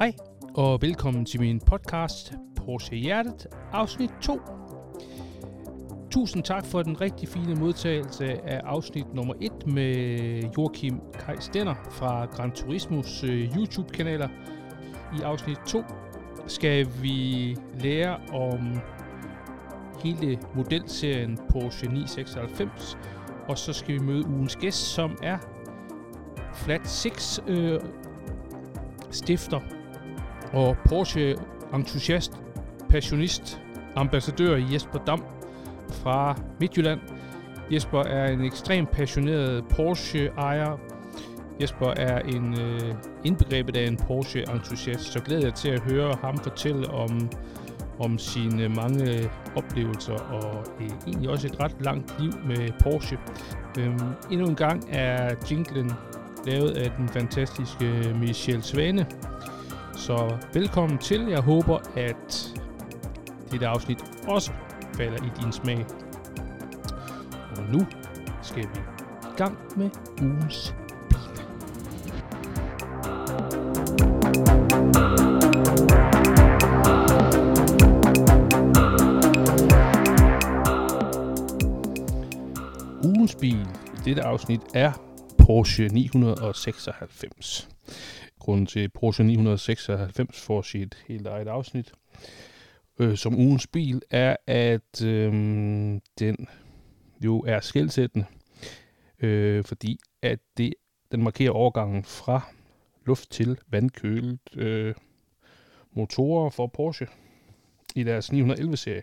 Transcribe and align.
Hej 0.00 0.14
og 0.54 0.82
velkommen 0.82 1.24
til 1.24 1.40
min 1.40 1.60
podcast 1.60 2.32
Porsche 2.56 2.96
Hjertet, 2.96 3.46
afsnit 3.72 4.10
2. 4.22 4.40
Tusind 6.10 6.42
tak 6.44 6.66
for 6.66 6.82
den 6.82 7.00
rigtig 7.00 7.28
fine 7.28 7.54
modtagelse 7.54 8.24
af 8.24 8.60
afsnit 8.64 9.14
nummer 9.14 9.34
1 9.40 9.66
med 9.66 10.16
Joachim 10.56 11.00
Kai 11.12 11.36
Stenner 11.40 11.74
fra 11.90 12.24
Gran 12.24 12.52
Turismos 12.52 13.24
øh, 13.24 13.56
YouTube-kanaler. 13.56 14.28
I 15.18 15.22
afsnit 15.22 15.58
2 15.66 15.82
skal 16.46 16.86
vi 17.02 17.56
lære 17.80 18.16
om 18.32 18.80
hele 20.02 20.38
modelserien 20.54 21.38
Porsche 21.48 21.88
996, 21.88 22.98
og 23.48 23.58
så 23.58 23.72
skal 23.72 23.94
vi 23.94 23.98
møde 23.98 24.26
ugens 24.26 24.56
gæst, 24.56 24.94
som 24.94 25.18
er 25.22 25.38
Flat 26.54 26.88
6 26.88 27.40
øh, 27.46 27.80
stifter 29.10 29.60
og 30.52 30.76
Porsche 30.88 31.36
entusiast, 31.74 32.32
passionist, 32.88 33.60
ambassadør 33.96 34.56
Jesper 34.72 34.98
Dam 34.98 35.24
fra 35.88 36.36
Midtjylland. 36.60 37.00
Jesper 37.70 38.00
er 38.00 38.32
en 38.32 38.44
ekstremt 38.44 38.90
passioneret 38.90 39.64
Porsche-ejer. 39.68 40.78
Jesper 41.60 41.86
er 41.96 42.18
en 42.18 42.60
øh, 42.60 42.94
indbegrebet 43.24 43.76
af 43.76 43.86
en 43.86 43.96
Porsche-entusiast, 43.96 45.12
så 45.12 45.20
glæder 45.20 45.46
jeg 45.46 45.54
til 45.54 45.68
at 45.68 45.80
høre 45.80 46.16
ham 46.20 46.38
fortælle 46.38 46.90
om, 46.90 47.30
om 47.98 48.18
sine 48.18 48.68
mange 48.68 49.30
oplevelser 49.56 50.14
og 50.14 50.64
øh, 50.80 50.90
egentlig 51.06 51.30
også 51.30 51.46
et 51.46 51.60
ret 51.60 51.76
langt 51.80 52.20
liv 52.20 52.32
med 52.46 52.68
Porsche. 52.82 53.18
Øhm, 53.78 53.98
endnu 54.30 54.46
en 54.46 54.56
gang 54.56 54.84
er 54.90 55.34
jinglen 55.50 55.92
lavet 56.46 56.70
af 56.70 56.90
den 56.98 57.08
fantastiske 57.08 58.14
Michel 58.20 58.62
Svane. 58.62 59.06
Så 60.00 60.36
velkommen 60.52 60.98
til. 60.98 61.26
Jeg 61.28 61.40
håber, 61.40 61.78
at 61.96 62.54
dette 63.50 63.66
afsnit 63.66 64.04
også 64.28 64.52
falder 64.96 65.16
i 65.16 65.42
din 65.42 65.52
smag. 65.52 65.86
Og 67.56 67.62
nu 67.72 67.86
skal 68.42 68.62
vi 68.62 68.78
i 69.22 69.36
gang 69.36 69.58
med 69.76 69.90
ugens 70.22 70.74
bil. 71.08 71.16
Ugens 83.04 83.34
bil 83.34 83.60
i 83.60 84.00
dette 84.04 84.22
afsnit 84.22 84.60
er 84.74 84.92
Porsche 85.38 85.88
996. 85.88 87.68
Grunden 88.40 88.66
til 88.66 88.88
Porsche 88.88 89.24
996 89.24 90.40
får 90.40 90.62
sit 90.62 91.04
helt 91.08 91.26
eget 91.26 91.48
afsnit 91.48 91.92
øh, 93.00 93.16
som 93.16 93.38
ugens 93.38 93.66
bil, 93.66 94.02
er, 94.10 94.36
at 94.46 95.02
øh, 95.04 95.32
den 96.18 96.48
jo 97.24 97.40
er 97.40 97.60
skældsættende, 97.60 98.26
øh, 99.18 99.64
fordi 99.64 99.98
at 100.22 100.38
det, 100.56 100.74
den 101.12 101.22
markerer 101.22 101.50
overgangen 101.50 102.04
fra 102.04 102.40
luft 103.06 103.30
til 103.30 103.58
vandkølet 103.68 104.40
øh, 104.56 104.94
motorer 105.92 106.50
for 106.50 106.66
Porsche 106.66 107.06
i 107.94 108.02
deres 108.02 108.30
911-serie. 108.30 109.02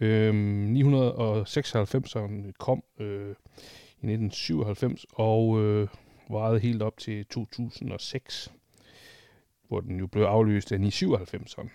Øh, 0.00 0.64
996'eren 0.64 2.52
kom 2.58 2.82
øh, 2.98 3.34
i 4.02 4.12
1997, 4.12 5.06
og 5.12 5.60
øh, 5.60 5.88
varede 6.32 6.60
helt 6.60 6.82
op 6.82 6.98
til 6.98 7.26
2006, 7.26 8.52
hvor 9.68 9.80
den 9.80 9.98
jo 9.98 10.06
blev 10.06 10.22
afløst 10.22 10.72
af 10.72 10.78
997'eren. 10.78 11.68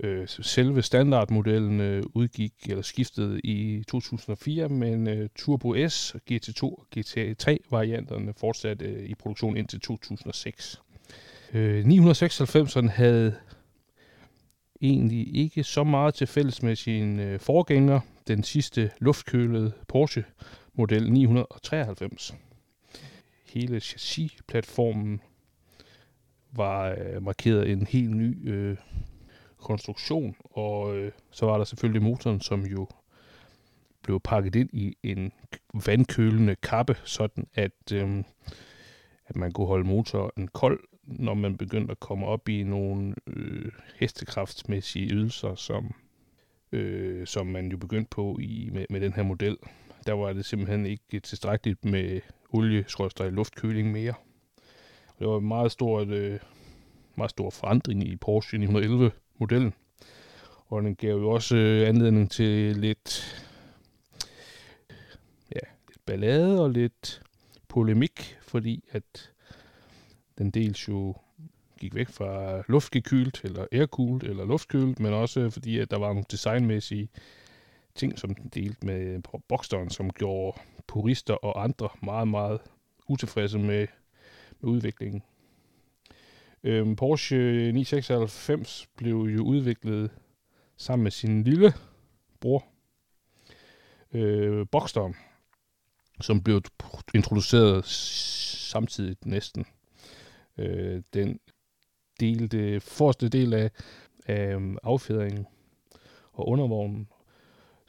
Øh, 0.00 0.28
selve 0.28 0.82
standardmodellen 0.82 1.80
øh, 1.80 2.02
udgik 2.14 2.52
eller 2.68 2.82
skiftede 2.82 3.40
i 3.40 3.84
2004, 3.88 4.68
men 4.68 5.08
øh, 5.08 5.28
Turbo 5.36 5.88
S, 5.88 6.16
GT2 6.30 6.62
og 6.62 6.86
GT3 6.96 7.56
varianterne 7.70 8.34
fortsatte 8.36 8.84
øh, 8.84 9.04
i 9.04 9.14
produktion 9.14 9.56
indtil 9.56 9.80
2006. 9.80 10.80
Øh, 11.52 11.84
996'eren 11.84 12.88
havde 12.88 13.34
egentlig 14.80 15.36
ikke 15.36 15.64
så 15.64 15.84
meget 15.84 16.14
til 16.14 16.26
fælles 16.26 16.62
med 16.62 16.76
sin 16.76 17.20
øh, 17.20 17.40
forgænger, 17.40 18.00
den 18.28 18.42
sidste 18.42 18.90
luftkølede 18.98 19.72
Porsche 19.88 20.24
model 20.74 21.12
993 21.12 22.34
hele 23.54 23.80
chassis-platformen 23.80 25.20
var 26.52 26.96
øh, 26.98 27.22
markeret 27.22 27.70
en 27.70 27.86
helt 27.86 28.16
ny 28.16 28.50
øh, 28.50 28.76
konstruktion, 29.58 30.36
og 30.42 30.96
øh, 30.96 31.12
så 31.30 31.46
var 31.46 31.58
der 31.58 31.64
selvfølgelig 31.64 32.02
motoren, 32.02 32.40
som 32.40 32.66
jo 32.66 32.86
blev 34.02 34.20
pakket 34.20 34.54
ind 34.54 34.70
i 34.72 34.96
en 35.02 35.32
vandkølende 35.86 36.54
kappe, 36.54 36.96
sådan 37.04 37.46
at, 37.54 37.92
øh, 37.92 38.24
at 39.26 39.36
man 39.36 39.52
kunne 39.52 39.66
holde 39.66 39.88
motoren 39.88 40.48
kold, 40.48 40.80
når 41.04 41.34
man 41.34 41.56
begyndte 41.56 41.90
at 41.90 42.00
komme 42.00 42.26
op 42.26 42.48
i 42.48 42.62
nogle 42.62 43.14
øh, 43.26 43.72
hestekraftsmæssige 43.96 45.14
ydelser, 45.14 45.54
som, 45.54 45.94
øh, 46.72 47.26
som 47.26 47.46
man 47.46 47.70
jo 47.70 47.76
begyndte 47.76 48.08
på 48.10 48.38
i, 48.40 48.70
med, 48.72 48.86
med 48.90 49.00
den 49.00 49.12
her 49.12 49.22
model. 49.22 49.56
Der 50.06 50.12
var 50.12 50.32
det 50.32 50.44
simpelthen 50.44 50.86
ikke 50.86 51.20
tilstrækkeligt 51.20 51.84
med 51.84 52.20
olie 52.52 52.84
luftkøling 53.30 53.92
mere. 53.92 54.14
Og 55.08 55.18
det 55.18 55.28
var 55.28 55.38
en 55.38 55.48
meget 55.48 55.72
stor, 55.72 56.06
øh, 56.08 56.38
meget 57.14 57.30
stor 57.30 57.50
forandring 57.50 58.08
i 58.08 58.16
Porsche 58.16 58.58
911-modellen. 58.58 59.74
Og 60.66 60.82
den 60.82 60.94
gav 60.94 61.10
jo 61.10 61.30
også 61.30 61.56
øh, 61.56 61.88
anledning 61.88 62.30
til 62.30 62.76
lidt, 62.76 63.36
ja, 65.54 65.60
lidt 65.88 66.04
ballade 66.06 66.62
og 66.62 66.70
lidt 66.70 67.22
polemik, 67.68 68.36
fordi 68.42 68.84
at 68.90 69.32
den 70.38 70.50
dels 70.50 70.88
jo 70.88 71.14
gik 71.80 71.94
væk 71.94 72.08
fra 72.08 72.62
luftgekylt, 72.68 73.40
eller 73.44 73.66
aircooled, 73.72 74.22
eller 74.22 74.44
luftkølet, 74.44 75.00
men 75.00 75.12
også 75.12 75.50
fordi, 75.50 75.78
at 75.78 75.90
der 75.90 75.98
var 75.98 76.08
nogle 76.08 76.24
designmæssige 76.30 77.08
ting, 77.94 78.18
som 78.18 78.34
den 78.34 78.48
delte 78.48 78.86
med 78.86 79.20
Boxsteren, 79.48 79.90
som 79.90 80.10
gjorde 80.10 80.58
purister 80.86 81.34
og 81.34 81.64
andre 81.64 81.88
meget, 82.02 82.28
meget 82.28 82.60
utilfredse 83.08 83.58
med, 83.58 83.86
med 84.60 84.70
udviklingen. 84.70 85.22
Øhm, 86.64 86.96
Porsche 86.96 87.72
996 87.72 88.88
blev 88.96 89.14
jo 89.16 89.42
udviklet 89.42 90.10
sammen 90.76 91.02
med 91.02 91.10
sin 91.10 91.42
lille 91.42 91.72
bror, 92.40 92.64
øh, 94.12 94.66
Boxster, 94.72 95.12
som 96.20 96.42
blev 96.42 96.62
introduceret 97.14 97.84
samtidig 97.84 99.16
næsten. 99.24 99.66
Øh, 100.58 101.02
den 101.14 101.40
delte 102.20 102.80
forreste 102.80 103.28
del 103.28 103.54
af, 103.54 103.70
af 104.26 104.56
affjedringen 104.82 105.46
og 106.32 106.48
undervognen 106.48 107.08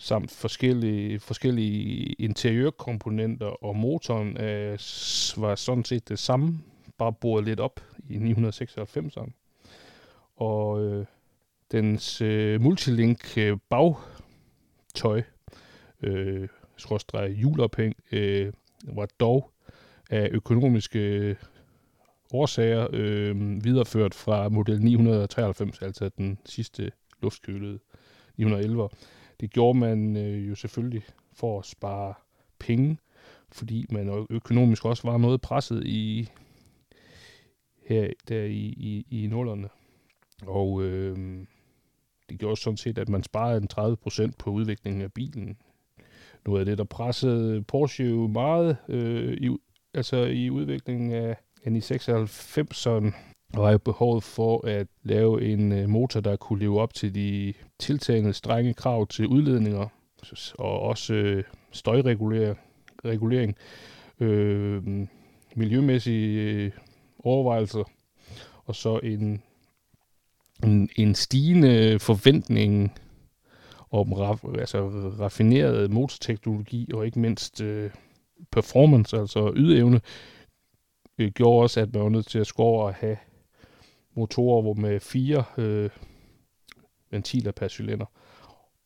samt 0.03 0.31
forskellige, 0.31 1.19
forskellige 1.19 2.13
interiørkomponenter, 2.13 3.63
og 3.63 3.75
motoren 3.75 4.37
øh, 4.37 4.79
var 5.37 5.55
sådan 5.55 5.85
set 5.85 6.09
det 6.09 6.19
samme, 6.19 6.59
bare 6.97 7.13
boret 7.13 7.45
lidt 7.45 7.59
op 7.59 7.79
i 8.09 8.17
996'eren. 8.17 9.31
Og 10.35 10.81
øh, 10.81 11.05
dens 11.71 12.21
øh, 12.21 12.61
multilink 12.61 13.37
øh, 13.37 13.57
bagtøj, 13.69 15.21
øh, 16.01 16.47
skråstrej 16.77 17.29
hjulophæng, 17.29 17.95
øh, 18.11 18.53
var 18.87 19.07
dog 19.19 19.51
af 20.09 20.29
økonomiske 20.31 20.99
øh, 20.99 21.35
årsager 22.33 22.87
øh, 22.93 23.63
videreført 23.63 24.13
fra 24.13 24.49
model 24.49 24.83
993, 24.83 25.81
altså 25.81 26.09
den 26.17 26.37
sidste 26.45 26.91
luftkølede 27.21 27.79
911. 28.37 28.89
Det 29.43 29.51
gjorde 29.51 29.79
man 29.79 30.17
øh, 30.17 30.49
jo 30.49 30.55
selvfølgelig 30.55 31.03
for 31.33 31.59
at 31.59 31.65
spare 31.65 32.13
penge, 32.59 32.97
fordi 33.51 33.85
man 33.89 34.25
økonomisk 34.29 34.85
også 34.85 35.07
var 35.07 35.17
noget 35.17 35.41
presset 35.41 35.85
i 35.85 36.29
her 37.85 38.09
der 38.27 38.43
i, 38.43 38.65
i, 38.77 39.05
i 39.09 39.27
nullerne. 39.27 39.69
Og 40.45 40.83
øh, 40.83 41.17
det 42.29 42.39
gjorde 42.39 42.61
sådan 42.61 42.77
set, 42.77 42.97
at 42.97 43.09
man 43.09 43.23
sparede 43.23 43.57
en 43.57 43.95
30% 44.27 44.31
på 44.39 44.49
udviklingen 44.49 45.01
af 45.01 45.13
bilen. 45.13 45.57
Noget 46.45 46.59
af 46.59 46.65
det, 46.65 46.77
der 46.77 46.83
pressede 46.83 47.63
Porsche 47.63 48.05
jo 48.05 48.27
meget 48.27 48.77
øh, 48.89 49.33
i, 49.33 49.57
altså 49.93 50.17
i 50.17 50.49
udviklingen 50.49 51.11
af 51.11 51.37
N96'eren, 51.67 53.13
var 53.53 53.71
jo 53.71 53.77
behovet 53.77 54.23
for 54.23 54.67
at 54.67 54.87
lave 55.03 55.41
en 55.45 55.71
øh, 55.71 55.89
motor, 55.89 56.19
der 56.19 56.35
kunne 56.35 56.59
leve 56.59 56.81
op 56.81 56.93
til 56.93 57.15
de 57.15 57.53
tiltagende 57.79 58.33
strenge 58.33 58.73
krav 58.73 59.07
til 59.07 59.27
udledninger, 59.27 59.87
og 60.59 60.79
også 60.79 61.13
øh, 61.13 61.43
støjregulering, 61.71 62.57
regulering, 63.05 63.55
øh, 64.19 65.07
miljømæssige 65.55 66.41
øh, 66.41 66.71
overvejelser, 67.19 67.83
og 68.65 68.75
så 68.75 68.99
en, 69.03 69.41
en, 70.63 70.89
en 70.95 71.15
stigende 71.15 71.99
forventning 71.99 72.91
om 73.91 74.13
raf, 74.13 74.43
altså 74.59 74.87
raffineret 75.19 75.91
motorteknologi, 75.91 76.89
og 76.93 77.05
ikke 77.05 77.19
mindst 77.19 77.61
øh, 77.61 77.91
performance, 78.51 79.17
altså 79.17 79.51
ydeevne, 79.55 80.01
øh, 81.17 81.31
gjorde 81.31 81.63
også, 81.63 81.79
at 81.79 81.93
man 81.93 82.03
var 82.03 82.09
nødt 82.09 82.27
til 82.27 82.39
at 82.39 82.47
score 82.47 82.85
og 82.85 82.93
have 82.93 83.17
motorer 84.15 84.61
hvor 84.61 84.73
med 84.73 84.99
fire 84.99 85.43
øh, 85.57 85.89
ventiler 87.11 87.51
per 87.51 87.67
cylinder. 87.67 88.05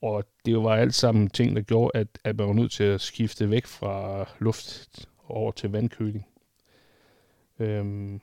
Og 0.01 0.23
det 0.45 0.57
var 0.57 0.75
alt 0.75 0.95
sammen 0.95 1.29
ting, 1.29 1.55
der 1.55 1.61
gjorde, 1.61 1.99
at, 1.99 2.07
at 2.23 2.37
man 2.37 2.47
var 2.47 2.53
nødt 2.53 2.71
til 2.71 2.83
at 2.83 3.01
skifte 3.01 3.49
væk 3.49 3.65
fra 3.65 4.25
luft 4.39 5.09
over 5.27 5.51
til 5.51 5.71
vandkøling. 5.71 6.25
Øhm. 7.59 8.21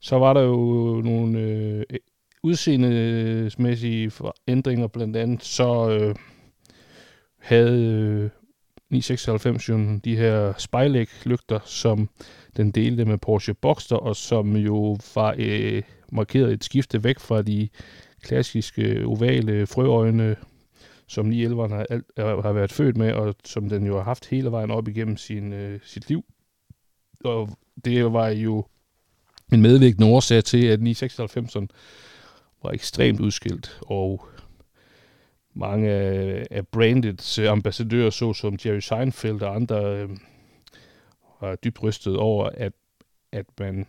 Så 0.00 0.18
var 0.18 0.32
der 0.32 0.40
jo 0.40 1.00
nogle 1.04 1.40
øh, 1.40 1.84
udseendemæssige 2.42 4.12
ændringer, 4.48 4.86
blandt 4.86 5.16
andet 5.16 5.44
så 5.44 5.90
øh, 5.90 6.14
havde 7.38 7.84
øh, 7.84 8.30
996 8.90 9.68
jo 9.68 10.00
de 10.04 10.16
her 10.16 10.52
spejlæg-lygter, 10.58 11.58
som 11.64 12.08
den 12.56 12.70
delte 12.70 13.04
med 13.04 13.18
Porsche 13.18 13.54
Boxster, 13.54 13.96
og 13.96 14.16
som 14.16 14.56
jo 14.56 14.98
var 15.14 15.34
øh, 15.38 15.82
markeret 16.12 16.52
et 16.52 16.64
skifte 16.64 17.04
væk 17.04 17.18
fra 17.18 17.42
de 17.42 17.68
klassiske 18.22 19.06
ovale 19.06 19.66
frøøjne, 19.66 20.36
som 21.08 21.30
911'eren 21.30 21.74
har, 21.74 21.86
alt, 21.90 22.04
har 22.16 22.52
været 22.52 22.72
født 22.72 22.96
med, 22.96 23.12
og 23.12 23.34
som 23.44 23.68
den 23.68 23.86
jo 23.86 23.96
har 23.96 24.04
haft 24.04 24.26
hele 24.26 24.50
vejen 24.50 24.70
op 24.70 24.88
igennem 24.88 25.16
sin, 25.16 25.52
øh, 25.52 25.80
sit 25.84 26.08
liv. 26.08 26.24
Og 27.24 27.48
det 27.84 28.12
var 28.12 28.28
jo 28.28 28.64
en 29.52 29.62
medvirkende 29.62 30.06
årsag 30.06 30.44
til, 30.44 30.66
at 30.66 30.80
996'eren 30.80 31.66
var 32.62 32.70
ekstremt 32.70 33.20
udskilt, 33.20 33.80
og 33.80 34.28
mange 35.54 35.90
øh, 35.90 36.44
af, 36.50 36.66
Brandeds 36.66 36.68
brandets 36.72 37.38
ambassadører, 37.38 38.10
såsom 38.10 38.58
Jerry 38.64 38.80
Seinfeld 38.80 39.42
og 39.42 39.54
andre, 39.54 39.96
øh, 39.96 40.10
var 41.40 41.54
dybt 41.54 41.82
rystet 41.82 42.16
over, 42.16 42.50
at, 42.54 42.72
at 43.32 43.46
man 43.58 43.86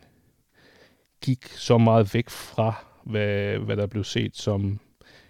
gik 1.21 1.47
så 1.47 1.77
meget 1.77 2.13
væk 2.13 2.29
fra, 2.29 2.85
hvad, 3.03 3.57
hvad 3.57 3.77
der 3.77 3.87
blev 3.87 4.03
set 4.03 4.37
som 4.37 4.79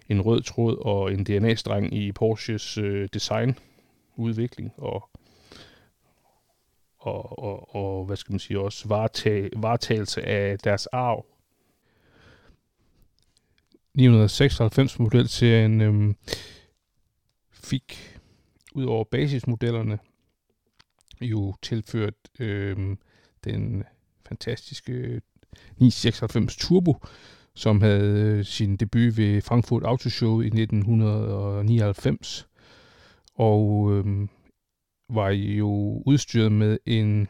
en 0.08 0.20
rød 0.20 0.42
tråd 0.42 0.76
og 0.80 1.12
en 1.12 1.24
DNA-streng 1.24 1.94
i 1.94 2.12
Porsches 2.12 2.78
øh, 2.78 3.08
designudvikling 3.12 4.72
og, 4.76 5.08
og, 6.98 7.38
og, 7.38 7.74
og, 7.74 8.04
hvad 8.04 8.16
skal 8.16 8.32
man 8.32 8.38
sige, 8.38 8.60
også 8.60 8.88
varetag, 8.88 9.50
varetagelse 9.56 10.22
af 10.22 10.58
deres 10.58 10.86
arv. 10.86 11.26
996 13.94 14.98
modelserien 14.98 15.80
øhm, 15.80 16.16
fik 17.50 18.18
ud 18.74 18.84
over 18.84 19.04
basismodellerne 19.04 19.98
jo 21.20 21.54
tilført 21.62 22.14
øhm, 22.38 22.98
den 23.44 23.84
fantastiske 24.28 25.20
996 25.76 26.56
Turbo, 26.56 26.96
som 27.54 27.80
havde 27.80 28.20
øh, 28.20 28.44
sin 28.44 28.76
debut 28.76 29.16
ved 29.16 29.40
Frankfurt 29.40 29.82
Auto 29.82 30.08
Show 30.08 30.40
i 30.40 30.46
1999, 30.46 32.48
og 33.34 33.92
øhm, 33.92 34.28
var 35.08 35.30
jo 35.30 36.02
udstyret 36.06 36.52
med 36.52 36.78
en 36.86 37.28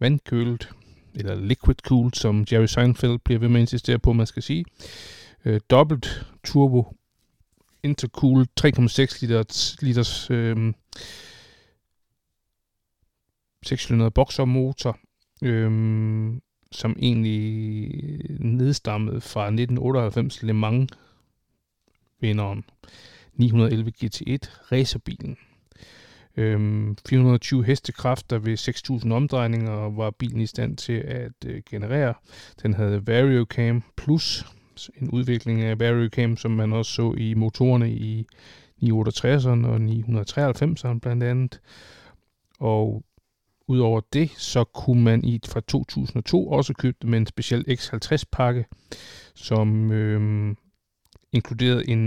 vandkølet, 0.00 0.70
eller 1.14 1.34
liquid 1.34 1.74
cooled, 1.74 2.12
som 2.12 2.46
Jerry 2.52 2.66
Seinfeld 2.66 3.18
bliver 3.18 3.38
ved 3.38 3.48
med 3.48 3.56
at 3.56 3.60
insistere 3.60 3.98
på, 3.98 4.12
man 4.12 4.26
skal 4.26 4.42
sige, 4.42 4.64
øh, 4.70 5.15
øh, 5.46 5.60
dobbelt 5.70 6.26
turbo 6.44 6.96
intercool 7.82 8.46
3,6 8.60 9.18
liters, 9.20 9.82
liters 9.82 10.30
øh, 10.30 10.72
600 13.66 14.10
boxermotor, 14.10 14.98
øh, 15.42 15.70
som 16.72 16.96
egentlig 16.98 17.90
nedstammede 18.40 19.20
fra 19.20 19.44
1998 19.46 20.42
Le 20.42 20.52
Mans 20.52 20.92
vinderen 22.20 22.64
911 23.34 23.92
GT1 24.04 24.72
racerbilen. 24.72 25.36
Øhm, 26.36 26.96
420 27.08 27.64
hestekræfter 27.64 28.38
ved 28.38 28.58
6.000 29.04 29.12
omdrejninger 29.12 29.90
var 29.90 30.10
bilen 30.10 30.40
i 30.40 30.46
stand 30.46 30.76
til 30.76 30.92
at 30.92 31.32
øh, 31.46 31.62
generere. 31.70 32.14
Den 32.62 32.74
havde 32.74 33.06
VarioCam 33.06 33.82
Plus, 33.96 34.44
en 35.00 35.10
udvikling 35.10 35.62
af 35.62 36.10
cam 36.10 36.36
som 36.36 36.50
man 36.50 36.72
også 36.72 36.92
så 36.92 37.14
i 37.18 37.34
motorerne 37.34 37.90
i 37.90 38.26
968'erne 38.82 39.66
og 39.66 39.76
993'erne 39.76 40.98
blandt 40.98 41.22
andet. 41.22 41.60
Og 42.58 43.04
Udover 43.68 44.00
det, 44.12 44.30
så 44.30 44.64
kunne 44.64 45.02
man 45.02 45.24
i 45.24 45.40
fra 45.48 45.60
2002 45.60 46.48
også 46.48 46.74
købe 46.74 46.96
det 47.02 47.10
med 47.10 47.18
en 47.18 47.26
speciel 47.26 47.64
X50-pakke, 47.68 48.66
som 49.34 49.92
øh, 49.92 50.54
inkluderede 51.32 51.88
en, 51.88 51.98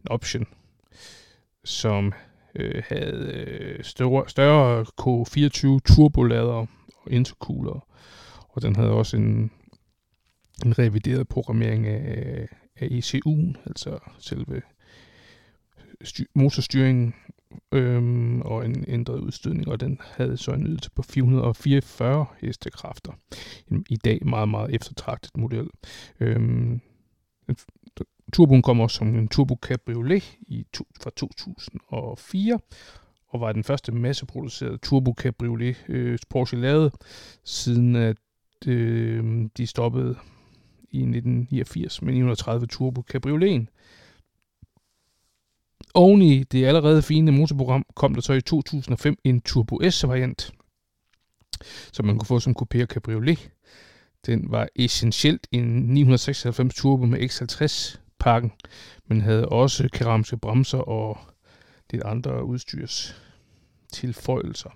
en 0.00 0.06
option, 0.06 0.46
som 1.64 2.12
øh, 2.54 2.82
havde 2.88 3.32
øh, 3.34 3.84
større, 3.84 4.28
større 4.28 4.86
K24 5.00 5.94
turbolader 5.94 6.52
og 6.52 6.68
intercooler, 7.10 7.86
og 8.48 8.62
den 8.62 8.76
havde 8.76 8.90
også 8.90 9.16
en, 9.16 9.50
en 10.64 10.78
revideret 10.78 11.28
programmering 11.28 11.86
af, 11.86 12.48
af 12.76 12.86
ECU'en, 12.86 13.56
altså 13.66 13.98
selve 14.18 14.62
motorstyringen, 16.34 17.14
øhm, 17.72 18.40
og 18.40 18.64
en 18.64 18.84
ændret 18.88 19.18
udstødning, 19.18 19.68
og 19.68 19.80
den 19.80 20.00
havde 20.16 20.36
så 20.36 20.50
en 20.52 20.66
ydelse 20.66 20.90
på 20.90 21.02
444 21.02 22.26
hestekræfter. 22.40 23.12
En 23.70 23.84
i 23.90 23.96
dag 23.96 24.26
meget, 24.26 24.48
meget 24.48 24.74
eftertragtet 24.74 25.36
model. 25.36 25.68
Øhm, 26.20 26.80
Turboen 28.32 28.62
kom 28.62 28.80
også 28.80 28.96
som 28.96 29.16
en 29.16 29.28
Turbo 29.28 29.58
Cabriolet 29.62 30.38
i 30.40 30.66
to, 30.72 30.84
fra 31.02 31.10
2004, 31.16 32.58
og 33.28 33.40
var 33.40 33.52
den 33.52 33.64
første 33.64 33.92
masseproducerede 33.92 34.78
Turbo 34.78 35.14
Cabriolet 35.18 35.84
øh, 35.88 36.18
Porsche 36.30 36.60
lavede, 36.60 36.90
siden 37.44 37.96
at 37.96 38.16
øh, 38.66 39.48
de 39.56 39.66
stoppede 39.66 40.16
i 40.92 40.98
1989 40.98 42.02
med 42.02 42.12
930 42.12 42.66
Turbo 42.66 43.02
Cabrioleten. 43.02 43.68
Oven 45.94 46.22
i 46.22 46.42
det 46.42 46.64
allerede 46.66 47.02
fine 47.02 47.32
motorprogram 47.32 47.84
kom 47.94 48.14
der 48.14 48.20
så 48.20 48.32
i 48.32 48.40
2005 48.40 49.16
en 49.24 49.40
Turbo 49.40 49.90
S-variant, 49.90 50.52
som 51.92 52.06
man 52.06 52.18
kunne 52.18 52.26
få 52.26 52.40
som 52.40 52.56
coupé 52.62 52.82
og 52.82 52.88
cabriolet. 52.88 53.50
Den 54.26 54.50
var 54.50 54.68
essentielt 54.76 55.46
en 55.52 55.62
996 55.62 56.74
Turbo 56.74 57.06
med 57.06 57.20
X50-pakken, 57.20 58.52
men 59.06 59.20
havde 59.20 59.48
også 59.48 59.88
keramiske 59.92 60.36
bremser 60.36 60.78
og 60.78 61.18
lidt 61.90 62.02
andre 62.02 62.44
udstyrs 62.44 63.22
tilføjelser. 63.92 64.70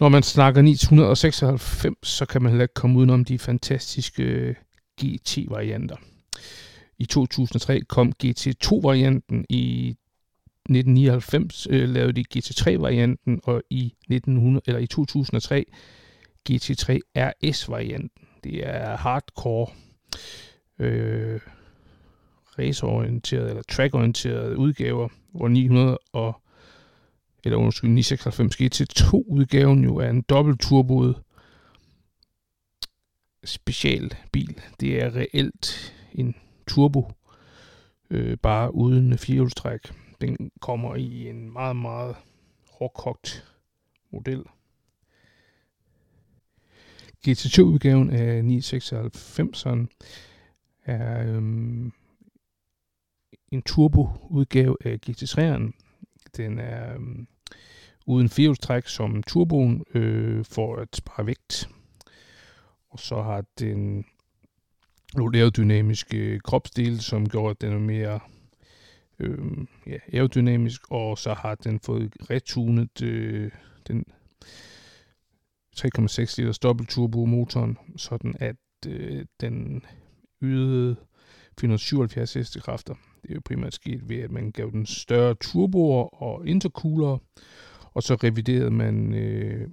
Når 0.00 0.08
man 0.08 0.22
snakker 0.22 0.62
996, 0.62 1.84
så 2.02 2.26
kan 2.26 2.42
man 2.42 2.50
heller 2.50 2.64
ikke 2.64 2.74
komme 2.74 2.98
udenom 2.98 3.24
de 3.24 3.38
fantastiske 3.38 4.22
øh, 4.22 4.54
GT-varianter. 5.00 5.96
I 6.98 7.04
2003 7.04 7.80
kom 7.80 8.12
GT2-varianten, 8.24 9.46
i 9.48 9.96
1999 10.68 11.66
øh, 11.70 11.88
lavede 11.88 12.12
de 12.12 12.24
GT3-varianten, 12.34 13.40
og 13.44 13.62
i, 13.70 13.94
1900, 14.10 14.62
eller 14.66 14.80
i 14.80 14.86
2003 14.86 15.64
GT3 16.50 16.98
RS-varianten. 17.16 18.26
Det 18.44 18.68
er 18.68 18.96
hardcore 18.96 19.66
øh, 20.78 21.40
raceorienterede 22.58 23.48
eller 23.48 23.62
trackorienterede 23.62 24.56
udgaver, 24.56 25.08
hvor 25.32 25.48
900 25.48 25.98
og 26.12 26.40
eller 27.46 27.58
undskyld, 27.58 27.90
996 27.90 28.56
GT2-udgaven 28.60 29.84
jo 29.84 29.96
er 29.96 30.10
en 30.10 30.22
dobbelt 30.22 30.60
turboet 30.60 31.22
specialbil. 33.44 34.60
Det 34.80 35.02
er 35.02 35.16
reelt 35.16 35.94
en 36.12 36.34
turbo, 36.66 37.12
øh, 38.10 38.36
bare 38.36 38.74
uden 38.74 39.18
firehjulstræk. 39.18 39.80
Den 40.20 40.50
kommer 40.60 40.94
i 40.94 41.28
en 41.28 41.52
meget, 41.52 41.76
meget 41.76 42.16
hårdkogt 42.70 43.54
model. 44.12 44.44
GT2-udgaven 47.28 48.10
af 48.10 48.42
996'eren 48.42 49.86
er 50.84 51.36
øhm, 51.36 51.92
en 53.50 53.62
turbo-udgave 53.62 54.76
af 54.84 54.98
GT3'eren. 55.06 55.72
Den 56.36 56.58
er 56.58 56.94
øhm, 56.94 57.26
uden 58.06 58.28
firehjulstræk 58.28 58.86
som 58.86 59.22
turboen 59.22 59.84
øh, 59.94 60.44
for 60.44 60.76
at 60.76 60.96
spare 60.96 61.26
vægt. 61.26 61.68
Og 62.90 63.00
så 63.00 63.22
har 63.22 63.44
den 63.58 64.04
nogle 65.14 65.38
aerodynamiske 65.38 66.16
øh, 66.16 66.40
kropsdele, 66.40 67.02
som 67.02 67.28
gjorde, 67.28 67.50
at 67.50 67.60
den 67.60 67.72
er 67.72 67.78
mere 67.78 68.20
øh, 69.18 69.38
ja, 69.86 69.96
aerodynamisk, 70.12 70.82
og 70.90 71.18
så 71.18 71.34
har 71.34 71.54
den 71.54 71.80
fået 71.80 72.12
retunet 72.30 73.02
øh, 73.02 73.50
den 73.88 74.04
3,6 75.76 76.34
liters 76.38 76.58
dobbelt 76.58 76.90
turbo 76.90 77.24
motoren, 77.24 77.78
sådan 77.96 78.34
at 78.40 78.56
øh, 78.86 79.24
den 79.40 79.84
ydede 80.42 80.96
477 81.60 82.34
hestekræfter. 82.34 82.94
Det 83.22 83.30
er 83.30 83.34
jo 83.34 83.40
primært 83.44 83.74
sket 83.74 84.08
ved, 84.08 84.16
at 84.16 84.30
man 84.30 84.50
gav 84.50 84.70
den 84.70 84.86
større 84.86 85.34
turboer 85.34 86.22
og 86.22 86.48
intercooler, 86.48 87.18
og 87.96 88.02
så 88.02 88.14
reviderede 88.14 88.70
man 88.70 89.14
øh, 89.14 89.68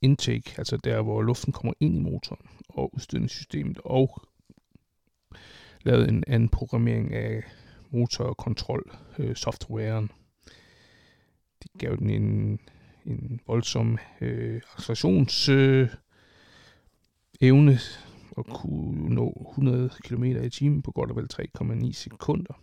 intake, 0.00 0.54
altså 0.58 0.76
der, 0.76 1.02
hvor 1.02 1.22
luften 1.22 1.52
kommer 1.52 1.72
ind 1.80 1.96
i 1.96 2.00
motoren 2.00 2.46
og 2.68 2.94
udstødningssystemet, 2.94 3.78
og 3.84 4.22
lavede 5.82 6.08
en 6.08 6.24
anden 6.26 6.48
programmering 6.48 7.12
af 7.12 7.42
motorkontrol 7.90 8.98
øh, 9.18 9.36
softwaren. 9.36 10.10
Det 11.62 11.70
gav 11.78 11.96
den 11.96 12.10
en, 12.10 12.60
en 13.04 13.40
voldsom 13.46 13.98
øh, 14.20 14.60
accelerationsevne 14.76 15.92
øh, 17.40 17.78
og 18.30 18.46
kunne 18.46 19.14
nå 19.14 19.48
100 19.50 19.90
km 20.04 20.24
i 20.24 20.50
timen 20.50 20.82
på 20.82 20.92
godt 20.92 21.10
og 21.10 21.16
vel 21.16 21.28
3,9 21.32 21.92
sekunder. 21.92 22.60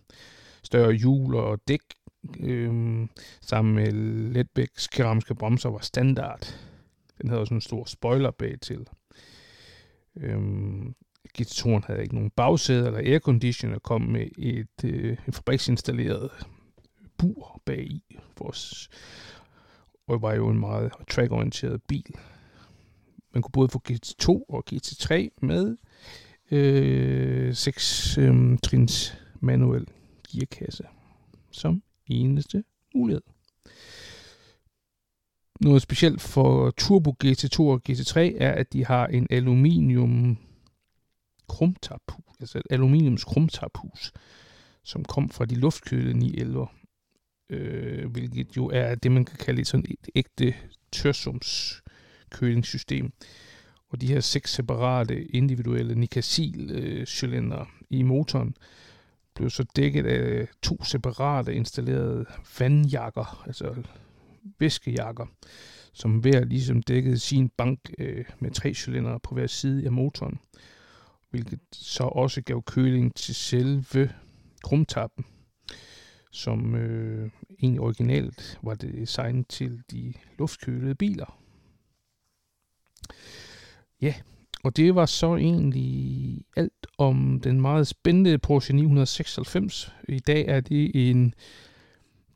Større 0.64 0.94
hjul 0.94 1.36
og 1.36 1.60
dæk 1.68 1.82
øh, 2.40 3.08
sammen 3.42 3.76
med 3.76 3.92
Letbæks 4.34 4.88
keramiske 4.88 5.36
bremser 5.36 5.70
var 5.70 5.80
standard. 5.80 6.56
Den 7.22 7.30
havde 7.30 7.42
også 7.42 7.54
en 7.54 7.62
stor 7.62 7.86
spoiler 7.86 8.32
bag 8.32 8.60
til. 8.62 8.88
Øhm, 10.18 10.96
GT2'eren 11.38 11.86
havde 11.86 12.02
ikke 12.02 12.16
nogen 12.16 12.30
bagsæde 12.30 12.86
eller 12.86 13.00
aircondition 13.00 13.74
og 13.74 13.84
kom 13.84 14.02
med 14.02 14.28
et, 14.38 14.84
øh, 14.86 15.18
et 15.28 15.36
fabriksinstalleret 15.36 16.32
bur 17.18 17.62
bag 17.66 17.84
i. 17.84 18.04
For. 18.38 18.56
Og 20.08 20.14
det 20.14 20.22
var 20.22 20.34
jo 20.34 20.50
en 20.50 20.60
meget 20.60 20.92
trackorienteret 21.10 21.84
bil. 21.84 22.16
Man 23.34 23.44
kunne 23.44 23.52
både 23.52 23.70
få 23.70 23.82
GT2 23.90 24.28
og 24.28 24.64
GT3 24.72 25.30
med 25.42 25.78
øh, 26.52 27.56
6 27.56 28.18
øh, 28.18 28.58
trins 28.64 29.18
manuel 29.40 29.88
gearkasse 30.32 30.84
som 31.52 31.84
eneste 32.12 32.64
mulighed. 32.96 33.22
Noget 35.62 35.82
specielt 35.82 36.22
for 36.22 36.72
Turbo 36.72 37.16
GT2 37.24 37.60
og 37.60 37.82
GT3 37.90 38.20
er, 38.20 38.52
at 38.52 38.74
de 38.74 38.86
har 38.86 39.08
en 39.08 39.28
aluminium 39.30 40.38
krumtaphus, 41.48 42.36
altså 42.40 42.58
et 42.58 42.64
aluminiums 42.70 43.24
krumtaphus, 43.24 44.12
som 44.84 45.06
kom 45.06 45.30
fra 45.30 45.46
de 45.46 45.56
luftkølede 45.56 46.14
911, 46.14 46.68
øh, 47.50 48.12
hvilket 48.12 48.58
jo 48.58 48.70
er 48.74 48.96
det, 48.96 49.12
man 49.12 49.26
kan 49.26 49.38
kalde 49.38 49.62
et 49.62 49.68
sådan 49.68 49.86
et 49.90 50.10
ægte 50.16 50.54
tørsums 50.92 51.82
kølingssystem. 52.30 53.12
Og 53.90 54.02
de 54.02 54.08
her 54.08 54.20
seks 54.20 54.54
separate 54.54 55.26
individuelle 55.26 55.96
Nikasil 55.96 56.72
øh, 56.72 57.06
cylindre 57.06 57.66
i 57.90 58.02
motoren 58.02 58.56
blev 59.36 59.50
så 59.50 59.66
dækket 59.76 60.06
af 60.06 60.20
øh, 60.20 60.48
to 60.62 60.84
separate 60.84 61.56
installerede 61.56 62.26
vandjakker, 62.60 63.44
altså 63.48 63.84
væskejakker, 64.60 65.26
som 65.94 66.20
hver 66.20 66.46
ligesom 66.46 66.84
dækkede 66.84 67.20
sin 67.20 67.50
bank 67.50 67.80
øh, 67.98 68.26
med 68.40 68.52
tre 68.52 68.74
cylindre 68.74 69.20
på 69.20 69.36
hver 69.36 69.48
side 69.48 69.86
af 69.86 69.92
motoren, 69.92 70.40
hvilket 71.30 71.60
så 71.72 72.04
også 72.04 72.42
gav 72.42 72.64
køling 72.64 73.16
til 73.16 73.36
selve 73.36 74.12
krumtappen, 74.64 75.26
som 76.32 76.76
øh, 76.76 77.30
egentlig 77.60 77.82
originalt 77.82 78.60
var 78.64 78.74
det 78.74 78.94
designet 78.94 79.48
til 79.48 79.84
de 79.92 80.14
luftkølede 80.38 80.96
biler. 80.96 81.38
Ja, 84.02 84.14
og 84.64 84.78
det 84.78 84.96
var 84.96 85.06
så 85.06 85.36
egentlig 85.36 86.38
alt 86.56 86.88
om 86.98 87.40
den 87.44 87.62
meget 87.62 87.88
spændende 87.88 88.38
Porsche 88.38 88.76
996. 88.76 89.94
I 90.10 90.20
dag 90.20 90.46
er 90.48 90.60
det 90.60 91.10
en 91.10 91.34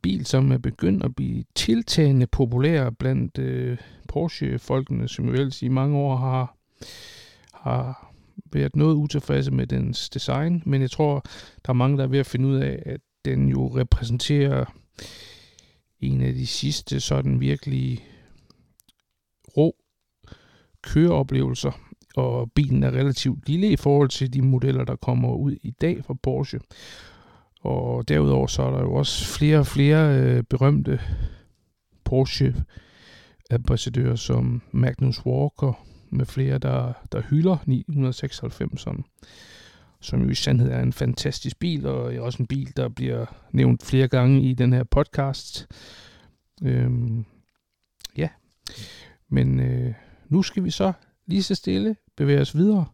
bil, 0.02 0.26
som 0.26 0.52
er 0.52 0.58
begyndt 0.58 1.04
at 1.04 1.16
blive 1.16 1.44
tiltagende 1.56 2.28
populær 2.28 2.90
blandt 2.90 3.38
øh, 3.38 3.78
Porsche-folkene, 4.08 5.08
som 5.08 5.26
jo 5.26 5.34
ellers 5.34 5.62
i 5.62 5.68
mange 5.68 5.98
år 5.98 6.16
har, 6.16 6.58
har 7.54 8.14
været 8.52 8.76
noget 8.76 8.96
utilfredse 8.96 9.52
med 9.52 9.68
dens 9.68 10.10
design. 10.10 10.64
Men 10.66 10.82
jeg 10.82 10.92
tror, 10.92 11.24
der 11.66 11.70
er 11.70 11.74
mange, 11.74 11.98
der 11.98 12.04
er 12.04 12.08
ved 12.08 12.20
at 12.20 12.26
finde 12.26 12.48
ud 12.48 12.56
af, 12.56 12.84
at 12.86 13.02
den 13.26 13.50
jo 13.50 13.68
repræsenterer 13.68 14.66
en 16.00 16.22
af 16.22 16.34
de 16.34 16.48
sidste 16.48 17.00
sådan 17.00 17.40
virkelig 17.40 18.08
rå 19.58 19.76
køreoplevelser, 20.82 21.80
og 22.16 22.52
bilen 22.52 22.84
er 22.84 22.92
relativt 22.92 23.50
lille 23.50 23.70
i 23.70 23.76
forhold 23.76 24.10
til 24.10 24.34
de 24.34 24.42
modeller, 24.42 24.84
der 24.84 24.96
kommer 24.96 25.36
ud 25.36 25.56
i 25.64 25.72
dag 25.72 26.06
fra 26.06 26.16
Porsche. 26.24 26.60
Og 27.62 28.08
derudover 28.08 28.48
så 28.48 28.64
er 28.64 28.72
der 28.72 28.82
jo 28.82 28.94
også 28.94 29.38
flere 29.38 29.60
og 29.60 29.68
flere 29.68 30.20
øh, 30.20 30.44
berømte 30.44 31.00
Porsche-ambassadører 32.04 34.16
som 34.16 34.62
Magnus 34.72 35.26
Walker 35.26 35.86
med 36.10 36.26
flere, 36.26 36.58
der, 36.58 36.94
der 37.12 37.22
hylder 37.22 37.58
996'eren, 37.58 39.02
som 40.02 40.22
jo 40.22 40.30
i 40.30 40.36
sandhed 40.36 40.72
er 40.72 40.82
en 40.82 40.94
fantastisk 40.94 41.60
bil, 41.60 41.86
og 41.86 42.16
er 42.16 42.22
også 42.22 42.44
en 42.44 42.48
bil, 42.48 42.78
der 42.78 42.90
bliver 42.90 43.26
nævnt 43.52 43.84
flere 43.84 44.08
gange 44.08 44.42
i 44.42 44.54
den 44.54 44.74
her 44.74 44.84
podcast. 44.84 45.68
Øhm, 46.64 47.26
ja, 48.18 48.30
men 49.30 49.60
øh, 49.60 49.94
nu 50.30 50.42
skal 50.42 50.64
vi 50.64 50.70
så 50.70 50.94
lige 51.26 51.44
så 51.44 51.56
stille 51.56 51.96
bevæge 52.18 52.42
os 52.42 52.58
videre 52.58 52.86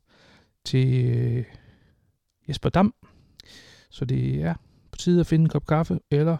til 0.65 1.05
øh, 1.05 1.45
Jesper 2.47 2.69
Dam. 2.69 2.93
Så 3.89 4.05
det 4.05 4.43
er 4.43 4.53
på 4.91 4.97
tide 4.97 5.19
at 5.19 5.27
finde 5.27 5.43
en 5.43 5.49
kop 5.49 5.65
kaffe 5.65 5.99
eller 6.11 6.37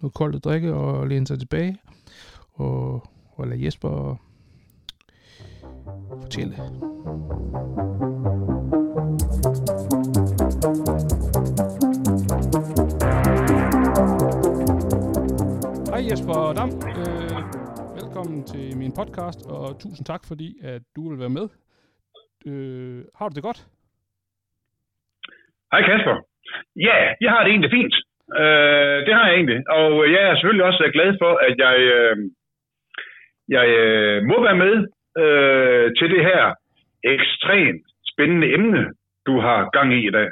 noget 0.00 0.14
koldt 0.14 0.36
at 0.36 0.44
drikke 0.44 0.74
og 0.74 1.08
læne 1.08 1.26
sig 1.26 1.38
tilbage 1.38 1.78
og, 2.52 3.08
og 3.30 3.48
lade 3.48 3.64
Jesper 3.64 4.16
fortælle. 6.22 6.56
Hej 15.86 16.08
Jesper 16.10 16.52
Dam. 16.56 16.68
Øh, 16.68 17.94
velkommen 18.02 18.44
til 18.44 18.76
min 18.76 18.92
podcast, 18.92 19.46
og 19.46 19.78
tusind 19.78 20.06
tak 20.06 20.24
fordi, 20.24 20.58
at 20.62 20.82
du 20.96 21.08
vil 21.10 21.18
være 21.18 21.30
med. 21.30 21.48
Øh, 22.46 23.04
har 23.18 23.28
du 23.28 23.34
det 23.34 23.42
godt? 23.42 23.60
Hej 25.72 25.82
Kasper. 25.82 26.16
Ja, 26.76 26.96
jeg 27.20 27.30
har 27.30 27.42
det 27.42 27.50
egentlig 27.50 27.70
fint. 27.70 27.94
Øh, 28.40 28.98
det 29.06 29.14
har 29.14 29.26
jeg 29.26 29.34
egentlig. 29.34 29.60
Og 29.68 30.04
øh, 30.04 30.12
jeg 30.12 30.22
er 30.22 30.34
selvfølgelig 30.34 30.64
også 30.64 30.84
øh, 30.84 30.92
glad 30.92 31.10
for, 31.22 31.32
at 31.46 31.54
jeg, 31.64 31.76
øh, 31.78 32.16
jeg 33.48 33.68
øh, 33.68 34.22
må 34.30 34.42
være 34.42 34.58
med 34.64 34.74
øh, 35.22 35.86
til 35.98 36.10
det 36.14 36.22
her 36.30 36.54
ekstremt 37.04 37.86
spændende 38.12 38.52
emne, 38.54 38.82
du 39.26 39.40
har 39.40 39.70
gang 39.76 39.94
i 39.94 40.06
i 40.08 40.10
dag. 40.10 40.28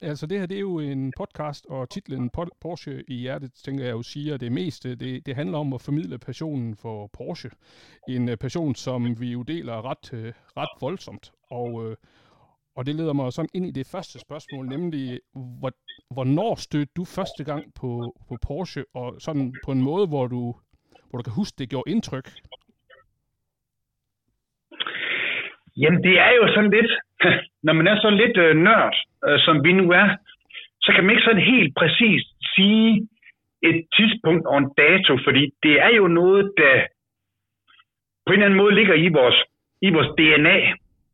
Altså 0.00 0.26
det 0.26 0.38
her 0.38 0.46
det 0.46 0.56
er 0.56 0.60
jo 0.60 0.78
en 0.78 1.12
podcast, 1.16 1.66
og 1.66 1.90
titlen 1.90 2.30
Porsche 2.60 3.04
i 3.08 3.14
hjertet, 3.14 3.52
tænker 3.52 3.84
jeg 3.84 3.92
jo 3.92 4.02
siger 4.02 4.36
det 4.36 4.52
meste. 4.52 4.94
Det, 4.94 5.26
det 5.26 5.36
handler 5.36 5.58
om 5.58 5.72
at 5.72 5.80
formidle 5.80 6.18
passionen 6.18 6.76
for 6.76 7.06
Porsche. 7.06 7.50
En 8.08 8.28
øh, 8.28 8.36
passion, 8.36 8.74
som 8.74 9.20
vi 9.20 9.32
jo 9.32 9.42
deler 9.42 9.90
ret, 9.90 10.12
øh, 10.12 10.32
ret 10.56 10.80
voldsomt. 10.80 11.32
Og, 11.50 11.84
øh, 11.84 11.96
og 12.76 12.86
det 12.86 12.94
leder 12.94 13.12
mig 13.12 13.32
sådan 13.32 13.48
ind 13.54 13.66
i 13.66 13.70
det 13.70 13.86
første 13.86 14.18
spørgsmål, 14.18 14.68
nemlig 14.68 15.20
hvor, 15.32 15.72
hvornår 16.14 16.54
stødte 16.54 16.92
du 16.96 17.04
første 17.04 17.44
gang 17.44 17.74
på, 17.74 18.16
på 18.28 18.36
Porsche, 18.42 18.84
og 18.94 19.14
sådan 19.20 19.54
på 19.64 19.72
en 19.72 19.82
måde, 19.82 20.06
hvor 20.06 20.26
du, 20.26 20.54
hvor 21.10 21.18
du 21.18 21.22
kan 21.22 21.32
huske, 21.32 21.54
det 21.58 21.68
gjorde 21.68 21.90
indtryk? 21.90 22.32
Jamen, 25.82 26.02
det 26.04 26.18
er 26.18 26.32
jo 26.40 26.44
sådan 26.54 26.70
lidt, 26.70 26.92
når 27.66 27.72
man 27.72 27.86
er 27.86 27.96
så 28.00 28.10
lidt 28.10 28.36
øh, 28.36 28.56
nørd, 28.56 28.96
øh, 29.26 29.38
som 29.38 29.64
vi 29.64 29.72
nu 29.72 29.90
er, 29.90 30.08
så 30.80 30.92
kan 30.92 31.04
man 31.04 31.10
ikke 31.10 31.24
sådan 31.24 31.50
helt 31.54 31.74
præcist 31.80 32.28
sige 32.54 33.08
et 33.62 33.78
tidspunkt 33.96 34.46
og 34.46 34.58
en 34.58 34.70
dato, 34.78 35.18
fordi 35.24 35.42
det 35.62 35.74
er 35.86 35.92
jo 36.00 36.06
noget, 36.08 36.52
der 36.56 36.74
på 38.26 38.32
en 38.32 38.38
eller 38.38 38.46
anden 38.46 38.62
måde 38.62 38.74
ligger 38.74 38.94
i 38.94 39.08
vores, 39.08 39.38
i 39.82 39.90
vores 39.90 40.10
DNA. 40.18 40.58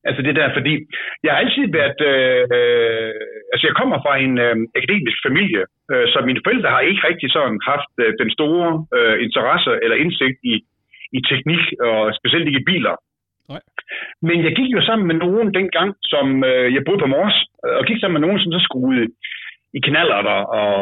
Altså 0.08 0.22
det 0.22 0.36
der, 0.36 0.54
fordi 0.56 0.74
jeg 1.22 1.32
har 1.32 1.40
altid 1.44 1.66
været, 1.78 2.00
øh, 2.10 2.42
øh, 2.56 3.14
altså 3.52 3.64
jeg 3.68 3.74
kommer 3.80 3.98
fra 4.04 4.14
en 4.26 4.34
øh, 4.46 4.56
akademisk 4.78 5.18
familie, 5.26 5.62
øh, 5.92 6.06
så 6.12 6.16
mine 6.28 6.40
forældre 6.44 6.70
har 6.70 6.80
ikke 6.80 7.06
rigtig 7.08 7.28
sådan 7.30 7.60
haft 7.72 7.92
øh, 8.02 8.12
den 8.22 8.30
store 8.36 8.68
øh, 8.96 9.16
interesse 9.26 9.72
eller 9.82 9.96
indsigt 9.96 10.38
i, 10.52 10.54
i 11.18 11.20
teknik, 11.30 11.64
og 11.88 12.14
specielt 12.18 12.46
ikke 12.46 12.62
i 12.62 12.68
biler. 12.70 12.96
Nej. 13.48 13.62
Men 14.26 14.36
jeg 14.46 14.52
gik 14.58 14.70
jo 14.76 14.82
sammen 14.88 15.06
med 15.06 15.16
nogen 15.24 15.54
dengang, 15.54 15.90
som 16.02 16.44
øh, 16.44 16.74
jeg 16.74 16.82
boede 16.86 17.02
på 17.02 17.06
Mors, 17.06 17.36
øh, 17.64 17.74
og 17.78 17.84
gik 17.88 17.98
sammen 18.00 18.16
med 18.18 18.26
nogen, 18.26 18.40
som 18.40 18.52
så 18.52 18.60
skruede 18.68 19.06
i 19.76 19.80
kanaler 19.86 20.16
og 20.58 20.72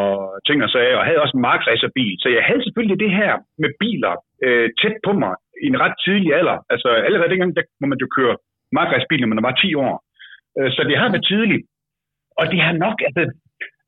ting 0.46 0.58
og 0.64 0.70
sager, 0.70 0.96
og 0.96 1.04
havde 1.04 1.22
også 1.24 1.36
en 1.36 1.46
markræserbil. 1.50 2.14
Så 2.22 2.28
jeg 2.28 2.42
havde 2.48 2.62
selvfølgelig 2.64 3.00
det 3.04 3.12
her 3.20 3.32
med 3.62 3.70
biler 3.80 4.14
øh, 4.44 4.68
tæt 4.80 4.96
på 5.06 5.12
mig 5.22 5.34
i 5.64 5.66
en 5.72 5.80
ret 5.80 5.96
tidlig 6.04 6.30
alder. 6.38 6.58
Altså 6.72 6.88
allerede 7.06 7.30
dengang, 7.30 7.56
der 7.56 7.62
må 7.80 7.86
man 7.86 7.98
jo 8.04 8.08
køre 8.16 8.36
markræsbil, 8.72 9.20
når 9.20 9.34
man 9.34 9.42
var 9.48 9.54
10 9.54 9.74
år. 9.74 9.94
Øh, 10.58 10.70
så 10.74 10.80
det 10.88 10.96
har 10.98 11.08
været 11.08 11.26
tidligt. 11.32 11.64
Og 12.38 12.44
det 12.52 12.60
har 12.66 12.72
nok, 12.72 12.96
altså, 13.08 13.22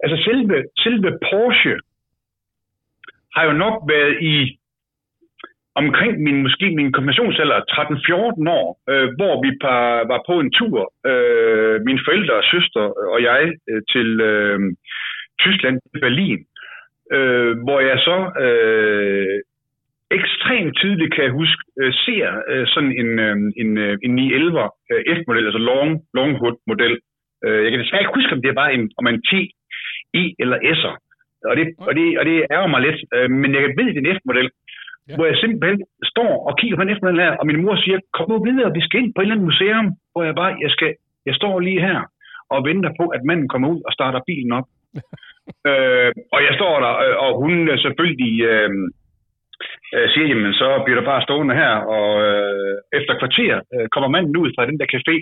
altså 0.04 0.16
selve, 0.26 0.56
selve 0.84 1.08
Porsche 1.26 1.76
har 3.36 3.44
jo 3.48 3.52
nok 3.64 3.76
været 3.92 4.14
i 4.32 4.34
omkring 5.74 6.22
min, 6.22 6.42
måske 6.42 6.66
min 6.78 6.92
konfirmationsalder, 6.92 7.58
13-14 7.60 8.50
år, 8.60 8.68
øh, 8.90 9.08
hvor 9.18 9.34
vi 9.44 9.50
par, 9.64 9.84
var 10.12 10.20
på 10.28 10.34
en 10.40 10.50
tur, 10.58 10.92
øh, 11.10 11.80
mine 11.86 12.00
forældre 12.06 12.34
og 12.34 12.44
søster 12.52 12.84
og 13.14 13.22
jeg, 13.22 13.42
øh, 13.70 13.82
til 13.92 14.20
øh, 14.20 14.58
Tyskland, 15.40 15.76
Berlin, 16.00 16.40
øh, 17.12 17.52
hvor 17.64 17.80
jeg 17.80 17.98
så 17.98 18.18
øh, 18.44 19.38
ekstremt 20.18 20.76
tydeligt, 20.76 21.14
kan 21.14 21.24
jeg 21.24 21.38
huske, 21.40 21.62
øh, 21.80 21.92
ser 22.04 22.26
øh, 22.50 22.66
sådan 22.66 22.92
en, 23.00 23.10
øh, 23.26 23.36
en, 23.62 23.78
øh, 23.78 23.98
en 24.04 24.14
911 24.14 24.70
øh, 24.90 25.00
F-model, 25.16 25.44
altså 25.48 25.62
long, 25.70 25.90
long 26.14 26.32
hood 26.40 26.56
model. 26.66 26.94
Øh, 27.44 27.60
jeg 27.64 27.70
kan 27.70 27.80
desværre 27.80 28.02
ikke 28.02 28.18
huske, 28.18 28.34
om 28.36 28.42
det 28.42 28.54
var 28.54 28.68
en, 28.68 28.90
om 28.98 29.06
en 29.06 29.22
T, 29.28 29.32
I 30.22 30.24
eller 30.42 30.58
S'er. 30.80 30.94
Og 31.50 31.56
det, 31.56 31.66
og, 31.88 31.92
det, 31.98 32.18
og 32.18 32.24
det 32.24 32.36
ærger 32.54 32.70
mig 32.74 32.80
lidt, 32.82 33.00
øh, 33.14 33.30
men 33.30 33.54
jeg 33.54 33.62
ved, 33.78 33.88
det 33.94 34.00
er 34.00 34.04
en 34.10 34.16
F-model, 34.16 34.48
ja. 35.08 35.14
hvor 35.16 35.26
jeg 35.30 35.36
simpelthen 35.36 35.80
står 36.12 36.32
og 36.48 36.52
kigger 36.58 36.76
på 36.76 36.84
den 36.84 36.96
F-model 36.96 37.24
her, 37.26 37.34
og 37.40 37.46
min 37.46 37.62
mor 37.62 37.76
siger, 37.76 37.98
kom 38.16 38.28
nu 38.30 38.38
videre, 38.48 38.74
vi 38.78 38.82
skal 38.86 39.00
ind 39.00 39.12
på 39.14 39.20
et 39.20 39.24
eller 39.24 39.34
andet 39.34 39.50
museum, 39.50 39.86
hvor 40.12 40.22
jeg 40.28 40.34
bare, 40.40 40.52
jeg, 40.64 40.70
skal, 40.74 40.90
jeg 41.28 41.34
står 41.40 41.54
lige 41.60 41.80
her 41.88 41.98
og 42.54 42.58
venter 42.68 42.92
på, 43.00 43.04
at 43.16 43.24
manden 43.28 43.48
kommer 43.48 43.68
ud 43.74 43.80
og 43.86 43.92
starter 43.92 44.20
bilen 44.28 44.52
op. 44.58 44.68
øh, 45.70 46.10
og 46.34 46.40
jeg 46.46 46.52
står 46.58 46.74
der, 46.84 46.92
øh, 47.04 47.16
og 47.24 47.30
hun 47.42 47.52
selvfølgelig... 47.84 48.34
Øh, 48.52 48.70
øh, 49.94 50.06
siger, 50.12 50.26
jamen 50.28 50.52
så 50.60 50.68
bliver 50.84 50.98
der 51.00 51.10
bare 51.10 51.26
stående 51.26 51.54
her, 51.62 51.74
og 51.96 52.08
øh, 52.28 52.74
efter 52.98 53.18
kvarter 53.20 53.54
øh, 53.74 53.86
kommer 53.94 54.08
manden 54.14 54.36
ud 54.42 54.48
fra 54.54 54.66
den 54.66 54.78
der 54.80 54.88
café, 54.94 55.16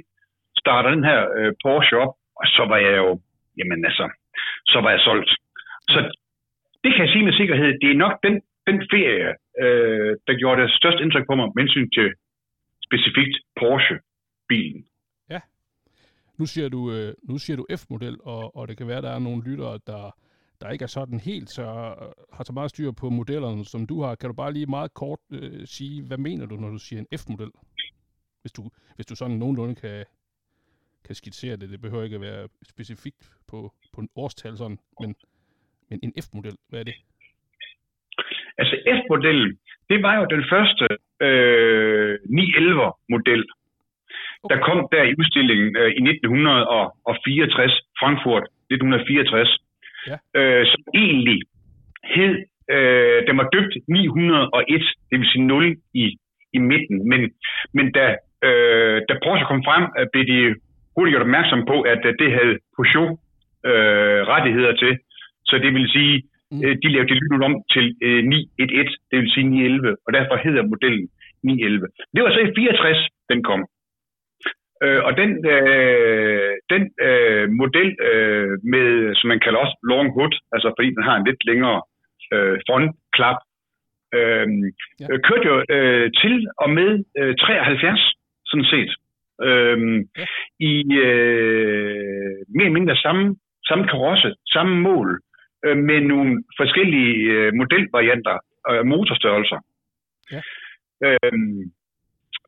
starter 0.62 0.90
den 0.90 1.04
her 1.10 1.20
øh, 1.38 1.52
Porsche 1.62 1.96
op, 2.04 2.14
og 2.40 2.46
så 2.56 2.62
var 2.72 2.78
jeg 2.86 2.96
jo, 3.02 3.10
jamen 3.58 3.84
altså, 3.84 4.06
så 4.72 4.78
var 4.84 4.90
jeg 4.90 5.00
solgt. 5.00 5.30
Så 5.92 5.98
det 6.84 6.90
kan 6.94 7.04
jeg 7.04 7.12
sige 7.12 7.24
med 7.24 7.32
sikkerhed, 7.32 7.70
det 7.82 7.90
er 7.90 8.02
nok 8.04 8.14
den, 8.26 8.34
den 8.68 8.78
ferie, 8.92 9.30
øh, 9.64 10.10
der 10.26 10.34
gjorde 10.40 10.62
det 10.62 10.70
største 10.80 11.02
indtryk 11.04 11.26
på 11.30 11.34
mig, 11.34 11.48
med 11.54 11.62
hensyn 11.62 11.90
til 11.96 12.08
specifikt 12.86 13.36
Porsche-bilen. 13.60 14.82
Ja. 15.30 15.40
Nu 16.38 16.46
siger 16.46 16.68
du, 16.68 16.80
øh, 16.92 17.14
nu 17.28 17.38
siger 17.38 17.56
du 17.56 17.66
F-model, 17.80 18.16
og, 18.22 18.56
og 18.56 18.68
det 18.68 18.76
kan 18.76 18.86
være, 18.86 19.02
der 19.02 19.10
er 19.10 19.18
nogle 19.18 19.42
lyttere, 19.48 19.78
der 19.86 20.02
der 20.60 20.70
ikke 20.70 20.82
er 20.82 20.86
sådan 20.86 21.20
helt 21.20 21.50
så, 21.50 21.62
øh, 22.02 22.12
har 22.32 22.44
så 22.44 22.52
meget 22.52 22.70
styr 22.70 22.90
på 22.90 23.10
modellerne, 23.10 23.64
som 23.64 23.86
du 23.86 24.02
har. 24.02 24.14
Kan 24.14 24.28
du 24.30 24.34
bare 24.34 24.52
lige 24.52 24.66
meget 24.66 24.94
kort 24.94 25.18
øh, 25.30 25.66
sige, 25.66 26.02
hvad 26.02 26.18
mener 26.18 26.46
du, 26.46 26.56
når 26.56 26.68
du 26.68 26.78
siger 26.78 27.00
en 27.00 27.18
F-model? 27.18 27.50
Hvis 28.40 28.52
du, 28.52 28.70
hvis 28.94 29.06
du 29.06 29.14
sådan 29.14 29.36
nogenlunde 29.36 29.74
kan, 29.74 30.04
kan 31.04 31.14
skitsere 31.14 31.56
det. 31.56 31.70
Det 31.70 31.80
behøver 31.80 32.04
ikke 32.04 32.14
at 32.14 32.20
være 32.20 32.48
specifikt 32.62 33.30
på, 33.46 33.72
på 33.92 34.00
en 34.00 34.08
årstal 34.14 34.56
sådan, 34.56 34.78
men, 35.00 35.14
men 35.88 36.00
en 36.02 36.12
F-model, 36.22 36.56
hvad 36.68 36.80
er 36.80 36.84
det? 36.84 36.94
Altså 38.60 38.76
F-modellen, 38.96 39.50
det 39.90 39.98
var 40.02 40.14
jo 40.20 40.24
den 40.34 40.44
første 40.52 40.86
øh, 41.26 42.14
911-model, 42.38 43.42
okay. 44.42 44.50
der 44.50 44.58
kom 44.66 44.78
der 44.92 45.02
i 45.02 45.14
udstillingen 45.20 45.76
øh, 45.80 45.90
i 45.98 46.00
1964, 46.02 47.80
Frankfurt 48.00 48.44
1964 48.70 49.58
ja. 50.06 50.16
øh, 50.38 50.66
som 50.72 50.82
egentlig 50.94 51.38
hed, 52.14 52.34
øh, 52.74 53.18
den 53.28 53.36
var 53.40 53.48
døbt 53.52 53.74
901, 53.88 54.82
det 55.10 55.18
vil 55.20 55.28
sige 55.32 55.46
0 55.46 55.76
i, 55.94 56.16
i 56.52 56.58
midten. 56.58 57.08
Men, 57.08 57.20
men 57.74 57.92
da, 57.92 58.16
øh, 58.46 59.02
da 59.08 59.14
Porsche 59.24 59.46
kom 59.46 59.62
frem, 59.68 59.84
øh, 59.98 60.06
blev 60.12 60.24
de 60.32 60.54
hurtigt 60.94 61.12
gjort 61.12 61.26
opmærksom 61.28 61.66
på, 61.66 61.80
at 61.80 62.02
øh, 62.04 62.14
det 62.18 62.32
havde 62.32 62.58
Peugeot 62.76 63.18
øh, 63.70 64.20
rettigheder 64.32 64.74
til. 64.82 64.98
Så 65.44 65.58
det 65.58 65.74
vil 65.74 65.88
sige, 65.88 66.22
mm. 66.50 66.60
øh, 66.64 66.74
de 66.82 66.88
lavede 66.92 67.08
det 67.10 67.18
lyn 67.22 67.42
om 67.48 67.54
til 67.74 67.86
øh, 68.06 68.22
911, 68.24 68.90
det 69.10 69.16
vil 69.18 69.30
sige 69.34 69.46
911, 69.48 69.96
og 70.06 70.10
derfor 70.12 70.36
hedder 70.46 70.70
modellen 70.72 71.06
911. 71.42 71.86
Det 72.14 72.20
var 72.22 72.30
så 72.32 72.40
i 72.40 72.52
64, 72.56 73.08
den 73.30 73.42
kom. 73.42 73.62
Øh, 74.84 75.00
og 75.06 75.12
den, 75.20 75.30
øh, 75.52 76.52
den 76.72 76.82
øh, 77.08 77.46
model 77.62 77.88
øh, 78.10 78.52
med, 78.72 79.14
som 79.18 79.28
man 79.28 79.40
kalder 79.44 79.58
også 79.64 79.76
long 79.90 80.08
hood, 80.16 80.34
altså 80.54 80.68
fordi 80.76 80.88
den 80.96 81.02
har 81.08 81.16
en 81.16 81.26
lidt 81.28 81.42
længere 81.50 81.80
øh, 82.34 82.56
frontklap, 82.66 83.38
øh, 84.18 84.46
ja. 85.00 85.06
Øh, 85.10 85.18
kørte 85.26 85.46
jo 85.50 85.56
øh, 85.76 86.10
til 86.20 86.34
og 86.62 86.70
med 86.78 86.90
øh, 87.18 87.34
73, 87.36 88.14
sådan 88.50 88.70
set. 88.72 88.90
Øh, 89.48 89.78
ja. 90.18 90.26
I 90.70 90.72
øh, 91.06 92.36
mere 92.54 92.66
eller 92.66 92.78
mindre 92.78 92.96
samme, 92.96 93.36
samme 93.68 93.84
karosse, 93.88 94.34
samme 94.54 94.74
mål, 94.88 95.20
øh, 95.66 95.76
med 95.76 96.00
nogle 96.00 96.44
forskellige 96.60 97.14
øh, 97.32 97.54
modelvarianter 97.54 98.38
og 98.64 98.76
øh, 98.76 98.86
motorstørrelser. 98.86 99.58
Ja. 100.32 100.40
Øh, 101.04 101.32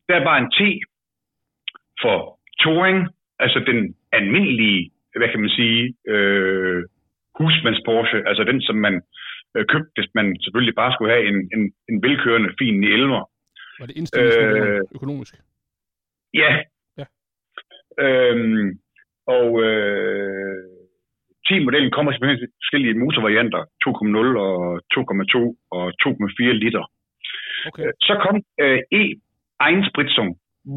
der 0.09 0.25
var 0.29 0.37
en 0.39 0.51
T 0.57 0.59
for 2.03 2.41
touring, 2.63 3.09
altså 3.39 3.59
den 3.71 3.97
almindelige, 4.13 4.91
hvad 5.17 5.29
kan 5.29 5.41
man 5.41 5.51
sige, 5.51 5.95
øh, 6.07 6.85
husmands 7.39 7.81
Porsche, 7.87 8.29
altså 8.29 8.45
den, 8.45 8.61
som 8.61 8.77
man 8.77 8.95
øh, 9.57 9.65
købte, 9.73 9.93
hvis 9.97 10.11
man 10.15 10.37
selvfølgelig 10.45 10.75
bare 10.75 10.93
skulle 10.93 11.13
have 11.13 11.27
en, 11.29 11.39
en, 11.57 11.73
en 11.89 12.03
velkørende, 12.03 12.55
fin 12.59 12.85
i 12.85 12.87
elver. 12.87 13.31
Var 13.81 13.87
det 13.87 13.97
indstillet 13.97 14.37
øh, 14.63 14.81
økonomisk? 14.95 15.35
Ja. 16.35 16.53
ja. 16.99 17.07
Øhm, 18.05 18.79
og 19.27 19.63
øh, 19.63 20.72
10-modellen 21.49 21.91
kommer 21.91 22.13
simpelthen 22.13 22.49
forskellige 22.63 22.99
motorvarianter, 23.03 23.63
2,0 23.85 24.45
og 24.47 24.57
2,2 24.95 25.57
og 25.77 25.85
2,4 26.03 26.63
liter. 26.65 26.85
Okay. 27.67 27.83
Øh, 27.87 27.93
så 28.01 28.15
kom 28.25 28.37
øh, 28.65 28.81
E 29.01 29.05
Einspritzung, 29.67 30.31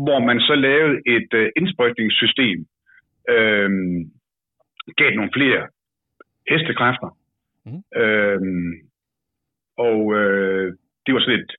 hvor 0.05 0.19
man 0.19 0.39
så 0.39 0.55
lavede 0.55 0.97
et 1.15 1.31
øh, 1.33 1.49
indsprøjtningssystem, 1.57 2.57
øh, 3.29 3.69
gav 4.99 5.11
nogle 5.15 5.31
flere 5.37 5.61
hestekræfter. 6.49 7.09
Mm. 7.65 7.81
Øh, 8.01 8.41
og 9.77 9.99
øh, 10.19 10.67
det 11.05 11.13
var 11.13 11.19
sådan 11.19 11.39
et 11.39 11.51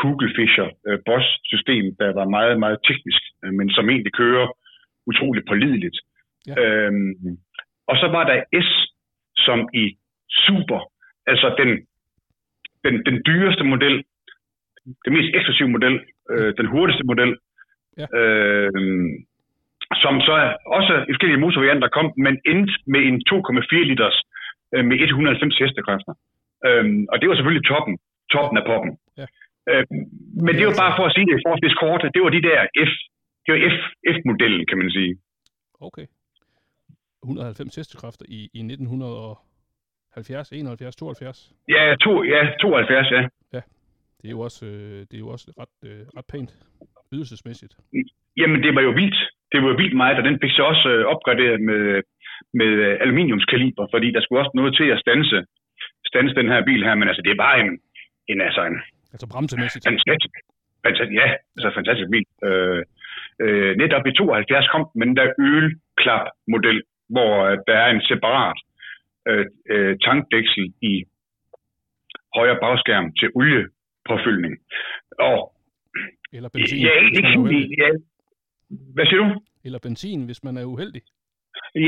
Kugelfischer 0.00 0.68
øh, 0.88 0.98
Boss-system, 1.06 1.84
der 2.00 2.12
var 2.18 2.28
meget, 2.36 2.58
meget 2.58 2.78
teknisk, 2.88 3.22
øh, 3.44 3.52
men 3.58 3.70
som 3.70 3.90
egentlig 3.90 4.12
kører 4.12 4.46
utroligt 5.06 5.48
pålideligt. 5.48 5.98
Ja. 6.46 6.54
Øh, 6.62 6.92
og 7.88 7.96
så 7.96 8.06
var 8.16 8.24
der 8.30 8.38
S 8.66 8.70
som 9.36 9.68
i 9.74 9.84
super, 10.28 10.80
altså 11.26 11.54
den, 11.58 11.70
den, 12.84 12.94
den 13.08 13.22
dyreste 13.26 13.64
model, 13.64 14.04
den 15.04 15.12
mest 15.12 15.34
eksklusive 15.34 15.68
model, 15.68 16.00
øh, 16.30 16.54
den 16.56 16.66
hurtigste 16.66 17.04
model, 17.04 17.36
Ja. 18.02 18.06
Øh, 18.18 18.82
som 20.02 20.14
så 20.26 20.34
også 20.78 20.92
i 21.08 21.12
forskellige 21.14 21.42
motorvarianter 21.44 21.88
kom, 21.96 22.06
men 22.24 22.34
endte 22.52 22.74
med 22.92 23.02
en 23.08 23.16
2,4 23.30 23.90
liters 23.90 24.18
øh, 24.74 24.84
med 24.88 24.96
190 25.00 25.58
hestekræfter. 25.58 26.12
Øh, 26.66 26.84
og 27.12 27.16
det 27.20 27.28
var 27.28 27.34
selvfølgelig 27.36 27.66
toppen, 27.72 27.94
toppen 28.34 28.56
af 28.60 28.64
poppen. 28.70 28.92
Ja. 29.20 29.26
Øh, 29.70 29.84
men 30.44 30.52
det 30.58 30.64
var 30.68 30.76
bare 30.84 30.94
for 30.98 31.04
at 31.06 31.14
sige 31.14 31.26
det 31.26 31.44
forholdsvis 31.44 31.80
kort, 31.84 32.02
det 32.14 32.22
var 32.24 32.32
de 32.36 32.46
der 32.48 32.58
F, 32.90 32.92
det 33.44 33.50
var 33.54 33.60
F, 33.74 33.78
F-modellen, 34.14 34.64
kan 34.68 34.78
man 34.82 34.90
sige. 34.96 35.12
Okay. 35.86 36.06
190 37.22 37.76
hestekræfter 37.76 38.26
i, 38.28 38.50
i 38.54 38.60
1970, 38.60 40.52
71, 40.52 40.96
72? 40.96 41.52
Ja, 41.68 41.94
to, 42.00 42.22
ja 42.22 42.40
72, 42.60 43.10
ja. 43.10 43.22
Ja, 43.52 43.60
det 44.18 44.26
er 44.28 44.30
jo 44.30 44.40
også, 44.40 44.66
øh, 44.66 45.00
det 45.08 45.14
er 45.14 45.18
jo 45.26 45.28
også 45.28 45.46
ret, 45.60 45.90
øh, 45.90 46.06
ret 46.16 46.26
pænt 46.32 46.50
ydelsesmæssigt? 47.12 47.74
Jamen, 48.40 48.62
det 48.64 48.74
var 48.74 48.82
jo 48.88 48.92
vildt. 49.00 49.18
Det 49.52 49.58
var 49.62 49.68
jo 49.68 49.76
vildt 49.82 49.96
meget, 49.96 50.18
og 50.18 50.24
den 50.24 50.38
fik 50.42 50.50
så 50.50 50.62
også 50.62 50.88
øh, 50.94 51.04
opgraderet 51.12 51.60
med, 51.60 52.02
med 52.60 52.72
øh, 52.86 52.98
aluminiumskaliber, 53.04 53.86
fordi 53.94 54.08
der 54.16 54.20
skulle 54.20 54.40
også 54.42 54.54
noget 54.54 54.76
til 54.76 54.88
at 54.94 55.00
stanse, 55.04 55.38
stanse 56.10 56.34
den 56.40 56.48
her 56.52 56.64
bil 56.68 56.84
her, 56.86 56.94
men 56.94 57.08
altså, 57.08 57.22
det 57.22 57.32
er 57.32 57.44
bare 57.46 57.60
en, 57.60 57.70
en 58.28 58.40
altså 58.40 58.62
en... 58.70 58.76
Altså 59.12 59.26
bremsemæssigt? 59.32 59.84
Fantastisk, 59.88 60.34
fantastisk, 60.86 61.16
ja, 61.22 61.28
altså 61.56 61.68
fantastisk 61.78 62.10
bil. 62.14 62.26
Øh, 62.48 62.82
øh, 63.44 63.72
netop 63.82 64.06
i 64.06 64.12
72 64.12 64.68
kom 64.72 64.82
den 65.02 65.16
der 65.16 65.26
ølklap-model, 65.48 66.78
hvor 67.14 67.32
øh, 67.46 67.58
der 67.66 67.76
er 67.84 67.90
en 67.90 68.02
separat 68.10 68.58
øh, 69.28 69.46
øh, 69.70 69.96
tankdæksel 70.04 70.72
i 70.82 71.04
højre 72.36 72.58
bagskærm 72.62 73.06
til 73.18 73.28
oliepåfyldning. 73.34 74.54
Og 75.18 75.38
Eller 76.32 76.48
benzin, 76.48 76.86
er 76.86 77.08
hvis 77.08 77.18
ikke 77.18 77.28
man 77.28 77.36
er 77.36 77.44
uheldig. 77.44 77.78
Ja, 77.78 77.90
hvad 78.94 79.06
siger 79.06 79.20
du? 79.24 79.28
Eller 79.64 79.78
benzin, 79.86 80.26
hvis 80.26 80.44
man 80.44 80.56
er 80.56 80.64
uheldig. 80.64 81.02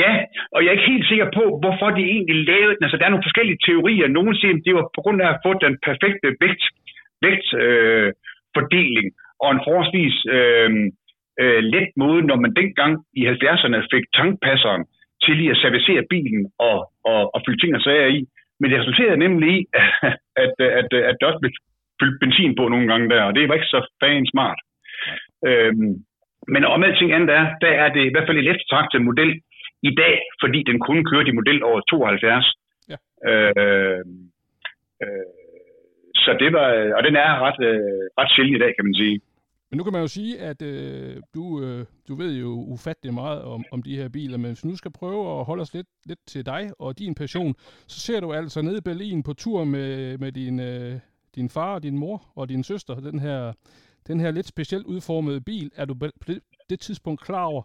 Ja, 0.02 0.12
og 0.54 0.59
jeg 0.61 0.68
er 0.68 0.76
ikke 0.78 0.92
helt 0.94 1.09
sikker 1.12 1.28
på, 1.38 1.44
hvorfor 1.62 1.88
de 1.98 2.04
egentlig 2.14 2.38
lavede 2.50 2.74
den. 2.74 2.85
Altså, 2.85 2.96
der 2.96 3.06
er 3.06 3.14
nogle 3.14 3.28
forskellige 3.28 3.62
teorier. 3.66 4.09
Nogle 4.09 4.33
siger, 4.40 4.54
at 4.56 4.62
det 4.66 4.74
var 4.74 4.87
på 4.96 5.00
grund 5.04 5.18
af 5.22 5.28
at 5.30 5.40
få 5.46 5.50
den 5.64 5.74
perfekte 5.88 6.28
vægt, 6.42 6.64
vægtfordeling 7.24 8.06
øh, 8.06 8.12
fordeling 8.56 9.09
og 9.42 9.48
en 9.52 9.64
forholdsvis 9.66 10.16
øh, 10.37 10.70
øh, 11.42 11.61
let 11.74 11.90
måde, 12.02 12.22
når 12.30 12.38
man 12.44 12.52
dengang 12.61 12.92
i 13.20 13.22
70'erne 13.33 13.78
fik 13.92 14.04
tankpasseren 14.18 14.85
til 15.24 15.37
lige 15.37 15.50
at 15.50 15.62
servicere 15.64 16.02
bilen 16.11 16.42
og, 16.59 16.78
og, 17.12 17.20
og 17.35 17.38
fylde 17.46 17.61
ting 17.61 17.74
og 17.74 17.83
sager 17.83 18.09
i. 18.18 18.20
Men 18.61 18.70
det 18.70 18.80
resulterede 18.80 19.22
nemlig 19.24 19.48
i, 19.59 19.66
at, 19.72 20.16
at, 20.44 20.54
at, 20.80 20.88
at 21.11 21.16
der 21.20 21.26
også 21.26 21.40
blev 21.42 21.52
fyldt 22.00 22.20
benzin 22.20 22.56
på 22.56 22.68
nogle 22.68 22.87
gange 22.90 23.09
der, 23.12 23.22
og 23.22 23.35
det 23.35 23.48
var 23.48 23.54
ikke 23.54 23.74
så 23.74 23.80
fan 24.02 24.26
smart. 24.26 24.61
Øhm, 25.48 25.92
men 26.52 26.64
om 26.64 26.85
alting 26.85 27.12
andet 27.12 27.30
er, 27.30 27.44
der 27.61 27.72
er 27.83 27.88
det 27.92 28.04
i 28.04 28.12
hvert 28.12 28.26
fald 28.26 28.38
en 28.38 28.50
eftertragtet 28.52 29.02
model 29.02 29.33
i 29.83 29.92
dag, 30.02 30.16
fordi 30.42 30.62
den 30.62 30.78
kun 30.78 31.04
kørte 31.11 31.30
i 31.30 31.38
model 31.40 31.62
over 31.64 31.80
72. 31.80 32.54
Ja. 32.90 32.96
Øh, 33.30 34.04
øh, 35.02 35.26
så 36.14 36.37
det 36.42 36.52
var, 36.52 36.68
og 36.96 37.02
den 37.04 37.16
er 37.16 37.30
ret, 37.46 37.61
øh, 37.70 38.02
ret 38.20 38.30
sjældent 38.35 38.56
i 38.56 38.62
dag, 38.64 38.72
kan 38.76 38.85
man 38.85 38.94
sige. 38.94 39.20
Men 39.70 39.76
nu 39.76 39.85
kan 39.85 39.92
man 39.92 40.02
jo 40.02 40.09
sige, 40.09 40.40
at 40.40 40.62
øh, 40.62 41.16
du, 41.35 41.62
øh, 41.62 41.87
du 42.09 42.14
ved 42.14 42.35
jo 42.35 42.48
ufattelig 42.48 43.14
meget 43.14 43.42
om, 43.42 43.64
om 43.72 43.83
de 43.83 43.96
her 43.96 44.09
biler, 44.09 44.38
men 44.38 44.50
hvis 44.50 44.64
vi 44.64 44.68
nu 44.68 44.76
skal 44.76 44.90
prøve 44.92 45.38
at 45.38 45.44
holde 45.44 45.61
os 45.61 45.74
lidt, 45.74 45.87
lidt 46.06 46.18
til 46.26 46.46
dig 46.46 46.70
og 46.78 46.98
din 46.98 47.14
passion, 47.14 47.54
så 47.88 48.00
ser 48.00 48.20
du 48.20 48.33
altså 48.33 48.62
nede 48.62 48.78
i 48.78 48.80
Berlin 48.80 49.22
på 49.22 49.33
tur 49.33 49.64
med, 49.64 50.18
med 50.18 50.33
din, 50.33 50.61
øh, 50.61 51.00
din 51.35 51.48
far, 51.48 51.78
din 51.78 51.98
mor 51.98 52.33
og 52.35 52.48
din 52.48 52.64
søster, 52.64 52.94
den 52.94 53.18
her, 53.18 53.52
den 54.06 54.20
her 54.20 54.30
lidt 54.30 54.46
specielt 54.46 54.87
udformede 54.87 55.40
bil. 55.40 55.70
Er 55.76 55.85
du 55.85 55.94
på 55.94 56.06
det, 56.26 56.40
det 56.70 56.80
tidspunkt 56.80 57.20
klar 57.20 57.44
over, 57.44 57.62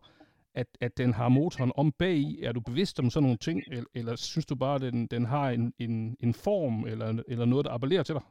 at, 0.55 0.67
at 0.81 0.97
den 0.97 1.13
har 1.13 1.29
motoren 1.29 1.71
om 1.75 1.91
bag 1.91 2.15
i? 2.15 2.43
Er 2.43 2.51
du 2.51 2.59
bevidst 2.59 2.99
om 2.99 3.09
sådan 3.09 3.23
nogle 3.23 3.37
ting, 3.37 3.63
eller, 3.71 3.89
eller 3.95 4.15
synes 4.15 4.45
du 4.45 4.55
bare, 4.55 4.75
at 4.75 4.81
den, 4.81 5.07
den 5.07 5.25
har 5.25 5.49
en, 5.49 5.73
en, 5.79 6.17
en 6.19 6.33
form 6.33 6.85
eller, 6.85 7.23
eller 7.27 7.45
noget, 7.45 7.65
der 7.65 7.71
appellerer 7.71 8.03
til 8.03 8.15
dig? 8.15 8.23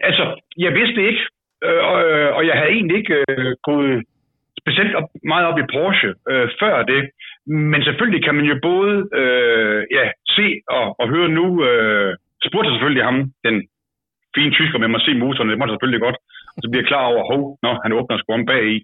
Altså, 0.00 0.40
jeg 0.56 0.72
vidste 0.72 1.00
ikke, 1.08 1.20
øh, 1.64 1.82
og, 1.90 1.98
øh, 2.10 2.30
og 2.36 2.46
jeg 2.46 2.54
havde 2.58 2.72
egentlig 2.76 2.96
ikke 2.96 3.24
øh, 3.28 3.52
gået 3.62 4.02
specielt 4.60 4.94
op, 4.94 5.08
meget 5.32 5.46
op 5.46 5.58
i 5.58 5.70
Porsche 5.72 6.14
øh, 6.30 6.48
før 6.60 6.82
det. 6.82 7.02
Men 7.46 7.80
selvfølgelig 7.82 8.24
kan 8.24 8.34
man 8.34 8.44
jo 8.44 8.56
både 8.62 8.94
øh, 9.20 9.80
ja, 9.96 10.04
se 10.36 10.46
og, 10.68 10.86
og 11.00 11.08
høre 11.08 11.28
nu. 11.28 11.46
Øh, 11.68 12.16
spurgte 12.48 12.70
selvfølgelig 12.70 13.04
ham, 13.04 13.18
den 13.46 13.56
fine 14.36 14.52
tysker 14.52 14.78
med 14.78 14.88
mig 14.88 15.00
se 15.00 15.14
motoren, 15.14 15.50
det 15.50 15.58
må 15.58 15.66
selvfølgelig 15.68 16.00
godt. 16.06 16.18
Og 16.54 16.58
så 16.62 16.66
bliver 16.68 16.82
jeg 16.82 16.90
klar 16.90 17.04
over, 17.12 17.22
hov, 17.32 17.42
når 17.64 17.74
han 17.84 17.92
åbner 17.98 18.18
sgu 18.18 18.32
om 18.32 18.46
bag 18.46 18.64
i. 18.76 18.78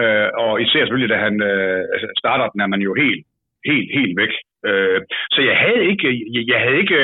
Øh, 0.00 0.28
og 0.42 0.52
især 0.62 0.80
selvfølgelig, 0.82 1.14
da 1.14 1.18
han 1.26 1.34
øh, 1.50 1.82
altså, 1.92 2.06
starter 2.22 2.48
den, 2.52 2.60
er 2.60 2.70
man 2.74 2.82
jo 2.86 2.92
helt, 3.02 3.22
helt, 3.70 3.88
helt 3.98 4.14
væk. 4.22 4.32
Øh, 4.68 5.00
så 5.34 5.40
jeg 5.48 5.56
havde 5.64 5.84
ikke, 5.92 6.08
jeg, 6.34 6.42
jeg 6.52 6.60
havde 6.64 6.78
ikke 6.84 7.00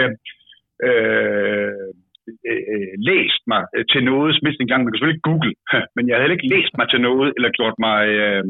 øh, 0.89 1.89
øh, 2.51 2.93
læst 3.11 3.43
mig 3.53 3.63
til 3.93 4.03
noget, 4.11 4.33
mindst 4.43 4.61
en 4.61 4.71
gang, 4.71 4.81
man 4.81 4.91
kan 4.91 4.99
selvfølgelig 4.99 5.27
google, 5.29 5.53
men 5.97 6.05
jeg 6.09 6.17
havde 6.17 6.37
ikke 6.37 6.53
læst 6.55 6.73
mig 6.79 6.87
til 6.89 7.01
noget, 7.09 7.29
eller 7.37 7.51
gjort 7.59 7.77
mig, 7.87 7.99
øh, 8.21 8.45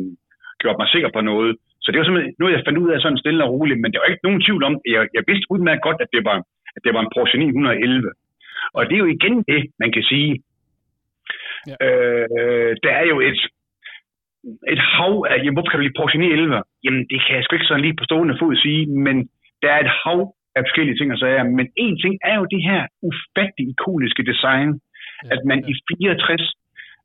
gjort 0.62 0.76
mig 0.80 0.88
sikker 0.88 1.10
på 1.14 1.20
noget. 1.20 1.52
Så 1.82 1.88
det 1.88 1.98
var 1.98 2.04
simpelthen 2.04 2.34
noget, 2.38 2.54
jeg 2.54 2.64
fandt 2.66 2.82
ud 2.82 2.90
af 2.90 3.00
sådan 3.00 3.22
stille 3.22 3.44
og 3.44 3.52
roligt, 3.54 3.80
men 3.80 3.90
der 3.92 3.98
var 3.98 4.08
ikke 4.10 4.26
nogen 4.26 4.44
tvivl 4.46 4.62
om, 4.68 4.74
jeg, 4.94 5.02
jeg 5.16 5.22
vidste 5.28 5.50
udmærket 5.54 5.86
godt, 5.88 6.00
at 6.04 6.12
det 6.14 6.22
var, 6.28 6.38
at 6.76 6.80
det 6.84 6.94
var 6.94 7.02
en 7.02 7.12
Porsche 7.14 7.38
911. 7.38 8.10
Og 8.76 8.80
det 8.86 8.94
er 8.94 9.02
jo 9.04 9.14
igen 9.16 9.36
det, 9.52 9.60
man 9.82 9.92
kan 9.92 10.04
sige. 10.12 10.32
Ja. 11.68 11.76
Øh, 11.86 12.76
der 12.84 12.92
er 13.00 13.06
jo 13.12 13.20
et, 13.20 13.40
et 14.74 14.82
hav 14.94 15.14
af, 15.30 15.38
jamen, 15.38 15.54
hvorfor 15.54 15.70
kan 15.70 15.80
du 15.80 15.86
lide 15.86 15.98
Porsche 16.00 16.18
911? 16.20 16.62
Jamen, 16.84 17.02
det 17.10 17.18
kan 17.24 17.36
jeg 17.36 17.44
sgu 17.44 17.54
ikke 17.54 17.70
sådan 17.70 17.84
lige 17.84 17.98
på 17.98 18.04
stående 18.04 18.38
fod 18.40 18.56
sige, 18.56 18.82
men 19.06 19.16
der 19.62 19.70
er 19.72 19.80
et 19.80 19.92
hav 20.04 20.33
af 20.56 20.62
forskellige 20.64 20.98
ting 20.98 21.12
og 21.12 21.18
sager. 21.18 21.44
Men 21.58 21.66
en 21.76 21.96
ting 22.02 22.14
er 22.30 22.36
jo 22.40 22.44
det 22.54 22.62
her 22.70 22.82
ufattelig 23.08 23.66
ikoniske 23.72 24.22
design, 24.32 24.68
Ja, 25.24 25.28
at 25.34 25.40
man 25.44 25.58
ja. 25.60 25.70
i 25.70 25.74
64 25.98 26.52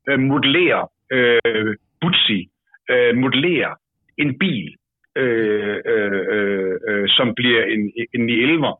øh, 0.09 0.19
modellerer 0.19 0.91
øh, 1.11 1.75
Butzi, 2.01 2.49
øh, 2.91 3.17
modellerer 3.17 3.73
en 4.17 4.39
bil, 4.39 4.75
øh, 5.15 5.77
øh, 5.85 6.21
øh, 6.35 6.75
øh, 6.89 7.05
som 7.07 7.35
bliver 7.35 7.63
en, 7.63 7.81
en 8.15 8.29
911'er, 8.29 8.75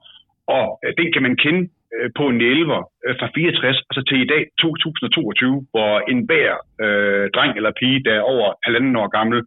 og 0.48 0.80
øh, 0.86 0.94
den 0.98 1.14
kan 1.14 1.22
man 1.22 1.36
kende 1.36 1.70
øh, 1.96 2.10
på 2.18 2.24
en 2.28 2.42
911'er 2.42 2.84
øh, 3.08 3.16
fra 3.20 3.30
64, 3.36 3.78
og 3.90 3.94
så 3.96 4.02
til 4.08 4.22
i 4.22 4.26
dag 4.34 4.44
2022, 4.62 5.66
hvor 5.72 5.94
en 6.12 6.28
bær 6.28 6.54
øh, 6.86 7.30
dreng 7.36 7.56
eller 7.56 7.72
pige, 7.80 8.04
der 8.04 8.14
er 8.14 8.22
over 8.22 8.54
halvanden 8.64 8.96
år 8.96 9.08
gammel, 9.08 9.44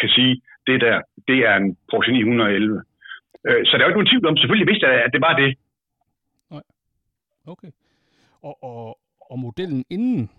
kan 0.00 0.08
sige, 0.08 0.40
det 0.66 0.80
der, 0.80 1.00
det 1.28 1.38
er 1.38 1.56
en 1.56 1.76
Porsche 1.90 2.12
911. 2.12 2.82
Øh, 3.46 3.60
så 3.66 3.72
der 3.72 3.80
er 3.80 3.86
jo 3.86 3.90
ikke 3.90 4.00
nogen 4.00 4.12
tvivl 4.12 4.26
om, 4.26 4.36
selvfølgelig 4.36 4.70
vidste 4.70 4.86
jeg, 4.86 5.04
at 5.06 5.12
det 5.14 5.20
var 5.20 5.34
det. 5.42 5.50
Okay. 7.54 7.70
Og, 8.42 8.54
og, 8.62 8.98
og 9.30 9.38
modellen 9.38 9.84
inden 9.90 10.30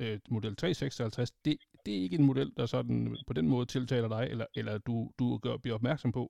øh, 0.00 0.18
model 0.30 0.56
356, 0.56 1.30
det, 1.30 1.56
det 1.86 1.92
er 1.96 2.02
ikke 2.02 2.18
en 2.20 2.26
model, 2.30 2.50
der 2.56 2.66
sådan 2.66 3.16
på 3.26 3.32
den 3.32 3.48
måde 3.48 3.66
tiltaler 3.66 4.08
dig, 4.08 4.24
eller, 4.30 4.46
eller 4.56 4.78
du, 4.78 4.94
du 5.18 5.38
gør, 5.44 5.56
bliver 5.62 5.74
opmærksom 5.74 6.12
på? 6.12 6.24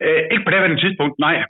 Øh, 0.00 0.22
ikke 0.32 0.44
på 0.44 0.50
det 0.50 0.80
tidspunkt, 0.80 1.18
nej. 1.18 1.44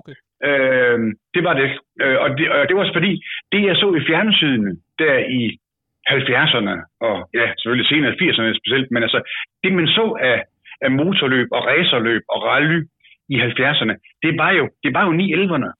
Okay. 0.00 0.16
Øh, 0.48 0.98
det 1.34 1.42
var 1.48 1.54
det. 1.60 1.68
Øh, 2.02 2.18
og, 2.22 2.28
det, 2.38 2.44
og 2.52 2.68
det 2.68 2.74
var 2.76 2.82
også 2.82 2.98
fordi, 2.98 3.12
det 3.52 3.60
jeg 3.66 3.76
så 3.76 3.88
i 4.00 4.06
fjernsynet 4.08 4.80
der 4.98 5.16
i 5.38 5.42
70'erne, 6.08 6.74
og 7.00 7.16
ja, 7.34 7.46
selvfølgelig 7.58 7.88
senere 7.88 8.18
80'erne 8.22 8.58
specielt, 8.60 8.90
men 8.90 9.02
altså, 9.02 9.20
det 9.62 9.72
man 9.72 9.86
så 9.86 10.06
af, 10.20 10.38
af 10.80 10.90
motorløb 10.90 11.48
og 11.52 11.64
racerløb 11.66 12.22
og 12.28 12.42
rally 12.42 12.80
i 13.28 13.36
70'erne, 13.40 13.94
det 14.22 14.32
var 14.40 14.50
jo, 14.50 14.64
det 14.82 14.90
var 14.94 15.02
jo 15.06 15.12
911'erne. 15.20 15.70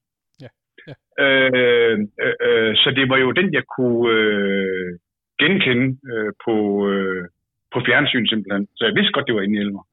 Ja, 0.44 0.50
ja. 0.88 0.94
Øh, 1.24 1.98
øh, 2.24 2.34
øh, 2.46 2.76
så 2.76 2.88
det 2.96 3.08
var 3.08 3.16
jo 3.16 3.30
den, 3.32 3.52
jeg 3.52 3.64
kunne 3.76 4.12
øh, 4.12 4.98
genkende 5.40 5.86
øh, 6.12 6.32
på, 6.44 6.54
øh, 6.90 7.24
på 7.72 7.78
fjernsyn 7.86 8.26
simpelthen. 8.26 8.68
Så 8.76 8.84
jeg 8.84 8.94
vidste 8.94 9.12
godt, 9.12 9.26
det 9.26 9.34
var 9.34 9.42
911'er. 9.42 9.86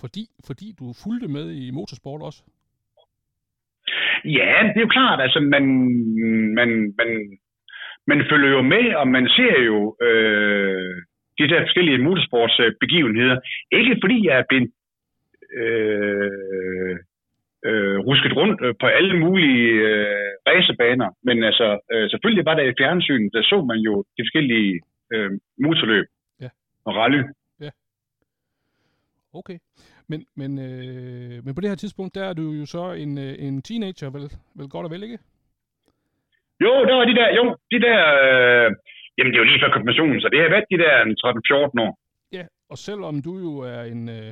Fordi, 0.00 0.24
fordi 0.46 0.66
du 0.78 0.86
fulgte 1.04 1.28
med 1.28 1.46
i 1.50 1.70
motorsport 1.70 2.22
også? 2.22 2.42
Ja, 4.24 4.54
det 4.68 4.76
er 4.76 4.86
jo 4.86 4.96
klart, 4.98 5.20
altså 5.20 5.40
man, 5.40 5.64
man, 6.58 6.70
man, 6.98 7.38
man 8.06 8.20
følger 8.30 8.50
jo 8.50 8.62
med, 8.62 8.94
og 8.94 9.08
man 9.08 9.28
ser 9.28 9.56
jo 9.70 9.96
øh, 10.06 10.96
de 11.38 11.48
der 11.48 11.60
forskellige 11.66 11.98
motorsportsbegivenheder. 12.06 13.36
Ikke 13.78 13.96
fordi 14.02 14.26
jeg 14.28 14.38
er 14.38 14.44
blevet 14.48 14.70
øh, 15.60 16.96
øh, 17.68 17.98
rusket 18.08 18.36
rundt 18.36 18.58
øh, 18.66 18.74
på 18.80 18.86
alle 18.86 19.14
mulige 19.24 19.68
øh, 19.90 20.30
racerbaner, 20.48 21.08
men 21.22 21.44
altså 21.44 21.68
øh, 21.92 22.10
selvfølgelig 22.10 22.44
var 22.44 22.54
der 22.54 22.62
i 22.62 22.74
fjernsynet, 22.80 23.32
der 23.34 23.42
så 23.42 23.64
man 23.70 23.78
jo 23.78 23.94
de 24.16 24.22
forskellige 24.26 24.80
øh, 25.12 25.30
motorløb 25.64 26.06
Ja. 26.40 26.48
og 26.84 26.94
rally. 26.96 27.22
Okay. 29.34 29.58
Men, 30.08 30.26
men, 30.36 30.50
øh, 30.58 31.44
men 31.44 31.54
på 31.54 31.60
det 31.60 31.68
her 31.68 31.76
tidspunkt, 31.76 32.14
der 32.14 32.24
er 32.24 32.32
du 32.32 32.42
jo 32.60 32.66
så 32.66 32.92
en, 32.92 33.18
øh, 33.18 33.34
en 33.38 33.62
teenager, 33.62 34.10
vel, 34.10 34.26
vel 34.58 34.68
godt 34.68 34.84
og 34.86 34.90
vel, 34.90 35.02
ikke? 35.02 35.18
Jo, 36.64 36.72
der 36.88 36.94
var 36.94 37.04
de 37.04 37.14
der, 37.20 37.28
jo, 37.38 37.56
de 37.72 37.78
der, 37.86 37.98
øh, 38.28 38.70
jamen 39.16 39.30
det 39.32 39.38
er 39.38 39.44
jo 39.44 39.50
lige 39.50 39.60
før 39.62 39.72
konfirmationen, 39.72 40.20
så 40.20 40.28
det 40.28 40.40
har 40.40 40.48
været 40.54 40.70
de 40.70 40.78
der 40.84 40.94
13-14 41.78 41.84
år. 41.86 41.92
Ja, 42.32 42.44
og 42.70 42.78
selvom 42.78 43.22
du 43.22 43.32
jo 43.46 43.52
er 43.58 43.82
en, 43.82 44.08
øh, 44.08 44.30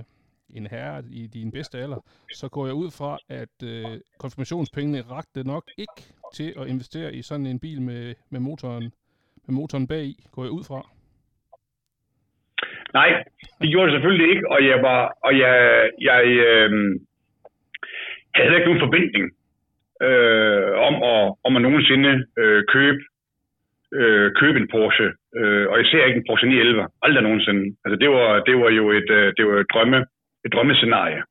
en 0.58 0.66
herre 0.66 1.02
i 1.10 1.26
din 1.26 1.50
bedste 1.52 1.78
alder, 1.78 2.00
så 2.32 2.48
går 2.48 2.66
jeg 2.66 2.74
ud 2.74 2.90
fra, 2.98 3.18
at 3.28 3.56
øh, 3.72 4.00
konfirmationspengene 4.18 5.00
rakte 5.00 5.40
nok 5.44 5.64
ikke 5.78 6.00
til 6.34 6.54
at 6.60 6.68
investere 6.68 7.14
i 7.14 7.22
sådan 7.22 7.46
en 7.46 7.60
bil 7.60 7.82
med, 7.82 8.14
med, 8.30 8.40
motoren, 8.40 8.92
med 9.46 9.54
motoren 9.54 9.86
bag 9.88 10.04
i, 10.04 10.16
går 10.32 10.42
jeg 10.44 10.52
ud 10.58 10.64
fra. 10.70 10.80
Nej, 12.94 13.24
det 13.60 13.70
gjorde 13.70 13.86
det 13.86 13.94
selvfølgelig 13.96 14.28
ikke, 14.34 14.50
og 14.50 14.66
jeg 14.66 14.82
var, 14.82 15.12
og 15.24 15.38
jeg, 15.38 15.54
jeg 16.00 16.24
øh, 16.26 16.70
havde 18.34 18.56
ikke 18.56 18.68
nogen 18.70 18.86
forventning 18.86 19.26
øh, 20.08 20.70
om, 20.88 20.94
at, 21.12 21.34
om 21.44 21.56
at 21.56 21.62
nogensinde 21.62 22.12
øh, 22.38 22.62
købe, 22.74 23.00
øh, 23.98 24.26
købe 24.40 24.58
en 24.62 24.68
Porsche, 24.74 25.08
øh, 25.38 25.64
og 25.70 25.80
især 25.80 26.04
ikke 26.06 26.18
en 26.18 26.26
Porsche 26.28 26.48
911, 26.48 26.88
aldrig 27.02 27.22
nogensinde. 27.22 27.64
Altså 27.84 27.96
det 28.02 28.10
var, 28.16 28.28
det 28.48 28.56
var 28.62 28.70
jo 28.70 28.84
et, 28.98 29.10
øh, 29.18 29.26
det 29.36 29.46
var 29.46 29.56
et 29.60 29.70
drømme, 29.74 29.98
et 30.44 30.52
drømmescenarie. 30.54 31.22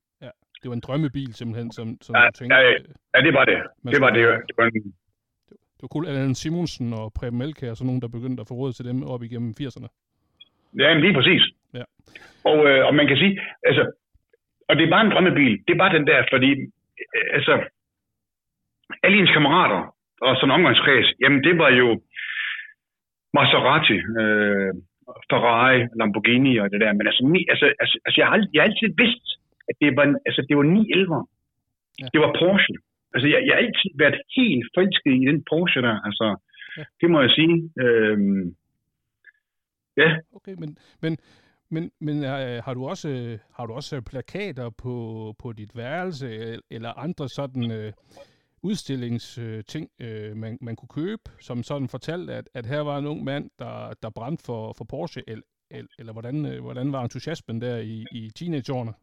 Det 0.62 0.70
var 0.70 0.76
en 0.76 0.86
drømmebil 0.88 1.34
simpelthen, 1.34 1.72
som, 1.72 1.88
som 2.02 2.16
Ja, 2.16 2.22
du 2.26 2.32
tænkte... 2.38 2.56
ja, 2.56 2.70
øh, 2.70 2.80
Ja, 3.16 3.20
det 3.28 3.34
var 3.34 3.46
det. 3.46 3.60
man 3.84 3.94
Det 3.94 4.02
var 4.02 4.10
det. 4.10 4.24
Det 4.48 4.56
var 4.58 4.66
en, 4.66 4.74
det 5.76 5.82
var 5.82 5.88
cool. 5.94 6.08
Allan 6.08 6.36
Simonsen 6.36 6.94
og 6.94 7.06
Preben 7.18 7.40
Melkær 7.40 7.74
sådan 7.74 7.88
nogen, 7.90 8.02
der 8.02 8.08
begyndte 8.18 8.42
at 8.42 8.48
få 8.50 8.54
råd 8.54 8.74
til 8.74 8.86
dem 8.90 9.04
op 9.14 9.24
igennem 9.24 9.52
80'erne. 9.62 9.88
Ja, 10.82 10.94
men 10.94 11.02
lige 11.06 11.14
præcis. 11.14 11.44
Ja. 11.74 11.86
Og, 12.52 12.58
øh, 12.70 12.82
og 12.88 12.96
man 12.96 13.08
kan 13.08 13.18
sige, 13.18 13.34
altså, 13.64 13.84
og 14.70 14.74
det 14.76 14.84
er 14.86 14.90
bare 14.96 15.06
en 15.06 15.12
drømmebil. 15.12 15.54
Det 15.68 15.74
er 15.74 15.78
bare 15.84 15.98
den 15.98 16.08
der, 16.08 16.20
fordi, 16.34 16.52
øh, 17.16 17.28
altså, 17.38 17.54
alle 19.04 19.18
ens 19.18 19.32
kammerater 19.38 19.82
og 20.22 20.36
sådan 20.36 20.48
en 20.50 20.56
omgangskreds, 20.58 21.08
jamen 21.22 21.44
det 21.44 21.58
var 21.58 21.70
jo 21.70 21.88
Maserati, 23.38 23.98
øh, 24.22 24.72
Ferrari, 25.30 25.80
Lamborghini 26.00 26.54
og 26.62 26.68
det 26.72 26.80
der. 26.84 26.94
Men 26.94 27.08
altså, 27.10 27.24
mi, 27.34 27.40
altså, 27.54 27.66
altså, 27.84 27.96
altså 28.06 28.18
jeg, 28.22 28.28
har, 28.32 28.38
jeg 28.54 28.62
har 28.62 28.68
altid 28.70 28.90
vidst, 29.04 29.28
at 29.70 29.76
det 29.82 29.90
var, 29.98 30.06
altså, 30.28 30.42
det 30.50 30.56
var 30.58 30.64
9 30.64 30.92
11 30.92 31.26
Ja. 32.02 32.08
Det 32.14 32.20
var 32.26 32.32
Porsche. 32.42 32.76
Altså, 33.14 33.28
jeg, 33.34 33.40
jeg 33.48 33.54
har 33.56 33.62
altid 33.66 33.90
været 34.04 34.18
helt 34.38 34.66
forelsket 34.76 35.14
i 35.22 35.26
den 35.32 35.40
Porsche 35.50 35.82
der. 35.88 35.96
Altså, 36.08 36.28
Ja. 36.78 36.84
det 37.02 37.08
må 37.12 37.22
jeg 37.22 37.30
sige. 37.30 37.56
Øhm, 37.84 38.56
ja, 39.98 40.10
Okay, 40.36 40.56
men, 40.62 40.78
men, 41.02 41.18
men, 41.70 41.92
men 42.02 42.24
øh, 42.24 42.64
har 42.66 42.74
du 42.74 42.86
også 42.88 43.10
øh, 43.10 43.40
har 43.58 43.66
du 43.66 43.74
også 43.74 43.96
øh, 43.96 44.02
plakater 44.12 44.70
på, 44.84 44.94
på 45.40 45.54
dit 45.54 45.72
værelse 45.76 46.28
el- 46.36 46.62
eller 46.72 46.92
andre 47.06 47.30
sådan 47.30 47.72
øh, 47.72 47.92
udstillingsting, 48.64 49.90
øh, 50.02 50.36
man, 50.36 50.58
man 50.62 50.76
kunne 50.76 50.94
købe, 51.02 51.22
som 51.40 51.64
sådan 51.64 51.88
fortalte, 51.88 52.34
at, 52.34 52.50
at 52.54 52.66
her 52.66 52.80
var 52.82 52.98
en 52.98 53.08
ung 53.08 53.24
mand, 53.24 53.50
der, 53.60 53.94
der 54.04 54.10
brændte 54.16 54.44
for, 54.46 54.74
for 54.78 54.86
Porsche, 54.90 55.22
eller, 55.28 55.44
eller, 55.72 55.92
eller 56.00 56.14
hvordan, 56.14 56.46
øh, 56.46 56.62
hvordan 56.66 56.92
var 56.94 57.02
entusiasmen 57.04 57.62
der 57.62 57.78
i, 57.78 58.06
i 58.12 58.22
teenageårene? 58.36 58.94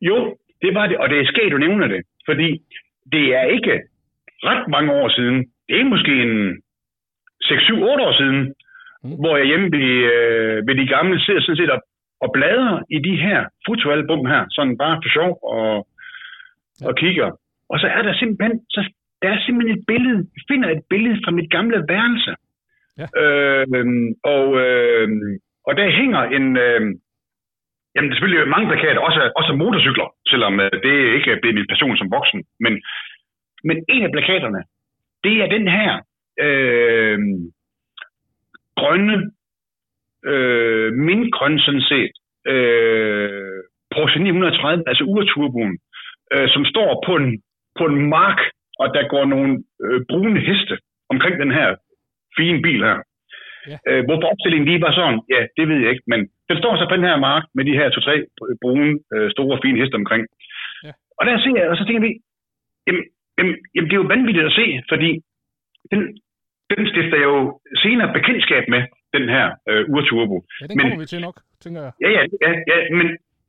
Jo, 0.00 0.36
det 0.62 0.74
var 0.74 0.86
det, 0.86 0.96
og 0.98 1.08
det 1.10 1.18
er 1.20 1.26
sket, 1.32 1.52
du 1.52 1.58
nævner 1.58 1.86
det, 1.86 2.02
fordi 2.28 2.48
det 3.12 3.24
er 3.40 3.44
ikke 3.56 3.74
ret 4.48 4.68
mange 4.68 4.92
år 4.92 5.08
siden. 5.08 5.36
Det 5.68 5.80
er 5.80 5.84
måske 5.84 6.12
en 6.22 6.62
6-7-8 7.44 7.84
år 8.08 8.18
siden, 8.20 8.54
Mm. 9.06 9.16
hvor 9.22 9.36
jeg 9.36 9.46
hjemme 9.46 9.68
ved, 9.78 9.90
øh, 10.14 10.66
ved 10.66 10.74
de 10.80 10.86
gamle 10.94 11.20
sidder 11.24 11.40
sådan 11.40 11.56
set 11.56 11.70
og, 11.70 11.80
og 12.24 12.28
bladrer 12.36 12.78
i 12.96 12.98
de 13.08 13.14
her 13.24 13.38
fotoalbum 13.66 14.26
her, 14.26 14.42
sådan 14.56 14.76
bare 14.78 14.96
for 15.02 15.10
sjov 15.16 15.32
og, 15.56 15.88
Ja. 16.80 16.86
og 16.88 16.94
kigger. 17.02 17.28
Og 17.70 17.80
så 17.80 17.86
er 17.86 18.02
der 18.02 18.14
simpelthen, 18.14 18.60
så 18.70 18.80
der 19.22 19.28
er 19.28 19.40
simpelthen 19.40 19.78
et 19.78 19.84
billede, 19.86 20.18
jeg 20.36 20.44
finder 20.50 20.68
et 20.70 20.82
billede 20.90 21.20
fra 21.24 21.30
mit 21.30 21.50
gamle 21.50 21.84
værelse. 21.88 22.34
Ja. 23.00 23.06
Øh, 23.22 23.66
og, 24.34 24.46
øh, 24.64 25.08
og 25.66 25.76
der 25.76 25.96
hænger 26.00 26.22
en, 26.22 26.56
øh, 26.56 26.80
Jamen, 27.94 28.08
der 28.08 28.14
er 28.14 28.16
selvfølgelig 28.16 28.48
mange 28.48 28.68
plakater, 28.70 29.00
også, 29.00 29.32
også 29.36 29.52
motorcykler, 29.52 30.08
selvom 30.26 30.60
øh, 30.60 30.70
det 30.84 31.14
ikke 31.16 31.30
er 31.30 31.40
blevet 31.40 31.54
min 31.54 31.70
passion 31.72 31.96
som 31.96 32.10
voksen. 32.10 32.40
Men, 32.60 32.72
men 33.68 33.76
en 33.88 34.02
af 34.02 34.12
plakaterne, 34.12 34.62
det 35.24 35.34
er 35.42 35.48
den 35.56 35.68
her 35.68 35.90
øh, 36.46 37.18
grønne, 38.80 39.16
øh, 40.32 40.92
mintgrønne 40.92 41.60
sådan 41.60 41.86
set, 41.92 42.12
øh, 42.52 43.60
Porsche 43.94 44.22
930, 44.22 44.84
altså 44.86 45.04
urturboen, 45.04 45.78
øh, 46.32 46.48
som 46.48 46.64
står 46.64 47.02
på 47.06 47.16
en, 47.16 47.42
på 47.78 47.84
en 47.90 48.08
mark, 48.16 48.40
og 48.82 48.86
der 48.94 49.08
går 49.08 49.24
nogle 49.24 49.50
øh, 49.84 50.00
brune 50.10 50.40
heste 50.48 50.74
omkring 51.12 51.34
den 51.44 51.52
her 51.58 51.68
fine 52.38 52.62
bil 52.62 52.80
her. 52.88 52.98
Ja. 53.70 53.76
Øh, 53.88 54.04
hvorfor 54.06 54.26
opstillingen 54.32 54.68
lige 54.68 54.80
var 54.86 54.92
sådan, 54.92 55.20
ja, 55.34 55.40
det 55.56 55.64
ved 55.68 55.78
jeg 55.82 55.90
ikke, 55.90 56.06
men 56.12 56.20
den 56.48 56.56
står 56.58 56.72
så 56.76 56.84
på 56.88 56.96
den 56.96 57.08
her 57.10 57.16
mark 57.28 57.44
med 57.54 57.64
de 57.64 57.78
her 57.78 57.88
to-tre 57.90 58.16
brune, 58.62 58.92
øh, 59.14 59.30
store, 59.34 59.58
fine 59.64 59.78
heste 59.80 59.94
omkring. 60.02 60.22
Ja. 60.86 60.92
Og 61.18 61.26
der 61.26 61.38
ser 61.38 61.56
jeg, 61.60 61.68
og 61.70 61.76
så 61.76 61.84
tænker 61.86 62.02
vi, 62.08 62.12
jamen, 62.86 63.04
jamen, 63.38 63.54
jamen, 63.74 63.88
det 63.88 63.96
er 63.96 64.02
jo 64.02 64.12
vanvittigt 64.14 64.46
at 64.46 64.56
se, 64.60 64.66
fordi 64.92 65.10
den, 65.92 66.00
den 66.70 66.82
stifter 66.90 67.18
jeg 67.22 67.30
jo 67.34 67.60
senere 67.84 68.12
bekendtskab 68.12 68.64
med, 68.68 68.82
den 69.16 69.28
her 69.34 69.46
øh, 69.70 69.82
urturbo. 69.94 70.36
Ja, 70.60 70.66
den 70.66 70.76
Men- 70.76 70.82
kommer 70.82 70.98
vi 71.02 71.06
til 71.12 71.20
nok, 71.28 71.36
tænker 71.64 71.80
jeg. 71.86 71.92
Ja, 72.04 72.10
ja, 72.16 72.22
ja, 72.44 72.50
ja 72.70 72.76
men, 72.98 73.08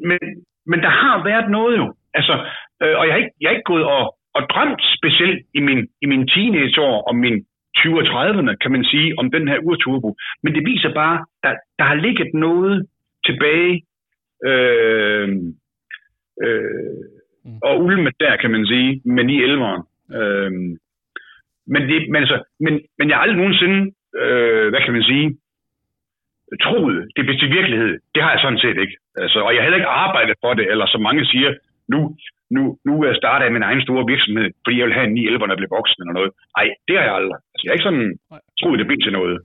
men, 0.09 0.19
men 0.71 0.79
der 0.85 0.89
har 1.01 1.23
været 1.29 1.47
noget 1.57 1.77
jo. 1.81 1.87
Altså, 2.19 2.33
øh, 2.83 2.95
og 2.99 3.03
jeg 3.05 3.13
har 3.13 3.19
ikke, 3.23 3.35
jeg 3.41 3.47
har 3.49 3.55
ikke 3.55 3.71
gået 3.73 3.85
og, 3.95 4.03
og 4.37 4.41
drømt 4.53 4.81
specielt 4.97 5.39
i 5.53 5.59
min, 5.67 5.87
i 6.03 6.05
min 6.05 6.27
teenageår 6.27 6.95
om 7.09 7.15
min 7.15 7.45
20 7.77 7.99
og 8.01 8.05
30'erne, 8.07 8.55
kan 8.61 8.71
man 8.71 8.83
sige, 8.83 9.19
om 9.19 9.31
den 9.31 9.47
her 9.47 9.59
urturbo. 9.59 10.15
Men 10.43 10.55
det 10.55 10.63
viser 10.65 10.93
bare, 10.93 11.25
der, 11.43 11.53
der 11.79 11.85
har 11.85 11.95
ligget 11.95 12.33
noget 12.33 12.87
tilbage 13.25 13.83
øh, 14.45 15.29
øh, 16.43 16.95
og 17.63 17.83
ulmet 17.83 18.13
der, 18.19 18.35
kan 18.35 18.51
man 18.51 18.65
sige, 18.65 19.01
men 19.05 19.29
i 19.29 19.37
11'eren. 19.45 19.83
Øh, 20.17 20.51
men, 21.67 21.81
det, 21.89 22.09
men, 22.11 22.15
altså, 22.15 22.43
men, 22.59 22.73
men 22.97 23.09
jeg 23.09 23.17
har 23.17 23.21
aldrig 23.21 23.37
nogensinde, 23.37 23.93
øh, 24.21 24.69
hvad 24.69 24.81
kan 24.81 24.93
man 24.93 25.03
sige, 25.03 25.37
troet, 26.61 27.07
det 27.15 27.25
blev 27.25 27.37
til 27.37 27.49
virkelighed. 27.49 27.99
Det 28.15 28.23
har 28.23 28.31
jeg 28.31 28.39
sådan 28.41 28.63
set 28.63 28.77
ikke. 28.83 28.95
Altså, 29.15 29.39
og 29.39 29.51
jeg 29.53 29.59
har 29.59 29.65
heller 29.65 29.81
ikke 29.81 29.97
arbejdet 30.05 30.35
for 30.43 30.53
det, 30.53 30.71
eller 30.71 30.85
som 30.87 31.01
mange 31.01 31.25
siger, 31.25 31.53
nu, 31.93 31.99
nu, 32.55 32.61
nu 32.87 32.93
starter 33.21 33.45
jeg 33.45 33.53
min 33.57 33.67
egen 33.69 33.81
store 33.85 34.03
virksomhed, 34.13 34.47
fordi 34.63 34.75
jeg 34.79 34.87
vil 34.87 34.97
have 34.99 35.07
en 35.07 35.13
9 35.13 35.27
11 35.27 35.39
når 35.39 35.53
jeg 35.53 35.61
bliver 35.61 35.75
voksen 35.77 35.99
eller 36.01 36.15
noget. 36.19 36.31
Nej, 36.57 36.67
det 36.87 36.93
har 36.97 37.05
jeg 37.07 37.15
aldrig. 37.19 37.39
Altså, 37.51 37.63
jeg 37.63 37.69
har 37.69 37.77
ikke 37.77 37.89
sådan 37.89 38.07
troet, 38.59 38.79
det 38.79 38.87
blev 38.89 38.99
til 39.05 39.17
noget. 39.19 39.37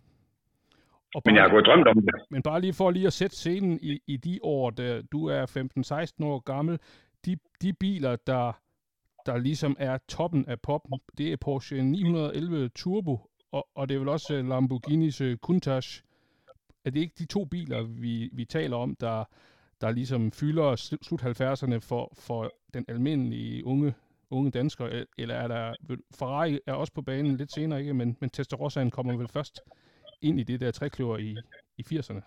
Og 1.14 1.20
Men 1.24 1.35
jeg 1.35 1.42
har 1.42 1.48
bare, 1.48 1.55
gået 1.57 1.66
drømt 1.68 1.88
om 1.92 1.96
det. 2.07 2.14
men 2.31 2.42
bare 2.42 2.61
lige 2.61 2.74
for 2.79 2.90
lige 2.90 3.07
at 3.07 3.18
sætte 3.20 3.37
scenen 3.37 3.79
i, 3.83 3.92
i 4.07 4.16
de 4.16 4.38
år, 4.42 4.70
der 4.70 5.03
du 5.12 5.20
er 5.26 5.42
15-16 6.22 6.24
år 6.31 6.38
gammel, 6.53 6.79
de, 7.26 7.33
de 7.62 7.72
biler, 7.72 8.16
der, 8.26 8.44
der 9.26 9.37
ligesom 9.38 9.76
er 9.79 9.98
toppen 10.09 10.44
af 10.48 10.61
poppen, 10.61 11.00
det 11.18 11.33
er 11.33 11.37
Porsche 11.37 11.83
911 11.83 12.68
Turbo, 12.68 13.14
og, 13.53 13.68
og 13.74 13.88
det 13.88 13.94
er 13.94 13.98
vel 13.98 14.09
også 14.09 14.42
Lamborghinis 14.42 15.20
øh, 15.20 15.37
Countach. 15.37 16.03
Er 16.85 16.90
det 16.90 17.00
ikke 17.00 17.14
de 17.18 17.26
to 17.26 17.44
biler, 17.44 17.83
vi, 17.83 18.31
vi 18.33 18.44
taler 18.44 18.76
om, 18.76 18.96
der, 19.00 19.24
der 19.81 19.90
ligesom 19.90 20.33
fylder 20.40 20.69
sl- 20.73 21.03
slut 21.09 21.23
70'erne 21.23 21.79
for, 21.88 22.12
for 22.27 22.51
den 22.75 22.85
almindelige 22.88 23.66
unge, 23.66 23.95
unge 24.31 24.51
dansker? 24.51 24.85
El- 24.87 25.07
Eller 25.19 25.35
er 25.35 25.49
der... 25.49 25.75
Ferrari 26.19 26.59
er 26.66 26.73
også 26.73 26.93
på 26.95 27.03
banen 27.03 27.37
lidt 27.37 27.53
senere, 27.53 27.81
ikke? 27.81 27.95
Men, 27.95 28.16
men 28.21 28.31
Testarossa'en 28.37 28.90
kommer 28.90 29.16
vel 29.16 29.29
først 29.37 29.61
ind 30.23 30.40
i 30.40 30.43
det 30.43 30.61
der 30.61 30.71
trækløver 30.71 31.19
i, 31.19 31.37
i 31.79 31.83
80'erne. 31.95 32.23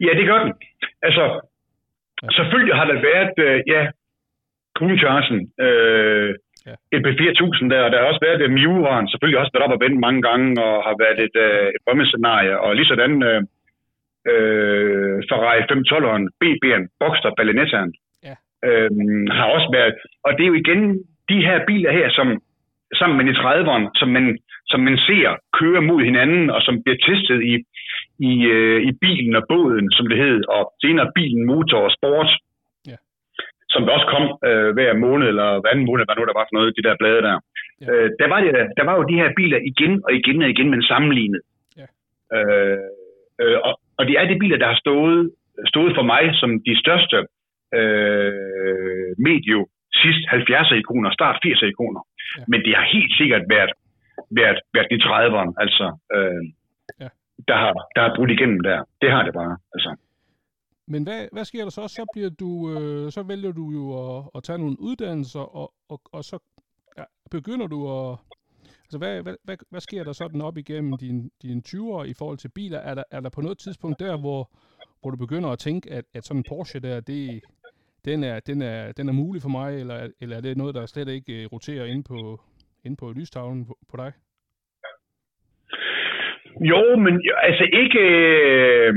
Ja, 0.00 0.10
det 0.18 0.26
gør 0.26 0.38
den. 0.44 0.52
Altså, 1.02 1.40
Ja. 2.22 2.28
selvfølgelig 2.36 2.74
har 2.80 2.84
der 2.90 2.98
været, 3.10 3.34
øh, 3.46 3.62
ja, 3.74 3.82
Countachen, 4.78 5.40
øh, 5.66 6.34
Ja. 6.66 6.74
et 6.96 7.00
B4000 7.06 7.64
der, 7.72 7.80
og 7.86 7.90
der 7.92 7.98
har 7.98 8.06
også 8.12 8.24
været 8.28 8.40
øh, 8.44 8.50
Miuraen, 8.50 9.08
selvfølgelig 9.08 9.40
også 9.40 9.50
været 9.54 9.64
op 9.66 9.76
og 9.76 9.80
vendt 9.84 9.98
mange 10.06 10.22
gange, 10.28 10.48
og 10.66 10.74
har 10.88 10.96
været 11.04 11.18
et, 11.26 11.36
øh, 11.46 11.68
et 11.74 11.80
drømmescenarie, 11.86 12.60
og 12.60 12.76
lige 12.76 12.90
sådan 12.92 13.22
øh, 13.30 13.42
øh, 14.32 15.14
Ferrari 15.28 15.60
512'eren, 15.72 16.24
BB'en, 16.40 16.82
Boxster, 17.00 17.30
Ballenettaen, 17.36 17.92
Ja. 18.28 18.34
øh, 18.68 18.90
har 19.38 19.46
også 19.56 19.68
været, 19.76 19.94
og 20.26 20.30
det 20.36 20.42
er 20.44 20.50
jo 20.52 20.60
igen 20.64 20.80
de 21.32 21.38
her 21.48 21.58
biler 21.66 21.92
her, 21.98 22.08
som 22.18 22.28
sammen 22.98 23.16
med 23.18 23.24
i 23.32 23.36
30'eren, 23.42 23.84
som 24.00 24.08
man, 24.16 24.38
som 24.66 24.80
man 24.80 24.96
ser 25.08 25.28
køre 25.60 25.82
mod 25.90 26.00
hinanden, 26.04 26.50
og 26.50 26.60
som 26.62 26.82
bliver 26.82 26.98
testet 27.08 27.40
i, 27.52 27.54
i, 28.30 28.32
øh, 28.56 28.80
i 28.88 28.92
bilen 29.04 29.34
og 29.36 29.44
båden, 29.48 29.86
som 29.92 30.08
det 30.08 30.18
hed, 30.18 30.40
og 30.48 30.72
senere 30.82 31.12
bilen, 31.14 31.46
motor 31.46 31.80
og 31.88 31.92
sport, 31.98 32.30
Ja. 32.90 32.96
som 33.72 33.82
der 33.84 33.92
også 33.92 34.06
kom 34.14 34.24
øh, 34.48 34.70
hver 34.76 34.92
måned, 35.06 35.26
eller 35.28 35.48
hver 35.60 35.70
anden 35.70 35.86
måned, 35.86 36.04
hvad 36.06 36.16
nu 36.16 36.24
der 36.24 36.38
var 36.40 36.46
for 36.48 36.56
noget, 36.58 36.76
de 36.78 36.82
der 36.88 36.96
blade 37.02 37.22
der. 37.28 37.38
Ja. 37.80 37.86
Øh, 37.92 38.10
der, 38.20 38.28
var 38.32 38.40
det, 38.40 38.50
der 38.78 38.84
var 38.88 38.94
jo 38.98 39.02
de 39.10 39.14
her 39.22 39.30
biler 39.36 39.58
igen 39.70 39.92
og 40.06 40.12
igen 40.20 40.42
og 40.42 40.48
igen, 40.50 40.70
men 40.70 40.82
sammenlignet. 40.82 41.40
Ja. 41.80 41.86
Øh, 42.36 42.78
øh, 43.42 43.58
og, 43.66 43.72
og 43.98 44.02
det 44.08 44.14
er 44.20 44.24
de 44.28 44.38
biler, 44.42 44.58
der 44.58 44.66
har 44.72 44.78
stået, 44.84 45.30
stået 45.72 45.92
for 45.98 46.02
mig 46.12 46.24
som 46.40 46.50
de 46.68 46.74
største 46.84 47.16
øh, 47.78 49.10
medio 49.28 49.58
sidst 50.02 50.22
70'er 50.34 50.74
ikoner, 50.82 51.10
start 51.18 51.36
80'er 51.46 51.66
ikoner. 51.74 52.02
Ja. 52.38 52.44
Men 52.48 52.60
det 52.64 52.72
har 52.78 52.86
helt 52.96 53.12
sikkert 53.20 53.44
været, 53.54 53.72
været, 54.40 54.58
været 54.74 54.88
de 54.92 54.98
30'erne, 55.06 55.52
altså, 55.64 55.86
øh, 56.16 56.42
Ja. 57.00 57.08
der, 57.48 57.56
har, 57.62 57.72
der 57.94 58.00
har 58.02 58.12
brudt 58.16 58.30
igennem 58.30 58.60
der. 58.60 58.78
Det 59.02 59.10
har 59.10 59.22
det 59.22 59.34
bare, 59.34 59.56
altså. 59.74 59.96
Men 60.88 61.02
hvad, 61.02 61.28
hvad 61.32 61.44
sker 61.44 61.62
der 61.62 61.70
så? 61.70 61.88
Så, 61.88 62.06
bliver 62.12 62.30
du, 62.30 62.50
øh, 62.72 63.12
så 63.12 63.22
vælger 63.22 63.52
du 63.52 63.64
jo 63.78 63.84
at, 64.02 64.24
at 64.34 64.42
tage 64.42 64.58
nogle 64.58 64.76
uddannelser, 64.80 65.56
og, 65.60 65.74
og, 65.88 66.00
og 66.12 66.24
så 66.24 66.38
ja, 66.98 67.04
begynder 67.30 67.66
du 67.66 67.78
at... 67.98 68.18
Altså, 68.94 69.06
hvad, 69.06 69.22
hvad, 69.22 69.36
hvad, 69.44 69.56
hvad 69.70 69.80
sker 69.80 70.04
der 70.04 70.12
sådan 70.12 70.40
op 70.40 70.56
igennem 70.58 70.98
dine 70.98 71.30
din 71.42 71.62
20'er 71.68 72.02
i 72.02 72.14
forhold 72.18 72.38
til 72.38 72.50
biler? 72.54 72.78
Er 72.78 72.94
der, 72.94 73.04
er 73.10 73.20
der 73.20 73.30
på 73.30 73.40
noget 73.40 73.58
tidspunkt 73.58 74.00
der, 74.00 74.16
hvor, 74.20 74.50
hvor 75.00 75.10
du 75.10 75.16
begynder 75.16 75.48
at 75.50 75.58
tænke, 75.58 75.92
at, 75.92 76.04
at 76.14 76.24
sådan 76.24 76.40
en 76.40 76.44
Porsche 76.48 76.80
der, 76.80 77.00
det, 77.00 77.42
den, 78.04 78.24
er, 78.24 78.40
den, 78.40 78.62
er, 78.62 78.92
den 78.92 79.08
er 79.08 79.12
mulig 79.12 79.42
for 79.42 79.48
mig, 79.48 79.80
eller, 79.80 80.08
eller 80.20 80.36
er 80.36 80.40
det 80.40 80.56
noget, 80.56 80.74
der 80.74 80.86
slet 80.86 81.08
ikke 81.08 81.42
øh, 81.42 81.46
roterer 81.52 81.84
ind 81.84 82.04
på, 82.04 82.40
ind 82.84 82.96
på 82.96 83.12
lystavlen 83.12 83.66
på, 83.66 83.74
på 83.90 83.96
dig? 83.96 84.12
Jo, 86.70 86.96
men 87.04 87.14
altså 87.42 87.64
ikke, 87.82 88.02
øh, 88.84 88.94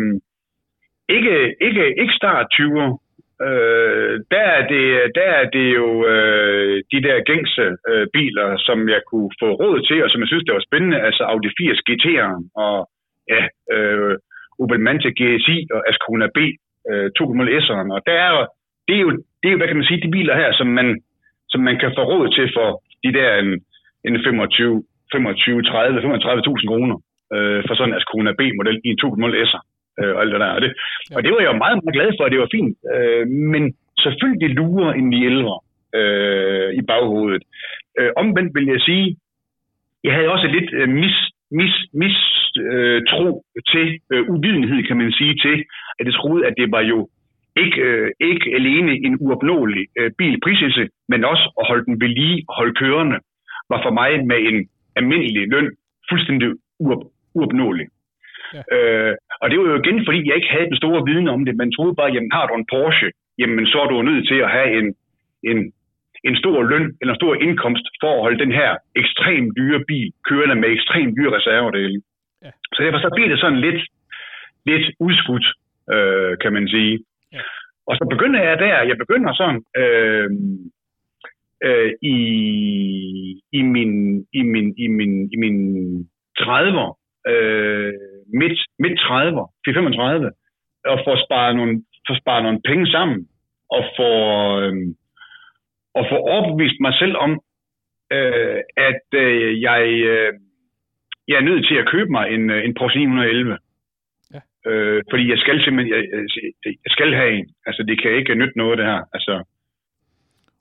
ikke, 1.09 1.33
ikke, 1.61 1.83
ikke 2.01 2.13
start 2.21 2.45
20'er 2.53 3.06
øh, 3.45 4.13
der, 4.33 4.45
er 4.57 4.63
det, 4.73 4.85
der 5.15 5.29
er 5.39 5.45
det 5.55 5.67
jo 5.79 5.87
øh, 6.13 6.83
de 6.91 6.99
der 7.07 7.25
gængse 7.29 7.67
øh, 7.89 8.07
biler, 8.13 8.57
som 8.57 8.89
jeg 8.89 9.01
kunne 9.09 9.31
få 9.41 9.49
råd 9.61 9.77
til, 9.87 10.03
og 10.03 10.09
som 10.09 10.21
jeg 10.21 10.27
synes, 10.27 10.45
det 10.45 10.53
var 10.53 10.67
spændende, 10.69 10.99
altså 11.07 11.23
Audi 11.23 11.49
80 11.57 11.79
GT'eren 11.89 12.41
og 12.65 12.89
ja, 13.33 13.43
øh, 13.75 14.15
Opel 14.59 14.79
Manta 14.79 15.09
GSI 15.19 15.57
og 15.75 15.81
Ascona 15.89 16.27
B 16.35 16.37
øh, 16.89 17.07
2.0 17.19 17.65
S'eren, 17.65 17.89
og 17.95 18.01
der 18.09 18.17
er, 18.27 18.31
det, 18.87 18.95
er 18.95 19.03
jo, 19.05 19.11
det 19.39 19.47
er 19.47 19.53
jo, 19.53 19.57
hvad 19.59 19.67
kan 19.67 19.79
man 19.79 19.89
sige, 19.89 20.03
de 20.05 20.11
biler 20.17 20.35
her, 20.41 20.51
som 20.53 20.67
man, 20.67 20.87
som 21.49 21.61
man 21.61 21.79
kan 21.79 21.91
få 21.97 22.03
råd 22.11 22.27
til 22.37 22.47
for 22.55 22.67
de 23.03 23.11
der 23.17 23.29
en, 23.43 23.49
en 24.07 24.23
25, 24.23 24.83
25, 25.11 25.63
30, 25.63 25.99
35.000 25.99 26.67
kroner 26.71 26.97
øh, 27.35 27.63
for 27.67 27.73
sådan 27.75 27.93
en 27.93 27.97
Ascona 27.99 28.31
B-model 28.39 28.77
i 28.85 28.89
en 28.89 28.99
2.0 29.03 29.35
S'er 29.51 29.61
øh, 29.99 30.11
og 30.15 30.21
alt 30.21 30.33
det 30.33 30.39
der. 30.39 30.51
Og 30.57 30.61
det, 30.61 30.71
ja. 31.11 31.15
og 31.15 31.23
det 31.23 31.31
var 31.31 31.39
jeg 31.41 31.51
jo 31.53 31.63
meget, 31.63 31.77
meget 31.83 31.97
glad 31.97 32.09
for, 32.17 32.23
at 32.25 32.31
det 32.31 32.39
var 32.39 32.55
fint. 32.57 32.73
Øh, 32.95 33.27
men 33.53 33.63
selvfølgelig 34.03 34.49
lurer 34.59 34.91
en 34.93 35.11
de 35.13 35.19
ældre 35.31 35.55
øh, 35.99 36.69
i 36.79 36.81
baghovedet. 36.91 37.43
Øh, 37.99 38.11
omvendt 38.21 38.55
vil 38.55 38.67
jeg 38.73 38.81
sige, 38.89 39.17
jeg 40.03 40.13
havde 40.13 40.33
også 40.35 40.47
lidt 40.47 40.69
øh, 40.79 40.89
mis, 40.89 41.17
mis, 41.51 41.75
mis 42.01 42.17
øh, 42.71 43.01
tro 43.11 43.43
til, 43.71 43.87
øh, 44.11 44.29
uvidenhed 44.29 44.83
kan 44.87 44.97
man 44.97 45.11
sige, 45.11 45.35
til, 45.45 45.57
at 45.99 46.05
jeg 46.05 46.13
troede, 46.13 46.45
at 46.47 46.53
det 46.57 46.71
var 46.71 46.81
jo 46.81 47.09
ikke, 47.63 47.81
øh, 47.81 48.11
ikke 48.19 48.47
alene 48.55 48.91
en 49.05 49.17
uopnåelig 49.19 49.85
øh, 49.99 50.11
bilpriselse, 50.17 50.83
men 51.09 51.25
også 51.25 51.45
at 51.59 51.67
holde 51.67 51.85
den 51.85 52.01
ved 52.01 52.07
lige 52.07 52.45
holde 52.57 52.73
kørende, 52.73 53.17
var 53.69 53.79
for 53.85 53.91
mig 53.91 54.11
med 54.25 54.39
en 54.49 54.69
almindelig 54.95 55.47
løn 55.47 55.69
fuldstændig 56.09 56.49
uop, 56.79 57.03
uopnåelig. 57.33 57.87
Ja. 58.55 58.61
Øh, 58.75 59.15
og 59.41 59.49
det 59.49 59.59
var 59.59 59.67
jo 59.71 59.81
igen, 59.81 60.05
fordi 60.05 60.19
jeg 60.27 60.35
ikke 60.35 60.53
havde 60.55 60.71
den 60.71 60.81
store 60.81 61.05
viden 61.09 61.27
om 61.27 61.45
det. 61.45 61.55
Man 61.55 61.71
troede 61.71 61.95
bare, 61.99 62.13
jamen 62.15 62.31
har 62.37 62.45
du 62.47 62.53
en 62.55 62.69
Porsche, 62.73 63.09
jamen 63.39 63.65
så 63.67 63.77
er 63.81 63.87
du 63.87 64.01
nødt 64.01 64.27
til 64.27 64.39
at 64.45 64.51
have 64.57 64.69
en, 64.79 64.87
en, 65.51 65.59
en 66.23 66.35
stor 66.41 66.63
løn 66.63 66.87
eller 67.01 67.13
en 67.13 67.21
stor 67.21 67.35
indkomst 67.35 67.85
for 68.01 68.11
at 68.15 68.23
holde 68.25 68.39
den 68.39 68.51
her 68.51 68.71
ekstremt 68.95 69.51
dyre 69.57 69.81
bil 69.87 70.09
kørende 70.29 70.55
med 70.55 70.69
ekstremt 70.69 71.13
dyre 71.17 71.35
reservedele. 71.37 72.01
Ja. 72.43 72.51
Så 72.75 72.83
derfor 72.83 72.99
så 72.99 73.09
bliver 73.15 73.29
det 73.29 73.39
sådan 73.39 73.61
lidt, 73.67 73.81
lidt 74.65 74.85
udskudt, 74.99 75.47
øh, 75.93 76.37
kan 76.41 76.53
man 76.53 76.67
sige. 76.67 76.99
Ja. 77.33 77.41
Og 77.87 77.95
så 77.97 78.07
begynder 78.09 78.41
jeg 78.43 78.59
der, 78.59 78.81
jeg 78.91 78.97
begynder 78.97 79.33
sådan 79.33 79.61
øh, 79.81 80.29
øh, 81.63 81.91
i, 82.01 82.17
i 83.53 83.61
min, 83.61 84.25
i 84.33 84.41
min, 84.41 84.73
i 84.77 84.87
min, 84.87 85.29
i 85.33 85.37
min 85.37 85.57
30'er, 86.39 86.89
øh, 87.31 87.93
midt, 88.41 88.59
midt 88.79 88.99
30'er, 88.99 89.45
35, 89.65 90.31
og 90.85 90.99
får 91.05 91.25
sparet 91.25 91.55
nogle, 91.55 91.83
får 92.07 92.15
sparet 92.21 92.43
nogle 92.43 92.61
penge 92.69 92.87
sammen, 92.87 93.27
og 93.75 93.83
får, 93.97 94.17
øh, 94.59 94.73
og 95.97 96.03
får 96.09 96.21
overbevist 96.33 96.79
mig 96.79 96.93
selv 96.93 97.15
om, 97.17 97.31
øh, 98.11 98.59
at 98.89 99.05
øh, 99.13 99.61
jeg, 99.61 99.81
øh, 100.13 100.33
jeg 101.27 101.35
er 101.37 101.47
nødt 101.49 101.67
til 101.67 101.75
at 101.75 101.89
købe 101.93 102.11
mig 102.11 102.25
en, 102.35 102.49
øh, 102.49 102.65
en 102.65 102.73
Porsche 102.73 102.99
911. 102.99 103.57
Ja. 104.33 104.39
Øh, 104.69 105.03
fordi 105.09 105.29
jeg 105.29 105.37
skal 105.37 105.63
simpelthen, 105.63 105.93
jeg, 105.95 106.03
jeg 106.85 106.91
skal 106.95 107.13
have 107.13 107.31
en. 107.39 107.47
Altså, 107.65 107.83
det 107.83 108.01
kan 108.01 108.11
ikke 108.11 108.35
nytte 108.35 108.57
noget, 108.57 108.77
det 108.77 108.85
her. 108.85 109.01
Altså, 109.13 109.33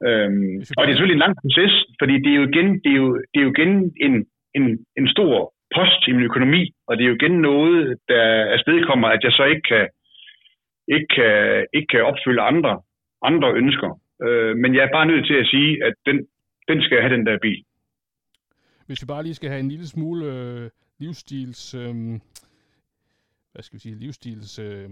øhm, 0.07 0.57
og 0.77 0.83
det 0.83 0.91
er 0.91 0.97
selvfølgelig 0.97 1.19
en 1.21 1.27
lang 1.27 1.37
proces, 1.43 1.75
fordi 2.01 2.15
det 2.25 2.31
er 2.33 2.39
jo 2.41 2.47
igen, 2.53 2.69
det 2.85 2.91
er 2.93 3.01
jo, 3.05 3.09
det 3.31 3.39
er 3.41 3.45
jo 3.47 3.53
igen 3.57 3.73
en, 4.07 4.15
en, 4.55 4.65
en 4.99 5.09
stor 5.09 5.56
post 5.77 6.01
i 6.09 6.13
min 6.13 6.29
økonomi, 6.31 6.63
og 6.87 6.97
det 6.97 7.03
er 7.05 7.09
jo 7.09 7.19
igen 7.21 7.41
noget, 7.51 7.99
der 8.09 8.25
afstedkommer, 8.55 9.09
at 9.09 9.21
jeg 9.23 9.33
så 9.33 9.45
ikke 9.53 9.67
kan, 9.73 9.87
ikke 10.95 11.09
kan, 11.17 11.67
ikke 11.75 11.91
kan 11.93 12.05
opfylde 12.11 12.43
andre, 12.43 12.75
andre 13.23 13.49
ønsker. 13.61 13.91
Øh, 14.25 14.57
men 14.57 14.75
jeg 14.75 14.83
er 14.85 14.93
bare 14.99 15.07
nødt 15.07 15.27
til 15.27 15.35
at 15.43 15.47
sige, 15.47 15.85
at 15.85 15.95
den, 16.07 16.17
den 16.69 16.83
skal 16.83 17.01
have 17.01 17.15
den 17.17 17.27
der 17.27 17.39
bil. 17.39 17.63
Hvis 18.87 19.03
vi 19.03 19.07
bare 19.07 19.23
lige 19.23 19.35
skal 19.35 19.51
have 19.51 19.61
en 19.61 19.69
lille 19.69 19.87
smule 19.87 20.25
øh, 20.33 20.71
livsstils... 20.99 21.75
Øh, 21.75 21.95
hvad 23.53 23.63
skal 23.63 23.77
vi 23.77 23.81
sige, 23.81 23.95
livsstils... 23.95 24.59
Øh, 24.59 24.91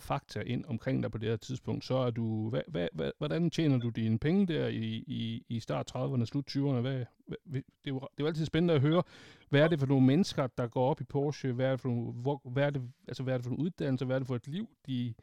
fakta 0.00 0.40
ind 0.40 0.64
omkring 0.64 1.02
dig 1.02 1.10
på 1.10 1.18
det 1.18 1.28
her 1.28 1.36
tidspunkt, 1.36 1.84
så 1.84 1.94
er 1.94 2.10
du, 2.10 2.50
hvad, 2.50 2.62
hvad, 2.68 2.88
hvad, 2.92 3.10
hvordan 3.18 3.50
tjener 3.50 3.78
du 3.78 3.88
dine 3.88 4.18
penge 4.18 4.46
der 4.46 4.68
i, 4.68 5.04
i, 5.06 5.42
i 5.48 5.60
start 5.60 5.92
30'erne, 5.96 6.24
slut 6.24 6.56
20'erne? 6.56 6.80
Hvad, 6.80 7.04
hvad, 7.26 7.62
det, 7.84 7.86
er 7.86 7.88
jo, 7.88 7.94
det 7.94 8.18
er 8.18 8.24
jo 8.24 8.26
altid 8.26 8.46
spændende 8.46 8.74
at 8.74 8.80
høre, 8.80 9.02
hvad 9.50 9.60
er 9.60 9.68
det 9.68 9.80
for 9.80 9.86
nogle 9.86 10.06
mennesker, 10.06 10.46
der 10.58 10.66
går 10.66 10.90
op 10.90 11.00
i 11.00 11.04
Porsche, 11.04 11.52
hvad 11.52 11.66
er 11.66 11.70
det 11.70 11.80
for 11.80 11.88
nogle, 11.88 12.12
hvor, 12.12 12.40
hvad 12.52 12.64
er 12.64 12.70
det, 12.70 12.82
altså, 13.08 13.22
hvad 13.22 13.34
er 13.34 13.38
det 13.38 13.44
for 13.44 13.52
en 13.52 13.64
uddannelse, 13.64 14.04
hvad 14.04 14.16
er 14.16 14.20
det 14.20 14.28
for 14.28 14.36
et 14.36 14.48
liv, 14.48 14.68
de, 14.86 15.14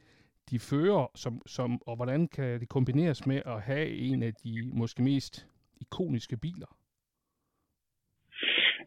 de 0.49 0.59
fører, 0.59 1.11
som, 1.15 1.41
som, 1.45 1.81
og 1.87 1.95
hvordan 1.95 2.27
kan 2.27 2.59
det 2.59 2.69
kombineres 2.69 3.25
med 3.25 3.41
at 3.45 3.61
have 3.61 3.87
en 3.89 4.23
af 4.23 4.33
de 4.33 4.71
måske 4.73 5.01
mest 5.01 5.47
ikoniske 5.81 6.37
biler? 6.37 6.67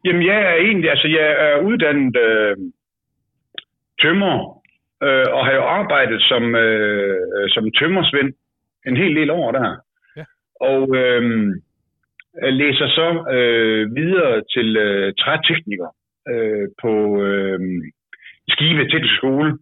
Jamen 0.05 0.27
jeg 0.27 0.41
er 0.43 0.55
egentlig, 0.55 0.91
altså 0.91 1.09
jeg 1.09 1.29
er 1.47 1.61
uddannet 1.61 2.17
øh, 2.17 2.57
tømmer 4.01 4.63
øh, 5.03 5.27
og 5.33 5.47
har 5.47 5.55
jo 5.55 5.63
arbejdet 5.63 6.23
som, 6.23 6.55
øh, 6.55 7.49
som 7.49 7.73
tømmersvend 7.79 8.33
en 8.87 8.97
hel 8.97 9.17
del 9.17 9.31
år 9.31 9.53
der. 9.53 9.77
Ja. 10.17 10.25
Og 10.61 10.97
øh, 10.97 11.23
læser 12.43 12.89
så 12.89 13.09
øh, 13.37 13.97
videre 13.97 14.43
til 14.55 14.77
øh, 14.77 15.13
trætekniker 15.19 15.89
øh, 16.29 16.69
på 16.83 17.23
øh, 17.23 17.61
Skive 18.49 18.89
Teknisk 18.89 19.17
Skole. 19.17 19.59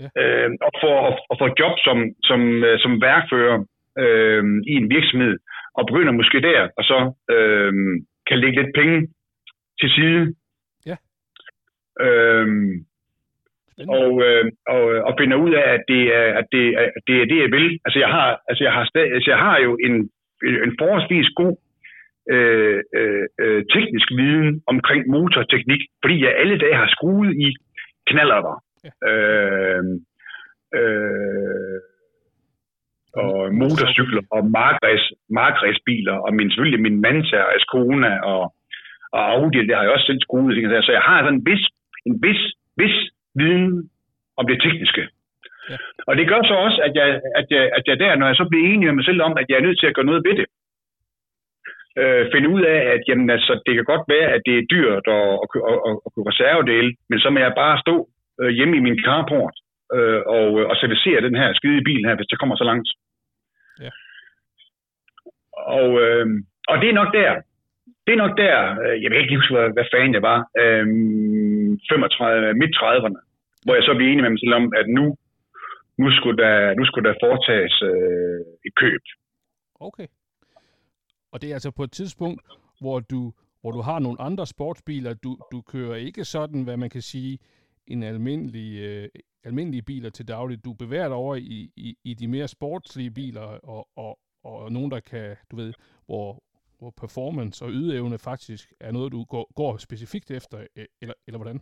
Ja. 0.00 0.08
Øh, 0.20 0.50
og, 0.60 0.72
får, 0.82 0.96
og, 1.08 1.18
og 1.30 1.36
får 1.40 1.50
job 1.60 1.78
som, 1.86 1.98
som, 2.22 2.64
øh, 2.64 2.78
som 2.78 3.02
værkfører 3.02 3.58
øh, 3.98 4.44
i 4.66 4.72
en 4.72 4.90
virksomhed, 4.90 5.38
og 5.74 5.86
begynder 5.86 6.12
måske 6.12 6.40
der, 6.40 6.68
og 6.78 6.84
så 6.84 6.98
øh, 7.34 7.72
kan 8.28 8.38
lægge 8.38 8.62
lidt 8.62 8.74
penge 8.74 9.08
til 9.80 9.90
side. 9.90 10.34
Ja. 10.86 10.96
Øh, 12.00 12.46
og, 13.98 14.10
øh, 14.26 14.44
og, 14.74 14.84
og 15.08 15.12
finder 15.20 15.36
ud 15.36 15.52
af, 15.52 15.66
at 15.76 15.82
det 15.88 16.02
er, 16.20 16.26
at 16.40 16.46
det, 16.52 16.64
at 16.96 17.02
det, 17.06 17.16
er 17.22 17.26
det, 17.26 17.38
jeg 17.44 17.50
vil. 17.56 17.80
Altså, 17.84 17.98
jeg 17.98 18.08
har, 18.08 18.40
altså, 18.48 18.64
jeg 18.64 18.72
har, 18.72 18.84
stadig, 18.84 19.12
altså, 19.12 19.30
jeg 19.30 19.38
har 19.38 19.58
jo 19.58 19.78
en, 19.86 19.94
en 20.66 20.72
forholdsvis 20.80 21.28
god 21.36 21.56
øh, 22.34 22.80
øh, 22.98 23.26
øh, 23.40 23.64
teknisk 23.74 24.08
viden 24.10 24.62
omkring 24.66 25.02
motorteknik, 25.08 25.82
fordi 26.02 26.24
jeg 26.24 26.34
alle 26.36 26.58
dage 26.58 26.76
har 26.82 26.88
skruet 26.88 27.32
i 27.46 27.48
knaller 28.06 28.40
der. 28.46 28.56
Ja. 28.84 29.10
Øh, 29.10 29.84
øh, 30.78 31.80
og 33.24 33.54
motorcykler 33.54 34.22
og 34.30 34.42
markræsbiler, 35.30 36.16
og 36.26 36.34
min, 36.34 36.50
selvfølgelig 36.50 36.82
min 36.82 37.00
Manta 37.00 37.38
og 37.42 37.54
Ascona 37.56 38.20
og, 38.20 38.54
og 39.12 39.22
Audi, 39.32 39.58
det 39.58 39.74
har 39.76 39.82
jeg 39.82 39.92
også 39.92 40.06
selv 40.06 40.20
skruet. 40.20 40.84
Så 40.84 40.92
jeg 40.92 41.00
har 41.00 41.18
sådan 41.22 41.34
en 41.34 41.46
vis, 41.46 41.64
en 42.06 42.22
vis, 42.22 42.42
vis 42.76 42.96
viden 43.40 43.90
om 44.38 44.46
det 44.46 44.62
tekniske. 44.62 45.02
Ja. 45.70 45.76
Og 46.08 46.16
det 46.16 46.28
gør 46.28 46.40
så 46.42 46.54
også, 46.66 46.78
at 46.86 46.92
jeg, 46.94 47.20
at, 47.40 47.46
jeg, 47.50 47.62
at 47.78 47.84
jeg 47.86 47.98
der, 47.98 48.16
når 48.16 48.26
jeg 48.26 48.36
så 48.36 48.46
bliver 48.50 48.66
enig 48.66 48.86
med 48.86 48.96
mig 48.98 49.04
selv 49.04 49.22
om, 49.22 49.32
at 49.40 49.46
jeg 49.48 49.56
er 49.56 49.66
nødt 49.66 49.78
til 49.80 49.86
at 49.86 49.94
gøre 49.94 50.10
noget 50.10 50.24
ved 50.28 50.34
det, 50.40 50.46
øh, 52.00 52.22
finde 52.34 52.48
ud 52.54 52.62
af, 52.62 52.80
at 52.94 53.00
jamen, 53.08 53.30
altså, 53.30 53.52
det 53.66 53.74
kan 53.74 53.84
godt 53.92 54.04
være, 54.14 54.28
at 54.36 54.42
det 54.46 54.54
er 54.58 54.70
dyrt 54.74 55.06
at, 55.18 55.28
at, 55.42 55.48
at, 55.70 55.78
at, 55.88 55.94
at 56.04 56.10
købe 56.14 56.30
reservedele, 56.30 56.90
men 57.10 57.18
så 57.18 57.30
må 57.30 57.38
jeg 57.38 57.52
bare 57.62 57.82
stå 57.84 58.08
øh, 58.40 58.50
hjemme 58.56 58.76
i 58.76 58.84
min 58.86 58.98
carport 59.04 59.56
øh, 59.96 60.20
og, 60.36 60.46
og 60.70 60.76
servicere 60.76 61.26
den 61.26 61.36
her 61.40 61.48
skide 61.54 61.84
bil 61.88 62.06
her, 62.06 62.16
hvis 62.16 62.30
det 62.30 62.38
kommer 62.38 62.56
så 62.56 62.64
langt. 62.64 62.88
Ja. 63.84 63.90
Og, 65.78 65.90
øh, 66.04 66.26
og 66.68 66.76
det 66.80 66.88
er 66.88 66.98
nok 67.00 67.12
der, 67.14 67.30
det 68.06 68.12
er 68.12 68.22
nok 68.24 68.38
der, 68.38 68.56
øh, 68.84 69.02
jeg 69.02 69.10
ved 69.10 69.18
ikke 69.18 69.36
huske, 69.36 69.54
hvad, 69.54 69.70
hvad 69.76 69.84
fanden 69.92 70.14
jeg 70.14 70.22
var, 70.22 70.38
øh, 70.62 70.86
35, 71.90 72.54
midt 72.54 72.76
30'erne, 72.76 73.20
hvor 73.66 73.74
jeg 73.74 73.84
så 73.84 73.92
blev 73.96 74.06
enig 74.08 74.22
med 74.22 74.30
mig 74.30 74.40
selv 74.44 74.54
om, 74.60 74.66
at 74.80 74.86
nu, 74.98 75.06
nu, 76.02 76.08
skulle, 76.18 76.38
der, 76.44 76.74
nu 76.78 76.84
skulle 76.84 77.08
der 77.08 77.16
foretages 77.24 77.74
øh, 77.90 78.40
et 78.66 78.74
køb. 78.82 79.02
Okay. 79.80 80.06
Og 81.32 81.42
det 81.42 81.50
er 81.50 81.54
altså 81.54 81.70
på 81.70 81.84
et 81.84 81.92
tidspunkt, 81.92 82.42
hvor 82.80 83.00
du, 83.00 83.32
hvor 83.60 83.70
du 83.70 83.80
har 83.80 83.98
nogle 83.98 84.20
andre 84.20 84.46
sportsbiler. 84.46 85.14
Du, 85.14 85.38
du 85.52 85.60
kører 85.60 85.96
ikke 85.96 86.24
sådan, 86.24 86.62
hvad 86.62 86.76
man 86.76 86.90
kan 86.90 87.02
sige, 87.02 87.38
en 87.86 88.02
almindelig, 88.02 88.80
øh, 88.80 89.08
almindelige 89.44 89.82
biler 89.82 90.10
til 90.10 90.28
dagligt. 90.28 90.64
Du 90.64 90.72
bevæger 90.72 91.08
dig 91.08 91.16
over 91.16 91.34
i, 91.36 91.70
i, 91.76 91.96
i 92.04 92.14
de 92.14 92.28
mere 92.28 92.48
sportslige 92.48 93.10
biler, 93.10 93.40
og, 93.42 93.88
og, 93.96 94.18
og 94.44 94.72
nogen, 94.72 94.90
der 94.90 95.00
kan, 95.00 95.36
du 95.50 95.56
ved, 95.56 95.72
hvor, 96.06 96.42
hvor 96.78 96.90
performance 96.90 97.64
og 97.64 97.70
ydeevne 97.70 98.18
faktisk 98.18 98.72
er 98.80 98.92
noget, 98.92 99.12
du 99.12 99.24
går, 99.24 99.52
går 99.54 99.76
specifikt 99.76 100.30
efter, 100.30 100.58
øh, 100.76 100.84
eller, 101.00 101.14
eller 101.26 101.38
hvordan? 101.38 101.60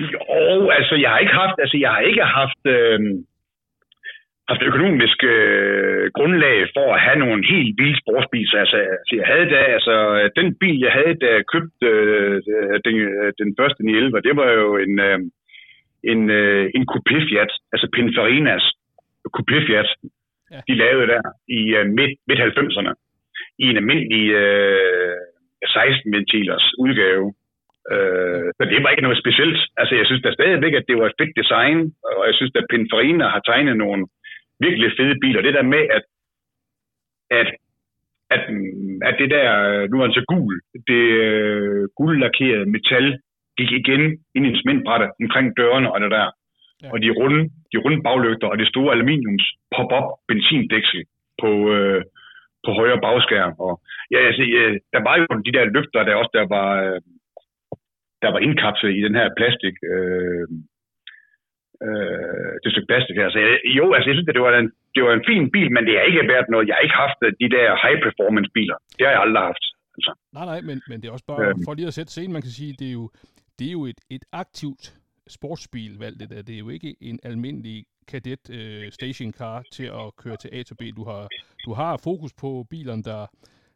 Jo, 0.00 0.68
altså 0.78 0.94
jeg 0.94 1.10
har 1.10 1.18
ikke 1.18 1.36
haft, 1.42 1.56
altså 1.58 1.76
jeg 1.84 1.90
har 1.90 2.00
ikke 2.00 2.24
haft, 2.40 2.62
øh, 2.76 3.00
haft 4.48 4.62
økonomisk 4.62 5.18
øh, 5.24 6.10
grundlag 6.16 6.56
for 6.76 6.86
at 6.94 7.00
have 7.00 7.18
nogle 7.24 7.40
helt 7.52 7.72
vilde 7.80 8.00
sportsbiler. 8.02 8.58
Altså, 8.64 8.76
altså 8.76 9.12
jeg 9.20 9.26
havde 9.32 9.48
da, 9.54 9.60
altså 9.76 9.94
den 10.36 10.48
bil 10.60 10.78
jeg 10.86 10.92
havde, 10.92 11.14
da 11.22 11.28
jeg 11.36 11.44
købte 11.54 11.86
øh, 11.86 12.80
den, 12.86 12.96
den 13.40 13.50
første 13.58 13.80
911, 13.84 14.20
det 14.28 14.36
var 14.36 14.50
jo 14.60 14.76
en, 14.76 14.94
øh, 15.08 15.18
en, 16.12 16.30
øh, 16.30 16.70
en 16.76 16.84
coupé 16.92 17.16
Fiat, 17.28 17.52
altså 17.72 17.86
Pinfarinas 17.94 18.64
Coupé 19.36 19.56
Fiat, 19.66 19.88
ja. 20.50 20.60
de 20.68 20.74
lavede 20.74 21.06
der 21.12 21.22
i 21.48 21.60
uh, 21.78 21.86
midt, 21.98 22.12
midt 22.28 22.40
90'erne, 22.40 22.92
i 23.58 23.64
en 23.70 23.76
almindelig 23.76 24.24
uh, 24.44 25.16
16-ventilers 25.76 26.66
udgave. 26.84 27.34
Uh, 27.94 28.46
så 28.56 28.62
det 28.70 28.78
var 28.82 28.90
ikke 28.90 29.06
noget 29.06 29.22
specielt. 29.24 29.58
Altså, 29.80 29.94
jeg 30.00 30.06
synes 30.06 30.22
da 30.22 30.32
stadigvæk, 30.32 30.74
at 30.74 30.88
det 30.88 30.96
var 30.98 31.06
et 31.06 31.18
fedt 31.20 31.34
design, 31.40 31.78
og 32.18 32.22
jeg 32.28 32.34
synes, 32.34 32.52
at 32.54 32.68
Pininfarina 32.70 33.26
har 33.34 33.42
tegnet 33.44 33.76
nogle 33.76 34.06
virkelig 34.60 34.90
fede 34.98 35.16
biler. 35.22 35.42
Det 35.42 35.54
der 35.54 35.62
med, 35.74 35.82
at, 35.96 36.04
at 37.40 37.48
at, 38.34 38.42
at 39.08 39.14
det 39.20 39.30
der, 39.30 39.46
nu 39.90 39.94
er 39.98 40.04
han 40.06 40.18
så 40.18 40.24
gul, 40.32 40.54
det 40.90 41.04
uh, 41.28 41.84
guldlakerede 41.98 42.70
metal 42.74 43.06
gik 43.58 43.70
igen 43.80 44.02
ind 44.34 44.46
i 44.46 44.48
en 44.48 44.60
cementbrætte 44.60 45.06
omkring 45.22 45.56
dørene 45.56 45.92
og 45.92 46.00
det 46.00 46.10
der. 46.10 46.28
Ja. 46.82 46.88
Og 46.92 46.96
de 47.02 47.10
runde, 47.20 47.40
de 47.72 47.78
runde 47.84 48.02
baglygter 48.06 48.48
og 48.48 48.58
det 48.58 48.68
store 48.68 48.92
aluminiums 48.94 49.46
pop-up 49.74 50.06
benzindæksel 50.28 51.02
på, 51.40 51.50
øh, 51.74 52.02
på 52.64 52.70
højre 52.78 53.00
bagskærm. 53.06 53.54
Og, 53.66 53.80
ja, 54.12 54.18
altså, 54.28 54.42
ja, 54.42 54.64
der 54.94 55.02
var 55.08 55.14
jo 55.20 55.26
de 55.46 55.52
der 55.56 55.64
lygter, 55.76 56.02
der 56.04 56.14
også 56.14 56.32
der 56.38 56.46
var, 56.56 56.70
øh, 56.86 57.00
der 58.22 58.30
var 58.34 58.40
indkapslet 58.46 58.96
i 58.98 59.04
den 59.06 59.14
her 59.20 59.28
plastik. 59.38 59.76
Øh, 59.94 60.46
øh, 61.86 62.52
det 62.62 62.68
stykke 62.70 62.90
plastik 62.90 63.16
her. 63.20 63.28
Så 63.30 63.38
jeg, 63.44 63.50
jo, 63.78 63.84
altså 63.94 64.06
jeg 64.08 64.16
synes, 64.16 64.28
det 64.38 64.44
var, 64.46 64.52
en, 64.62 64.70
det 64.94 65.02
var 65.06 65.12
en 65.14 65.28
fin 65.30 65.44
bil, 65.54 65.68
men 65.74 65.82
det 65.86 65.92
har 65.94 66.04
ikke 66.10 66.32
været 66.34 66.48
noget. 66.52 66.68
Jeg 66.68 66.74
har 66.76 66.84
ikke 66.86 67.02
haft 67.04 67.18
de 67.42 67.48
der 67.56 67.66
high 67.82 67.98
performance 68.06 68.50
biler. 68.56 68.78
Det 68.96 69.02
har 69.06 69.12
jeg 69.14 69.24
aldrig 69.26 69.42
haft. 69.50 69.64
Altså. 69.96 70.12
Nej, 70.36 70.46
nej, 70.52 70.60
men, 70.68 70.76
men 70.88 70.96
det 71.00 71.06
er 71.08 71.12
også 71.16 71.28
bare, 71.32 71.42
øh, 71.48 71.54
for 71.64 71.74
lige 71.74 71.90
at 71.90 71.96
sætte 71.98 72.12
scenen, 72.12 72.32
man 72.36 72.44
kan 72.46 72.54
sige, 72.58 72.72
det 72.80 72.88
er 72.92 72.96
jo, 73.00 73.04
det 73.58 73.66
er 73.68 73.74
jo 73.78 73.84
et, 73.92 74.00
et 74.16 74.24
aktivt 74.32 74.84
sportsbil 75.36 75.92
valg, 75.98 76.20
det 76.20 76.30
der. 76.30 76.42
Det 76.42 76.54
er 76.54 76.58
jo 76.58 76.68
ikke 76.68 76.94
en 77.00 77.18
almindelig 77.22 77.84
kadet 78.08 78.44
øh, 78.58 78.92
stationcar 78.92 79.62
til 79.72 79.86
at 80.00 80.06
køre 80.22 80.36
til 80.36 80.50
A 80.52 80.62
til 80.62 80.76
B. 80.80 80.82
Du 80.96 81.04
har, 81.04 81.28
du 81.66 81.72
har 81.72 82.00
fokus 82.04 82.32
på 82.42 82.66
bilerne, 82.70 83.02
der, 83.02 83.26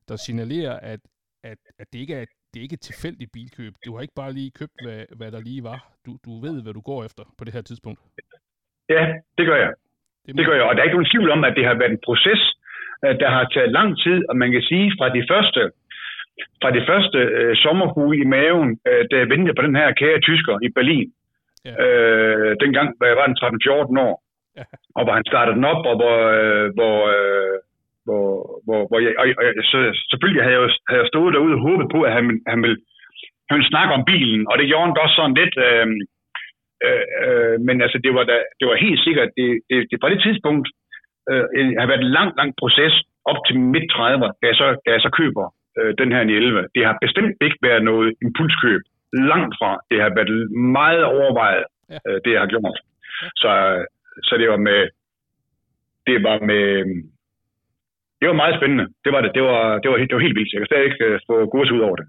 der 0.08 0.16
signalerer, 0.16 0.76
at, 0.92 1.00
at, 1.44 1.58
at 1.78 1.86
det 1.92 1.98
ikke 1.98 2.14
er 2.14 2.24
det 2.50 2.56
er 2.58 2.64
ikke 2.66 2.78
et 2.80 2.86
tilfældigt 2.90 3.30
bilkøb. 3.36 3.72
Du 3.86 3.90
har 3.94 4.02
ikke 4.02 4.20
bare 4.22 4.32
lige 4.38 4.50
købt, 4.60 4.76
hvad, 4.84 5.00
hvad 5.18 5.30
der 5.34 5.40
lige 5.48 5.62
var. 5.70 5.78
Du, 6.06 6.10
du 6.26 6.32
ved, 6.44 6.56
hvad 6.62 6.74
du 6.78 6.82
går 6.90 7.00
efter 7.08 7.24
på 7.38 7.42
det 7.44 7.52
her 7.56 7.64
tidspunkt. 7.70 8.00
Ja, 8.94 9.02
det 9.38 9.44
gør 9.46 9.58
jeg. 9.64 9.72
Det, 10.26 10.36
det 10.38 10.46
gør 10.46 10.56
jeg, 10.58 10.64
og 10.68 10.72
der 10.74 10.80
er 10.80 10.86
ikke 10.88 10.98
nogen 10.98 11.12
tvivl 11.14 11.30
om, 11.36 11.44
at 11.48 11.56
det 11.56 11.64
har 11.68 11.74
været 11.80 11.92
en 11.96 12.04
proces, 12.08 12.42
øh, 13.04 13.14
der 13.22 13.28
har 13.36 13.44
taget 13.54 13.72
lang 13.78 13.90
tid, 14.04 14.18
og 14.28 14.36
man 14.42 14.50
kan 14.52 14.62
sige, 14.70 14.86
fra 14.98 15.08
de 15.16 15.22
første, 15.30 15.60
fra 16.62 16.70
de 16.76 16.82
første 16.90 17.18
øh, 17.18 17.56
sommerhue 17.64 18.16
i 18.22 18.24
maven, 18.34 18.70
øh, 18.88 19.02
da 19.10 19.14
jeg 19.16 19.28
ventede 19.32 19.56
på 19.58 19.62
den 19.66 19.76
her 19.76 19.92
kære 20.00 20.20
tysker 20.20 20.56
i 20.66 20.68
Berlin, 20.76 21.08
ja. 21.64 21.72
øh, 21.84 22.56
dengang 22.62 22.86
jeg 23.00 23.16
var 23.16 23.26
13-14 23.28 24.00
år, 24.08 24.14
ja. 24.56 24.64
og 24.96 25.02
hvor 25.04 25.14
han 25.18 25.26
startede 25.30 25.56
den 25.56 25.64
op, 25.72 25.82
og 25.90 25.96
hvor, 26.00 26.18
øh, 26.38 26.66
hvor 26.78 26.98
øh, 27.14 27.56
hvor, 28.06 28.26
hvor, 28.66 28.80
hvor 28.88 28.98
jeg, 29.04 29.12
og, 29.20 29.24
og, 29.40 29.44
så, 29.72 29.78
selvfølgelig 30.10 30.42
havde 30.44 30.56
jeg, 30.58 30.70
havde 30.88 31.02
jeg 31.02 31.12
stået 31.12 31.34
derude 31.34 31.56
og 31.58 31.64
håbet 31.68 31.86
på, 31.94 31.98
at 32.08 32.12
han, 32.16 32.24
han, 32.52 32.58
ville, 32.64 32.78
han 33.48 33.54
ville 33.56 33.72
snakke 33.72 33.94
om 33.98 34.04
bilen, 34.12 34.42
og 34.50 34.54
det 34.58 34.68
gjorde 34.68 34.86
han 34.86 35.02
også 35.04 35.16
sådan 35.16 35.38
lidt, 35.40 35.54
øh, 35.68 35.86
øh, 36.86 37.04
øh, 37.24 37.56
men 37.66 37.76
altså 37.84 37.98
det 38.04 38.12
var, 38.16 38.24
da, 38.30 38.36
det 38.58 38.66
var 38.70 38.84
helt 38.86 39.00
sikkert, 39.06 39.28
det, 39.38 39.48
det, 39.70 39.78
det 39.90 39.96
fra 40.00 40.12
det 40.12 40.20
tidspunkt 40.22 40.66
øh, 41.30 41.70
har 41.80 41.86
været 41.90 42.04
en 42.04 42.14
lang, 42.18 42.30
lang 42.40 42.50
proces 42.60 42.94
op 43.30 43.40
til 43.46 43.56
midt 43.72 43.88
30'er, 43.92 44.30
da 44.40 44.44
jeg 44.50 44.56
så, 44.62 44.66
da 44.84 44.90
jeg 44.96 45.02
så 45.06 45.10
køber 45.20 45.44
øh, 45.78 45.94
den 46.00 46.12
her 46.12 46.20
11. 46.20 46.68
Det 46.74 46.84
har 46.88 46.98
bestemt 47.04 47.36
ikke 47.46 47.58
været 47.62 47.82
noget 47.90 48.14
impulskøb. 48.24 48.82
Langt 49.12 49.54
fra. 49.58 49.72
Det 49.90 49.98
har 50.02 50.10
været 50.18 50.50
meget 50.80 51.04
overvejet, 51.04 51.64
ja. 51.90 51.98
øh, 52.06 52.20
det 52.24 52.32
jeg 52.32 52.40
har 52.40 52.52
gjort. 52.54 52.78
Ja. 53.22 53.28
Så, 53.42 53.52
så 54.28 54.32
det 54.40 54.48
var 54.48 54.60
med, 54.68 54.80
det 56.06 56.22
var 56.22 56.38
med, 56.50 56.66
det 58.20 58.26
var 58.28 58.36
meget 58.42 58.54
spændende. 58.58 58.86
Det 59.04 59.10
var 59.14 59.20
det. 59.20 59.30
Det 59.34 59.42
var, 59.42 59.78
det 59.82 59.88
var, 59.90 59.96
det 59.96 60.14
var 60.16 60.26
helt 60.26 60.38
vildt. 60.38 60.52
Jeg 60.52 60.60
kan 60.60 60.70
stadig 60.70 60.86
ikke 60.88 61.20
få 61.30 61.34
gode 61.54 61.74
ud 61.76 61.82
over 61.88 61.96
det. 62.00 62.06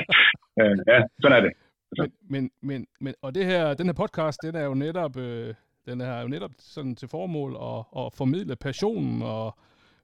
ja, 0.92 0.98
sådan 1.22 1.36
er 1.38 1.42
det. 1.46 1.52
Men, 1.98 2.10
men, 2.30 2.50
men, 2.62 2.86
men, 3.00 3.14
og 3.22 3.34
det 3.34 3.44
her, 3.46 3.74
den 3.74 3.86
her 3.86 3.92
podcast, 4.02 4.38
den 4.42 4.54
er 4.54 4.64
jo 4.64 4.74
netop, 4.74 5.16
øh, 5.16 5.54
den 5.86 6.00
er 6.00 6.20
jo 6.22 6.28
netop 6.28 6.50
sådan 6.58 6.96
til 6.96 7.08
formål 7.08 7.52
at, 7.70 7.80
at 8.00 8.12
formidle 8.18 8.56
passionen 8.56 9.22
og 9.22 9.58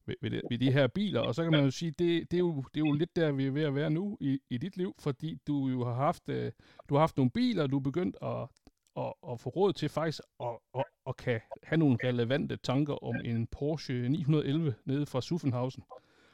ved, 0.06 0.14
ved, 0.22 0.40
ved 0.50 0.58
de 0.58 0.72
her 0.72 0.86
biler, 0.86 1.20
og 1.20 1.34
så 1.34 1.42
kan 1.42 1.52
man 1.52 1.64
jo 1.64 1.70
sige, 1.70 1.90
det, 1.90 2.30
det, 2.30 2.36
er, 2.36 2.38
jo, 2.38 2.64
det 2.74 2.80
er 2.80 2.86
jo 2.86 2.92
lidt 2.92 3.16
der, 3.16 3.32
vi 3.32 3.46
er 3.46 3.50
ved 3.50 3.62
at 3.62 3.74
være 3.74 3.90
nu 3.90 4.16
i, 4.20 4.38
i 4.50 4.58
dit 4.58 4.76
liv, 4.76 4.94
fordi 5.00 5.38
du 5.46 5.68
jo 5.68 5.84
har 5.84 5.94
haft, 5.94 6.28
øh, 6.28 6.52
du 6.88 6.94
har 6.94 7.00
haft 7.00 7.16
nogle 7.16 7.30
biler, 7.30 7.66
du 7.66 7.76
er 7.76 7.82
begyndt 7.82 8.16
at 8.22 8.48
at, 8.96 9.12
at 9.30 9.40
få 9.40 9.50
råd 9.50 9.72
til 9.72 9.88
faktisk 9.88 10.20
at, 10.40 10.58
at, 10.74 10.84
at 11.06 11.16
kan 11.16 11.40
have 11.62 11.78
nogle 11.78 11.98
relevante 12.04 12.56
tanker 12.56 13.04
om 13.04 13.14
en 13.24 13.46
Porsche 13.46 14.08
911 14.08 14.74
nede 14.84 15.06
fra 15.06 15.20
Suffenhausen. 15.20 15.82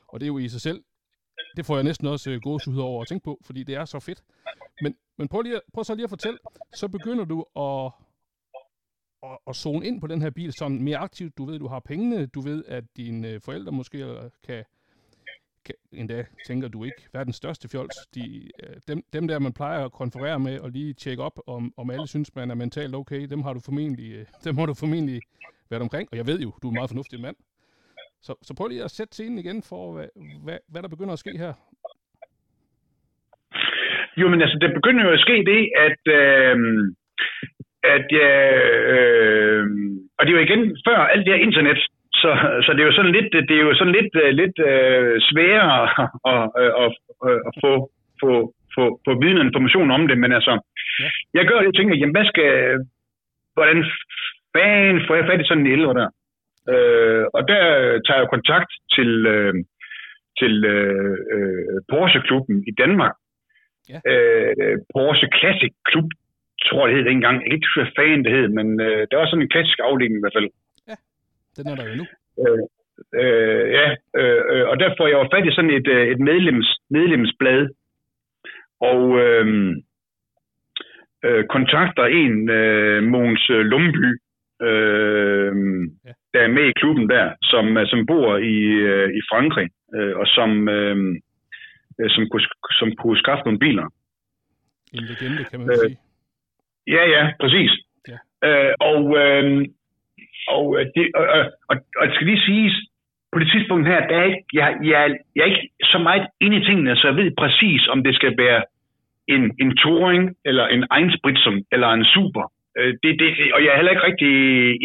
Og 0.09 0.21
det 0.21 0.27
er 0.27 0.29
jo 0.29 0.39
i 0.39 0.49
sig 0.49 0.61
selv, 0.61 0.85
det 1.57 1.67
får 1.67 1.75
jeg 1.75 1.85
næsten 1.85 2.07
også 2.07 2.31
øh, 2.31 2.41
gåsehud 2.41 2.79
over 2.79 3.03
at 3.03 3.09
tænke 3.09 3.25
på, 3.25 3.41
fordi 3.45 3.63
det 3.63 3.75
er 3.75 3.85
så 3.85 4.01
fedt. 4.01 4.23
Men, 4.83 4.97
men 5.19 5.29
prøv, 5.29 5.43
lige, 5.43 5.61
prøv 5.73 5.85
så 5.85 5.95
lige 5.95 6.05
at 6.05 6.11
fortælle, 6.11 6.39
så 6.75 6.89
begynder 6.89 7.25
du 7.25 7.45
at, 7.57 7.93
at, 9.23 9.39
at 9.47 9.57
zone 9.57 9.87
ind 9.87 10.01
på 10.01 10.07
den 10.07 10.23
her 10.23 10.31
bil 10.31 10.53
sådan 10.53 10.83
mere 10.83 10.99
aktivt. 10.99 11.39
Du 11.39 11.45
ved, 11.45 11.59
du 11.59 11.69
har 11.69 11.81
pengene, 11.81 12.27
du 12.27 12.41
ved, 12.41 12.65
at 12.65 12.85
dine 12.97 13.29
øh, 13.29 13.41
forældre 13.41 13.73
måske 13.73 13.99
øh, 13.99 14.31
kan 14.43 14.65
endda 15.93 16.25
tænker 16.47 16.69
du 16.69 16.85
ikke 16.85 17.03
verdens 17.13 17.37
største 17.37 17.69
fjols. 17.69 17.97
De, 18.15 18.51
øh, 18.63 18.77
dem, 18.89 19.03
dem 19.13 19.29
der, 19.29 19.39
man 19.39 19.53
plejer 19.53 19.85
at 19.85 19.93
konferere 19.93 20.39
med 20.39 20.61
og 20.61 20.71
lige 20.71 20.93
tjekke 20.93 21.23
op, 21.23 21.39
om, 21.47 21.73
om 21.77 21.91
alle 21.91 22.09
synes, 22.09 22.35
man 22.37 22.51
er 22.51 22.55
mentalt 22.55 22.95
okay, 22.95 23.27
dem 23.31 23.43
har 23.43 23.53
du 23.53 23.61
formentlig, 23.67 24.13
øh, 24.13 24.25
dem 24.47 24.57
har 24.59 24.67
du 24.67 24.75
formentlig 24.75 25.21
været 25.71 25.83
omkring. 25.83 26.09
Og 26.13 26.17
jeg 26.17 26.27
ved 26.27 26.41
jo, 26.41 26.51
du 26.63 26.67
er 26.67 26.71
en 26.71 26.79
meget 26.81 26.91
fornuftig 26.91 27.21
mand. 27.21 27.37
Så, 28.23 28.35
så 28.43 28.55
prøv 28.57 28.69
lige 28.69 28.85
at 28.85 28.91
sætte 28.91 29.13
scenen 29.13 29.39
igen 29.39 29.63
for, 29.63 29.93
hvad, 29.95 30.09
hvad, 30.45 30.59
hvad 30.71 30.83
der 30.83 30.89
begynder 30.89 31.13
at 31.13 31.19
ske 31.19 31.39
her. 31.39 31.53
Jo, 34.17 34.29
men 34.29 34.43
altså, 34.43 34.59
det 34.61 34.75
begynder 34.75 35.05
jo 35.05 35.13
at 35.13 35.21
ske 35.27 35.37
det, 35.53 35.61
at, 35.87 36.03
øh, 36.21 36.57
at 37.97 38.09
øh, 38.13 38.81
øh 38.95 39.67
og 40.19 40.27
det 40.27 40.31
er 40.33 40.39
jo 40.39 40.47
igen 40.49 40.63
før 40.87 40.99
alt 41.13 41.27
det 41.27 41.35
her 41.35 41.47
internet, 41.47 41.81
så, 42.23 42.31
så 42.65 42.71
det 42.73 42.81
er 42.83 42.91
jo 42.91 42.99
sådan 42.99 43.17
lidt, 43.17 43.31
det 43.49 43.57
er 43.57 43.65
jo 43.69 43.75
sådan 43.75 43.97
lidt, 43.99 44.13
øh, 44.23 44.31
lidt 44.41 44.57
uh, 44.71 45.13
sværere 45.29 45.83
at, 46.33 46.45
at, 46.63 46.71
at, 46.85 46.91
at 47.49 47.53
få, 47.63 47.73
få, 48.21 48.31
få, 48.75 48.85
få 49.07 49.13
viden 49.21 49.39
og 49.39 49.47
information 49.47 49.91
om 49.91 50.03
det, 50.09 50.19
men 50.19 50.33
altså, 50.39 50.55
ja. 51.03 51.09
jeg 51.39 51.45
gør 51.47 51.59
det, 51.59 51.69
jeg 51.71 51.77
tænker, 51.77 51.97
jamen 51.97 52.17
hvad 52.17 52.27
skal, 52.33 52.51
hvordan 53.57 53.79
fanden 54.55 55.07
får 55.07 55.15
jeg 55.17 55.27
fat 55.29 55.41
i 55.41 55.49
sådan 55.49 55.67
en 55.67 55.73
elver 55.73 55.95
der? 56.01 56.09
Uh, 56.75 57.25
og 57.37 57.43
der 57.53 57.63
tager 58.07 58.21
jeg 58.21 58.35
kontakt 58.35 58.71
til, 58.97 59.11
uh, 59.35 59.55
til 60.41 60.55
uh, 60.77 61.79
Porsche-klubben 61.91 62.57
i 62.71 62.73
Danmark. 62.83 63.15
Ja. 63.93 63.99
Uh, 64.13 64.75
Porsche 64.95 65.29
Classic 65.39 65.73
Klub, 65.89 66.09
tror 66.69 66.87
jeg 66.87 66.89
det 66.89 67.05
hed 67.05 67.11
engang. 67.11 67.37
Jeg 67.37 67.49
kan 67.49 67.57
ikke 67.59 67.69
huske, 67.69 67.81
hvad 67.81 67.97
fanden 67.99 68.25
det 68.25 68.33
hed, 68.37 68.49
men 68.59 68.69
uh, 68.87 69.03
der 69.09 69.17
var 69.19 69.27
sådan 69.27 69.45
en 69.45 69.53
klassisk 69.55 69.79
afdeling 69.89 70.19
i 70.19 70.23
hvert 70.25 70.39
fald. 70.39 70.51
Den 71.57 71.69
er 71.69 71.77
der 71.77 71.89
jo 71.91 71.95
nu. 72.01 72.07
Øh, 72.43 72.59
øh, 73.23 73.65
ja, 73.79 73.87
øh, 74.21 74.43
øh, 74.53 74.69
og 74.69 74.81
der 74.81 74.95
får 74.99 75.07
jeg 75.07 75.19
jo 75.21 75.29
fat 75.33 75.47
i 75.49 75.55
sådan 75.55 75.71
et, 75.79 75.89
øh, 75.89 76.09
et 76.13 76.21
medlems, 76.21 76.69
medlemsblad, 76.91 77.69
og 78.81 79.21
øh, 79.21 79.47
øh, 81.25 81.45
kontakter 81.55 82.05
en, 82.05 82.51
øh, 82.51 83.03
Måns 83.03 83.47
Lumby, 83.49 84.11
øh, 84.69 85.53
ja. 86.07 86.13
der 86.35 86.41
er 86.41 86.49
med 86.57 86.65
i 86.69 86.79
klubben 86.81 87.09
der, 87.09 87.33
som, 87.43 87.77
øh, 87.77 87.87
som 87.87 88.07
bor 88.07 88.37
i, 88.37 88.57
øh, 88.93 89.09
i 89.19 89.21
Frankrig, 89.31 89.69
øh, 89.95 90.17
og 90.17 90.27
som, 90.27 90.69
øh, 90.69 90.97
som, 92.09 92.29
kunne, 92.31 92.47
som 92.71 92.89
kunne 92.99 93.19
skaffe 93.19 93.45
nogle 93.45 93.59
biler. 93.59 93.87
En 94.93 95.03
legende, 95.03 95.45
kan 95.45 95.61
man 95.61 95.71
øh, 95.71 95.77
sige. 95.77 95.99
Ja, 96.87 97.05
ja, 97.15 97.33
præcis. 97.41 97.71
Ja. 98.09 98.19
Øh, 98.49 98.75
og, 98.81 99.03
øh, 99.19 99.67
og, 100.49 100.65
øh, 100.79 100.87
det, 100.95 101.05
og, 101.15 101.25
og, 101.37 101.43
og, 101.71 101.77
og 101.99 102.07
det 102.07 102.15
skal 102.15 102.27
lige 102.27 102.47
siges, 102.51 102.77
på 103.33 103.39
det 103.39 103.51
tidspunkt 103.51 103.89
her, 103.89 104.01
der 104.09 104.17
er 104.17 104.25
ikke, 104.25 104.45
jeg, 104.53 104.69
jeg, 104.91 105.17
jeg 105.35 105.43
er 105.43 105.51
ikke 105.53 105.69
så 105.83 105.99
meget 105.99 106.27
inde 106.41 106.57
i 106.57 106.65
tingene, 106.65 106.97
så 106.97 107.07
jeg 107.09 107.17
ved 107.17 107.31
præcis, 107.43 107.89
om 107.89 108.03
det 108.05 108.15
skal 108.15 108.35
være 108.39 108.63
en, 109.29 109.43
en 109.63 109.77
Touring, 109.77 110.37
eller 110.45 110.67
en 110.67 110.85
Einspritzung, 110.97 111.57
eller 111.73 111.89
en 111.89 112.05
Super. 112.05 112.45
Øh, 112.79 112.95
det, 113.03 113.11
det, 113.21 113.29
og 113.55 113.61
jeg 113.65 113.71
er 113.71 113.77
heller 113.77 113.95
ikke 113.95 114.09
rigtig 114.11 114.35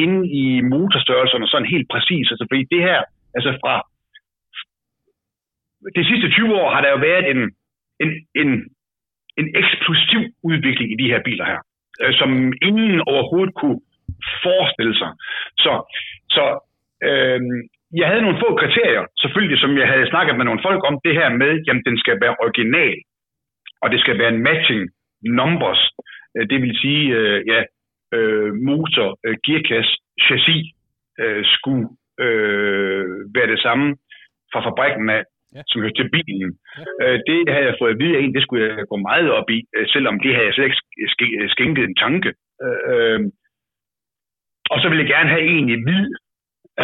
inde 0.04 0.22
i 0.42 0.62
motorstørrelserne 0.62 1.48
sådan 1.48 1.74
helt 1.76 1.88
præcis. 1.94 2.26
Altså, 2.32 2.46
fordi 2.50 2.64
det 2.72 2.82
her, 2.90 3.00
altså 3.36 3.52
fra 3.64 3.76
de 5.96 6.04
sidste 6.10 6.30
20 6.30 6.56
år 6.62 6.70
har 6.74 6.82
der 6.82 6.90
jo 6.90 7.00
været 7.10 7.26
en, 7.34 7.42
en, 8.04 8.12
en, 8.42 8.50
en 9.40 9.48
eksplosiv 9.62 10.24
udvikling 10.44 10.92
i 10.92 11.02
de 11.04 11.12
her 11.12 11.22
biler 11.28 11.46
her, 11.46 11.60
øh, 12.02 12.14
som 12.14 12.54
ingen 12.62 13.02
overhovedet 13.12 13.54
kunne 13.56 13.80
forestille 14.46 14.96
sig. 15.02 15.12
Så, 15.64 15.74
så 16.36 16.44
øh, 17.10 17.40
jeg 18.02 18.08
havde 18.08 18.22
nogle 18.26 18.42
få 18.44 18.50
kriterier, 18.62 19.04
selvfølgelig, 19.22 19.60
som 19.60 19.78
jeg 19.78 19.88
havde 19.88 20.10
snakket 20.14 20.36
med 20.38 20.46
nogle 20.46 20.64
folk 20.68 20.82
om, 20.90 21.00
det 21.06 21.14
her 21.20 21.30
med, 21.42 21.52
jamen 21.68 21.84
den 21.90 21.98
skal 22.04 22.18
være 22.24 22.36
original, 22.46 22.96
og 23.82 23.88
det 23.92 24.00
skal 24.02 24.18
være 24.20 24.34
en 24.36 24.44
matching 24.50 24.82
numbers, 25.40 25.82
øh, 26.38 26.50
det 26.50 26.62
vil 26.62 26.78
sige, 26.84 27.04
øh, 27.20 27.40
ja, 27.52 27.60
øh, 28.18 28.54
motor, 28.70 29.10
øh, 29.26 29.36
gearkasse, 29.46 29.94
chassis, 30.26 30.66
øh, 31.22 31.42
skulle 31.46 31.86
øh, 32.26 33.06
være 33.36 33.48
det 33.54 33.60
samme 33.68 33.88
fra 34.54 34.62
fabrikken 34.68 35.10
af, 35.10 35.24
Ja. 35.56 35.62
som 35.68 35.82
hørte 35.82 35.98
til 36.02 36.10
bilen. 36.16 36.52
Ja. 36.78 36.84
Øh, 37.14 37.20
det 37.28 37.40
havde 37.54 37.66
jeg 37.70 37.76
fået 37.82 37.92
at 37.94 38.00
vide 38.02 38.16
af 38.18 38.22
en, 38.22 38.34
det 38.36 38.44
skulle 38.44 38.62
jeg 38.68 38.86
gå 38.92 38.98
meget 39.10 39.30
op 39.40 39.50
i, 39.50 39.60
øh, 39.78 39.86
selvom 39.94 40.20
det 40.24 40.32
havde 40.36 40.48
jeg 40.48 40.54
slet 40.54 40.66
ikke 40.70 40.82
sk- 40.82 41.10
sk- 41.14 41.48
skænket 41.54 41.84
en 41.84 41.96
tanke. 41.96 42.30
Øh, 42.66 42.80
øh, 42.94 43.20
og 44.72 44.78
så 44.82 44.86
ville 44.90 45.04
jeg 45.04 45.10
gerne 45.16 45.30
have 45.36 45.46
en 45.56 45.68
i 45.76 45.78
hvid. 45.86 46.08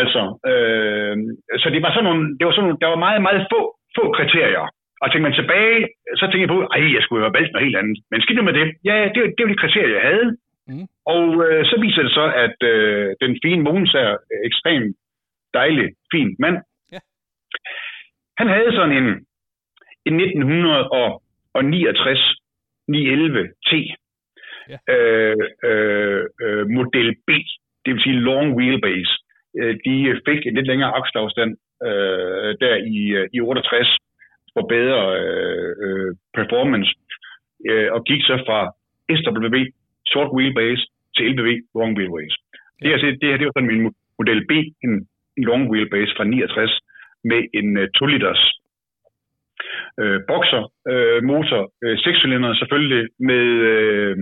Altså, 0.02 0.22
øh, 0.52 1.16
så 1.62 1.68
det 1.74 1.82
var 1.86 1.92
sådan 1.94 2.08
nogle, 2.10 2.24
det 2.38 2.44
var 2.46 2.54
sådan 2.54 2.64
nogle, 2.68 2.82
der 2.84 2.88
var 2.94 3.00
meget, 3.06 3.22
meget 3.28 3.48
få, 3.54 3.62
få 3.98 4.04
kriterier. 4.18 4.66
Og 5.02 5.06
tænker 5.08 5.28
man 5.30 5.40
tilbage, 5.42 5.80
så 6.20 6.24
tænker 6.26 6.46
jeg 6.46 6.54
på, 6.56 6.60
ej, 6.76 6.84
jeg 6.96 7.04
skulle 7.04 7.24
have 7.26 7.38
valgt 7.38 7.52
noget 7.52 7.66
helt 7.68 7.80
andet. 7.82 7.98
Men 8.12 8.22
skidt 8.22 8.44
med 8.44 8.54
det. 8.60 8.68
Ja, 8.90 8.96
det, 9.14 9.20
var- 9.24 9.34
det 9.36 9.42
var 9.44 9.52
de 9.54 9.62
kriterier, 9.64 9.96
jeg 10.00 10.06
havde. 10.12 10.30
Mhm. 10.72 10.86
Og 11.14 11.24
øh, 11.46 11.62
så 11.70 11.76
viser 11.86 12.02
det 12.04 12.12
så, 12.20 12.26
at 12.46 12.58
øh, 12.72 13.08
den 13.22 13.32
fine 13.44 13.62
Mogens 13.68 13.94
er 14.06 14.12
ekstremt 14.50 14.96
dejlig, 15.54 15.88
fin 16.14 16.30
mand. 16.44 16.58
Ja. 16.94 17.00
Han 18.40 18.48
havde 18.48 18.72
sådan 18.78 18.96
en, 19.02 19.08
en 20.08 20.16
1969 20.22 22.20
911 22.88 23.48
T 23.68 23.72
Ja. 24.74 24.78
øh, 24.96 25.36
øh, 25.70 26.24
øh, 26.46 26.68
model 26.70 27.16
B, 27.28 27.30
det 27.88 27.96
vil 27.96 28.04
sige 28.04 28.24
long 28.30 28.48
wheelbase. 28.58 29.14
Øh, 29.60 29.76
de 29.86 30.22
fik 30.28 30.42
en 30.46 30.56
lidt 30.56 30.68
længere 30.68 30.96
akselafstand 31.00 31.52
øh, 31.88 32.50
der 32.64 32.76
i, 32.76 33.00
øh, 33.18 33.28
i 33.34 33.40
68 33.42 33.98
for 34.54 34.64
bedre 34.76 35.02
øh, 35.22 35.72
øh, 35.86 36.12
performance, 36.38 36.92
øh, 37.70 37.90
og 37.96 38.04
gik 38.10 38.22
så 38.30 38.36
fra 38.48 38.60
SWB 39.18 39.58
short 40.12 40.30
wheelbase 40.36 40.84
til 41.16 41.26
LBV 41.32 41.50
long 41.76 41.98
wheelbase. 41.98 42.38
Det, 42.82 42.88
her, 42.90 42.98
det 43.22 43.30
her 43.30 43.38
det 43.38 43.46
var 43.48 43.56
sådan 43.56 43.72
min 43.74 43.86
mo- 43.86 44.00
model 44.20 44.42
B, 44.50 44.52
en, 44.86 44.94
long 45.50 45.64
wheelbase 45.72 46.14
fra 46.18 46.24
69 46.24 46.80
med 47.24 47.42
en 47.54 47.78
øh, 47.78 47.88
2 48.00 48.06
liters 48.06 48.44
øh, 50.02 50.20
boxer 50.28 50.64
øh, 50.92 51.24
motor, 51.24 51.62
øh, 51.84 51.98
6 51.98 52.20
cylinder 52.20 52.54
selvfølgelig 52.54 53.04
med 53.30 53.46
øh, 53.72 54.18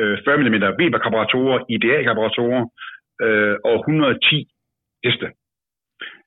øh, 0.00 0.18
40 0.24 0.38
mm 0.38 0.58
Weber 0.78 0.98
karburatorer, 0.98 1.58
IDA 1.74 2.02
karburatorer 2.02 2.62
øh, 3.24 3.56
og 3.64 3.74
110 3.74 4.48
heste 5.04 5.26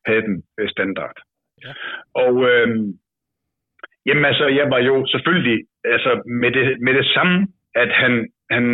havde 0.06 0.22
den 0.22 0.44
øh, 0.60 0.70
standard. 0.70 1.18
Ja. 1.64 1.72
Og 2.14 2.34
øh, 2.50 2.68
jamen 4.06 4.26
altså, 4.26 4.48
jeg 4.48 4.70
var 4.70 4.80
jo 4.80 5.06
selvfølgelig 5.08 5.60
altså 5.84 6.12
med 6.42 6.52
det, 6.52 6.82
med 6.82 6.94
det 6.94 7.06
samme, 7.16 7.48
at 7.76 7.92
han, 8.02 8.14
han, 8.52 8.66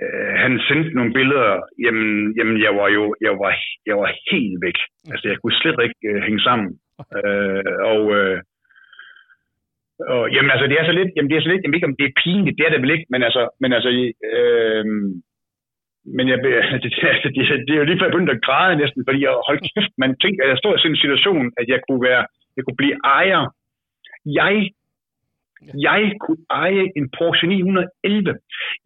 øh, 0.00 0.32
han 0.44 0.60
sendte 0.68 0.90
nogle 0.90 1.12
billeder, 1.12 1.60
jamen, 1.84 2.34
jamen 2.38 2.62
jeg 2.62 2.72
var 2.80 2.88
jo 2.88 3.14
jeg 3.20 3.32
var, 3.42 3.52
jeg 3.86 3.96
var 3.98 4.10
helt 4.30 4.58
væk. 4.66 4.78
Altså 5.10 5.28
jeg 5.28 5.38
kunne 5.38 5.60
slet 5.60 5.78
ikke 5.86 6.02
øh, 6.10 6.22
hænge 6.22 6.40
sammen. 6.40 6.70
Øh, 7.18 7.74
og, 7.92 8.02
øh, 8.18 8.38
og 10.14 10.22
jamen 10.34 10.50
altså, 10.54 10.66
det 10.70 10.76
er 10.80 10.86
så 10.86 10.92
lidt, 10.98 11.10
jamen 11.16 11.30
det 11.30 11.36
er 11.36 11.44
så 11.44 11.48
lidt, 11.52 11.62
jamen 11.62 11.74
ikke 11.76 11.90
om 11.90 11.96
det 11.98 12.06
er 12.06 12.18
pinligt, 12.24 12.58
det 12.58 12.64
er 12.66 12.72
det 12.72 12.82
vel 12.82 12.94
ikke, 12.96 13.06
men 13.12 13.22
altså, 13.28 13.42
men 13.62 13.70
altså, 13.76 13.90
øh, 14.30 14.84
men 16.16 16.24
jeg, 16.30 16.38
det, 16.82 16.90
det, 17.24 17.30
det, 17.36 17.42
det 17.66 17.72
er 17.74 17.80
jo 17.82 17.84
lige 17.88 17.98
før 17.98 18.06
jeg 18.06 18.12
begyndte 18.14 18.36
at 18.36 18.44
græde 18.48 18.76
næsten, 18.82 19.02
fordi 19.06 19.18
jeg 19.24 19.32
holdt 19.48 19.62
kæft, 19.72 19.92
man 20.04 20.12
tænker, 20.22 20.40
at 20.44 20.50
jeg 20.52 20.58
stod 20.58 20.74
i 20.74 20.78
sådan 20.80 20.92
en 20.94 21.02
situation, 21.04 21.44
at 21.60 21.66
jeg 21.72 21.80
kunne 21.86 22.02
være, 22.08 22.22
jeg 22.56 22.62
kunne 22.64 22.80
blive 22.82 22.96
ejer. 23.18 23.42
Jeg, 24.40 24.54
jeg 25.88 26.00
kunne 26.24 26.42
eje 26.50 26.84
en 26.98 27.06
Porsche 27.18 27.46
911 27.48 28.34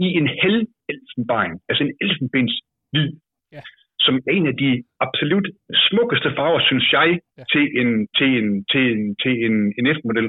i 0.07 0.09
en 0.21 0.29
hel 0.43 0.57
elfenbein, 0.93 1.53
altså 1.69 1.81
en 1.85 1.95
elfenbens 2.05 2.55
hvid, 2.93 3.11
Ja. 3.57 3.61
som 4.05 4.15
er 4.17 4.33
en 4.39 4.47
af 4.47 4.57
de 4.63 4.71
absolut 5.07 5.49
smukkeste 5.89 6.31
farver, 6.37 6.61
synes 6.71 6.87
jeg, 6.93 7.09
Ja. 7.39 7.45
til 7.53 7.65
en, 7.81 7.91
til 8.19 8.29
en, 8.39 8.49
til 8.73 8.83
en, 8.93 9.17
til 9.23 9.33
en, 9.47 9.57
en 9.79 9.87
F-model. 9.97 10.29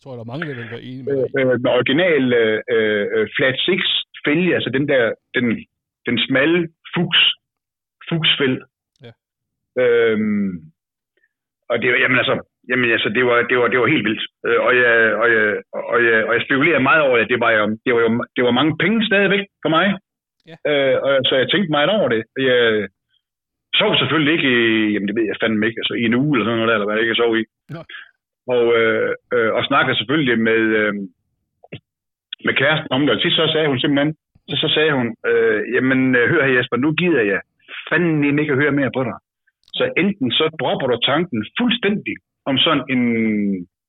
Jeg 0.00 0.04
tror, 0.04 0.14
der 0.18 0.24
er 0.26 0.32
mange, 0.32 0.46
der 0.48 0.54
vil 0.60 0.70
være 0.74 0.86
enige 0.90 1.04
med 1.04 1.12
Øh, 1.12 1.26
dig. 1.32 1.40
øh, 1.40 1.60
med 1.64 1.70
original 1.78 2.24
øh, 2.42 2.58
øh, 2.74 3.24
flat 3.36 3.56
6 3.58 3.82
fælge, 4.26 4.54
altså 4.56 4.70
den 4.76 4.84
der, 4.92 5.02
den, 5.36 5.46
den 6.06 6.16
smalle 6.26 6.58
fuchs, 6.94 7.22
fuchsfæld. 8.08 8.58
Ja. 9.06 9.12
Øhm, 9.82 10.50
og 11.70 11.76
det 11.82 11.88
var, 11.90 11.98
jamen 12.02 12.18
altså, 12.22 12.34
jamen 12.70 12.90
altså, 12.96 13.08
det 13.16 13.24
var, 13.28 13.36
det 13.50 13.56
var, 13.60 13.68
det 13.72 13.78
var 13.80 13.86
helt 13.94 14.04
vildt. 14.08 14.24
Øh, 14.46 14.60
og, 14.66 14.72
jeg, 14.82 14.94
og, 15.22 15.26
jeg, 15.34 15.44
og, 15.92 15.98
jeg, 16.08 16.16
og 16.28 16.32
jeg 16.34 16.42
spekulerede 16.46 16.82
meget 16.90 17.02
over 17.06 17.16
det. 17.18 17.28
Det 17.32 17.40
var 17.44 17.50
jo, 17.50 17.62
det 17.84 17.90
var 17.94 18.00
jo 18.06 18.10
det 18.36 18.42
var 18.44 18.50
mange 18.60 18.74
penge 18.82 19.06
stadigvæk 19.10 19.44
for 19.64 19.70
mig. 19.76 19.86
Ja. 20.50 20.56
Øh, 20.70 20.96
og, 21.06 21.12
så 21.28 21.34
jeg 21.42 21.48
tænkte 21.50 21.70
meget 21.76 21.90
over 21.98 22.08
det. 22.14 22.22
Jeg 22.48 22.88
sov 23.80 23.90
selvfølgelig 24.00 24.32
ikke 24.36 24.48
i, 24.58 24.92
jamen 24.92 25.08
det 25.08 25.16
ved 25.16 25.26
jeg 25.30 25.36
fandme 25.42 25.66
ikke, 25.66 25.80
altså 25.82 25.94
i 25.94 26.04
en 26.10 26.14
uge 26.22 26.32
eller 26.34 26.46
sådan 26.46 26.58
noget 26.58 26.68
der, 26.70 26.74
eller 26.76 26.86
hvad 26.86 26.96
jeg 26.96 27.04
ikke 27.06 27.22
sov 27.24 27.32
i. 27.40 27.44
Nå. 27.76 27.82
Og, 28.46 28.64
øh, 28.78 29.12
øh, 29.34 29.50
og 29.56 29.64
snakkede 29.64 29.96
selvfølgelig 29.96 30.38
med, 30.38 30.62
øh, 30.80 30.94
med 32.46 32.54
kæresten 32.60 32.92
om 32.92 33.00
det. 33.06 33.14
Og 33.14 33.20
sidst 33.20 33.36
så 33.36 33.50
sagde 33.52 33.68
hun 33.68 33.80
simpelthen, 33.80 34.14
så, 34.48 34.56
så 34.62 34.68
sagde 34.74 34.92
hun, 34.92 35.08
øh, 35.26 35.60
jamen 35.74 36.14
øh, 36.18 36.30
hør 36.30 36.44
her 36.46 36.56
Jesper, 36.56 36.76
nu 36.76 36.92
gider 36.92 37.22
jeg 37.22 37.40
fanden 37.90 38.38
ikke 38.38 38.52
at 38.52 38.60
høre 38.62 38.78
mere 38.80 38.92
på 38.96 39.02
dig. 39.08 39.16
Så 39.78 39.84
enten 40.02 40.28
så 40.38 40.44
dropper 40.60 40.86
du 40.86 40.96
tanken 41.10 41.40
fuldstændig 41.60 42.14
om 42.50 42.56
sådan 42.64 42.84
en, 42.94 43.02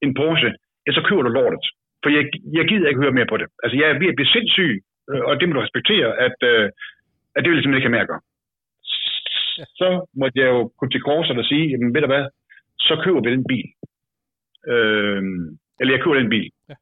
en 0.03 0.11
Porsche, 0.19 0.51
eller 0.85 0.97
så 0.97 1.07
køber 1.07 1.23
du 1.23 1.29
lortet. 1.29 1.65
For 2.03 2.09
jeg, 2.17 2.23
jeg 2.57 2.65
gider 2.69 2.89
ikke 2.89 3.03
høre 3.03 3.17
mere 3.17 3.31
på 3.31 3.37
det. 3.37 3.47
Altså 3.63 3.75
jeg 3.79 3.87
er 3.89 3.99
ved 3.99 4.11
at 4.11 4.17
blive 4.17 4.33
sindssyg, 4.35 4.73
øh, 5.09 5.23
og 5.27 5.33
det 5.39 5.45
må 5.47 5.53
du 5.53 5.61
respektere, 5.65 6.09
at, 6.27 6.37
øh, 6.51 6.65
at 7.35 7.39
det 7.41 7.49
vil 7.49 7.57
jeg 7.57 7.63
simpelthen 7.63 7.79
ikke 7.79 7.89
have 7.89 7.97
mere 7.97 8.07
at 8.07 8.13
gøre. 8.13 8.25
Så 9.79 9.89
måtte 10.19 10.39
jeg 10.39 10.47
jo 10.55 10.61
gå 10.79 10.85
til 10.87 11.01
korset 11.01 11.37
og 11.37 11.45
sige, 11.51 11.65
jamen 11.71 11.93
ved 11.93 12.01
du 12.01 12.07
hvad, 12.07 12.25
så 12.87 12.93
køber 13.03 13.21
vi 13.21 13.31
den 13.35 13.45
bil. 13.51 13.67
Øh, 14.67 15.21
eller 15.79 15.93
jeg 15.93 16.01
køber 16.03 16.19
den 16.19 16.29
bil. 16.29 16.49
Ja. 16.69 16.75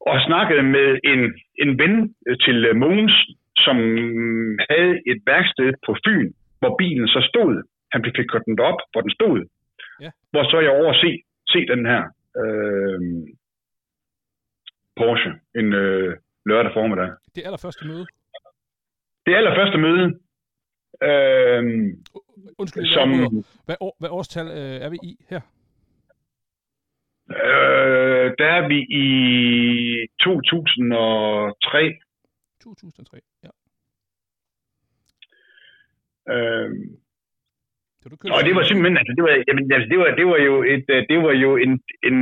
Og 0.00 0.16
snakkede 0.28 0.62
med 0.62 0.88
en, 1.12 1.20
en 1.62 1.78
ven 1.78 2.14
øh, 2.26 2.36
til 2.44 2.64
øh, 2.64 2.76
Mogens, 2.76 3.16
som 3.56 3.76
havde 4.70 4.94
et 5.10 5.20
værksted 5.26 5.72
på 5.86 5.96
Fyn, 6.04 6.32
hvor 6.58 6.76
bilen 6.76 7.08
så 7.08 7.20
stod. 7.30 7.62
Han 7.92 8.04
fik 8.04 8.26
kørt 8.28 8.46
den 8.46 8.60
op, 8.60 8.80
hvor 8.92 9.00
den 9.00 9.10
stod. 9.10 9.38
Ja. 10.00 10.10
Hvor 10.30 10.44
så 10.50 10.60
jeg 10.60 10.70
over 10.70 10.92
se, 10.92 11.10
se 11.52 11.58
den 11.72 11.86
her 11.86 12.02
øh, 12.42 13.00
Porsche 14.96 15.32
en 15.54 15.72
øh, 15.72 16.16
lørdag 16.46 16.72
formiddag. 16.72 17.10
Det 17.34 17.42
allerførste 17.46 17.86
møde. 17.86 18.06
Det 19.26 19.34
allerførste 19.34 19.78
møde, 19.78 20.04
øh, 21.08 21.62
Undskyld, 22.58 22.86
som... 22.86 23.08
hvad, 23.66 23.76
år, 23.80 23.96
hvad 24.00 24.10
årstal 24.10 24.46
øh, 24.46 24.84
er 24.84 24.90
vi 24.90 24.98
i 25.02 25.16
her? 25.30 25.40
Øh, 27.30 28.26
der 28.38 28.48
er 28.58 28.68
vi 28.68 28.78
i 29.04 29.08
2003. 30.20 31.98
2003. 32.62 33.18
Ja. 33.44 33.50
Øh, 36.34 36.70
Så 38.02 38.08
du 38.08 38.16
Og 38.36 38.40
det 38.46 38.54
var 38.54 38.62
simpelthen, 38.62 38.96
altså 39.00 39.12
det 39.16 39.22
var, 39.26 39.32
jamen, 39.48 39.72
altså, 39.72 39.88
det 39.92 39.98
var, 39.98 40.08
det 40.20 40.26
var 40.26 40.38
jo 40.48 40.62
et, 40.74 40.84
øh, 40.94 41.06
det 41.10 41.18
var 41.26 41.32
jo 41.44 41.50
en, 41.56 41.72
en, 42.08 42.18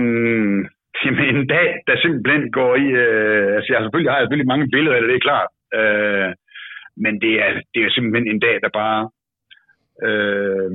jamen, 1.04 1.24
en 1.34 1.46
dag, 1.46 1.68
der 1.86 1.96
simpelthen 2.04 2.52
går 2.52 2.72
i, 2.84 2.86
øh, 3.04 3.48
altså 3.56 3.68
jeg 3.68 3.78
har 3.78 3.84
selvfølgelig, 3.84 4.10
har 4.12 4.18
jeg 4.18 4.24
selvfølgelig 4.24 4.52
mange 4.52 4.70
billeder 4.74 4.96
af 4.96 5.00
det, 5.00 5.08
det 5.10 5.16
er 5.16 5.28
klart, 5.30 5.50
øh, 5.78 6.30
men 7.04 7.20
det 7.20 7.32
er, 7.44 7.50
det 7.74 7.80
er 7.84 7.90
simpelthen 7.90 8.26
en 8.34 8.40
dag, 8.46 8.56
der 8.64 8.70
bare, 8.80 9.02
øh, 10.06 10.70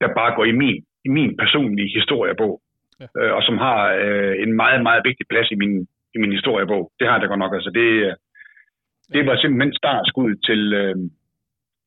der 0.00 0.08
bare 0.18 0.34
går 0.36 0.44
i 0.44 0.52
min, 0.62 0.84
i 1.06 1.08
min 1.08 1.36
personlige 1.36 1.94
historiebog, 1.98 2.60
Ja. 3.00 3.06
øh, 3.18 3.32
og 3.36 3.42
som 3.42 3.58
har 3.58 3.80
øh, 4.04 4.34
en 4.42 4.52
meget, 4.52 4.82
meget 4.82 5.02
vigtig 5.04 5.26
plads 5.30 5.50
i 5.50 5.54
min, 5.54 5.88
i 6.14 6.18
min 6.18 6.32
historiebog. 6.32 6.92
Det 6.98 7.08
har 7.08 7.18
det 7.18 7.28
godt 7.28 7.38
nok, 7.38 7.54
altså 7.54 7.70
det, 7.70 7.88
øh, 8.06 8.12
det 9.12 9.26
var 9.26 9.36
simpelthen 9.36 9.74
startskud 9.74 10.34
til, 10.48 10.72
øh, 10.72 10.96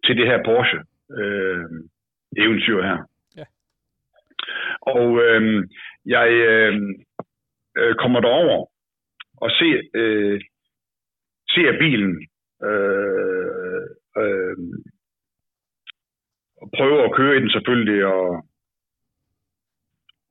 til 0.06 0.18
det 0.18 0.28
her 0.28 0.40
Porsche. 0.46 0.80
Øh, 1.20 1.66
eventyr 2.38 2.82
her. 2.82 2.98
Ja. 3.38 3.46
Og 4.82 5.22
øh, 5.24 5.68
jeg 6.06 6.30
øh, 6.32 6.74
øh, 7.78 7.96
kommer 7.96 8.20
derover 8.20 8.66
og 9.38 9.52
ser, 9.52 9.82
øh, 9.94 10.42
ser 11.50 11.80
bilen 11.80 12.28
øh, 12.64 13.82
øh, 14.18 14.58
og 16.62 16.70
prøver 16.78 17.04
at 17.04 17.16
køre 17.16 17.38
i 17.38 17.40
den 17.40 17.50
selvfølgelig. 17.50 18.06
Og, 18.06 18.47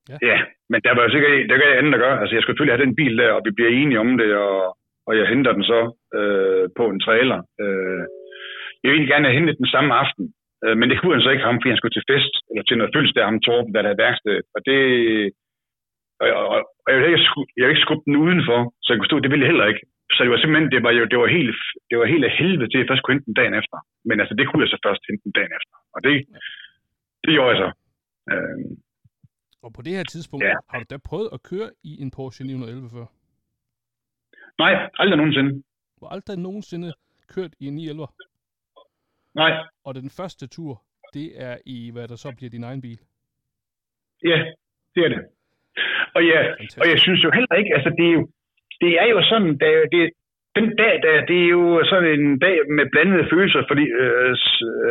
Ja. 0.09 0.17
ja, 0.31 0.37
men 0.71 0.79
der 0.85 0.93
var 0.95 1.03
jo 1.03 1.11
sikkert 1.11 1.49
der 1.49 1.57
var 1.57 1.79
andet 1.79 1.93
at 1.93 2.03
gøre. 2.05 2.19
Altså, 2.21 2.33
jeg 2.33 2.41
skulle 2.41 2.53
selvfølgelig 2.53 2.77
have 2.77 2.85
den 2.85 2.95
bil 2.99 3.17
der, 3.21 3.31
og 3.37 3.41
vi 3.45 3.51
bliver 3.57 3.71
enige 3.71 3.99
om 4.05 4.11
det, 4.21 4.29
og, 4.35 4.77
og 5.07 5.11
jeg 5.17 5.27
henter 5.27 5.53
den 5.57 5.63
så 5.73 5.79
øh, 6.19 6.65
på 6.77 6.83
en 6.93 6.99
trailer. 7.05 7.39
Øh, 7.63 8.03
jeg 8.81 8.87
ville 8.87 8.97
egentlig 8.97 9.13
gerne 9.13 9.27
have 9.27 9.37
hentet 9.39 9.61
den 9.63 9.73
samme 9.75 9.91
aften, 10.03 10.25
Øh, 10.65 10.75
men 10.79 10.87
det 10.89 10.97
kunne 10.97 11.15
han 11.15 11.25
så 11.25 11.31
ikke 11.31 11.47
ham, 11.47 11.57
fordi 11.57 11.73
han 11.73 11.81
skulle 11.81 11.97
til 11.97 12.09
fest, 12.11 12.33
eller 12.49 12.63
til 12.63 12.77
noget 12.77 12.93
fødselsdag 12.93 13.25
ham 13.29 13.43
Torben, 13.45 13.73
der 13.73 13.87
havde 13.89 14.03
værksted. 14.05 14.37
Og 14.55 14.59
det... 14.67 14.79
Og, 16.21 16.27
og, 16.53 16.59
og 16.83 16.87
jeg, 16.91 16.97
ville 16.97 17.09
ikke, 17.11 17.23
jeg 17.57 17.63
ville 17.63 17.75
ikke 17.75 17.87
skubbe 17.87 18.05
den 18.07 18.21
udenfor, 18.25 18.59
så 18.83 18.87
jeg 18.89 18.97
kunne 18.97 19.11
stå, 19.11 19.19
det 19.19 19.31
ville 19.31 19.43
jeg 19.45 19.51
heller 19.51 19.71
ikke. 19.71 19.83
så 20.13 20.19
det 20.23 20.31
var 20.31 20.41
simpelthen, 20.41 20.71
det 20.75 20.81
var 20.85 20.93
jo 20.99 21.03
det 21.11 21.19
var 21.23 21.29
helt, 21.37 21.55
det 21.89 21.95
var 21.99 22.05
helt 22.13 22.25
af 22.29 22.33
helvede 22.39 22.69
til, 22.69 22.77
at 22.77 22.81
jeg 22.81 22.89
først 22.89 23.03
kunne 23.03 23.15
hente 23.15 23.29
den 23.29 23.39
dagen 23.39 23.55
efter. 23.61 23.77
Men 24.07 24.15
altså, 24.21 24.33
det 24.39 24.45
kunne 24.47 24.63
jeg 24.63 24.71
så 24.73 24.79
først 24.85 25.01
hente 25.07 25.23
den 25.27 25.37
dagen 25.37 25.53
efter. 25.59 25.75
Og 25.95 25.99
det, 26.05 26.13
det 27.23 27.31
gjorde 27.33 27.51
jeg 27.51 27.59
så. 27.63 27.69
Øh, 28.31 28.57
og 29.61 29.73
på 29.73 29.81
det 29.81 29.93
her 29.95 30.03
tidspunkt, 30.03 30.45
Ja. 30.45 30.53
har 30.69 30.79
du 30.79 30.85
da 30.89 30.97
prøvet 30.97 31.29
at 31.33 31.43
køre 31.43 31.69
i 31.83 32.01
en 32.01 32.11
Porsche 32.11 32.45
911 32.45 32.89
før? 32.89 33.05
nej, 34.59 34.89
aldrig 34.99 35.17
nogensinde. 35.17 35.51
Du 35.99 36.05
har 36.05 36.09
aldrig 36.15 36.37
nogensinde 36.37 36.93
kørt 37.27 37.53
i 37.59 37.65
en 37.67 37.75
911. 37.75 38.07
Nej, 39.35 39.51
Og 39.83 39.95
den 39.95 40.09
første 40.09 40.47
tur, 40.47 40.83
det 41.13 41.41
er 41.41 41.57
i, 41.65 41.89
hvad 41.91 42.07
der 42.07 42.15
så 42.15 42.33
bliver 42.37 42.49
din 42.49 42.63
egen 42.63 42.81
bil. 42.81 42.99
ja, 44.23 44.37
det 44.95 45.01
er 45.05 45.09
det. 45.09 45.21
Og 46.15 46.21
ja, 46.31 46.39
Fantastisk. 46.49 46.77
og 46.81 46.85
jeg 46.91 46.99
synes 46.99 47.23
jo 47.23 47.31
heller 47.37 47.55
ikke, 47.55 47.71
altså 47.77 47.89
det 47.97 48.05
er 48.09 48.13
jo, 48.19 48.23
det 48.81 48.91
er 49.03 49.07
jo 49.15 49.19
sådan, 49.31 49.51
det, 49.61 49.67
er- 49.77 49.89
det, 49.95 50.03
den 50.57 50.67
dag, 50.81 50.93
der, 51.05 51.13
det 51.29 51.37
er 51.45 51.49
jo 51.57 51.63
sådan 51.91 52.09
en 52.19 52.39
dag 52.45 52.57
med 52.77 52.85
blandede 52.93 53.29
følelser, 53.33 53.61
fordi 53.69 53.85
øh, 54.01 54.33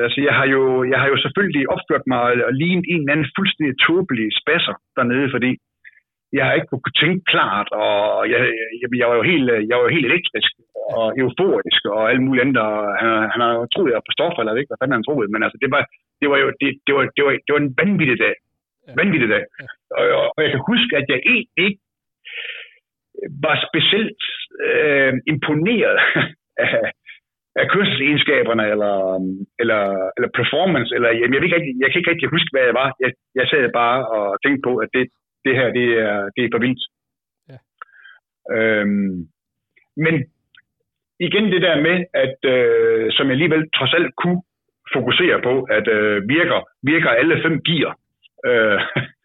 altså, 0.05 0.19
jeg, 0.29 0.35
har 0.39 0.47
jo, 0.55 0.63
jeg 0.93 0.99
har 1.03 1.09
jo 1.13 1.19
selvfølgelig 1.25 1.65
opført 1.75 2.05
mig 2.13 2.21
og 2.49 2.53
lignet 2.61 2.87
en 2.89 3.01
eller 3.01 3.13
anden 3.13 3.35
fuldstændig 3.39 3.75
tåbelig 3.87 4.27
spasser 4.41 4.75
dernede, 4.97 5.29
fordi 5.35 5.51
jeg 6.37 6.45
har 6.45 6.53
ikke 6.55 6.71
kunne 6.71 7.01
tænke 7.03 7.23
klart, 7.35 7.69
og 7.83 7.95
jeg, 8.33 8.41
jeg, 8.81 8.89
jeg, 9.01 9.07
var 9.11 9.17
jo 9.21 9.25
helt, 9.33 9.49
jeg 9.69 9.75
var 9.77 9.85
jo 9.87 9.95
helt 9.97 10.09
elektrisk 10.11 10.53
og 10.97 11.07
euforisk 11.21 11.83
og 11.95 12.03
alt 12.11 12.23
muligt 12.27 12.43
andet, 12.45 12.59
og 12.69 12.77
han, 13.01 13.09
han 13.33 13.41
har 13.45 13.53
jo 13.59 13.67
troet, 13.73 13.91
jeg 13.91 14.01
var 14.01 14.09
på 14.09 14.17
stoffer, 14.19 14.41
eller 14.41 14.53
ikke, 14.61 14.71
hvad 14.71 14.81
fanden 14.81 14.99
han 14.99 15.09
troede, 15.09 15.33
men 15.33 15.43
altså, 15.47 15.59
det 15.63 15.71
var, 15.75 15.83
det 16.21 16.29
var 16.33 16.39
jo 16.45 16.49
det, 16.61 16.71
det 16.87 16.93
var, 16.97 17.03
det 17.17 17.23
var, 17.27 17.33
det 17.45 17.53
var 17.55 17.61
en 17.63 17.75
vanvittig 17.83 18.19
dag. 18.27 18.35
Vanvittig 19.01 19.29
dag. 19.35 19.45
Og, 19.99 20.05
og, 20.19 20.27
og 20.35 20.41
jeg 20.45 20.51
kan 20.53 20.63
huske, 20.73 20.93
at 21.01 21.07
jeg 21.13 21.19
egentlig 21.33 21.49
ikke 21.67 21.81
var 23.45 23.57
specielt 23.69 24.23
øh, 24.69 25.13
imponeret 25.33 25.99
af, 26.65 26.81
af 27.61 27.67
kørselsegenskaberne, 27.73 28.65
eller, 28.73 28.95
eller, 29.63 29.83
eller 30.17 30.31
performance, 30.41 30.95
eller 30.95 31.11
jamen, 31.19 31.35
jeg, 31.35 31.41
ved 31.41 31.49
ikke 31.49 31.75
jeg 31.83 31.89
kan 31.89 31.99
ikke 31.99 32.11
rigtig 32.11 32.29
huske, 32.29 32.51
hvad 32.53 32.65
jeg 32.69 32.75
var. 32.83 32.89
Jeg, 33.01 33.11
jeg 33.35 33.47
sad 33.49 33.73
bare 33.73 33.99
og 34.17 34.25
tænkte 34.45 34.63
på, 34.69 34.73
at 34.85 34.89
det, 34.97 35.05
det 35.45 35.55
her, 35.59 35.69
det 35.79 35.87
er, 36.07 36.17
det 36.35 36.43
er 36.45 36.53
for 36.53 36.63
vildt. 36.65 36.83
Ja. 37.51 37.59
Øhm, 38.55 39.17
men 40.05 40.15
igen 41.21 41.45
det 41.53 41.63
der 41.63 41.77
med, 41.87 41.97
at 42.25 42.39
øh, 42.55 43.13
som 43.13 43.27
jeg 43.27 43.37
alligevel 43.37 43.71
trods 43.77 43.95
alt 43.95 44.13
kunne 44.23 44.43
fokusere 44.93 45.39
på, 45.43 45.55
at 45.63 45.87
øh, 45.89 46.29
virker, 46.29 46.61
virker 46.83 47.11
alle 47.11 47.43
fem 47.45 47.63
gear, 47.69 47.93
øh, 48.49 48.81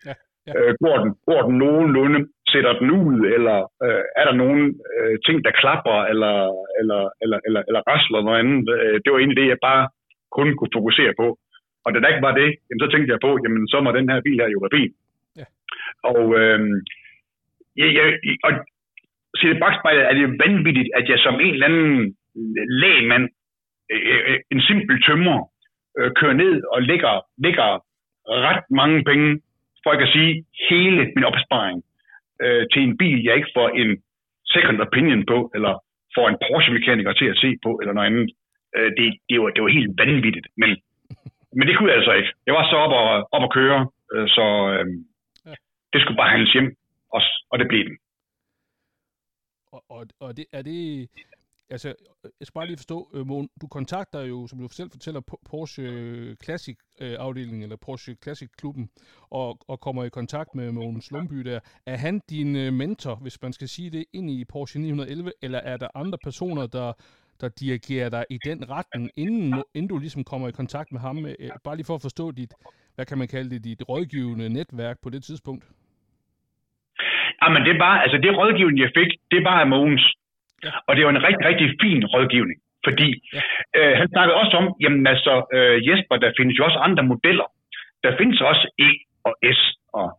Ja, 0.05 0.13
ja. 0.47 0.51
øh, 0.57 0.73
går, 0.83 0.97
den, 1.03 1.11
går 1.29 1.41
den 1.47 1.55
nogenlunde, 1.63 2.19
sætter 2.51 2.73
den 2.79 2.89
ud, 3.01 3.17
eller 3.35 3.57
øh, 3.85 4.03
er 4.19 4.25
der 4.29 4.35
nogle 4.43 4.61
øh, 4.97 5.15
ting, 5.25 5.37
der 5.45 5.59
klapper, 5.61 5.97
eller, 6.11 6.35
eller, 6.79 7.01
eller, 7.23 7.39
eller, 7.47 7.61
eller 7.67 7.81
rasler 7.91 8.21
noget 8.21 8.39
andet. 8.39 8.65
Øh, 8.75 8.95
det 9.01 9.09
var 9.11 9.19
egentlig 9.19 9.41
det, 9.41 9.47
jeg 9.53 9.65
bare 9.69 9.83
kun 10.37 10.49
kunne 10.57 10.75
fokusere 10.77 11.13
på. 11.21 11.27
Og 11.85 11.89
da 11.93 11.99
der 11.99 12.13
ikke 12.13 12.27
var 12.29 12.35
det, 12.41 12.49
jamen, 12.67 12.81
så 12.83 12.87
tænkte 12.91 13.11
jeg 13.13 13.21
på, 13.25 13.31
jamen 13.43 13.67
så 13.71 13.77
må 13.81 13.89
den 13.91 14.09
her 14.11 14.21
bil 14.25 14.41
her 14.41 14.49
jo 14.55 14.59
være 14.63 14.77
fin. 14.77 14.91
Ja. 15.39 15.45
Og, 16.11 16.23
øh, 16.39 16.59
jeg, 17.79 17.89
jeg, 17.97 18.05
og 18.45 18.51
se 19.39 19.47
det 19.47 19.59
bagspejlet 19.63 20.03
er 20.09 20.13
det 20.13 20.39
vanvittigt, 20.45 20.89
at 20.97 21.09
jeg 21.09 21.19
som 21.19 21.35
en 21.39 21.53
eller 21.53 21.69
anden 21.69 22.15
lægmand, 22.83 23.25
øh, 23.91 24.17
øh, 24.29 24.39
en 24.51 24.61
simpel 24.61 25.03
tømmer, 25.07 25.37
øh, 25.97 26.11
kører 26.19 26.33
ned 26.33 26.53
og 26.73 26.81
lægger, 26.81 27.13
lægger 27.45 27.69
ret 28.47 28.63
mange 28.69 29.03
penge, 29.03 29.41
for 29.83 29.89
ikke 29.91 30.07
at 30.09 30.15
sige 30.17 30.31
hele 30.69 31.01
min 31.15 31.29
opsparing, 31.29 31.77
øh, 32.43 32.63
til 32.71 32.81
en 32.83 32.97
bil, 33.01 33.23
jeg 33.23 33.35
ikke 33.35 33.55
får 33.57 33.69
en 33.81 33.91
second 34.53 34.77
opinion 34.85 35.25
på, 35.31 35.37
eller 35.55 35.73
får 36.15 36.25
en 36.29 36.37
Porsche-mekaniker 36.43 37.13
til 37.13 37.27
at 37.33 37.37
se 37.43 37.49
på, 37.65 37.71
eller 37.81 37.93
noget 37.93 38.09
andet. 38.09 38.27
Øh, 38.77 38.91
det, 38.97 39.07
det, 39.29 39.41
var, 39.41 39.49
det 39.55 39.63
var 39.63 39.77
helt 39.79 39.93
vanvittigt, 40.03 40.47
men, 40.61 40.71
men 41.57 41.67
det 41.67 41.77
kunne 41.77 41.89
jeg 41.89 41.97
altså 41.97 42.13
ikke. 42.19 42.31
Jeg 42.47 42.53
var 42.53 42.65
så 42.69 42.75
op 42.85 42.93
og, 43.01 43.07
op 43.35 43.43
og 43.47 43.51
køre, 43.59 43.79
øh, 44.13 44.27
så 44.27 44.45
øh, 44.73 44.85
det 45.93 46.01
skulle 46.01 46.17
bare 46.21 46.33
handles 46.35 46.53
hjem, 46.53 46.69
og, 47.15 47.21
og 47.51 47.59
det 47.59 47.67
blev 47.67 47.83
den. 47.89 47.97
Og, 49.73 49.81
og, 49.89 50.01
og 50.19 50.37
det, 50.37 50.45
er 50.53 50.61
det... 50.61 51.09
Altså, 51.71 51.87
jeg 52.23 52.45
skal 52.47 52.53
bare 52.59 52.67
lige 52.67 52.77
forstå, 52.77 52.97
øh, 53.13 53.25
du 53.61 53.67
kontakter 53.71 54.21
jo, 54.21 54.47
som 54.47 54.59
du 54.59 54.67
selv 54.71 54.91
fortæller, 54.91 55.21
Porsche 55.49 55.85
Classic-afdelingen, 56.43 57.61
øh, 57.61 57.63
eller 57.63 57.75
Porsche 57.85 58.15
Classic 58.23 58.49
klubben, 58.57 58.89
og, 59.31 59.57
og 59.67 59.79
kommer 59.79 60.03
i 60.03 60.09
kontakt 60.09 60.55
med 60.55 60.71
Mogens 60.71 61.11
Lundby 61.11 61.39
der. 61.49 61.59
Er 61.85 61.97
han 61.97 62.21
din 62.29 62.55
øh, 62.55 62.73
mentor, 62.73 63.15
hvis 63.15 63.41
man 63.41 63.53
skal 63.53 63.67
sige 63.67 63.89
det, 63.89 64.05
ind 64.13 64.31
i 64.31 64.45
Porsche 64.45 64.79
911, 64.79 65.31
eller 65.41 65.59
er 65.59 65.77
der 65.77 65.87
andre 65.95 66.17
personer, 66.23 66.67
der, 66.67 66.93
der 67.41 67.49
dirigerer 67.49 68.09
dig 68.09 68.25
i 68.29 68.37
den 68.45 68.69
retning, 68.69 69.11
inden, 69.15 69.63
inden 69.73 69.89
du 69.89 69.97
ligesom 69.97 70.23
kommer 70.23 70.47
i 70.47 70.51
kontakt 70.51 70.91
med 70.91 70.99
ham? 70.99 71.25
Øh, 71.25 71.49
bare 71.63 71.75
lige 71.75 71.85
for 71.85 71.95
at 71.95 72.01
forstå 72.01 72.31
dit, 72.31 72.53
hvad 72.95 73.05
kan 73.05 73.17
man 73.17 73.27
kalde 73.27 73.49
det, 73.49 73.63
dit 73.63 73.89
rådgivende 73.89 74.49
netværk 74.49 74.97
på 75.03 75.09
det 75.09 75.23
tidspunkt? 75.23 75.63
Jamen, 77.43 77.61
det 77.67 77.79
var, 77.79 77.93
altså 78.03 78.17
det 78.17 78.37
rådgivning, 78.37 78.79
jeg 78.79 78.91
fik, 78.97 79.09
det 79.31 79.43
var 79.43 79.59
af 79.59 79.67
Mogens. 79.67 80.15
Ja. 80.65 80.71
Og 80.87 80.91
det 80.95 81.05
var 81.05 81.09
en 81.11 81.23
rigtig, 81.27 81.45
rigtig 81.51 81.67
fin 81.83 82.05
rådgivning. 82.13 82.59
Fordi 82.87 83.09
Ja. 83.37 83.41
øh, 83.77 83.93
han 83.99 84.07
snakkede 84.13 84.37
også 84.41 84.57
om, 84.61 84.65
jamen 84.83 85.07
altså, 85.13 85.33
øh, 85.55 85.75
Jesper, 85.87 86.15
der 86.23 86.31
findes 86.37 86.59
jo 86.59 86.65
også 86.65 86.79
andre 86.87 87.03
modeller. 87.03 87.47
Der 88.03 88.17
findes 88.17 88.41
også 88.41 88.65
E 88.87 88.89
og 89.27 89.33
S. 89.57 89.61
Og, 89.99 90.09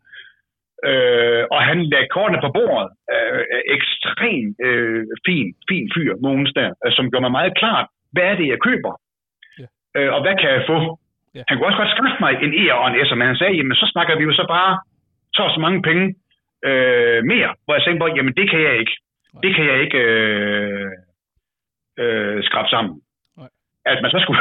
øh, 0.88 1.42
og 1.54 1.60
han 1.68 1.78
lagde 1.92 2.08
kortene 2.14 2.40
på 2.44 2.50
bordet. 2.58 2.90
Øh, 3.14 3.42
ekstrem 3.76 4.44
øh, 4.66 5.04
fin, 5.26 5.46
fin 5.70 5.84
fyr, 5.94 6.12
Mogens 6.24 6.52
der, 6.58 6.70
øh, 6.86 6.92
som 6.96 7.10
gjorde 7.10 7.24
mig 7.26 7.36
meget 7.38 7.54
klart, 7.60 7.86
hvad 8.12 8.22
er 8.30 8.34
det, 8.40 8.46
jeg 8.48 8.58
køber? 8.68 8.92
Ja. 9.60 9.66
Øh, 9.96 10.10
og 10.14 10.20
hvad 10.24 10.34
kan 10.40 10.50
jeg 10.56 10.64
få? 10.72 10.78
Ja. 11.34 11.42
Han 11.48 11.54
kunne 11.56 11.66
også 11.68 11.80
godt 11.82 11.94
skaffe 11.96 12.16
mig 12.24 12.32
en 12.44 12.52
E 12.62 12.64
og 12.74 12.84
en 12.88 13.06
S, 13.06 13.10
men 13.18 13.26
han 13.30 13.36
sagde, 13.36 13.54
jamen 13.58 13.74
så 13.82 13.86
snakker 13.92 14.16
vi 14.18 14.24
jo 14.28 14.32
så 14.40 14.44
bare 14.56 14.72
så 15.36 15.42
så 15.54 15.60
mange 15.60 15.82
penge 15.88 16.04
øh, 16.68 17.18
mere, 17.32 17.50
hvor 17.64 17.74
jeg 17.74 17.82
tænkte 17.84 18.00
på, 18.02 18.08
jamen 18.16 18.34
det 18.38 18.50
kan 18.50 18.60
jeg 18.68 18.74
ikke. 18.82 18.94
Det 19.42 19.54
kan 19.54 19.64
jeg 19.66 19.78
ikke 19.82 19.98
øh, 19.98 20.90
øh, 21.98 22.44
skrabe 22.44 22.68
sammen. 22.68 22.94
Nej. 23.36 23.48
At 23.86 23.98
man 24.02 24.10
så 24.10 24.18
skulle 24.22 24.40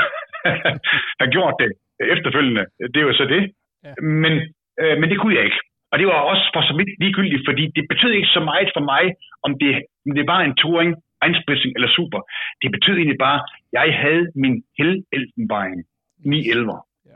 have 1.20 1.32
gjort 1.32 1.56
det 1.60 1.72
efterfølgende, 2.16 2.66
det 2.94 2.98
er 3.00 3.08
jo 3.10 3.14
så 3.14 3.26
det. 3.26 3.44
Ja. 3.84 3.94
Men, 4.24 4.34
øh, 4.82 4.96
men 5.00 5.10
det 5.10 5.20
kunne 5.20 5.36
jeg 5.36 5.46
ikke. 5.46 5.62
Og 5.92 6.00
det 6.00 6.08
var 6.08 6.20
også 6.32 6.46
for 6.54 6.62
så 6.62 6.74
vidt 6.78 7.00
ligegyldigt, 7.04 7.44
fordi 7.50 7.64
det 7.76 7.84
betød 7.92 8.12
ikke 8.12 8.36
så 8.38 8.44
meget 8.52 8.70
for 8.76 8.84
mig, 8.94 9.04
om 9.46 9.52
det, 9.62 9.72
om 10.06 10.12
det 10.16 10.26
var 10.32 10.40
en 10.42 10.56
touring, 10.56 10.92
einspritzing 11.26 11.74
eller 11.78 11.90
super. 11.98 12.20
Det 12.62 12.72
betød 12.76 12.96
egentlig 12.98 13.22
bare, 13.28 13.40
at 13.40 13.48
jeg 13.78 13.88
havde 14.04 14.32
min 14.36 14.64
Hell 14.78 14.94
Elfenbein 15.16 15.80
911. 16.26 16.72
Ja. 17.10 17.16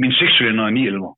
Min 0.00 0.12
6-cylinder 0.20 0.70
911. 0.70 1.14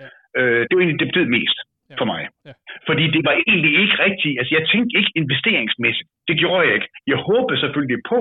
Ja. 0.00 0.08
Øh, 0.38 0.60
det 0.66 0.72
var 0.74 0.80
egentlig, 0.80 1.00
det 1.00 1.08
betød 1.12 1.26
mest 1.38 1.58
Ja. 1.90 1.96
for 2.00 2.06
mig. 2.12 2.22
Ja. 2.46 2.52
Fordi 2.88 3.04
det 3.14 3.22
var 3.28 3.34
egentlig 3.46 3.72
ikke 3.82 3.96
rigtigt. 4.06 4.34
Altså, 4.38 4.52
jeg 4.58 4.64
tænkte 4.72 4.98
ikke 5.00 5.12
investeringsmæssigt. 5.22 6.08
Det 6.28 6.36
gjorde 6.42 6.62
jeg 6.66 6.74
ikke. 6.74 6.88
Jeg 7.12 7.18
håbede 7.28 7.60
selvfølgelig 7.64 8.00
på, 8.12 8.18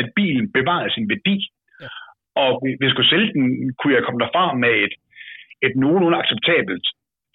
at 0.00 0.06
bilen 0.16 0.46
bevarede 0.58 0.90
sin 0.96 1.06
værdi. 1.12 1.36
Ja. 1.82 1.88
Og 2.42 2.50
hvis 2.62 2.86
jeg 2.86 2.90
skulle 2.90 3.12
sælge 3.14 3.32
den, 3.36 3.46
kunne 3.78 3.94
jeg 3.94 4.04
komme 4.04 4.20
derfra 4.24 4.44
med 4.64 4.72
et, 4.84 4.94
et 5.66 5.74
nogenlunde 5.82 6.18
acceptabelt 6.22 6.86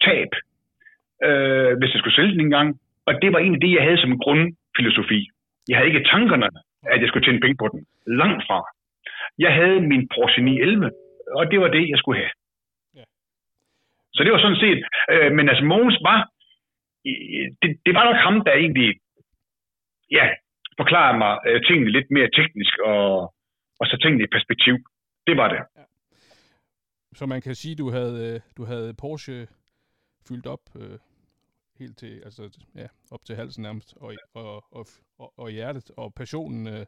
tab, 0.06 0.30
øh, 1.26 1.72
hvis 1.78 1.92
jeg 1.92 2.00
skulle 2.00 2.18
sælge 2.18 2.32
den 2.34 2.40
engang. 2.40 2.68
Og 3.06 3.12
det 3.22 3.32
var 3.32 3.38
egentlig 3.38 3.62
det, 3.66 3.72
jeg 3.76 3.82
havde 3.86 4.00
som 4.00 4.18
grundfilosofi. 4.24 5.20
Jeg 5.68 5.76
havde 5.76 5.90
ikke 5.92 6.08
tankerne, 6.14 6.48
at 6.92 7.00
jeg 7.00 7.08
skulle 7.08 7.26
tjene 7.26 7.40
penge 7.44 7.56
på 7.62 7.68
den. 7.72 7.80
Langt 8.20 8.42
fra. 8.48 8.58
Jeg 9.38 9.52
havde 9.58 9.80
min 9.80 10.08
Porsche 10.14 10.42
911, 10.42 10.90
og 11.38 11.50
det 11.50 11.58
var 11.60 11.68
det, 11.76 11.84
jeg 11.92 11.98
skulle 11.98 12.18
have. 12.22 12.32
Så 14.14 14.20
det 14.24 14.32
var 14.32 14.40
sådan 14.40 14.62
set, 14.64 14.80
øh, 15.12 15.32
men 15.36 15.48
altså 15.48 15.64
Mogens 15.64 15.98
var, 16.08 16.20
øh, 17.06 17.46
det, 17.62 17.70
det 17.86 17.92
var 17.94 18.04
nok 18.04 18.16
ham, 18.26 18.36
der 18.46 18.52
egentlig, 18.52 18.90
ja, 20.10 20.26
forklarede 20.80 21.18
mig 21.18 21.32
øh, 21.46 21.62
tingene 21.66 21.90
lidt 21.96 22.10
mere 22.10 22.30
teknisk, 22.38 22.74
og, 22.78 23.34
og 23.80 23.86
så 23.86 23.96
tingene 24.02 24.24
i 24.24 24.34
perspektiv. 24.36 24.74
Det 25.26 25.36
var 25.36 25.48
det. 25.54 25.60
Så 27.14 27.26
man 27.26 27.40
kan 27.42 27.54
sige, 27.54 27.76
du 27.76 27.90
havde, 27.90 28.34
øh, 28.34 28.40
du 28.56 28.64
havde 28.64 28.94
Porsche 28.94 29.46
fyldt 30.28 30.46
op 30.46 30.64
øh, 30.76 30.98
helt 31.78 31.98
til, 31.98 32.20
altså 32.24 32.42
ja, 32.74 32.86
op 33.10 33.24
til 33.24 33.36
halsen 33.36 33.62
nærmest, 33.62 33.94
og, 34.00 34.14
og, 34.34 34.64
og, 34.72 34.86
og, 35.18 35.32
og 35.38 35.50
hjertet, 35.50 35.90
og 35.96 36.14
passionen 36.14 36.66
øh, 36.66 36.86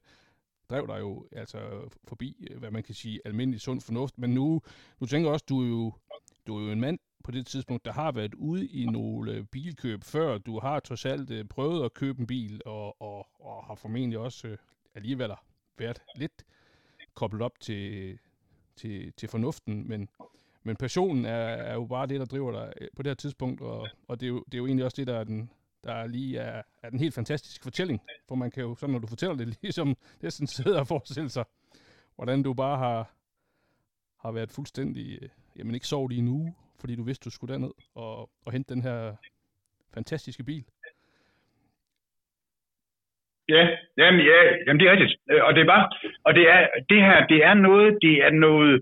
drev 0.70 0.87
dig 0.87 1.01
jo 1.01 1.27
altså 1.33 1.59
forbi, 2.09 2.47
hvad 2.59 2.70
man 2.70 2.83
kan 2.83 2.95
sige, 2.95 3.20
almindelig 3.25 3.61
sund 3.61 3.81
fornuft. 3.81 4.18
Men 4.18 4.31
nu, 4.35 4.61
nu 5.01 5.07
tænker 5.07 5.29
jeg 5.29 5.33
også, 5.33 5.47
du 5.49 5.62
er 5.62 5.68
jo, 5.68 5.93
du 6.47 6.57
er 6.59 6.64
jo 6.64 6.72
en 6.72 6.81
mand 6.81 6.99
på 7.25 7.31
det 7.31 7.47
tidspunkt, 7.47 7.85
der 7.85 7.93
har 7.93 8.12
været 8.12 8.35
ude 8.35 8.66
i 8.66 8.87
nogle 8.87 9.33
øh, 9.33 9.45
bilkøb 9.45 10.05
før. 10.05 10.39
Du 10.39 10.61
har 10.61 10.81
trods 10.81 11.05
alt 11.07 11.31
øh, 11.31 11.45
prøvet 11.45 11.85
at 11.85 11.95
købe 11.95 12.20
en 12.20 12.27
bil, 12.27 12.61
og, 12.64 13.03
og, 13.03 13.27
og 13.41 13.64
har 13.64 13.75
formentlig 13.75 14.18
også 14.18 14.49
øh, 14.49 14.59
alligevel 14.95 15.31
været 15.79 16.03
lidt 16.16 16.45
koblet 17.14 17.43
op 17.43 17.61
til, 17.61 18.18
til, 18.77 19.12
til 19.12 19.29
fornuften, 19.29 19.89
men, 19.89 20.09
men 20.62 20.77
passionen 20.77 21.25
er, 21.25 21.31
er 21.47 21.75
jo 21.75 21.87
bare 21.87 22.07
det, 22.07 22.20
der 22.20 22.27
driver 22.27 22.53
dig 22.53 22.72
øh, 22.81 22.89
på 22.97 23.03
det 23.03 23.11
her 23.11 23.14
tidspunkt, 23.14 23.61
og, 23.61 23.89
og 24.09 24.20
det, 24.20 24.27
er 24.27 24.31
jo, 24.31 24.45
det 24.47 24.55
er 24.55 24.59
jo 24.59 24.66
egentlig 24.66 24.85
også 24.85 24.97
det, 24.97 25.07
der 25.07 25.16
er 25.16 25.25
den, 25.25 25.51
der 25.85 26.07
lige 26.07 26.39
er, 26.39 26.62
er 26.83 26.91
den 26.91 26.99
helt 26.99 27.14
fantastiske 27.14 27.62
fortælling. 27.62 28.01
For 28.29 28.35
man 28.35 28.51
kan 28.51 28.62
jo, 28.62 28.75
sådan 28.75 28.93
når 28.93 29.01
du 29.01 29.07
fortæller 29.07 29.37
det, 29.37 29.59
ligesom 29.62 29.97
næsten 30.22 30.47
sidder 30.47 30.81
og 30.81 30.87
forestille 30.87 31.31
sig, 31.31 31.45
hvordan 32.14 32.43
du 32.43 32.55
bare 32.55 32.79
har, 32.79 33.14
har 34.16 34.33
været 34.33 34.51
fuldstændig, 34.51 35.22
øh, 35.22 35.29
jamen 35.57 35.75
ikke 35.75 35.87
sovet 35.87 36.12
i 36.12 36.18
en 36.18 36.29
uge, 36.29 36.55
fordi 36.85 36.97
du 36.97 37.05
vidste, 37.09 37.26
du 37.28 37.35
skulle 37.35 37.53
derned 37.55 37.74
og, 38.03 38.12
og 38.45 38.53
hente 38.55 38.74
den 38.74 38.82
her 38.89 38.99
fantastiske 39.95 40.45
bil. 40.51 40.64
Ja, 43.55 43.62
jamen, 43.99 44.20
ja, 44.30 44.39
jamen 44.64 44.80
det 44.80 44.87
er 44.87 44.93
rigtigt. 44.95 45.14
Øh, 45.30 45.43
og 45.47 45.51
det 45.55 45.61
er 45.62 45.70
bare, 45.74 45.87
og 46.26 46.35
det 46.39 46.45
er, 46.55 46.61
det 46.93 47.01
her, 47.09 47.26
det 47.32 47.41
er 47.49 47.55
noget, 47.55 47.89
det 48.07 48.14
er 48.26 48.32
noget, 48.47 48.74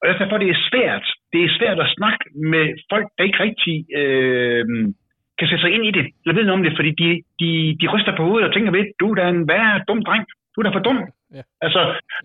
og 0.00 0.04
derfor 0.08 0.38
det 0.38 0.50
er 0.50 0.64
svært. 0.70 1.06
Det 1.32 1.40
er 1.44 1.56
svært 1.58 1.78
at 1.84 1.92
snakke 1.96 2.24
med 2.52 2.64
folk, 2.92 3.06
der 3.16 3.24
ikke 3.24 3.42
rigtig 3.46 3.76
øh, 4.00 4.64
kan 5.38 5.48
sætte 5.48 5.62
sig 5.64 5.72
ind 5.76 5.84
i 5.86 5.92
det, 5.98 6.06
eller 6.22 6.34
ved 6.36 6.44
noget 6.44 6.58
om 6.58 6.64
det, 6.66 6.74
fordi 6.78 6.90
de, 7.02 7.08
de, 7.40 7.50
de 7.80 7.86
ryster 7.94 8.16
på 8.16 8.22
hovedet 8.26 8.48
og 8.48 8.54
tænker 8.54 8.70
ved, 8.76 8.84
du 9.00 9.06
er 9.10 9.14
da 9.14 9.28
en 9.28 9.48
værre 9.48 9.84
dum 9.88 10.00
dreng. 10.08 10.24
Du 10.52 10.56
er 10.60 10.64
da 10.64 10.76
for 10.76 10.86
dum. 10.88 10.98
Ja. 11.36 11.42
Altså, 11.66 11.82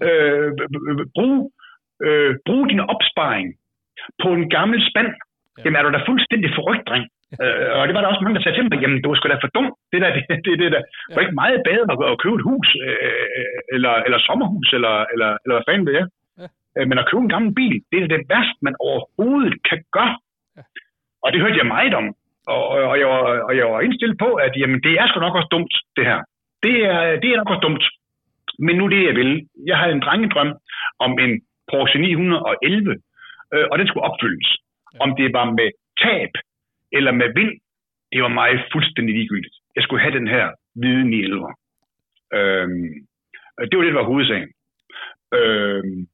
øh, 0.08 0.52
brug, 1.16 1.54
øh, 2.06 2.36
brug 2.46 2.70
din 2.70 2.80
opsparing 2.94 3.48
på 4.24 4.28
en 4.38 4.46
gammel 4.58 4.80
spand. 4.90 5.10
Ja. 5.16 5.62
Jamen 5.64 5.78
er 5.78 5.84
du 5.84 5.92
da 5.92 6.10
fuldstændig 6.10 6.50
forrygt, 6.58 6.88
dreng. 6.90 7.06
Øh, 7.44 7.70
og 7.78 7.84
det 7.88 7.94
var 7.96 8.02
der 8.02 8.12
også 8.12 8.24
mange, 8.24 8.38
der 8.38 8.44
sagde 8.44 8.58
til 8.58 8.64
mig, 8.64 8.82
jamen 8.84 9.02
du 9.02 9.08
er 9.10 9.16
sgu 9.18 9.26
da 9.28 9.46
for 9.46 9.54
dum. 9.58 9.68
Det 9.92 10.02
der, 10.04 10.10
det, 10.16 10.24
det, 10.46 10.54
det 10.62 10.72
der. 10.76 10.84
Det 11.08 11.16
var 11.16 11.26
ikke 11.26 11.42
meget 11.44 11.60
bedre 11.70 11.86
at, 11.94 11.98
at 12.12 12.22
købe 12.24 12.38
et 12.40 12.48
hus, 12.50 12.68
øh, 12.86 13.56
eller, 13.76 13.94
eller 14.06 14.20
sommerhus, 14.28 14.68
eller, 14.78 14.96
eller, 15.14 15.30
eller 15.44 15.56
hvad 15.56 15.68
fanden 15.68 15.88
det 15.90 15.96
er. 16.02 16.08
Ja. 16.42 16.48
Øh, 16.78 16.86
men 16.90 17.00
at 17.00 17.08
købe 17.10 17.24
en 17.24 17.34
gammel 17.36 17.52
bil, 17.60 17.76
det 17.92 17.98
er 17.98 18.08
det 18.14 18.30
værste, 18.32 18.60
man 18.68 18.76
overhovedet 18.88 19.56
kan 19.70 19.80
gøre. 19.98 20.16
Ja. 20.58 20.64
Og 21.24 21.28
det 21.32 21.42
hørte 21.42 21.62
jeg 21.62 21.74
meget 21.78 21.94
om. 22.02 22.08
Og, 22.54 22.64
og, 22.92 22.96
jeg, 23.02 23.08
var, 23.14 23.22
og 23.48 23.54
jeg 23.60 23.66
var 23.72 23.82
indstillet 23.82 24.18
på, 24.26 24.30
at 24.46 24.54
jamen, 24.62 24.80
det 24.86 24.94
er 25.02 25.06
sgu 25.08 25.20
nok 25.20 25.36
også 25.40 25.52
dumt, 25.56 25.74
det 25.98 26.06
her. 26.10 26.20
Det 26.66 26.76
er, 26.94 27.02
det 27.22 27.28
er 27.30 27.38
nok 27.38 27.52
også 27.54 27.66
dumt. 27.68 27.84
Men 28.66 28.76
nu 28.76 28.86
det, 28.88 29.02
jeg 29.08 29.16
vil. 29.16 29.32
Jeg 29.68 29.78
havde 29.78 29.94
en 29.96 30.06
drengedrøm 30.06 30.52
om 31.00 31.12
en 31.24 31.34
Porsche 31.72 32.00
911, 32.00 32.96
øh, 33.54 33.66
og 33.72 33.76
den 33.80 33.88
skulle 33.88 34.08
opfyldes. 34.10 34.50
Om 35.00 35.10
det 35.20 35.34
var 35.34 35.46
med 35.60 35.70
tab 36.04 36.34
eller 36.98 37.12
med 37.12 37.30
vind, 37.40 37.54
det 38.12 38.22
var 38.24 38.34
mig 38.42 38.52
fuldstændig 38.74 39.16
ligegyldigt. 39.16 39.56
Jeg 39.76 39.84
skulle 39.84 40.02
have 40.02 40.18
den 40.20 40.28
her 40.28 40.46
hvide 40.80 41.04
911. 41.10 41.54
Øhm, 42.38 42.88
det 43.68 43.76
var 43.76 43.84
det, 43.84 43.94
der 43.94 44.02
var 44.02 44.12
hovedsagen. 44.12 44.52
Øhm, 45.38 46.08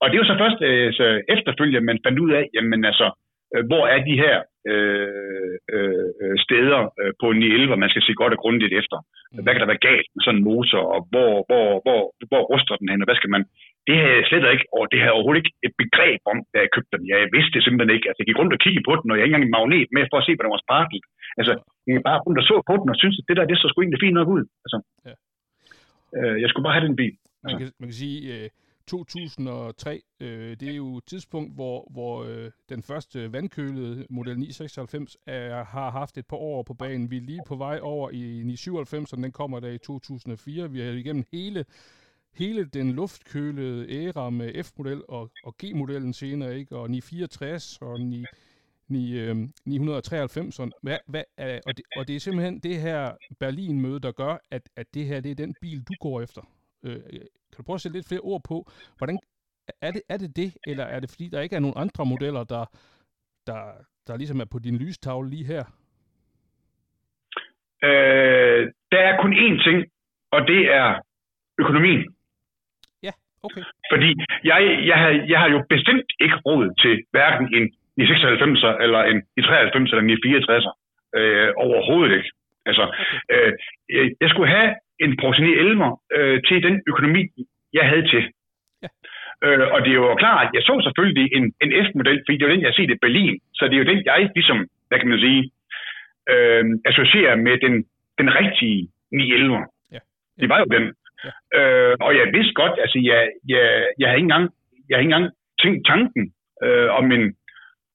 og 0.00 0.06
det 0.10 0.18
var 0.18 0.26
så 0.26 0.36
først 0.42 0.58
altså, 0.62 1.06
efterfølgende, 1.34 1.88
man 1.90 2.04
fandt 2.04 2.18
ud 2.18 2.30
af, 2.38 2.44
jamen 2.54 2.84
altså, 2.84 3.06
øh, 3.54 3.66
hvor 3.66 3.84
er 3.94 4.00
de 4.08 4.16
her 4.24 4.36
øh, 4.72 5.54
øh, 5.74 6.36
steder 6.46 6.80
øh, 7.00 7.12
på 7.20 7.26
en 7.30 7.38
911, 7.38 7.76
man 7.76 7.90
skal 7.92 8.02
se 8.02 8.14
godt 8.20 8.32
og 8.36 8.38
grundigt 8.38 8.74
efter. 8.80 8.98
Hvad 9.42 9.52
kan 9.52 9.60
der 9.62 9.72
være 9.72 9.86
galt 9.90 10.08
med 10.14 10.22
sådan 10.22 10.38
en 10.38 10.48
motor, 10.50 10.82
og 10.94 11.00
hvor, 11.10 11.32
hvor, 11.48 11.66
hvor, 11.84 12.00
hvor 12.30 12.42
ruster 12.52 12.76
den 12.76 12.88
hen, 12.88 13.02
og 13.02 13.06
hvad 13.08 13.20
skal 13.20 13.30
man... 13.36 13.44
Det 13.88 13.96
havde 14.00 14.16
jeg 14.20 14.26
slet 14.30 14.46
ikke, 14.54 14.66
og 14.76 14.82
det 14.90 14.98
havde 15.00 15.14
overhovedet 15.16 15.40
ikke 15.40 15.54
et 15.66 15.74
begreb 15.82 16.20
om, 16.32 16.38
da 16.52 16.56
jeg 16.64 16.70
købte 16.74 16.92
den. 16.98 17.04
Jeg 17.12 17.18
vidste 17.36 17.54
det 17.54 17.62
simpelthen 17.64 17.94
ikke. 17.96 18.06
Altså, 18.08 18.20
jeg 18.20 18.28
gik 18.28 18.40
rundt 18.40 18.56
og 18.56 18.60
kiggede 18.64 18.86
på 18.88 18.94
den, 19.00 19.10
og 19.10 19.16
jeg 19.16 19.24
ikke 19.24 19.34
engang 19.34 19.48
en 19.48 19.56
magnet 19.58 19.88
med 19.96 20.04
for 20.10 20.18
at 20.18 20.26
se, 20.26 20.32
hvordan 20.34 20.50
den 20.50 20.56
var 20.56 20.66
sparket. 20.66 21.04
Altså, 21.38 21.52
jeg 21.84 21.92
gik 21.94 22.06
bare 22.08 22.22
rundt 22.24 22.40
og 22.40 22.46
så 22.50 22.56
på 22.70 22.74
den, 22.80 22.88
og 22.92 22.96
syntes, 23.00 23.20
at 23.20 23.26
det 23.28 23.36
der, 23.36 23.50
det 23.50 23.56
så 23.58 23.68
sgu 23.68 23.78
egentlig 23.80 24.02
fint 24.04 24.18
nok 24.18 24.30
ud. 24.36 24.44
Altså, 24.64 24.78
ja. 25.08 25.14
øh, 26.18 26.36
jeg 26.42 26.48
skulle 26.48 26.66
bare 26.66 26.76
have 26.78 26.88
den 26.88 27.00
bil. 27.02 27.14
Altså. 27.42 27.54
Man, 27.56 27.58
kan, 27.60 27.68
man 27.80 27.88
kan 27.90 27.98
sige, 28.04 28.18
øh, 28.34 28.48
2003, 28.86 30.02
øh, 30.20 30.56
det 30.60 30.68
er 30.72 30.76
jo 30.76 30.96
et 30.96 31.04
tidspunkt, 31.06 31.54
hvor, 31.54 31.88
hvor 31.90 32.24
øh, 32.24 32.50
den 32.68 32.82
første 32.82 33.32
vandkølede 33.32 34.06
Model 34.10 34.38
996 34.38 35.16
er, 35.26 35.64
har 35.64 35.90
haft 35.90 36.18
et 36.18 36.26
par 36.26 36.36
år 36.36 36.62
på 36.62 36.74
banen. 36.74 37.10
Vi 37.10 37.16
er 37.16 37.20
lige 37.20 37.42
på 37.48 37.56
vej 37.56 37.78
over 37.82 38.10
i 38.10 38.22
997, 38.44 39.12
og 39.12 39.18
den 39.18 39.32
kommer 39.32 39.60
der 39.60 39.68
i 39.68 39.78
2004. 39.78 40.70
Vi 40.70 40.80
har 40.80 40.90
igennem 40.90 41.24
hele 41.32 41.64
hele 42.36 42.64
den 42.64 42.92
luftkølede 42.92 43.90
æra 43.90 44.30
med 44.30 44.64
F-model 44.64 45.02
og, 45.08 45.30
og 45.44 45.54
G-modellen 45.62 46.12
senere, 46.12 46.58
ikke? 46.58 46.76
og 46.76 46.90
964 46.90 47.78
og 47.80 48.00
9, 48.00 48.24
9, 48.88 49.18
øh, 49.18 49.36
993. 49.64 50.58
Og, 50.58 50.70
hvad, 50.82 50.98
hvad, 51.06 51.22
er, 51.36 51.60
og, 51.66 51.76
det, 51.76 51.84
og 51.96 52.08
det 52.08 52.16
er 52.16 52.20
simpelthen 52.20 52.58
det 52.58 52.80
her 52.80 53.12
Berlin-møde, 53.40 54.00
der 54.00 54.12
gør, 54.12 54.36
at, 54.50 54.62
at 54.76 54.86
det 54.94 55.06
her 55.06 55.20
det 55.20 55.30
er 55.30 55.34
den 55.34 55.54
bil, 55.60 55.82
du 55.82 55.92
går 56.00 56.20
efter. 56.20 56.42
Øh, 56.82 56.96
øh, 56.96 57.20
kan 57.20 57.56
du 57.56 57.62
prøve 57.62 57.74
at 57.74 57.80
sætte 57.80 57.96
lidt 57.96 58.08
flere 58.08 58.20
ord 58.20 58.42
på, 58.44 58.70
hvordan 58.98 59.18
er 59.80 59.90
det, 59.90 60.02
er 60.08 60.16
det 60.16 60.36
det, 60.36 60.56
eller 60.66 60.84
er 60.84 61.00
det 61.00 61.10
fordi, 61.10 61.28
der 61.28 61.40
ikke 61.40 61.56
er 61.56 61.60
nogen 61.60 61.76
andre 61.76 62.06
modeller, 62.06 62.44
der, 62.44 62.64
der, 63.46 63.60
der 64.06 64.16
ligesom 64.16 64.40
er 64.40 64.44
på 64.44 64.58
din 64.58 64.76
lystavle 64.76 65.30
lige 65.30 65.44
her? 65.44 65.64
Øh, 67.82 68.72
der 68.92 68.98
er 68.98 69.22
kun 69.22 69.32
én 69.32 69.64
ting, 69.64 69.90
og 70.30 70.40
det 70.46 70.74
er 70.74 71.00
økonomien. 71.58 72.14
Okay. 73.46 73.62
Fordi 73.92 74.10
jeg, 74.50 74.58
jeg, 74.90 74.96
har, 75.02 75.10
jeg 75.32 75.38
har 75.42 75.48
jo 75.54 75.60
bestemt 75.74 76.08
ikke 76.24 76.36
råd 76.46 76.66
til 76.82 76.94
hverken 77.14 77.46
en 77.56 77.64
i 78.02 78.02
96'er, 78.02 78.72
eller 78.84 79.00
en 79.10 79.18
i 79.38 79.42
93 79.42 79.90
eller 79.90 80.02
en 80.02 80.10
i 80.10 80.18
64'er. 80.26 80.72
Øh, 81.18 81.48
overhovedet 81.56 82.16
ikke. 82.16 82.30
Altså, 82.66 82.84
okay. 83.32 83.52
øh, 83.88 84.10
jeg 84.20 84.28
skulle 84.30 84.50
have 84.56 84.70
en 85.04 85.16
Porsche 85.20 85.44
911 85.44 85.96
øh, 86.16 86.42
til 86.48 86.62
den 86.62 86.74
økonomi, 86.86 87.22
jeg 87.72 87.84
havde 87.88 88.06
til. 88.12 88.22
Ja. 88.82 88.88
Øh, 89.44 89.66
og 89.74 89.78
det 89.84 89.90
er 89.90 90.00
jo 90.02 90.14
klart, 90.14 90.46
at 90.46 90.50
jeg 90.54 90.62
så 90.62 90.74
selvfølgelig 90.86 91.26
en, 91.36 91.44
en 91.62 91.70
F-model, 91.84 92.18
fordi 92.24 92.36
det 92.36 92.44
er 92.44 92.48
jo 92.48 92.54
den, 92.54 92.66
jeg 92.66 92.74
set 92.74 92.90
i 92.90 93.02
Berlin. 93.04 93.34
Så 93.54 93.62
det 93.64 93.74
er 93.74 93.82
jo 93.82 93.90
den, 93.92 94.00
jeg 94.04 94.30
ligesom, 94.34 94.58
hvad 94.88 94.98
kan 94.98 95.08
man 95.08 95.20
sige, 95.26 95.42
øh, 96.32 96.64
associerer 96.90 97.36
med 97.36 97.56
den, 97.64 97.74
den 98.18 98.28
rigtige 98.40 98.88
911. 99.12 99.56
Ja. 99.56 99.94
Ja. 99.94 100.00
Det 100.40 100.48
var 100.48 100.58
jo 100.58 100.68
den. 100.76 100.84
Ja. 101.24 101.30
Øh, 101.58 101.96
og 102.00 102.10
jeg 102.18 102.26
vidste 102.36 102.54
godt, 102.54 102.74
altså 102.84 102.98
jeg, 103.10 103.20
jeg, 103.48 103.64
jeg 103.98 104.08
havde 104.08 104.18
ikke 104.18 104.30
engang, 104.30 104.46
jeg 104.88 104.94
havde 104.94 105.04
ikke 105.04 105.14
engang 105.14 105.32
tænkt 105.62 105.86
tanken 105.86 106.24
øh, 106.64 106.88
om 106.98 107.12
en, 107.12 107.24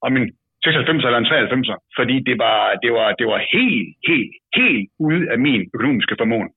om 0.01 0.17
en 0.17 0.25
96 0.63 1.05
eller 1.05 1.17
en 1.17 1.25
93, 1.25 1.67
fordi 1.97 2.15
det 2.29 2.37
var, 2.37 2.75
det 2.83 2.91
var, 2.93 3.07
det 3.19 3.27
var 3.27 3.39
helt, 3.53 3.89
helt, 4.07 4.33
helt 4.55 4.89
ude 4.99 5.31
af 5.31 5.39
min 5.39 5.61
økonomiske 5.75 6.15
formåen. 6.19 6.51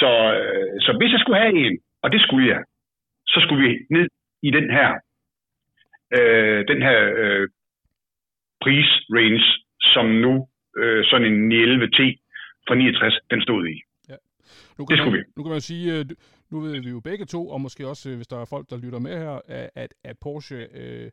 Så, 0.00 0.10
øh, 0.40 0.80
så 0.84 0.90
hvis 0.98 1.12
jeg 1.12 1.20
skulle 1.20 1.40
have 1.40 1.56
en, 1.66 1.78
og 2.02 2.12
det 2.12 2.20
skulle 2.20 2.48
jeg, 2.48 2.62
så 3.26 3.38
skulle 3.40 3.62
vi 3.68 3.78
ned 3.90 4.08
i 4.42 4.50
den 4.50 4.70
her, 4.70 4.90
øh, 6.16 6.64
den 6.68 6.82
her 6.82 6.98
øh, 7.22 7.48
prisrange, 8.62 9.44
som 9.94 10.06
nu 10.06 10.48
øh, 10.76 11.04
sådan 11.04 11.26
en 11.32 11.52
11T 11.52 11.98
fra 12.68 12.74
69, 12.74 13.18
den 13.30 13.42
stod 13.42 13.66
i. 13.66 13.76
Nu 14.78 14.86
kan 14.86 14.98
det 14.98 15.06
man, 15.06 15.12
vi. 15.14 15.18
Nu 15.36 15.42
kan 15.42 15.52
man 15.52 15.60
sige, 15.60 15.98
øh, 15.98 16.06
nu 16.50 16.60
ved 16.60 16.80
vi 16.80 16.90
jo 16.90 17.00
begge 17.00 17.24
to, 17.24 17.48
og 17.48 17.60
måske 17.60 17.88
også, 17.88 18.10
øh, 18.10 18.16
hvis 18.16 18.26
der 18.26 18.38
er 18.40 18.44
folk, 18.44 18.70
der 18.70 18.76
lytter 18.76 18.98
med 18.98 19.18
her, 19.18 19.40
at, 19.74 19.94
at 20.04 20.18
Porsche 20.18 20.56
øh, 20.56 21.10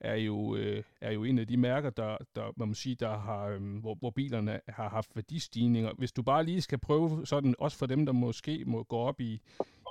er 0.00 0.16
jo, 0.16 0.56
øh, 0.56 0.82
er 1.00 1.12
jo 1.12 1.24
en 1.24 1.38
af 1.38 1.46
de 1.46 1.56
mærker, 1.56 1.90
der, 1.90 2.16
der 2.36 2.52
man 2.56 2.68
må 2.68 2.74
sige, 2.74 2.94
der 2.94 3.18
har, 3.18 3.46
øh, 3.46 3.78
hvor, 3.80 3.94
hvor 3.94 4.10
bilerne 4.10 4.60
har 4.68 4.88
haft 4.88 5.10
værdistigninger. 5.14 5.92
Hvis 5.98 6.12
du 6.12 6.22
bare 6.22 6.44
lige 6.44 6.62
skal 6.62 6.78
prøve 6.78 7.26
sådan, 7.26 7.54
også 7.58 7.78
for 7.78 7.86
dem, 7.86 8.06
der 8.06 8.12
måske 8.12 8.64
må 8.66 8.82
gå 8.82 8.96
op 8.96 9.20
i, 9.20 9.40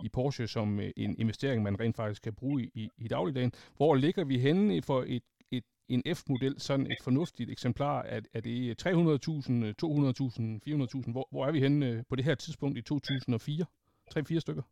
i 0.04 0.10
Porsche 0.10 0.48
som 0.48 0.80
øh, 0.80 0.92
en 0.98 1.16
investering, 1.20 1.64
man 1.64 1.80
rent 1.80 1.96
faktisk 1.96 2.22
kan 2.22 2.34
bruge 2.34 2.64
i, 2.64 2.90
i, 2.98 3.08
dagligdagen, 3.08 3.52
hvor 3.78 3.96
ligger 3.96 4.24
vi 4.24 4.38
henne 4.38 4.82
for 4.82 5.04
et, 5.08 5.24
en 5.90 6.04
F-model, 6.16 6.60
sådan 6.60 6.88
et 6.92 6.98
fornuftigt 7.04 7.50
eksemplar? 7.52 8.02
Er, 8.02 8.20
er 8.34 8.42
det 8.42 8.82
300.000, 8.82 8.92
200.000, 8.92 10.60
400.000? 10.68 11.12
Hvor, 11.12 11.28
hvor 11.32 11.46
er 11.48 11.52
vi 11.52 11.60
henne 11.60 11.90
øh, 11.90 12.04
på 12.10 12.16
det 12.16 12.26
her 12.26 12.36
tidspunkt 12.36 12.78
i 12.78 12.82
2004? 12.82 13.66
3-4 14.12 14.40
stykker? 14.40 14.64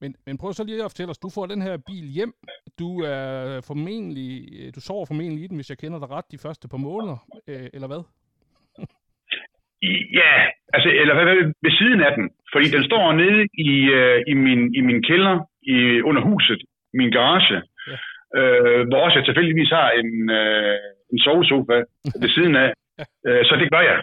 men, 0.00 0.14
men 0.26 0.38
prøv 0.38 0.52
så 0.52 0.64
lige 0.64 0.84
at 0.84 0.90
fortælle 0.90 1.10
os, 1.10 1.18
du 1.18 1.30
får 1.34 1.46
den 1.46 1.62
her 1.62 1.76
bil 1.76 2.06
hjem, 2.18 2.32
du 2.78 2.88
er 3.00 3.60
formentlig, 3.68 4.30
du 4.74 4.80
sover 4.80 5.06
formentlig 5.06 5.44
i 5.44 5.46
den, 5.46 5.56
hvis 5.56 5.70
jeg 5.70 5.78
kender 5.78 5.98
dig 5.98 6.10
ret, 6.10 6.32
de 6.32 6.38
første 6.38 6.68
par 6.68 6.82
måneder, 6.88 7.18
øh, 7.48 7.68
eller 7.74 7.88
hvad? 7.92 8.02
Ja, 10.20 10.32
altså, 10.74 10.88
eller 11.00 11.14
hvad, 11.14 11.24
ved 11.64 11.72
siden 11.80 12.00
af 12.00 12.12
den. 12.16 12.30
Fordi 12.52 12.66
den 12.76 12.84
står 12.84 13.12
nede 13.12 13.42
i, 13.68 13.72
øh, 13.98 14.18
i, 14.32 14.34
min, 14.34 14.74
i 14.78 14.80
min 14.80 15.02
kælder, 15.02 15.36
i, 15.62 15.76
under 16.08 16.22
huset, 16.22 16.60
min 16.94 17.10
garage. 17.10 17.62
Øh, 18.36 18.80
hvor 18.88 19.00
også 19.04 19.18
jeg 19.18 19.26
tilfældigvis 19.26 19.70
har 19.78 19.90
en, 20.00 20.10
øh, 20.40 20.76
en 21.12 21.18
sovesofa 21.24 21.76
ved 22.22 22.30
siden 22.36 22.56
af. 22.56 22.70
Øh, 23.28 23.44
så 23.48 23.54
det 23.60 23.70
gør 23.74 23.82
jeg. 23.90 23.98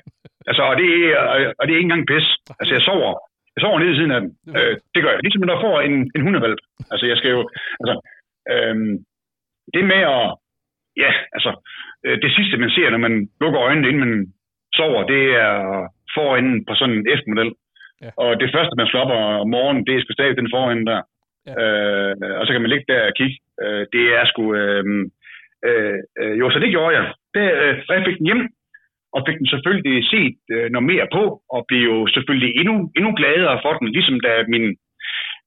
Altså, 0.49 0.63
og 0.69 0.76
det, 0.82 0.89
er, 1.11 1.53
og 1.59 1.63
det 1.63 1.71
er 1.71 1.80
ikke 1.80 1.89
engang 1.89 2.07
pis. 2.11 2.28
Altså, 2.59 2.73
jeg 2.76 2.82
sover. 2.82 3.13
Jeg 3.55 3.61
sover 3.61 3.80
nede 3.80 3.93
i 3.93 3.99
siden 3.99 4.15
af 4.15 4.21
den. 4.21 4.32
Øh, 4.57 4.76
det 4.93 5.03
gør 5.03 5.11
jeg. 5.11 5.19
Ligesom 5.23 5.41
når 5.41 5.55
jeg 5.55 5.65
får 5.67 5.82
en, 5.82 5.95
en 6.15 6.21
hundevalp. 6.26 6.59
Altså, 6.91 7.05
jeg 7.11 7.17
skal 7.17 7.32
jo... 7.38 7.41
Altså, 7.82 7.95
øhm, 8.53 8.93
det 9.73 9.84
med 9.91 10.01
at... 10.15 10.28
Ja, 11.03 11.11
altså, 11.36 11.51
øh, 12.05 12.17
det 12.23 12.32
sidste, 12.38 12.57
man 12.57 12.69
ser, 12.76 12.89
når 12.89 13.01
man 13.07 13.15
lukker 13.41 13.61
øjnene, 13.61 13.88
inden 13.88 14.03
man 14.05 14.34
sover, 14.78 15.01
det 15.13 15.23
er 15.45 15.53
forenden 16.17 16.65
på 16.67 16.73
sådan 16.76 16.95
en 16.95 17.07
F-model. 17.19 17.51
Ja. 18.03 18.09
Og 18.23 18.32
det 18.41 18.49
første, 18.55 18.73
man 18.78 18.88
slår 18.88 19.01
op 19.05 19.11
om 19.41 19.49
morgenen, 19.55 19.86
det 19.86 19.93
er 19.93 20.01
sgu 20.01 20.11
stadig 20.13 20.38
den 20.38 20.53
forende 20.55 20.86
der. 20.91 21.01
Ja. 21.47 21.53
Øh, 21.61 22.39
og 22.39 22.43
så 22.45 22.51
kan 22.51 22.61
man 22.61 22.71
ligge 22.73 22.88
der 22.93 23.01
og 23.09 23.13
kigge. 23.19 23.38
Øh, 23.64 23.84
det 23.93 24.06
er 24.18 24.24
sgu... 24.26 24.43
Øh, 24.62 24.86
øh, 25.68 25.99
øh, 26.22 26.39
jo, 26.39 26.45
så 26.49 26.60
det 26.60 26.70
gjorde 26.76 26.95
jeg. 26.97 27.06
Det, 27.36 27.45
øh, 27.62 27.74
jeg 27.89 28.06
fik 28.08 28.18
den 28.20 28.30
hjem, 28.30 28.43
og 29.16 29.22
fik 29.28 29.38
den 29.41 29.47
selvfølgelig 29.53 29.97
set 30.14 30.38
øh, 30.56 30.68
noget 30.74 30.88
mere 30.91 31.08
på, 31.18 31.24
og 31.56 31.60
blev 31.68 31.82
jo 31.91 31.97
selvfølgelig 32.16 32.51
endnu, 32.60 32.76
endnu 32.97 33.12
gladere 33.20 33.60
for 33.64 33.74
den, 33.80 33.88
ligesom 33.97 34.20
da 34.20 34.32
min, 34.53 34.66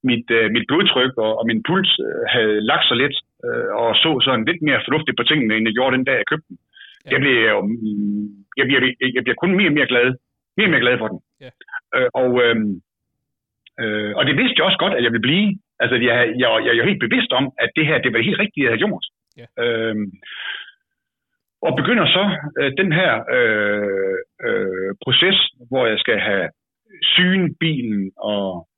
mit, 0.09 0.27
øh, 0.39 0.51
mit 0.55 0.67
blodtryk 0.69 1.15
og, 1.27 1.33
og 1.39 1.45
min 1.51 1.63
puls 1.67 1.93
øh, 2.07 2.23
havde 2.35 2.61
lagt 2.71 2.87
sig 2.89 2.97
lidt, 3.03 3.17
øh, 3.47 3.69
og 3.83 3.91
så 4.03 4.11
sådan 4.25 4.45
lidt 4.51 4.63
mere 4.69 4.85
fornuftigt 4.87 5.17
på 5.17 5.25
tingene, 5.31 5.55
end 5.57 5.67
jeg 5.67 5.75
gjorde 5.75 5.97
den 5.97 6.05
dag, 6.05 6.17
jeg 6.23 6.31
købte 6.31 6.49
den. 6.49 6.59
Ja. 7.05 7.11
Jeg, 7.13 7.21
blev, 7.21 7.37
jo, 7.53 7.61
mm, 7.61 8.27
jeg, 8.59 8.67
bliver, 8.67 8.81
jeg 9.17 9.23
bliver 9.25 9.41
kun 9.43 9.53
mere 9.57 9.71
og 9.73 9.77
mere 9.79 9.91
glad, 9.93 10.07
mere 10.57 10.67
og 10.69 10.71
mere 10.71 10.85
glad 10.87 10.99
for 10.99 11.09
den. 11.13 11.21
Ja. 11.45 11.51
Øh, 11.97 12.09
og, 12.23 12.31
øh, 12.45 12.57
øh, 13.83 14.13
og 14.19 14.23
det 14.29 14.37
vidste 14.41 14.57
jeg 14.59 14.67
også 14.69 14.81
godt, 14.85 14.95
at 14.95 15.05
jeg 15.05 15.13
ville 15.13 15.29
blive. 15.29 15.49
Altså, 15.83 15.97
jeg, 15.97 16.17
jeg, 16.43 16.49
jeg, 16.65 16.77
jeg 16.77 16.83
er 16.83 16.91
helt 16.91 17.07
bevidst 17.07 17.33
om, 17.33 17.45
at 17.59 17.71
det 17.77 17.87
her, 17.87 17.99
det 17.99 18.13
var 18.13 18.29
helt 18.29 18.41
rigtige, 18.45 18.65
jeg 18.65 18.71
havde 18.71 18.85
gjort. 18.87 19.05
Ja. 19.41 19.47
Øh, 19.65 19.97
og 21.67 21.73
begynder 21.81 22.07
så 22.07 22.25
øh, 22.61 22.73
den 22.81 22.91
her 22.99 23.13
øh, 23.37 24.19
øh, 24.49 24.91
proces, 25.05 25.39
hvor 25.69 25.87
jeg 25.87 25.99
skal 25.99 26.19
have 26.29 26.49
syne 27.03 27.49
bilen, 27.61 28.13
og, 28.17 28.69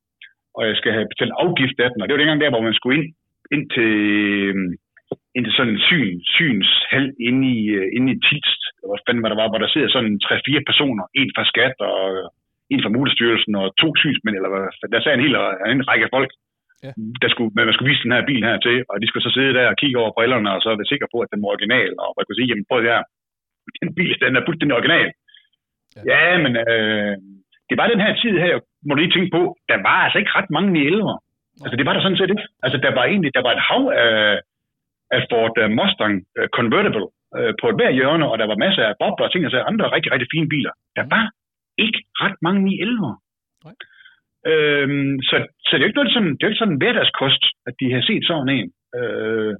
og 0.56 0.62
jeg 0.68 0.76
skal 0.76 0.92
have 0.92 1.08
betalt 1.12 1.34
afgift 1.44 1.76
af 1.84 1.88
den. 1.90 2.02
Og 2.02 2.06
det 2.06 2.14
var 2.14 2.22
dengang 2.22 2.40
der, 2.40 2.50
hvor 2.50 2.66
man 2.68 2.74
skulle 2.74 2.96
ind, 2.98 3.08
ind 3.54 3.64
til, 3.76 3.92
øh, 4.48 4.54
ind 5.36 5.44
til 5.44 5.54
sådan 5.56 5.72
en 5.74 5.84
syn, 5.88 6.14
synshal 6.36 7.06
inde 7.28 7.42
i, 7.56 7.60
øh, 7.78 7.86
inde 7.96 8.08
i 8.12 8.20
Tilst, 8.28 8.62
hvor 8.86 8.98
fanden 9.06 9.22
hvad 9.22 9.30
der 9.32 9.42
var, 9.42 9.48
hvor 9.50 9.62
der 9.62 9.72
sidder 9.72 9.88
sådan 9.88 10.20
3-4 10.24 10.68
personer, 10.70 11.04
en 11.20 11.30
fra 11.36 11.44
skat 11.52 11.76
og 11.90 12.00
en 12.72 12.82
fra 12.82 12.94
Motorstyrelsen 12.94 13.54
og 13.60 13.66
to 13.82 13.88
synsmænd, 14.02 14.36
eller 14.36 14.50
hvad, 14.52 14.64
der 14.92 15.00
sad 15.00 15.14
en 15.14 15.26
hel 15.26 15.36
en 15.74 15.88
række 15.90 16.08
folk, 16.16 16.30
Ja. 16.86 16.92
der 17.22 17.28
skulle, 17.32 17.50
man 17.56 17.72
skulle 17.72 17.90
vise 17.90 18.04
den 18.06 18.16
her 18.16 18.24
bil 18.30 18.42
her 18.50 18.58
til, 18.66 18.76
og 18.90 18.96
de 19.00 19.06
skulle 19.08 19.26
så 19.26 19.32
sidde 19.36 19.54
der 19.58 19.66
og 19.72 19.76
kigge 19.80 19.98
over 20.02 20.12
brillerne, 20.16 20.52
og 20.54 20.60
så 20.62 20.68
være 20.68 20.92
sikre 20.92 21.12
på, 21.14 21.18
at 21.24 21.30
den 21.32 21.42
var 21.42 21.52
original, 21.54 21.92
og 22.04 22.10
man 22.16 22.24
kunne 22.24 22.38
sige, 22.38 22.50
jamen 22.50 22.68
prøv 22.70 22.80
her, 22.90 23.00
den 23.82 23.90
bil, 23.98 24.12
den 24.24 24.36
er 24.36 24.46
fuldstændig 24.46 24.76
original. 24.78 25.08
Ja. 25.96 26.02
Ja, 26.12 26.22
men 26.44 26.52
øh, 26.64 27.14
det 27.68 27.76
var 27.80 27.86
den 27.92 28.00
her 28.04 28.12
tid 28.22 28.34
her, 28.44 28.54
må 28.86 28.90
du 28.94 29.00
lige 29.00 29.14
tænke 29.16 29.32
på, 29.36 29.42
der 29.70 29.78
var 29.88 29.98
altså 30.04 30.18
ikke 30.18 30.36
ret 30.38 30.50
mange 30.56 30.70
i 30.80 30.88
11'ere. 30.90 31.18
Altså 31.64 31.76
det 31.78 31.86
var 31.86 31.94
der 31.94 32.02
sådan 32.02 32.20
set 32.20 32.30
ikke. 32.34 32.46
Altså 32.64 32.78
der 32.84 32.92
var 32.98 33.04
egentlig, 33.04 33.34
der 33.34 33.42
var 33.46 33.52
et 33.54 33.66
hav 33.68 33.82
af, 34.04 34.40
af 35.16 35.20
Ford 35.30 35.54
øh, 35.62 35.70
Mustang 35.78 36.14
øh, 36.38 36.48
Convertible 36.56 37.06
øh, 37.38 37.52
på 37.60 37.64
et 37.70 37.78
hver 37.78 37.90
hjørne, 37.98 38.26
og 38.30 38.38
der 38.40 38.46
var 38.50 38.62
masser 38.64 38.84
af 38.90 38.94
bobler 39.00 39.26
og 39.26 39.32
ting, 39.32 39.44
altså 39.44 39.60
andre 39.70 39.92
rigtig, 39.94 40.12
rigtig 40.12 40.28
fine 40.34 40.48
biler. 40.54 40.72
Der 40.98 41.04
var 41.14 41.24
ikke 41.84 42.00
ret 42.22 42.38
mange 42.46 42.60
i 42.72 42.74
11'ere. 42.84 43.16
Nej. 43.64 43.74
Øhm, 44.46 45.14
så, 45.28 45.36
så 45.66 45.70
det 45.72 45.82
er 45.82 45.86
jo 45.86 45.90
ikke 45.90 45.98
noget 46.00 46.12
sådan, 46.12 46.32
det 46.34 46.42
er 46.42 46.46
jo 46.46 46.52
ikke 46.52 46.58
sådan 46.62 46.74
en 46.74 46.82
hverdagskost, 46.82 47.42
at 47.68 47.74
de 47.80 47.92
har 47.94 48.02
set 48.08 48.24
sådan 48.26 48.48
en. 48.58 48.68
Øh, 48.98 49.52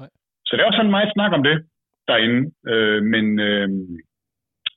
Nej. 0.00 0.08
så 0.46 0.50
det 0.52 0.60
er 0.62 0.66
også 0.68 0.76
sådan 0.80 0.96
meget 0.96 1.10
snak 1.14 1.32
om 1.32 1.42
det 1.42 1.56
derinde. 2.08 2.40
Øh, 2.72 3.02
men, 3.02 3.26
øh, 3.40 3.68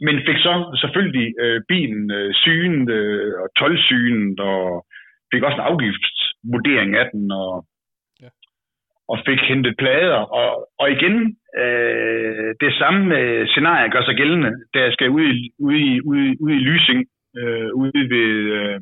men 0.05 0.15
fik 0.27 0.37
så 0.47 0.53
selvfølgelig 0.81 1.27
øh, 1.43 1.61
bilen 1.67 2.11
øh, 2.11 2.33
synet 2.33 2.89
øh, 2.89 3.33
og 3.41 3.47
tolvsynet, 3.59 4.39
og 4.39 4.85
fik 5.33 5.43
også 5.43 5.55
en 5.57 5.67
afgiftsvurdering 5.69 6.95
af 6.95 7.09
den, 7.13 7.31
og, 7.31 7.65
Ja. 8.21 8.29
og 9.11 9.17
fik 9.27 9.39
hentet 9.49 9.75
plader. 9.77 10.21
Og, 10.39 10.49
og 10.79 10.91
igen, 10.91 11.15
øh, 11.61 12.55
det 12.63 12.73
samme 12.81 13.19
øh, 13.19 13.47
scenarie 13.47 13.91
gør 13.91 14.03
sig 14.05 14.15
gældende, 14.15 14.51
da 14.73 14.79
jeg 14.79 14.93
skal 14.93 15.09
ud 15.09 15.25
i, 15.33 15.49
ude 15.59 15.79
i, 15.79 16.01
ude, 16.09 16.25
i- 16.31 16.37
ude 16.43 16.55
i 16.55 16.59
Lysing, 16.69 17.01
øh, 17.39 17.69
ude 17.73 17.99
ved... 18.13 18.29
Øh, 18.59 18.79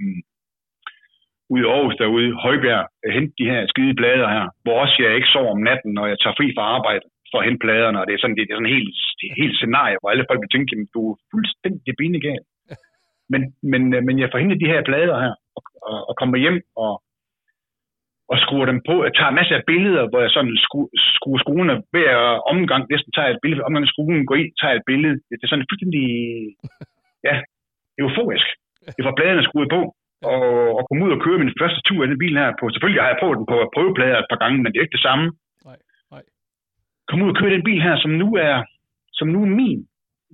ude 1.51 1.63
i 1.63 1.69
Aarhus, 1.73 1.95
derude 2.01 2.29
Højbjerg, 2.45 2.85
øh, 3.03 3.11
hente 3.17 3.33
de 3.39 3.49
her 3.51 3.61
skide 3.71 3.95
plader 4.01 4.27
her, 4.35 4.45
hvor 4.63 4.75
også 4.83 4.95
jeg 4.99 5.15
ikke 5.15 5.33
sover 5.33 5.51
om 5.55 5.65
natten, 5.69 5.91
når 5.97 6.05
jeg 6.11 6.17
tager 6.19 6.37
fri 6.39 6.47
fra 6.55 6.65
arbejde 6.77 7.05
for 7.31 7.37
at 7.39 7.45
hente 7.47 7.63
pladerne, 7.65 7.99
og 8.01 8.05
det 8.07 8.13
er 8.13 8.21
sådan, 8.21 8.35
det 8.37 8.43
er 8.43 8.57
sådan 8.59 8.75
helt, 8.77 8.93
det 9.19 9.39
helt 9.41 9.55
scenarie, 9.57 9.97
hvor 9.99 10.09
alle 10.09 10.27
folk 10.29 10.41
vil 10.41 10.53
tænke, 10.53 10.69
jamen, 10.71 10.89
du 10.95 11.01
er 11.11 11.15
fuldstændig 11.33 11.93
benegal. 12.01 12.43
Men, 13.33 13.41
men, 13.71 13.81
øh, 13.95 14.01
men 14.07 14.15
jeg 14.19 14.29
får 14.31 14.41
hentet 14.41 14.61
de 14.63 14.71
her 14.73 14.81
plader 14.89 15.17
her, 15.25 15.33
og, 15.57 15.63
og, 15.89 15.97
og 16.09 16.13
kommer 16.19 16.37
hjem 16.43 16.59
og, 16.83 16.93
og 18.31 18.37
skruer 18.43 18.67
dem 18.71 18.79
på. 18.89 18.95
Jeg 19.07 19.13
tager 19.15 19.37
masser 19.39 19.55
af 19.57 19.67
billeder, 19.71 20.03
hvor 20.09 20.19
jeg 20.25 20.31
sådan 20.37 20.57
skru, 20.65 20.81
skruer 21.17 21.39
skruerne 21.43 21.75
hver 21.93 22.13
omgang, 22.53 22.81
næsten 22.93 23.11
tager 23.11 23.27
jeg 23.27 23.35
et 23.35 23.43
billede, 23.45 23.67
omgang 23.67 23.87
skruen 23.87 24.25
går 24.29 24.37
i, 24.41 24.45
tager 24.59 24.71
jeg 24.73 24.79
et 24.79 24.89
billede. 24.91 25.15
Det 25.29 25.35
er 25.43 25.51
sådan 25.51 25.69
fuldstændig, 25.69 26.05
ja, 27.27 27.35
euforisk. 28.01 28.47
Jeg 28.97 29.03
får 29.05 29.15
pladerne 29.17 29.43
skruet 29.47 29.69
på, 29.75 29.81
og, 30.21 30.41
og 30.77 30.81
komme 30.87 31.05
ud 31.05 31.11
og 31.15 31.21
køre 31.25 31.37
min 31.39 31.53
første 31.61 31.81
tur 31.87 32.03
i 32.03 32.07
den 32.11 32.17
bil 32.23 32.37
her 32.37 32.51
på. 32.59 32.69
Selvfølgelig 32.69 33.01
har 33.01 33.09
jeg 33.11 33.17
prøvet 33.21 33.37
den 33.37 33.45
på 33.51 33.57
prøveplader 33.75 34.17
et 34.19 34.29
par 34.31 34.41
gange, 34.43 34.57
men 34.57 34.71
det 34.71 34.77
er 34.77 34.85
ikke 34.85 34.97
det 34.99 35.07
samme. 35.09 35.25
Nej, 35.65 35.77
nej. 36.11 36.23
Komme 37.07 37.25
ud 37.25 37.29
og 37.33 37.37
køre 37.39 37.53
den 37.55 37.63
bil 37.69 37.81
her, 37.81 37.95
som 38.03 38.11
nu 38.11 38.27
er, 38.35 38.63
som 39.13 39.27
nu 39.27 39.39
er 39.43 39.51
min. 39.61 39.79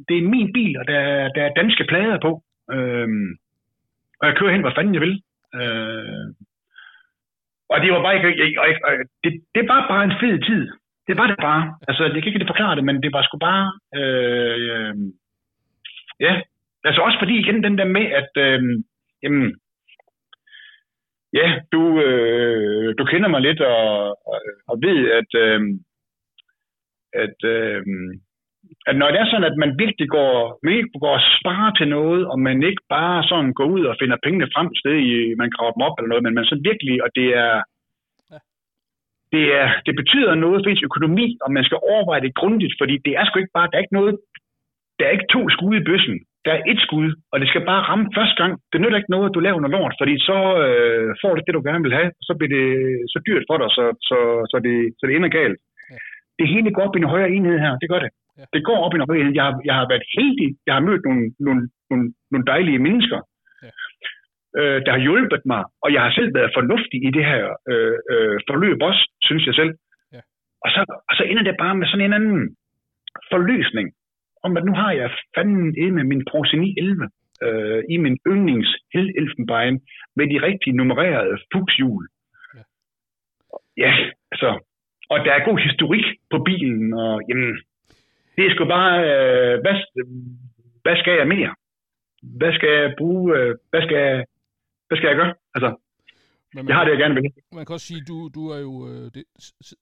Det 0.10 0.18
er 0.18 0.30
min 0.36 0.54
bil, 0.54 0.78
og 0.80 0.88
der, 0.88 1.00
er- 1.00 1.30
der 1.36 1.42
er 1.44 1.54
danske 1.62 1.86
plader 1.90 2.20
på. 2.22 2.32
Øhm, 2.76 3.30
og 4.20 4.28
jeg 4.28 4.36
kører 4.38 4.52
hen, 4.52 4.62
hvor 4.62 4.74
fanden 4.76 4.94
jeg 4.94 5.02
vil. 5.02 5.16
Øh, 5.60 6.28
og 7.70 7.78
det 7.82 7.92
var 7.94 8.02
bare 8.02 8.16
ikke, 8.16 8.28
jeg, 8.42 8.50
jeg, 8.56 8.78
jeg, 8.90 9.06
det, 9.24 9.32
det 9.56 9.64
var 9.70 9.88
bare 9.88 10.04
en 10.04 10.18
fed 10.22 10.36
tid. 10.50 10.64
Det 11.08 11.18
var 11.18 11.28
det 11.28 11.38
bare. 11.42 11.76
Altså, 11.88 12.04
jeg 12.04 12.24
kan 12.24 12.34
ikke 12.34 12.48
forklare 12.54 12.76
det, 12.76 12.84
men 12.84 13.04
det 13.04 13.12
var 13.14 13.22
sgu 13.24 13.38
bare, 13.38 13.66
øh, 14.00 14.58
øh, 14.76 14.96
ja. 16.20 16.42
Altså 16.84 17.02
også 17.02 17.18
fordi 17.22 17.36
igen 17.40 17.64
den 17.64 17.78
der 17.78 17.86
med, 17.86 18.06
at, 18.22 18.32
øh, 18.46 18.62
jamen, 19.24 19.60
ja, 21.40 21.48
du, 21.74 21.82
øh, 22.08 22.96
du 22.98 23.04
kender 23.12 23.30
mig 23.30 23.42
lidt 23.42 23.62
og, 23.62 23.84
og, 24.32 24.40
og 24.70 24.76
ved, 24.86 25.00
at, 25.20 25.30
øh, 25.44 25.62
at, 27.24 27.38
øh, 27.56 27.82
at 28.88 28.96
når 28.98 29.08
det 29.12 29.20
er 29.20 29.30
sådan, 29.30 29.52
at 29.52 29.58
man 29.64 29.72
virkelig 29.84 30.08
går, 30.10 30.60
man 30.64 30.74
ikke 30.74 31.00
går 31.04 31.14
og 31.20 31.26
sparer 31.40 31.72
til 31.76 31.88
noget, 31.88 32.22
og 32.32 32.38
man 32.40 32.64
ikke 32.64 32.84
bare 32.90 33.24
sådan 33.30 33.54
går 33.54 33.68
ud 33.76 33.84
og 33.86 33.96
finder 34.02 34.18
pengene 34.24 34.52
frem 34.54 34.68
et 34.68 34.80
sted, 34.82 34.96
i, 35.10 35.36
man 35.42 35.50
graver 35.56 35.74
dem 35.74 35.86
op 35.88 35.96
eller 35.98 36.10
noget, 36.12 36.24
men 36.24 36.36
man 36.36 36.46
så 36.52 36.58
virkelig, 36.70 37.04
og 37.04 37.10
det 37.20 37.28
er, 37.46 37.56
det, 39.34 39.46
er, 39.62 39.68
det 39.86 39.96
betyder 40.02 40.36
noget 40.36 40.60
for 40.62 40.70
ens 40.70 40.88
økonomi, 40.90 41.28
og 41.44 41.50
man 41.52 41.64
skal 41.64 41.80
overveje 41.92 42.22
det 42.22 42.40
grundigt, 42.42 42.74
fordi 42.80 42.96
det 43.06 43.14
er 43.20 43.26
sgu 43.26 43.40
ikke 43.40 43.58
bare, 43.60 43.70
der 43.70 43.78
er 43.78 43.86
ikke 43.86 44.00
noget, 44.00 44.14
der 44.98 45.06
er 45.06 45.16
ikke 45.16 45.34
to 45.36 45.42
skud 45.50 45.76
i 45.78 45.88
bøssen. 45.90 46.18
Der 46.46 46.52
er 46.58 46.62
et 46.72 46.80
skud, 46.86 47.10
og 47.32 47.38
det 47.41 47.48
skal 47.50 47.64
bare 47.72 47.88
ramme 47.89 48.06
første 48.18 48.38
gang. 48.41 48.52
Det 48.72 48.82
nytter 48.82 48.98
ikke 49.00 49.14
noget, 49.16 49.30
at 49.30 49.36
du 49.36 49.39
laver 49.39 49.60
noget 49.62 49.76
lort, 49.78 49.96
fordi 50.02 50.14
så 50.30 50.38
øh, 50.66 51.08
får 51.22 51.32
du 51.36 51.41
det, 51.46 51.54
du 51.58 51.64
gerne 51.70 51.84
vil 51.86 51.98
have, 52.00 52.10
og 52.20 52.24
så 52.28 52.34
bliver 52.38 52.52
det 52.58 52.66
så 53.14 53.20
dyrt 53.28 53.46
for 53.50 53.58
dig, 53.62 53.70
så, 53.78 53.84
så, 54.10 54.18
så, 54.52 54.58
det, 54.66 54.76
så 54.98 55.04
det 55.08 55.14
ender 55.16 55.32
galt. 55.39 55.60
Ja. 55.91 55.98
Det 56.39 56.48
hele 56.54 56.70
går 56.76 56.84
op 56.88 56.96
i 56.96 57.00
en 57.02 57.14
højere 57.14 57.32
enhed 57.36 57.58
her, 57.66 57.74
det 57.82 57.89
gør 57.93 58.02
det. 58.06 58.12
Ja. 58.39 58.46
Det 58.56 58.62
går 58.70 58.80
op 58.86 58.93
i 58.93 58.98
en 58.98 59.06
højere 59.10 59.22
enhed. 59.22 59.36
Jeg 59.39 59.46
har, 59.48 59.56
jeg 59.70 59.76
har 59.80 59.88
været 59.91 60.06
heldig, 60.18 60.50
jeg 60.68 60.74
har 60.78 60.84
mødt 60.89 61.04
nogle, 61.08 61.24
nogle, 61.46 61.62
nogle, 61.89 62.06
nogle 62.32 62.46
dejlige 62.54 62.80
mennesker, 62.88 63.20
Ja. 63.66 63.72
øh, 64.60 64.78
der 64.86 64.91
har 64.96 65.02
hjulpet 65.08 65.41
mig, 65.52 65.64
og 65.84 65.89
jeg 65.93 66.02
har 66.06 66.12
selv 66.18 66.32
været 66.38 66.52
fornuftig 66.58 67.00
i 67.08 67.12
det 67.18 67.26
her 67.32 67.43
øh, 67.72 67.98
øh, 68.14 68.36
forløb 68.50 68.78
også, 68.89 69.02
synes 69.28 69.43
jeg 69.48 69.56
selv. 69.62 69.74
Ja. 70.16 70.22
Og, 70.66 70.70
så, 70.76 70.82
og 71.10 71.14
så 71.18 71.24
ender 71.24 71.43
det 71.43 71.56
bare 71.64 71.76
med 71.80 71.88
sådan 71.88 72.06
en 72.06 72.14
anden 72.20 72.56
forløsning, 73.32 73.88
om 74.46 74.58
at 74.58 74.66
nu 74.66 74.74
har 74.82 74.91
jeg 74.91 75.10
fanden 75.36 75.96
med 75.98 76.04
min 76.12 76.26
Prose 76.30 76.58
911 76.58 77.10
øh, 77.46 77.84
i 77.93 77.98
min 77.98 78.18
yndlings 78.32 78.70
Elfenbein 78.93 79.76
med 80.18 80.26
de 80.34 80.38
rigtige 80.48 80.78
nummererede 80.80 81.38
fugshjul. 81.52 82.08
Ja. 82.56 82.64
ja, 83.84 83.91
altså, 84.32 84.50
og 85.10 85.18
der 85.26 85.32
er 85.34 85.48
god 85.50 85.60
historik 85.70 86.06
på 86.32 86.38
bilen, 86.48 86.93
og 86.93 87.22
jamen, 87.30 87.52
det 88.36 88.46
er 88.46 88.52
sgu 88.54 88.66
bare, 88.66 88.93
øh, 89.12 89.56
hvad, 89.64 89.76
hvad 90.84 90.96
skal 91.02 91.16
jeg 91.22 91.28
mere? 91.28 91.56
Hvad 92.39 92.54
skal 92.54 92.70
jeg 92.70 92.93
bruge, 92.98 93.38
øh, 93.38 93.56
hvad 93.70 93.82
skal 93.86 93.98
jeg, 93.98 94.26
hvad 94.88 94.98
skal 94.98 95.08
jeg 95.08 95.18
gøre? 95.22 95.34
Altså, 95.56 95.70
Men 96.54 96.66
man, 96.66 96.68
jeg 96.68 96.76
har 96.76 96.84
det, 96.84 96.91
jeg 96.91 97.00
gerne 97.00 97.16
vil. 97.16 97.24
man 97.54 97.66
kan 97.66 97.74
også 97.74 97.88
sige, 97.88 98.04
du, 98.08 98.30
du 98.38 98.43
er 98.56 98.60
jo, 98.68 98.74
øh, 98.89 99.06
det, 99.16 99.24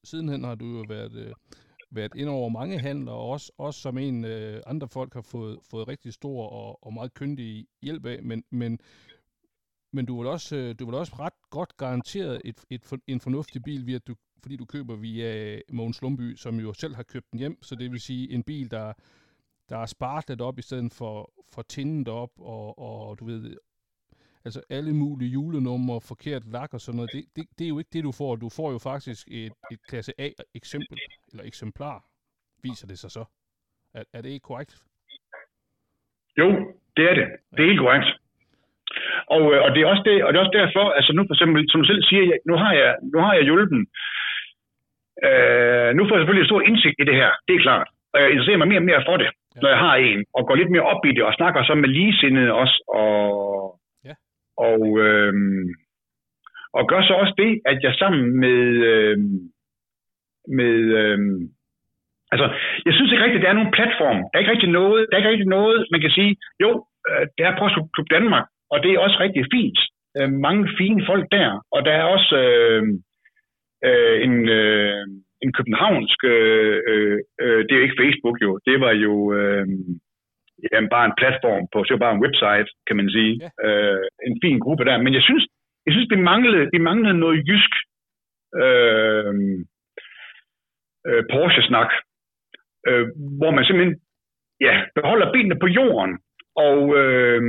sidenhen 0.04 0.44
har 0.44 0.56
du 0.56 0.66
jo 0.78 0.84
været, 0.90 1.16
øh, 1.24 1.34
været 1.96 2.12
ind 2.16 2.30
over 2.30 2.50
mange 2.50 2.80
handler, 2.80 3.12
og 3.12 3.30
også, 3.30 3.52
også 3.58 3.80
som 3.82 3.98
en 3.98 4.26
øh, 4.26 4.62
andre 4.68 4.88
folk 4.88 5.14
har 5.14 5.22
fået, 5.22 5.60
fået 5.72 5.88
rigtig 5.88 6.14
stor 6.14 6.48
og, 6.48 6.84
og 6.86 6.94
meget 6.94 7.14
kyndig 7.14 7.68
hjælp 7.82 8.06
af, 8.06 8.24
men, 8.24 8.44
men, 8.52 8.80
men 9.94 10.06
du 10.06 10.18
vil 10.22 10.28
også, 10.28 10.56
øh, 10.56 10.76
du 10.80 10.86
vil 10.86 10.96
også 10.96 11.14
ret 11.20 11.50
godt 11.50 11.78
garanteret 11.78 12.42
et, 12.46 12.66
et, 12.70 12.86
for- 12.86 12.98
en 13.08 13.20
fornuftig 13.20 13.64
bil, 13.64 13.86
via, 13.86 13.98
du, 13.98 14.16
fordi 14.42 14.56
du 14.56 14.66
køber 14.66 14.96
via 14.96 15.56
øh, 15.56 15.62
Mogens 15.72 16.02
Lumby, 16.02 16.36
som 16.36 16.60
jo 16.60 16.74
selv 16.74 16.96
har 16.96 17.04
købt 17.04 17.32
den 17.32 17.40
hjem, 17.40 17.64
så 17.64 17.76
det 17.76 17.92
vil 17.92 18.00
sige 18.00 18.32
en 18.32 18.44
bil, 18.44 18.72
der, 18.72 18.94
der 19.70 19.78
er 19.78 19.86
spartlet 19.86 20.42
op 20.42 20.60
i 20.60 20.62
stedet 20.62 20.94
for, 20.94 21.34
for 21.54 21.62
tindet 21.62 22.08
op, 22.08 22.32
og, 22.40 22.80
og 22.80 23.20
du 23.20 23.26
ved, 23.26 23.58
altså 24.46 24.62
alle 24.70 24.94
mulige 24.94 25.32
julenumre, 25.32 26.02
forkert 26.12 26.44
lak 26.56 26.74
og 26.74 26.82
sådan 26.82 26.98
noget, 26.98 27.12
det, 27.16 27.24
det, 27.36 27.44
det 27.58 27.66
er 27.66 27.70
jo 27.74 27.80
ikke 27.80 27.94
det, 27.94 28.04
du 28.04 28.12
får. 28.12 28.36
Du 28.36 28.50
får 28.58 28.72
jo 28.72 28.80
faktisk 28.92 29.28
et, 29.32 29.54
et 29.72 29.82
klasse 29.90 30.12
A-eksempel, 30.26 30.98
eller 31.32 31.44
eksemplar, 31.52 31.98
viser 32.64 32.88
det 32.88 33.00
sig 33.00 33.12
så. 33.12 33.24
Er, 33.94 34.04
er 34.14 34.22
det 34.22 34.30
ikke 34.30 34.48
korrekt? 34.50 34.74
Jo, 36.38 36.48
det 36.98 37.04
er 37.10 37.16
det. 37.20 37.28
Det 37.54 37.60
er 37.64 37.70
helt 37.72 37.80
korrekt. 37.86 38.08
Og, 39.36 39.44
øh, 39.54 39.60
og, 39.66 39.70
det 39.74 39.80
er 39.82 39.88
også 39.94 40.04
det, 40.10 40.24
og 40.24 40.30
det 40.34 40.38
er 40.38 40.44
også 40.46 40.58
derfor, 40.62 40.86
altså 40.98 41.12
nu 41.14 41.22
for 41.28 41.34
eksempel, 41.36 41.60
som 41.72 41.82
du 41.82 41.88
selv 41.88 42.04
siger, 42.10 42.24
nu, 42.50 42.54
har 42.64 42.74
jeg, 42.82 42.92
nu 43.14 43.18
har 43.26 43.34
jeg 43.34 43.44
hjulpen. 43.44 43.82
Øh, 45.28 45.90
nu 45.96 46.02
får 46.04 46.14
jeg 46.16 46.22
selvfølgelig 46.22 46.50
stor 46.50 46.62
indsigt 46.70 46.98
i 47.00 47.06
det 47.10 47.16
her, 47.22 47.32
det 47.48 47.54
er 47.56 47.66
klart. 47.68 47.88
Og 48.14 48.18
jeg 48.22 48.30
interesserer 48.30 48.58
mig 48.62 48.68
mere 48.68 48.84
og 48.84 48.90
mere 48.92 49.04
for 49.10 49.18
det, 49.18 49.30
Ja. 49.56 49.60
når 49.62 49.70
jeg 49.70 49.78
har 49.86 49.96
en, 49.96 50.26
og 50.38 50.48
går 50.48 50.56
lidt 50.56 50.72
mere 50.72 50.86
op 50.94 51.06
i 51.06 51.12
det, 51.18 51.24
og 51.24 51.34
snakker 51.34 51.64
så 51.64 51.76
med 51.76 51.90
ligesindede 51.90 52.52
også, 52.54 52.78
og 52.88 53.80
og, 54.58 54.82
øh, 55.06 55.34
og 56.74 56.88
gør 56.88 57.02
så 57.02 57.14
også 57.14 57.34
det, 57.38 57.52
at 57.66 57.78
jeg 57.84 57.94
sammen 57.94 58.40
med, 58.44 58.62
øh, 58.92 59.18
med 60.58 60.78
øh, 61.02 61.20
altså, 62.34 62.48
jeg 62.86 62.94
synes 62.94 63.12
ikke 63.12 63.24
rigtigt, 63.24 63.42
at 63.42 63.46
der 63.46 63.52
er 63.52 63.60
nogen 63.60 63.78
platform. 63.78 64.20
Der 64.20 64.34
er 64.34 64.44
ikke 64.44 64.52
rigtig 64.56 64.74
noget, 64.80 65.00
der 65.08 65.14
er 65.14 65.22
ikke 65.22 65.34
rigtig 65.34 65.54
noget, 65.58 65.88
man 65.92 66.02
kan 66.02 66.12
sige, 66.18 66.36
jo, 66.64 66.70
der 67.10 67.26
det 67.38 67.44
er 67.46 67.58
Post 67.60 67.76
Klub 67.94 68.10
Danmark, 68.16 68.48
og 68.72 68.78
det 68.84 68.90
er 68.92 69.00
også 69.00 69.18
rigtig 69.20 69.44
fint. 69.56 69.80
Øh, 70.18 70.32
mange 70.48 70.64
fine 70.78 71.02
folk 71.10 71.26
der, 71.32 71.50
og 71.72 71.86
der 71.86 71.92
er 71.92 72.06
også 72.16 72.36
øh, 72.46 72.84
øh, 73.88 74.16
en, 74.26 74.50
øh, 74.50 75.06
en 75.44 75.54
københavnsk, 75.58 76.20
øh, 76.24 76.78
øh, 76.92 77.20
øh, 77.42 77.60
det 77.66 77.72
er 77.72 77.80
jo 77.80 77.88
ikke 77.88 78.02
Facebook 78.04 78.38
jo, 78.42 78.60
det 78.68 78.80
var 78.80 78.94
jo 79.06 79.34
øh, 79.34 79.68
jamen, 80.72 80.90
bare 80.96 81.06
en 81.06 81.20
platform 81.22 81.64
på, 81.74 81.78
det 81.84 81.94
var 81.96 82.06
bare 82.06 82.16
en 82.16 82.24
website, 82.26 82.70
kan 82.88 82.96
man 83.00 83.10
sige. 83.10 83.34
Ja. 83.44 83.50
Øh, 83.66 84.06
en 84.28 84.38
fin 84.44 84.60
gruppe 84.60 84.86
der, 84.86 84.98
men 84.98 85.14
jeg 85.14 85.24
synes, 85.30 85.44
jeg 85.86 85.94
synes, 85.94 86.10
vi 86.16 86.20
manglede, 86.32 86.70
vi 86.76 86.80
manglede 86.90 87.18
noget 87.24 87.48
jysk 87.50 87.74
øh, 88.64 89.34
øh, 91.08 91.24
Porsche-snak, 91.32 91.92
øh, 92.88 93.06
hvor 93.40 93.52
man 93.52 93.66
simpelthen 93.66 93.96
ja, 94.62 94.74
beholder 94.96 95.32
benene 95.34 95.60
på 95.60 95.68
jorden 95.68 96.14
og, 96.56 96.80
øh, 97.02 97.42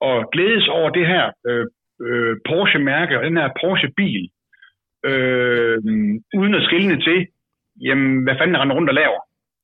og 0.00 0.30
glædes 0.32 0.68
over 0.68 0.90
det 0.90 1.06
her 1.06 1.24
øh, 1.48 1.66
øh, 2.06 2.36
Porsche-mærke 2.48 3.18
og 3.18 3.24
den 3.24 3.36
her 3.36 3.48
Porsche-bil, 3.60 4.30
øh, 5.10 5.78
uden 6.40 6.54
at 6.54 6.62
skille 6.62 7.00
til, 7.00 7.26
jamen, 7.86 8.22
hvad 8.22 8.34
fanden 8.38 8.60
render 8.60 8.76
rundt 8.76 8.90
og 8.90 8.94
laver? 8.94 9.20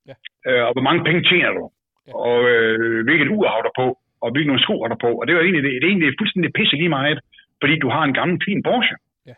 Ja. 0.09 0.15
Øh, 0.47 0.63
og 0.67 0.71
hvor 0.73 0.81
mange 0.81 1.03
penge 1.03 1.23
tjener 1.29 1.51
du? 1.51 1.69
Og 2.13 2.37
øh, 2.51 3.03
hvilket 3.05 3.27
ur 3.27 3.47
har 3.47 3.61
du 3.61 3.71
på? 3.81 3.87
Og 4.21 4.31
hvilke 4.31 4.47
nogle 4.47 4.65
sko 4.65 4.75
har 4.81 4.89
du 4.93 4.97
på? 5.05 5.11
Og 5.19 5.27
det 5.27 5.31
er 5.31 5.37
jo 5.37 5.43
egentlig, 5.43 5.63
det, 5.63 5.71
det 5.71 5.83
er 5.87 5.93
egentlig 5.93 6.19
fuldstændig 6.19 6.53
pisse 6.53 6.75
lige 6.75 6.95
meget, 6.97 7.19
fordi 7.61 7.79
du 7.79 7.89
har 7.89 8.03
en 8.03 8.13
gammel, 8.13 8.41
fin 8.45 8.63
Porsche. 8.63 8.95
Ja. 9.29 9.35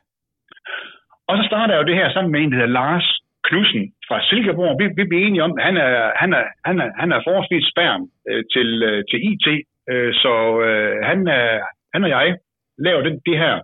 Og 1.28 1.38
så 1.38 1.44
starter 1.50 1.74
jeg 1.74 1.82
jo 1.82 1.90
det 1.90 2.00
her 2.02 2.10
sammen 2.12 2.32
med 2.32 2.40
en, 2.42 2.52
der 2.52 2.58
hedder 2.58 2.78
Lars 2.80 3.08
Knudsen 3.48 3.84
fra 4.08 4.18
Silkeborg. 4.30 4.80
Vi, 4.80 4.86
vi 5.00 5.04
bliver 5.08 5.26
enige 5.26 5.44
om, 5.44 5.54
at 5.58 5.64
han 5.66 5.78
er, 5.78 6.12
han 6.22 6.34
er, 6.34 6.46
han 6.66 6.80
er, 6.84 6.90
han 7.02 7.12
er 7.12 7.20
forholdsvis 7.28 7.68
spærm 7.74 8.02
øh, 8.30 8.44
til, 8.54 8.70
øh, 8.90 9.04
til 9.10 9.20
IT, 9.32 9.48
øh, 9.92 10.14
så 10.14 10.34
øh, 10.68 10.96
han, 11.10 11.28
er, 11.28 11.48
han 11.94 12.04
og 12.04 12.10
jeg 12.10 12.38
laver 12.78 13.02
det, 13.02 13.14
det 13.26 13.38
her 13.38 13.56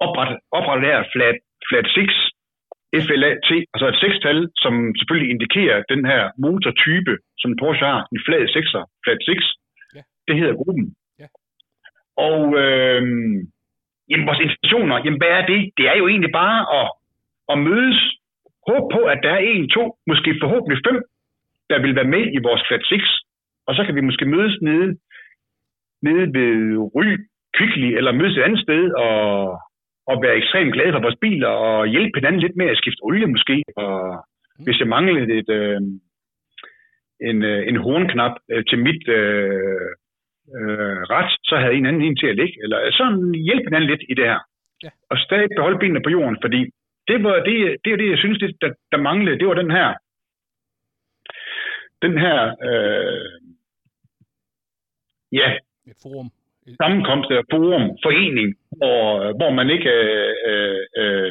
opret, 0.00 0.38
oprettet 0.52 0.84
det 0.84 0.94
her 0.94 1.04
flat, 1.14 1.38
flat 1.68 1.86
6 1.94 2.33
FLAT, 3.06 3.48
altså 3.74 3.86
et 3.88 3.98
sekstal, 4.04 4.38
som 4.62 4.74
selvfølgelig 4.98 5.30
indikerer 5.34 5.82
den 5.92 6.02
her 6.10 6.22
motortype, 6.38 7.14
som 7.40 7.50
Porsche 7.60 7.86
har, 7.86 8.00
en 8.12 8.20
flad 8.26 8.42
6'er, 8.56 8.84
flat 9.04 9.20
6. 9.24 9.44
Ja. 9.94 10.02
Det 10.28 10.34
hedder 10.40 10.54
gruppen. 10.60 10.86
Ja. 11.20 11.26
Og 12.28 12.40
øh, 12.62 13.02
jamen, 14.10 14.26
vores 14.28 14.42
intentioner, 14.46 14.96
jamen 15.04 15.20
hvad 15.20 15.32
er 15.38 15.46
det? 15.52 15.60
Det 15.78 15.84
er 15.90 15.96
jo 16.00 16.08
egentlig 16.08 16.32
bare 16.42 16.58
at, 16.80 16.88
at 17.52 17.58
mødes, 17.68 18.00
håbe 18.68 18.86
på, 18.94 19.00
at 19.12 19.20
der 19.22 19.32
er 19.38 19.42
en, 19.52 19.68
to, 19.76 19.82
måske 20.06 20.30
forhåbentlig 20.42 20.78
fem, 20.88 20.98
der 21.70 21.78
vil 21.84 21.96
være 21.98 22.12
med 22.14 22.24
i 22.36 22.38
vores 22.46 22.62
flat 22.68 22.84
6. 22.86 23.04
Og 23.66 23.74
så 23.74 23.84
kan 23.84 23.94
vi 23.94 24.00
måske 24.08 24.24
mødes 24.24 24.56
nede, 24.62 24.88
nede 26.02 26.24
ved 26.36 26.50
Ry, 26.96 27.06
Kvickly, 27.56 27.90
eller 27.98 28.12
mødes 28.12 28.36
et 28.36 28.42
andet 28.42 28.62
sted, 28.66 28.82
og, 28.92 29.60
og 30.06 30.22
være 30.22 30.36
ekstremt 30.36 30.72
glade 30.72 30.92
for 30.92 31.00
vores 31.00 31.18
biler, 31.20 31.48
og 31.48 31.86
hjælpe 31.86 32.18
hinanden 32.18 32.40
lidt 32.40 32.56
med 32.56 32.66
at 32.66 32.76
skifte 32.76 33.02
olie 33.02 33.26
måske, 33.26 33.62
og 33.76 34.24
Mm. 34.58 34.64
hvis 34.64 34.80
jeg 34.80 34.88
manglede 34.88 35.38
et, 35.38 35.48
øh, 35.48 35.80
en, 37.28 37.42
øh, 37.42 37.68
en 37.68 37.76
hornknap 37.76 38.34
øh, 38.50 38.64
til 38.68 38.78
mit 38.78 39.08
øh, 39.08 39.88
øh, 40.56 40.98
ret, 41.14 41.30
så 41.44 41.56
havde 41.56 41.74
en 41.74 41.86
anden 41.86 42.02
en 42.02 42.16
til 42.16 42.26
at 42.26 42.36
ligge, 42.36 42.56
eller 42.62 42.78
sådan 42.92 43.34
hjælpe 43.46 43.66
hinanden 43.66 43.90
lidt 43.90 44.02
i 44.08 44.14
det 44.14 44.24
her. 44.24 44.40
Ja. 44.82 44.90
Og 45.10 45.16
stadig 45.18 45.48
beholde 45.56 45.78
benene 45.78 46.02
på 46.02 46.10
jorden, 46.10 46.38
fordi 46.42 46.60
det 47.08 47.22
var 47.24 47.34
det, 47.48 47.76
det, 47.84 47.92
er 47.92 47.96
det 47.96 48.10
jeg 48.10 48.18
synes, 48.18 48.38
det, 48.38 48.56
der, 48.60 48.72
der 48.92 48.98
manglede, 48.98 49.38
det 49.38 49.48
var 49.48 49.54
den 49.54 49.70
her, 49.70 49.94
den 52.02 52.18
her, 52.18 52.38
øh, 52.68 53.30
ja, 55.32 55.48
Et 55.86 55.96
forum. 56.02 56.30
Sammenkomst, 56.82 57.28
eller 57.30 57.50
forum, 57.52 57.86
forening, 58.04 58.48
hvor, 58.78 59.02
hvor 59.38 59.50
man 59.58 59.68
ikke 59.76 59.92
øh, 60.50 60.80
øh, 61.00 61.30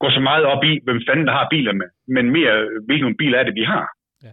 går 0.00 0.10
så 0.10 0.20
meget 0.20 0.44
op 0.52 0.62
i, 0.70 0.72
hvem 0.84 1.00
fanden 1.08 1.26
der 1.26 1.34
har 1.38 1.46
biler 1.54 1.74
med, 1.80 1.88
men 2.14 2.24
mere, 2.36 2.54
hvilke 2.86 3.14
biler 3.20 3.38
er 3.38 3.46
det, 3.48 3.54
vi 3.60 3.64
har. 3.72 3.86
Ja. 4.24 4.32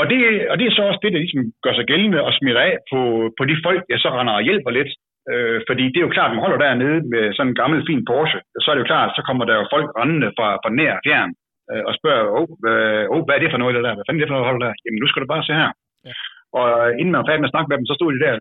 Og, 0.00 0.04
det, 0.10 0.18
og 0.50 0.54
det 0.58 0.64
er 0.66 0.74
så 0.74 0.82
også 0.82 1.00
det, 1.02 1.12
der 1.12 1.24
ligesom 1.24 1.42
gør 1.64 1.74
sig 1.74 1.86
gældende 1.90 2.20
og 2.26 2.32
smitter 2.38 2.62
af 2.70 2.76
på, 2.92 3.00
på 3.38 3.42
de 3.50 3.56
folk, 3.66 3.82
jeg 3.92 3.98
så 4.00 4.08
render 4.08 4.34
og 4.38 4.46
hjælper 4.48 4.70
lidt. 4.78 4.92
Øh, 5.32 5.60
fordi 5.68 5.84
det 5.92 5.98
er 5.98 6.06
jo 6.06 6.16
klart, 6.16 6.30
at 6.30 6.34
man 6.34 6.44
holder 6.44 6.60
dernede 6.64 7.00
med 7.12 7.22
sådan 7.32 7.50
en 7.50 7.60
gammel, 7.60 7.78
fin 7.88 8.04
Porsche, 8.08 8.40
så 8.62 8.66
er 8.70 8.74
det 8.74 8.82
jo 8.84 8.92
klart, 8.92 9.16
så 9.16 9.22
kommer 9.28 9.44
der 9.44 9.54
jo 9.60 9.64
folk 9.74 9.88
rendende 10.00 10.30
fra, 10.38 10.48
fra 10.62 10.70
nær 10.78 10.92
og 10.98 11.02
fjern 11.06 11.32
øh, 11.70 11.82
og 11.88 11.92
spørger, 11.98 12.24
oh, 12.38 12.48
øh, 12.70 13.04
oh, 13.12 13.22
hvad 13.24 13.34
er 13.34 13.42
det 13.42 13.52
for 13.52 13.60
noget, 13.62 13.74
det 13.76 13.84
der? 13.86 13.94
Hvad 13.94 14.04
fanden 14.06 14.20
er 14.20 14.24
det 14.24 14.32
for 14.32 14.38
noget, 14.38 14.64
der? 14.66 14.72
Jamen, 14.84 15.00
nu 15.02 15.08
skal 15.08 15.22
du 15.22 15.28
bare 15.34 15.44
se 15.48 15.52
her. 15.62 15.70
Ja. 16.08 16.14
Og 16.58 16.68
inden 17.00 17.12
man 17.12 17.20
var 17.20 17.28
færdig 17.28 17.42
med 17.42 17.50
at 17.50 17.54
snakke 17.54 17.68
med 17.68 17.76
dem, 17.78 17.88
så 17.88 17.94
stod 17.96 18.10
de 18.12 18.24
der 18.24 18.32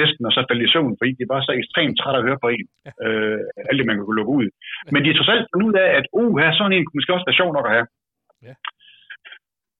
næsten 0.00 0.22
og 0.26 0.32
så 0.32 0.40
faldt 0.48 0.66
i 0.66 0.72
søvn, 0.74 0.98
fordi 1.00 1.12
de 1.18 1.30
var 1.32 1.40
så 1.40 1.52
ekstremt 1.60 1.96
trætte 1.98 2.18
at 2.20 2.26
høre 2.28 2.42
på 2.42 2.48
en. 2.56 2.66
Ja. 2.86 2.90
Øh, 3.04 3.40
alt 3.68 3.78
det, 3.78 3.86
man 3.88 3.96
kunne 3.98 4.18
lukke 4.18 4.36
ud. 4.38 4.46
Men 4.92 5.00
de 5.04 5.10
er 5.10 5.16
trods 5.16 5.32
alt 5.34 5.48
fundet 5.50 5.68
ud 5.68 5.76
af, 5.84 5.88
at 5.98 6.06
uh, 6.20 6.32
her 6.40 6.50
sådan 6.52 6.72
en 6.76 6.84
kunne 6.84 6.98
måske 6.98 7.14
også 7.14 7.28
være 7.28 7.40
sjov 7.40 7.50
nok 7.52 7.66
at 7.68 7.74
have. 7.76 7.86
Ja. 8.48 8.54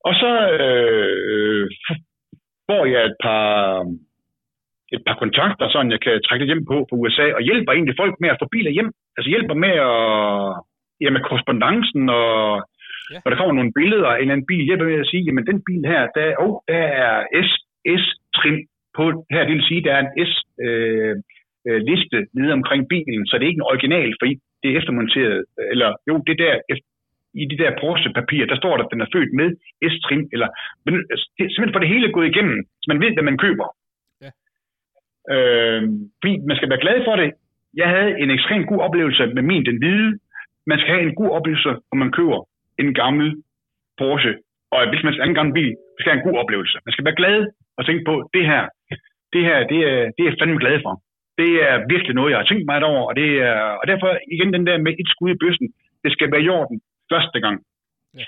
Og 0.08 0.14
så 0.22 0.30
øh, 0.62 1.64
får 2.68 2.82
jeg 2.92 3.02
et 3.10 3.16
par, 3.26 3.46
et 4.96 5.02
par 5.06 5.16
kontakter, 5.22 5.66
sådan 5.68 5.92
jeg 5.94 6.00
kan 6.06 6.14
trække 6.24 6.42
lidt 6.42 6.52
hjem 6.52 6.64
på 6.70 6.76
på 6.88 6.94
USA, 7.02 7.26
og 7.38 7.42
hjælper 7.48 7.72
egentlig 7.72 7.96
folk 8.02 8.14
med 8.20 8.28
at 8.32 8.40
få 8.42 8.46
biler 8.54 8.72
hjem. 8.76 8.90
Altså 9.16 9.28
hjælper 9.34 9.54
med 9.64 9.74
at, 9.90 9.98
ja, 11.02 11.08
med 11.10 11.22
korrespondancen, 11.26 12.02
og 12.08 12.36
Ja. 13.12 13.18
når 13.22 13.30
der 13.30 13.38
kommer 13.38 13.54
nogle 13.58 13.76
billeder 13.80 14.08
af 14.08 14.16
en 14.16 14.20
eller 14.20 14.34
anden 14.34 14.50
bil, 14.52 14.64
hjælper 14.68 14.86
med 14.86 15.04
at 15.04 15.10
sige, 15.12 15.24
jamen 15.26 15.46
den 15.50 15.58
bil 15.68 15.82
her, 15.92 16.02
der, 16.16 16.26
oh, 16.44 16.54
der 16.68 16.84
er 17.06 17.14
S-trim 18.02 18.58
på 18.96 19.04
her, 19.34 19.44
det 19.44 19.54
vil 19.54 19.68
sige, 19.70 19.84
der 19.86 19.92
er 19.94 20.02
en 20.02 20.12
S-liste 20.30 22.18
nede 22.38 22.52
omkring 22.58 22.82
bilen, 22.88 23.26
så 23.26 23.32
det 23.34 23.44
er 23.44 23.52
ikke 23.52 23.62
en 23.64 23.70
original, 23.72 24.10
fordi 24.20 24.32
det 24.62 24.68
er 24.70 24.78
eftermonteret, 24.80 25.44
eller 25.72 25.90
jo, 26.08 26.14
det 26.28 26.38
der, 26.38 26.54
i 27.42 27.44
de 27.50 27.58
der 27.62 27.70
Porsche-papir, 27.80 28.42
der 28.46 28.56
står 28.56 28.76
der, 28.76 28.84
at 28.84 28.92
den 28.92 29.00
er 29.00 29.12
født 29.14 29.32
med 29.40 29.48
S-trim, 29.92 30.22
eller 30.34 30.48
men, 30.84 30.94
altså, 31.12 31.24
det 31.36 31.42
simpelthen 31.44 31.76
for 31.76 31.82
det 31.84 31.94
hele 31.94 32.12
gået 32.12 32.30
igennem, 32.32 32.58
så 32.80 32.86
man 32.92 33.00
ved, 33.04 33.12
hvad 33.14 33.26
man 33.30 33.38
køber. 33.44 33.66
Ja. 34.22 34.30
Øh, 35.34 35.82
fordi 36.20 36.34
man 36.48 36.56
skal 36.56 36.70
være 36.70 36.84
glad 36.84 36.98
for 37.08 37.16
det. 37.16 37.30
Jeg 37.82 37.88
havde 37.94 38.12
en 38.22 38.30
ekstremt 38.30 38.66
god 38.70 38.80
oplevelse 38.86 39.26
med 39.36 39.42
min 39.50 39.66
den 39.66 39.78
hvide. 39.78 40.18
Man 40.66 40.78
skal 40.78 40.94
have 40.94 41.06
en 41.08 41.14
god 41.20 41.30
oplevelse, 41.38 41.72
når 41.90 41.96
man 42.02 42.12
køber 42.18 42.38
en 42.82 42.94
gammel 42.94 43.28
Porsche. 43.98 44.34
Og 44.72 44.88
hvis 44.90 45.02
man 45.04 45.12
skal 45.12 45.28
en 45.28 45.38
gammel 45.40 45.54
bil, 45.54 45.72
man 45.92 46.00
skal 46.00 46.12
have 46.12 46.20
en 46.20 46.28
god 46.28 46.38
oplevelse. 46.42 46.76
Man 46.86 46.92
skal 46.92 47.04
være 47.04 47.20
glad 47.22 47.38
og 47.78 47.82
tænke 47.86 48.04
på, 48.10 48.14
det 48.34 48.44
her, 48.52 48.62
det 49.34 49.42
her, 49.48 49.58
det 49.72 49.80
er, 49.92 49.98
det 50.14 50.20
er 50.22 50.28
jeg 50.30 50.36
fandme 50.40 50.62
glad 50.64 50.76
for. 50.84 50.94
Det 51.40 51.50
er 51.68 51.74
virkelig 51.92 52.14
noget, 52.14 52.30
jeg 52.30 52.38
har 52.40 52.48
tænkt 52.50 52.66
mig 52.66 52.84
over, 52.92 53.02
og, 53.08 53.14
det 53.20 53.30
er, 53.50 53.60
og 53.80 53.84
derfor 53.90 54.08
igen 54.34 54.52
den 54.56 54.66
der 54.66 54.78
med 54.78 54.92
et 55.02 55.08
skud 55.14 55.30
i 55.30 55.40
bøssen, 55.42 55.68
det 56.04 56.12
skal 56.12 56.32
være 56.32 56.42
i 56.42 56.48
orden 56.48 56.80
første 57.12 57.38
gang. 57.40 57.56
Ja. 58.18 58.26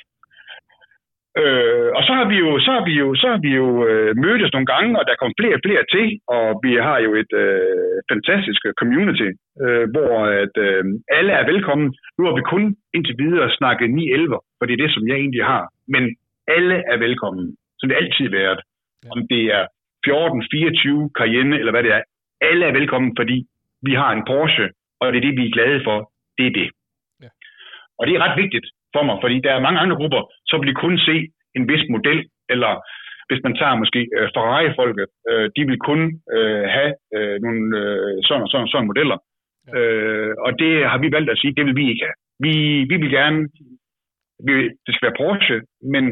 Øh, 1.43 1.89
og 1.97 2.03
så 2.07 2.13
har 2.19 2.27
vi 2.33 2.37
jo, 2.45 2.51
så 2.67 2.71
har 2.77 2.85
vi 2.89 2.95
jo, 3.03 3.07
så 3.23 3.27
har 3.33 3.41
vi 3.47 3.51
jo 3.61 3.69
øh, 3.89 4.11
mødtes 4.25 4.53
nogle 4.53 4.71
gange, 4.73 4.91
og 4.99 5.05
der 5.09 5.15
kommer 5.17 5.35
flere 5.41 5.59
og 5.59 5.65
flere 5.67 5.85
til, 5.95 6.07
og 6.37 6.47
vi 6.65 6.73
har 6.87 6.99
jo 7.07 7.11
et 7.23 7.33
øh, 7.45 7.97
fantastisk 8.13 8.63
community, 8.81 9.29
øh, 9.65 9.85
hvor 9.95 10.13
at, 10.43 10.55
øh, 10.69 10.85
alle 11.19 11.33
er 11.41 11.45
velkommen. 11.53 11.89
Nu 12.19 12.23
har 12.27 12.35
vi 12.39 12.51
kun 12.55 12.65
indtil 12.95 13.17
videre 13.25 13.57
snakket 13.59 13.89
9-11, 13.89 14.39
for 14.57 14.65
det 14.67 14.75
er 14.75 14.83
det, 14.85 14.95
som 14.95 15.09
jeg 15.09 15.17
egentlig 15.17 15.45
har. 15.55 15.65
Men 15.95 16.03
alle 16.57 16.77
er 16.93 16.97
velkommen, 17.07 17.47
som 17.79 17.89
det 17.89 17.97
altid 18.01 18.25
har 18.29 18.37
været. 18.41 18.61
Ja. 19.05 19.11
Om 19.13 19.21
det 19.33 19.43
er 19.59 19.65
14, 20.05 20.45
24, 20.51 21.11
Cayenne, 21.19 21.59
eller 21.59 21.73
hvad 21.73 21.83
det 21.83 21.93
er. 21.93 22.03
Alle 22.41 22.67
er 22.67 22.73
velkommen, 22.73 23.13
fordi 23.19 23.47
vi 23.83 23.93
har 23.95 24.11
en 24.13 24.25
Porsche, 24.31 24.67
og 25.01 25.13
det 25.13 25.19
er 25.19 25.27
det, 25.27 25.37
vi 25.41 25.47
er 25.47 25.57
glade 25.57 25.81
for. 25.85 26.13
Det 26.39 26.47
er 26.47 26.55
det. 26.61 26.69
Ja. 27.23 27.31
Og 27.99 28.07
det 28.07 28.13
er 28.15 28.25
ret 28.25 28.37
vigtigt 28.43 28.67
for 28.95 29.03
mig, 29.09 29.17
fordi 29.23 29.37
der 29.45 29.53
er 29.55 29.67
mange 29.67 29.81
andre 29.81 29.97
grupper, 29.97 30.23
så 30.47 30.55
vil 30.59 30.69
de 30.69 30.83
kun 30.85 30.99
se 30.99 31.17
en 31.57 31.69
vis 31.71 31.85
model, 31.95 32.21
eller 32.49 32.73
hvis 33.29 33.43
man 33.47 33.55
tager 33.61 33.81
måske 33.83 34.01
øh, 34.19 34.29
Ferrari-folket, 34.35 35.07
øh, 35.31 35.47
de 35.57 35.63
vil 35.69 35.79
kun 35.91 36.01
øh, 36.37 36.65
have 36.77 36.93
øh, 37.17 37.37
nogle 37.45 37.65
øh, 37.83 38.15
sådan 38.27 38.43
og 38.43 38.49
sådan, 38.53 38.69
sådan 38.73 38.87
modeller. 38.91 39.19
Ja. 39.67 39.73
Øh, 39.79 40.35
og 40.47 40.51
det 40.63 40.73
har 40.91 40.99
vi 40.99 41.09
valgt 41.17 41.31
at 41.31 41.39
sige, 41.39 41.55
det 41.57 41.65
vil 41.67 41.77
vi 41.81 41.85
ikke 41.91 42.05
have. 42.07 42.19
Vi, 42.45 42.53
vi 42.91 42.97
vil 43.03 43.11
gerne, 43.19 43.41
vi, 44.47 44.53
det 44.85 44.93
skal 44.93 45.07
være 45.07 45.21
Porsche, 45.21 45.57
men 45.95 46.05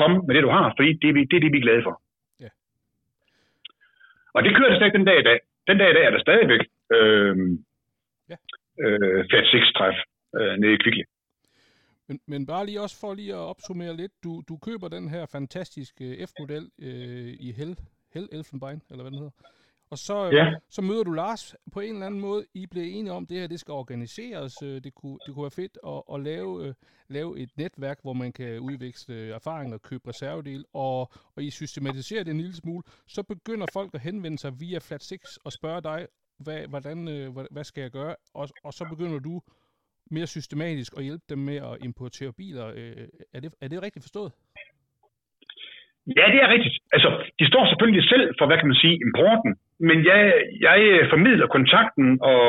kom 0.00 0.12
med 0.26 0.34
det, 0.34 0.42
du 0.42 0.52
har, 0.58 0.74
fordi 0.76 0.90
det, 1.02 1.08
det 1.30 1.36
er 1.36 1.44
det, 1.44 1.52
vi 1.52 1.60
er 1.60 1.66
glade 1.66 1.82
for. 1.86 1.94
Og 4.36 4.40
det 4.44 4.56
kører 4.56 4.70
det 4.70 4.78
stadig 4.78 4.94
den 4.98 5.06
dag 5.10 5.18
i 5.20 5.26
dag. 5.30 5.38
Den 5.66 5.78
dag 5.78 5.90
i 5.90 5.94
dag 5.94 6.04
er 6.04 6.10
der 6.10 6.20
stadigvæk 6.26 6.62
øh, 6.96 7.36
ja. 8.30 8.36
øh, 8.84 9.20
Fiat 9.30 9.46
6-træf 9.52 9.96
øh, 10.38 10.54
nede 10.60 10.74
i 10.74 10.76
Kvickly. 10.82 11.04
Men, 12.08 12.20
men 12.26 12.46
bare 12.46 12.66
lige 12.66 12.80
også 12.80 13.00
for 13.00 13.14
lige 13.14 13.34
at 13.34 13.48
opsummere 13.52 13.96
lidt, 13.96 14.12
du, 14.24 14.42
du 14.48 14.56
køber 14.56 14.88
den 14.88 15.08
her 15.08 15.26
fantastiske 15.26 16.26
F-model 16.28 16.64
øh, 16.86 17.32
i 17.46 17.52
Hell, 17.58 17.76
Hell 18.14 18.28
Elfenbein, 18.32 18.82
eller 18.90 19.02
hvad 19.02 19.10
den 19.10 19.18
hedder. 19.22 19.36
Og 19.90 19.98
så, 19.98 20.30
ja. 20.32 20.54
så 20.70 20.82
møder 20.82 21.04
du 21.04 21.12
Lars 21.12 21.56
på 21.72 21.80
en 21.80 21.92
eller 21.92 22.06
anden 22.06 22.20
måde. 22.20 22.46
I 22.54 22.66
bliver 22.66 22.86
enige 22.86 23.12
om, 23.12 23.22
at 23.22 23.28
det 23.28 23.40
her 23.40 23.46
det 23.46 23.60
skal 23.60 23.72
organiseres. 23.72 24.62
Øh, 24.62 24.84
det 24.84 24.94
kunne, 24.94 25.18
det 25.26 25.34
kunne 25.34 25.42
være 25.42 25.60
fedt 25.62 25.78
at, 25.86 26.02
at 26.14 26.20
lave, 26.20 26.66
øh, 26.66 26.74
lave 27.08 27.38
et 27.38 27.50
netværk, 27.56 27.98
hvor 28.02 28.12
man 28.12 28.32
kan 28.32 28.58
udveksle 28.60 29.14
erfaringer 29.34 29.74
og 29.74 29.82
købe 29.82 30.08
reservedel. 30.08 30.64
Og, 30.74 31.00
og 31.36 31.42
I 31.42 31.50
systematiserer 31.50 32.24
det 32.24 32.30
en 32.30 32.40
lille 32.40 32.56
smule. 32.56 32.82
Så 33.08 33.22
begynder 33.22 33.66
folk 33.72 33.94
at 33.94 34.00
henvende 34.00 34.38
sig 34.38 34.52
via 34.60 34.78
Flat 34.78 35.02
6 35.02 35.36
og 35.44 35.52
spørge 35.52 35.82
dig, 35.82 36.06
hvad, 36.38 36.68
hvordan, 36.68 37.08
øh, 37.08 37.28
hvad, 37.50 37.64
skal 37.64 37.82
jeg 37.82 37.90
gøre? 37.90 38.14
Og, 38.34 38.48
og 38.64 38.72
så 38.72 38.84
begynder 38.90 39.18
du 39.18 39.40
mere 40.10 40.26
systematisk 40.26 40.92
at 40.98 41.04
hjælpe 41.04 41.24
dem 41.28 41.38
med 41.38 41.56
at 41.56 41.76
importere 41.84 42.32
biler. 42.32 42.66
Øh, 42.76 43.08
er, 43.34 43.40
det, 43.40 43.52
er 43.60 43.68
det 43.68 43.82
rigtigt 43.82 44.04
forstået? 44.04 44.32
Ja, 46.18 46.24
det 46.32 46.40
er 46.44 46.48
rigtigt. 46.54 46.76
Altså, 46.92 47.08
de 47.38 47.46
står 47.46 47.66
selvfølgelig 47.70 48.04
selv 48.12 48.24
for, 48.38 48.46
hvad 48.46 48.58
kan 48.58 48.68
man 48.68 48.80
sige, 48.84 48.96
importen, 49.06 49.52
men 49.80 50.04
jeg, 50.04 50.20
jeg 50.60 51.06
formidler 51.10 51.46
kontakten 51.46 52.18
og, 52.22 52.42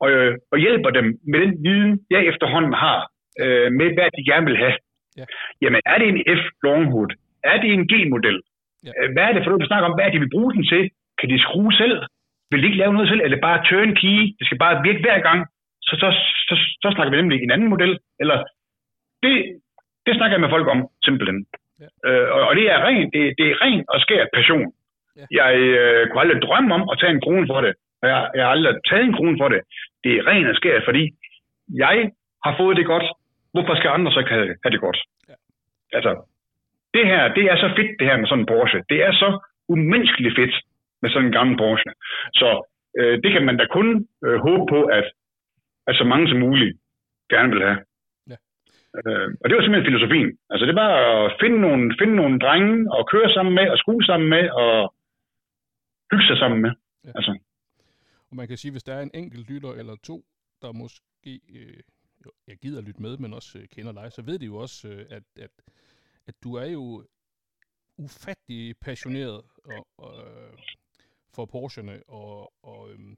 og, 0.00 0.08
og 0.52 0.58
hjælper 0.58 0.90
dem 0.90 1.06
med 1.30 1.40
den 1.40 1.52
viden, 1.64 1.92
jeg 2.10 2.26
efterhånden 2.30 2.72
har, 2.72 2.98
øh, 3.42 3.72
med 3.78 3.88
hvad 3.94 4.08
de 4.16 4.30
gerne 4.30 4.46
vil 4.46 4.56
have. 4.56 4.76
Ja. 5.18 5.24
Jamen, 5.62 5.80
er 5.86 5.98
det 5.98 6.08
en 6.08 6.22
F 6.38 6.42
Longhood? 6.62 7.10
Er 7.44 7.60
det 7.60 7.70
en 7.72 7.88
G-model? 7.92 8.40
Ja. 8.84 8.92
Øh, 8.98 9.12
hvad 9.12 9.24
er 9.24 9.32
det 9.32 9.42
for 9.42 9.50
noget, 9.50 9.62
vi 9.62 9.70
snakker 9.70 9.88
om? 9.88 9.96
Hvad 9.96 10.06
er 10.06 10.12
det, 10.12 10.20
vi 10.20 10.34
bruger 10.34 10.52
den 10.52 10.64
til? 10.72 10.90
Kan 11.18 11.28
de 11.30 11.44
skrue 11.46 11.72
selv? 11.72 11.96
Vil 12.50 12.60
de 12.60 12.66
ikke 12.66 12.82
lave 12.82 12.92
noget 12.94 13.08
selv? 13.08 13.20
Eller 13.24 13.46
bare 13.48 13.64
turnkey? 13.68 14.18
Det 14.38 14.44
skal 14.46 14.58
bare 14.58 14.82
virke 14.86 15.02
hver 15.06 15.18
gang 15.28 15.40
så, 15.82 15.94
så, 16.02 16.08
så, 16.48 16.54
så 16.82 16.88
snakker 16.94 17.10
vi 17.10 17.20
nemlig 17.20 17.38
en 17.42 17.54
anden 17.54 17.68
model, 17.68 17.98
eller 18.20 18.38
det, 19.22 19.34
det 20.06 20.14
snakker 20.16 20.34
jeg 20.34 20.44
med 20.44 20.54
folk 20.56 20.68
om, 20.74 20.80
simpelthen. 21.06 21.46
Ja. 21.80 21.88
Øh, 22.06 22.26
og, 22.34 22.40
og 22.48 22.56
det 22.56 22.66
er 22.72 22.78
ren, 22.86 23.10
det, 23.14 23.22
det 23.38 23.46
er 23.50 23.60
ren 23.64 23.84
og 23.88 24.00
skær 24.00 24.26
passion. 24.34 24.72
Jeg 25.30 25.54
øh, 25.56 26.08
kunne 26.08 26.20
aldrig 26.20 26.42
drømme 26.42 26.74
om 26.74 26.84
at 26.92 26.98
tage 27.00 27.12
en 27.12 27.24
krone 27.24 27.46
for 27.52 27.60
det, 27.60 27.74
og 28.02 28.08
jeg, 28.08 28.30
jeg 28.34 28.44
har 28.44 28.52
aldrig 28.56 28.74
taget 28.88 29.04
en 29.04 29.16
krone 29.18 29.38
for 29.40 29.48
det. 29.48 29.60
Det 30.04 30.12
er 30.16 30.26
ren 30.26 30.46
og 30.46 30.56
skær, 30.56 30.80
fordi 30.84 31.04
jeg 31.84 32.10
har 32.44 32.54
fået 32.60 32.76
det 32.76 32.86
godt. 32.86 33.06
Hvorfor 33.52 33.74
skal 33.74 33.90
andre 33.90 34.12
så 34.12 34.18
ikke 34.18 34.34
have, 34.36 34.56
have 34.64 34.72
det 34.74 34.80
godt? 34.80 34.98
Ja. 35.28 35.34
Altså, 35.96 36.12
det 36.94 37.06
her, 37.06 37.34
det 37.36 37.44
er 37.52 37.56
så 37.56 37.68
fedt, 37.76 37.92
det 37.98 38.06
her 38.08 38.16
med 38.16 38.26
sådan 38.26 38.42
en 38.42 38.50
Porsche. 38.52 38.82
Det 38.88 38.98
er 39.06 39.12
så 39.12 39.28
umenneskeligt 39.68 40.36
fedt 40.38 40.54
med 41.02 41.10
sådan 41.10 41.26
en 41.26 41.36
gammel 41.38 41.56
Porsche. 41.56 41.92
Så 42.40 42.48
øh, 42.98 43.22
det 43.22 43.32
kan 43.32 43.44
man 43.44 43.56
da 43.56 43.66
kun 43.66 44.06
øh, 44.24 44.38
håbe 44.46 44.64
på, 44.74 44.80
at 44.84 45.06
at 45.86 45.94
så 45.96 46.04
mange 46.04 46.28
som 46.28 46.38
muligt 46.38 46.76
gerne 47.30 47.50
vil 47.52 47.62
have. 47.68 47.80
Ja. 48.30 48.36
Øh, 48.98 49.28
og 49.40 49.44
det 49.46 49.54
var 49.56 49.62
simpelthen 49.62 49.90
filosofien. 49.90 50.30
Altså 50.50 50.64
det 50.66 50.74
var 50.74 50.90
at 51.24 51.32
finde 51.40 51.60
nogle, 51.60 51.94
finde 52.00 52.16
nogle 52.16 52.38
drenge 52.38 52.92
og 52.96 53.08
køre 53.12 53.30
sammen 53.36 53.54
med, 53.54 53.66
og 53.72 53.78
skue 53.78 54.04
sammen 54.04 54.28
med, 54.28 54.44
og 54.50 54.94
hygge 56.12 56.26
sig 56.26 56.38
sammen 56.38 56.62
med. 56.62 56.72
Ja. 57.04 57.12
Altså. 57.14 57.38
Og 58.30 58.36
man 58.36 58.48
kan 58.48 58.56
sige, 58.56 58.72
hvis 58.72 58.82
der 58.82 58.94
er 58.94 59.02
en 59.02 59.10
enkelt 59.14 59.50
lytter 59.50 59.72
eller 59.72 59.96
to, 59.96 60.24
der 60.62 60.72
måske 60.72 61.40
øh, 61.48 61.80
jeg 62.46 62.56
gider 62.56 62.80
lytte 62.80 63.02
med, 63.02 63.18
men 63.18 63.34
også 63.34 63.58
øh, 63.58 63.68
kender 63.68 63.92
dig, 63.92 64.12
så 64.12 64.22
ved 64.22 64.38
de 64.38 64.46
jo 64.46 64.56
også, 64.56 64.88
øh, 64.88 65.06
at, 65.10 65.22
at, 65.36 65.50
at 66.26 66.34
du 66.42 66.54
er 66.54 66.66
jo 66.66 67.06
ufattelig 67.96 68.76
passioneret 68.80 69.42
og, 69.64 69.86
og, 69.98 70.26
øh, 70.26 70.52
for 71.34 71.46
Porsche'ne, 71.46 72.02
og, 72.08 72.52
og 72.62 72.90
øhm, 72.90 73.16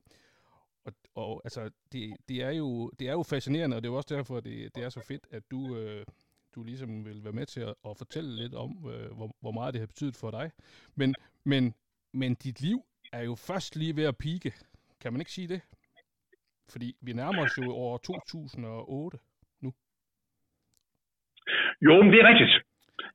og, 0.84 0.92
og 1.14 1.40
altså, 1.44 1.70
det, 1.92 2.16
det, 2.28 2.42
er 2.42 2.50
jo, 2.50 2.90
det 2.98 3.08
er 3.08 3.12
jo 3.12 3.22
fascinerende, 3.22 3.76
og 3.76 3.82
det 3.82 3.88
er 3.88 3.92
jo 3.92 3.96
også 3.96 4.14
derfor, 4.14 4.40
det, 4.40 4.74
det 4.74 4.84
er 4.84 4.88
så 4.88 5.00
fedt, 5.00 5.26
at 5.30 5.42
du, 5.50 5.76
øh, 5.76 6.06
du 6.54 6.62
ligesom 6.62 7.04
vil 7.04 7.24
være 7.24 7.32
med 7.32 7.46
til 7.46 7.60
at, 7.60 7.74
at 7.88 7.96
fortælle 7.96 8.36
lidt 8.36 8.54
om, 8.54 8.90
øh, 8.90 9.12
hvor, 9.12 9.36
hvor 9.40 9.52
meget 9.52 9.74
det 9.74 9.80
har 9.80 9.86
betydet 9.86 10.16
for 10.16 10.30
dig. 10.30 10.50
Men, 10.94 11.14
men, 11.44 11.74
men 12.20 12.34
dit 12.34 12.60
liv 12.60 12.78
er 13.12 13.22
jo 13.30 13.34
først 13.48 13.76
lige 13.76 13.96
ved 13.96 14.06
at 14.12 14.18
pike. 14.24 14.52
Kan 15.02 15.12
man 15.12 15.20
ikke 15.20 15.36
sige 15.38 15.48
det? 15.48 15.60
Fordi 16.72 16.88
vi 17.06 17.12
nærmer 17.12 17.42
os 17.42 17.58
jo 17.58 17.72
over 17.72 17.98
2008 17.98 19.18
nu. 19.62 19.70
Jo, 21.86 22.02
men 22.02 22.12
det 22.12 22.20
er 22.20 22.28
rigtigt. 22.28 22.54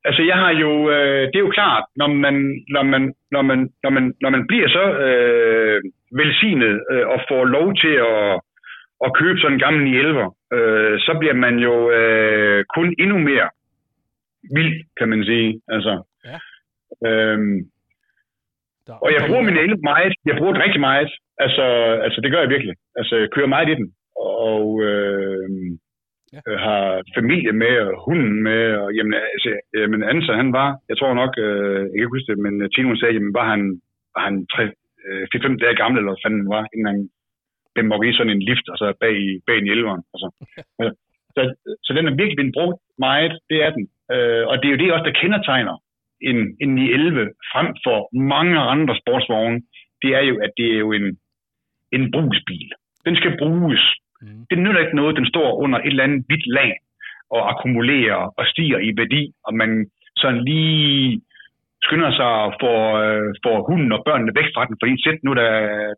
Altså, 0.03 0.21
jeg 0.31 0.37
har 0.43 0.51
jo, 0.63 0.71
øh, 0.89 1.21
det 1.27 1.35
er 1.35 1.47
jo 1.47 1.57
klart, 1.59 1.83
når 1.95 2.07
man, 2.07 2.35
når 2.69 2.83
man, 2.83 3.13
når 3.31 3.41
man, 3.41 3.59
når 3.83 3.89
man, 3.89 4.13
når 4.21 4.29
man 4.29 4.47
bliver 4.47 4.67
så 4.67 4.85
øh, 5.05 5.81
velsignet 6.11 6.75
øh, 6.91 7.07
og 7.07 7.19
får 7.29 7.45
lov 7.45 7.67
til 7.83 7.95
at, 8.11 8.39
at 9.05 9.13
købe 9.19 9.39
sådan 9.39 9.53
en 9.53 9.59
gammel 9.59 9.83
911, 9.83 10.31
øh, 10.55 10.99
så 10.99 11.15
bliver 11.19 11.33
man 11.33 11.55
jo 11.59 11.91
øh, 11.91 12.65
kun 12.75 12.95
endnu 12.99 13.17
mere 13.17 13.49
vild, 14.55 14.75
kan 14.97 15.09
man 15.09 15.23
sige. 15.23 15.61
Altså, 15.67 16.03
ja. 16.25 16.37
øhm, 17.07 17.59
og 19.03 19.09
jeg 19.13 19.21
bruger 19.27 19.43
min 19.47 19.57
el 19.63 19.73
meget. 19.91 20.13
Jeg 20.25 20.35
bruger 20.37 20.53
den 20.53 20.63
rigtig 20.65 20.81
meget. 20.89 21.11
Altså, 21.45 21.65
altså, 22.05 22.21
det 22.21 22.31
gør 22.31 22.41
jeg 22.41 22.49
virkelig. 22.55 22.75
Altså, 22.99 23.15
jeg 23.15 23.29
kører 23.35 23.53
meget 23.55 23.69
i 23.69 23.75
den. 23.79 23.87
Og 24.15 24.65
øh, 24.89 25.49
ja. 26.33 26.39
øh, 26.47 26.57
har 26.65 26.83
familie 27.17 27.53
med, 27.63 27.73
og 27.87 27.93
hunden 28.05 28.43
med, 28.47 28.63
og 28.81 28.87
jamen, 28.97 29.13
altså, 29.35 29.49
jamen 29.81 30.01
Ansa, 30.11 30.31
han 30.41 30.53
var, 30.53 30.69
jeg 30.89 30.97
tror 30.97 31.13
nok, 31.21 31.33
øh, 31.37 31.79
jeg 31.81 31.95
kan 31.95 32.03
ikke 32.05 32.15
huske 32.15 32.31
det, 32.31 32.39
men 32.45 32.61
øh, 32.61 32.69
Tino 32.69 32.95
sagde, 32.95 33.13
jamen 33.13 33.33
var 33.39 33.47
han, 33.53 33.61
var 34.15 34.21
han 34.27 34.35
3, 34.47 34.63
øh, 35.05 35.23
4-5 35.35 35.57
dage 35.63 35.75
gammel, 35.81 35.97
eller 35.97 36.11
hvad 36.11 36.23
fanden 36.25 36.49
var, 36.55 36.63
inden 36.73 36.87
han 36.91 36.99
blev 37.73 38.03
i 38.09 38.17
sådan 38.17 38.33
en 38.35 38.47
lift, 38.49 38.67
og 38.71 38.77
så 38.81 38.87
bag, 39.03 39.15
bag 39.47 39.57
en 39.57 39.71
elveren. 39.75 40.03
Altså. 40.13 40.27
altså, 40.79 40.91
så, 41.35 41.41
så 41.85 41.91
den 41.97 42.07
er 42.07 42.19
virkelig 42.19 42.37
blevet 42.37 42.57
brugt 42.57 42.79
meget, 43.07 43.33
det 43.49 43.57
er 43.65 43.71
den. 43.77 43.85
Øh, 44.13 44.43
og 44.49 44.55
det 44.57 44.67
er 44.67 44.73
jo 44.73 44.81
det 44.81 44.93
også, 44.93 45.07
der 45.09 45.19
kendetegner 45.21 45.75
en, 46.21 46.37
en 46.61 46.75
911 46.75 47.29
frem 47.51 47.67
for 47.85 47.97
mange 48.33 48.59
andre 48.59 48.95
sportsvogne, 49.01 49.61
det 50.01 50.11
er 50.19 50.23
jo, 50.29 50.35
at 50.45 50.51
det 50.57 50.67
er 50.73 50.79
jo 50.85 50.91
en, 50.91 51.07
en 51.91 52.11
brugsbil. 52.11 52.69
Den 53.05 53.15
skal 53.15 53.37
bruges. 53.37 53.83
Mm. 54.21 54.45
Det 54.49 54.57
nytter 54.59 54.81
ikke 54.81 54.99
noget, 55.01 55.15
den 55.15 55.27
står 55.33 55.49
under 55.63 55.79
et 55.79 55.87
eller 55.87 56.03
andet 56.03 56.25
hvidt 56.27 56.45
lag 56.57 56.71
og 57.35 57.41
akkumulerer 57.51 58.21
og 58.37 58.45
stiger 58.45 58.79
i 58.87 58.91
værdi, 58.97 59.23
og 59.45 59.53
man 59.53 59.71
sådan 60.21 60.43
lige 60.43 61.21
skynder 61.85 62.11
sig 62.19 62.33
få, 62.61 62.73
øh, 63.03 63.29
få 63.45 63.51
hunden 63.69 63.91
og 63.91 64.01
børnene 64.07 64.35
væk 64.39 64.49
fra 64.55 64.65
den, 64.67 64.75
fordi 64.81 64.93
sæt 65.03 65.19
nu, 65.23 65.31
der, 65.41 65.49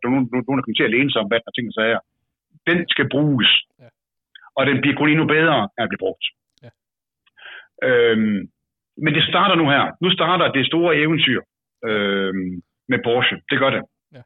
nu, 0.02 0.08
nu, 0.10 0.18
nu, 0.32 0.36
nu 0.46 0.52
der 0.56 0.62
kommer 0.62 0.78
til 0.78 0.88
at 0.88 0.94
læne 0.94 1.10
sig 1.12 1.20
om 1.22 1.30
vand 1.32 1.44
og 1.48 1.54
ting 1.54 1.66
og 1.70 1.74
sager. 1.78 2.00
Den 2.70 2.78
skal 2.92 3.06
bruges. 3.14 3.50
Ja. 3.82 3.88
Og 4.58 4.62
den 4.68 4.80
bliver 4.80 4.96
kun 4.96 5.10
endnu 5.10 5.26
bedre 5.36 5.58
at 5.78 5.88
blive 5.90 6.02
brugt. 6.04 6.24
Ja. 6.64 6.70
Øhm, 7.88 8.38
men 8.96 9.14
det 9.14 9.24
starter 9.30 9.54
nu 9.54 9.68
her. 9.68 9.84
Nu 10.02 10.10
starter 10.10 10.52
det 10.52 10.66
store 10.66 10.96
eventyr 10.96 11.40
øhm, 11.88 12.62
med 12.88 12.98
Porsche. 13.04 13.36
Det 13.50 13.58
gør 13.58 13.70
det. 13.70 13.82
Ja. 14.14 14.22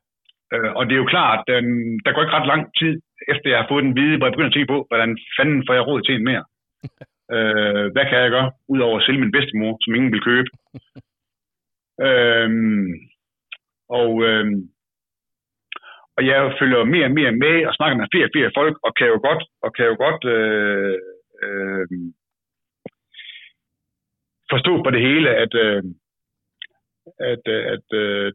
Øh, 0.52 0.70
og 0.76 0.86
det 0.86 0.92
er 0.94 1.02
jo 1.04 1.12
klart, 1.14 1.42
at 1.48 1.64
der 2.04 2.12
går 2.12 2.22
ikke 2.22 2.36
ret 2.38 2.50
lang 2.52 2.62
tid, 2.80 3.00
efter 3.32 3.50
jeg 3.50 3.58
har 3.60 3.68
fået 3.70 3.84
den 3.84 3.92
hvide, 3.92 4.16
hvor 4.16 4.26
jeg 4.26 4.32
begynder 4.32 4.52
at 4.52 4.56
tænke 4.56 4.72
på, 4.74 4.86
hvordan 4.88 5.18
fanden 5.36 5.64
får 5.66 5.74
jeg 5.74 5.86
råd 5.86 6.00
til 6.02 6.14
en 6.14 6.24
mere? 6.30 6.44
øh, 7.34 7.84
hvad 7.92 8.04
kan 8.06 8.18
jeg 8.22 8.30
gøre, 8.30 8.52
udover 8.68 8.96
at 8.98 9.04
sælge 9.04 9.20
min 9.20 9.34
bedstemor, 9.36 9.72
som 9.80 9.94
ingen 9.94 10.12
vil 10.12 10.26
købe? 10.30 10.48
øhm, 12.08 12.88
og, 13.88 14.10
øhm, 14.28 14.58
og 16.16 16.26
jeg 16.26 16.56
følger 16.60 16.84
mere 16.84 17.08
og 17.10 17.16
mere 17.18 17.32
med 17.32 17.66
og 17.68 17.74
snakker 17.74 17.96
med 17.96 18.12
flere 18.12 18.28
og 18.28 18.34
flere 18.34 18.56
folk, 18.58 18.76
og 18.86 18.90
kan 18.98 19.06
jo 19.06 19.18
godt, 19.28 19.42
og 19.64 19.70
kan 19.76 19.86
jo 19.90 19.96
godt 20.04 20.22
øh, 20.36 20.98
øh, 21.42 21.86
forstå 24.50 24.82
på 24.82 24.90
det 24.90 25.00
hele, 25.00 25.30
at, 25.44 25.54
øh, 25.54 25.82
at, 27.32 27.42
øh, 27.54 27.62
at 27.74 27.86
øh, 28.02 28.32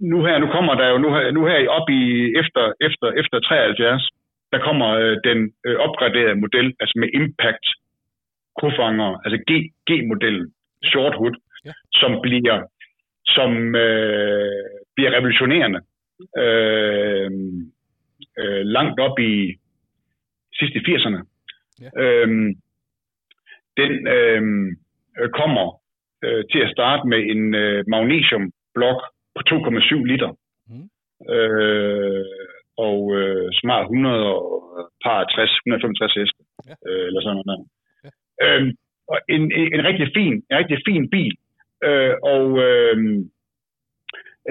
nu 0.00 0.24
her, 0.24 0.38
nu 0.38 0.46
kommer 0.46 0.74
der 0.74 0.88
jo, 0.88 0.98
nu 0.98 1.08
her, 1.14 1.30
nu 1.30 1.46
her 1.46 1.68
op 1.68 1.88
i, 1.90 2.02
efter, 2.40 2.72
efter, 2.80 3.06
efter 3.20 3.40
73, 3.40 4.10
der 4.52 4.58
kommer 4.58 4.88
øh, 4.88 5.16
den 5.24 5.38
øh, 5.66 5.76
opgraderede 5.76 6.40
model, 6.44 6.74
altså 6.80 6.94
med 6.96 7.08
impact 7.14 7.66
kofanger, 8.60 9.10
altså 9.24 9.38
G, 9.48 9.50
G-modellen, 9.88 10.46
short 10.84 11.14
hood, 11.14 11.34
ja. 11.64 11.72
som 11.92 12.20
bliver, 12.22 12.58
som 13.26 13.74
øh, 13.74 14.64
bliver 14.94 15.10
revolutionerende 15.16 15.80
øh, 16.38 17.30
øh, 18.38 18.62
langt 18.76 19.00
op 19.00 19.18
i 19.18 19.54
sidste 20.58 20.78
80'erne. 20.78 21.20
Ja. 21.82 21.90
Øh, 22.02 22.28
den 23.76 23.92
øh, 24.08 24.42
kommer 25.40 25.66
øh, 26.24 26.44
til 26.52 26.60
at 26.66 26.72
starte 26.76 27.08
med 27.12 27.20
en 27.32 27.54
øh, 27.54 27.84
magnesiumblok 27.88 29.00
på 29.34 29.40
2,7 29.50 30.04
liter. 30.10 30.30
Mm. 30.70 30.86
Øh, 31.34 32.24
og 32.76 32.98
øh, 33.18 33.48
smart 33.60 33.84
100 33.84 34.34
og 34.34 34.64
par 35.04 35.24
60, 35.24 35.50
165 35.66 36.14
heste, 36.14 36.42
ja. 36.68 36.74
øh, 36.86 37.06
eller 37.06 37.20
sådan 37.20 37.42
noget. 37.46 37.66
Ja. 38.04 38.10
Øh, 38.44 38.72
og 39.08 39.18
en, 39.28 39.42
en, 39.58 39.66
en 39.74 39.84
rigtig 39.88 40.08
fin, 40.16 40.34
en 40.50 40.56
rigtig 40.60 40.78
fin 40.88 41.10
bil. 41.10 41.34
Øh, 41.86 42.14
og 42.32 42.46
øh, 42.66 42.96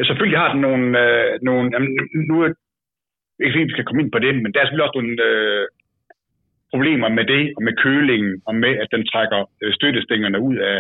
selvfølgelig 0.08 0.40
har 0.40 0.52
den 0.54 0.62
nogle, 0.62 0.88
øh, 1.04 1.40
nogle 1.42 1.64
jamen, 1.74 1.90
nu 2.30 2.34
er 2.42 2.48
ikke 3.40 3.54
fordi 3.56 3.70
vi 3.70 3.76
skal 3.76 3.86
komme 3.86 4.02
ind 4.04 4.12
på 4.12 4.20
det, 4.20 4.34
men 4.36 4.52
der 4.52 4.60
er 4.60 4.66
selvfølgelig 4.66 4.88
også 4.88 5.00
nogle 5.00 5.16
øh, 5.30 5.68
problemer 6.74 7.10
med 7.18 7.26
det, 7.34 7.44
og 7.58 7.62
med 7.68 7.74
kølingen, 7.84 8.34
og 8.48 8.56
med 8.64 8.74
at 8.84 8.90
den 8.96 9.04
trækker 9.12 9.42
øh, 9.62 9.74
støttestængerne 9.78 10.40
ud 10.48 10.58
af, 10.74 10.80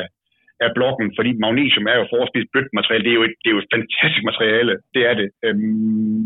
af 0.66 0.70
blokken, 0.78 1.08
fordi 1.18 1.32
magnesium 1.46 1.86
er 1.92 1.98
jo 1.98 2.10
forholdsvis 2.12 2.52
blødt 2.52 2.72
materiale. 2.80 3.04
Det 3.06 3.12
er 3.12 3.20
jo 3.20 3.28
et, 3.30 3.36
det 3.42 3.48
er 3.50 3.56
jo 3.56 3.64
et 3.64 3.74
fantastisk 3.76 4.24
materiale, 4.30 4.74
det 4.94 5.02
er 5.10 5.16
det. 5.22 5.28
Øh, 5.46 5.58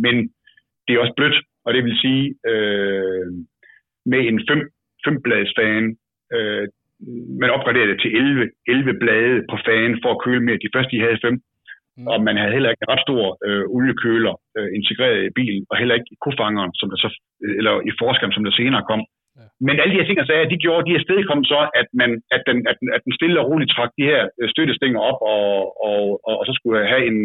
men 0.06 0.16
det 0.86 0.92
er 0.92 1.04
også 1.04 1.18
blødt, 1.18 1.38
og 1.66 1.70
det 1.74 1.84
vil 1.84 1.98
sige, 2.04 2.24
øh, 2.52 3.28
med 4.12 4.22
en 4.30 4.40
fem, 4.50 4.62
fembladets 5.06 5.54
fan, 5.60 5.84
øh, 6.36 6.68
man 7.42 7.50
opgraderede 7.56 7.92
det 7.92 8.02
til 8.02 8.16
11, 8.16 8.50
11 8.68 8.94
blade 9.04 9.38
på 9.52 9.58
fanen 9.66 10.00
for 10.04 10.12
at 10.12 10.22
køle 10.26 10.44
mere. 10.44 10.64
De 10.66 10.74
første, 10.76 10.92
de 10.96 11.04
havde 11.06 11.20
5. 11.22 11.34
Mm. 11.98 12.08
Og 12.12 12.18
man 12.28 12.38
havde 12.38 12.56
heller 12.56 12.70
ikke 12.70 12.84
en 12.86 12.94
ret 12.94 13.06
stor 13.08 13.24
øh, 13.48 13.64
oliekøler 13.76 14.36
øh, 14.58 14.70
integreret 14.80 15.22
i 15.26 15.36
bilen, 15.40 15.66
og 15.70 15.78
heller 15.78 15.96
ikke 15.96 16.14
i 16.14 16.22
kofangeren, 16.26 16.74
som 16.80 16.90
der 16.92 16.98
så, 17.06 17.10
eller 17.60 17.74
i 17.90 17.92
forskeren, 18.02 18.34
som 18.34 18.44
der 18.44 18.52
senere 18.60 18.84
kom. 18.92 19.02
Ja. 19.38 19.46
Men 19.68 19.76
alle 19.80 19.92
de 19.94 20.00
her 20.00 20.08
ting, 20.08 20.18
jeg 20.20 20.52
de 20.54 20.64
gjorde, 20.66 20.88
de 20.88 20.96
her 20.96 21.06
steder 21.06 21.24
kom 21.32 21.44
så, 21.54 21.62
at, 21.82 21.88
man, 22.02 22.10
at, 22.36 22.42
den, 22.48 22.58
at, 22.72 22.76
den, 22.82 22.90
at 22.96 23.02
den 23.06 23.14
stille 23.18 23.40
og 23.42 23.48
roligt 23.50 23.72
trak 23.76 23.92
de 24.00 24.10
her 24.12 24.22
øh, 24.40 24.50
støttestænger 24.54 25.00
op, 25.10 25.20
og, 25.34 25.46
og, 25.88 26.02
og, 26.28 26.34
og 26.40 26.44
så 26.48 26.54
skulle 26.56 26.88
have 26.94 27.04
en, 27.12 27.20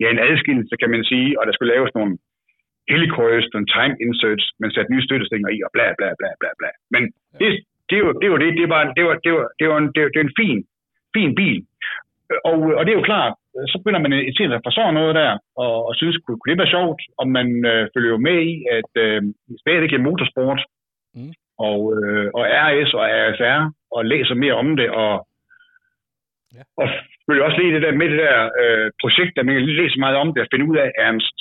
ja, 0.00 0.06
en 0.10 0.24
adskillelse, 0.28 0.74
kan 0.80 0.90
man 0.94 1.04
sige, 1.10 1.28
og 1.38 1.42
der 1.46 1.52
skulle 1.54 1.74
laves 1.74 1.92
nogle 1.98 2.12
helicoils, 2.90 3.46
nogle 3.54 3.68
time 3.76 3.94
inserts, 4.04 4.46
man 4.62 4.70
satte 4.70 4.92
nye 4.92 5.06
støttestænger 5.08 5.48
i, 5.56 5.58
og 5.66 5.70
bla 5.76 5.86
bla 5.98 6.08
bla 6.20 6.30
bla 6.40 6.50
bla. 6.60 6.70
Men 6.94 7.02
ja. 7.12 7.38
det, 7.40 7.48
det, 7.90 7.96
jo, 8.02 8.08
det 8.20 8.28
det, 8.44 8.50
det 8.60 8.68
var, 8.72 8.82
det 8.96 9.04
var, 9.08 9.16
det 9.24 9.32
var, 9.36 9.46
det 9.60 9.66
var, 9.70 9.78
en, 9.82 9.88
det 9.94 10.00
var, 10.02 10.08
det 10.12 10.18
var 10.20 10.28
en 10.28 10.38
fin, 10.42 10.58
fin 11.16 11.32
bil. 11.40 11.58
Og, 12.48 12.56
og 12.78 12.82
det 12.84 12.92
er 12.92 13.00
jo 13.00 13.10
klart, 13.12 13.34
så 13.72 13.76
begynder 13.78 14.00
man 14.00 14.12
i 14.30 14.32
tiden 14.36 14.64
for 14.64 14.70
sådan 14.70 14.94
noget 14.94 15.14
der, 15.14 15.32
og, 15.62 15.74
og 15.88 15.92
synes, 16.00 16.16
kunne, 16.16 16.38
kunne 16.38 16.50
det 16.52 16.62
være 16.62 16.74
sjovt, 16.76 17.00
og 17.20 17.26
man 17.38 17.48
øh, 17.72 17.82
følger 17.94 18.10
jo 18.14 18.20
med 18.28 18.38
i, 18.52 18.54
at 18.78 18.90
øh, 19.04 19.20
stadigvæk 19.62 19.92
er 19.92 20.06
motorsport, 20.08 20.60
mm. 21.14 21.32
og, 21.68 21.78
øh, 21.96 22.26
og 22.36 22.42
RS 22.68 22.90
og 22.98 23.04
RSR, 23.24 23.60
og 23.96 24.04
læser 24.04 24.34
mere 24.34 24.54
om 24.62 24.76
det, 24.76 24.88
og, 24.90 25.26
ja. 26.54 26.62
og 26.80 26.86
følger 27.26 27.44
også 27.44 27.58
lige 27.60 27.74
det 27.74 27.82
der 27.82 27.92
med 28.00 28.08
det 28.12 28.18
der 28.18 28.38
øh, 28.62 28.90
projekt, 29.02 29.32
der 29.36 29.42
man 29.42 29.66
læser 29.80 29.98
meget 29.98 30.16
om 30.16 30.28
det, 30.34 30.40
at 30.40 30.52
finde 30.52 30.68
ud 30.70 30.76
af 30.76 30.90
Ernst 30.98 31.38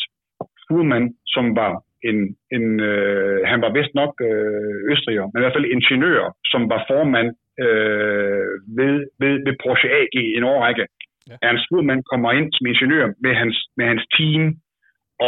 Fuhrmann, 0.68 1.08
som 1.26 1.56
var 1.56 1.74
en, 2.10 2.18
en 2.56 2.80
øh, 2.80 3.48
han 3.52 3.62
var 3.62 3.72
vist 3.78 3.94
nok 4.02 4.14
øh, 4.30 4.80
østriger, 4.92 5.26
men 5.28 5.38
i 5.40 5.44
hvert 5.44 5.56
fald 5.56 5.76
ingeniør, 5.78 6.26
som 6.52 6.62
var 6.70 6.86
formand 6.92 7.30
øh, 7.66 8.52
ved, 8.78 8.96
ved, 9.22 9.34
ved 9.46 9.54
Porsche 9.64 9.90
AG 10.00 10.16
i 10.32 10.38
en 10.38 10.44
årrække. 10.44 10.86
Ja. 11.30 11.36
Ernst 11.48 11.66
Fuhrmann 11.70 12.04
kommer 12.12 12.32
ind 12.32 12.48
som 12.54 12.66
ingeniør 12.72 13.08
med 13.26 13.34
hans, 13.42 13.58
med 13.78 13.86
hans 13.92 14.06
team 14.18 14.44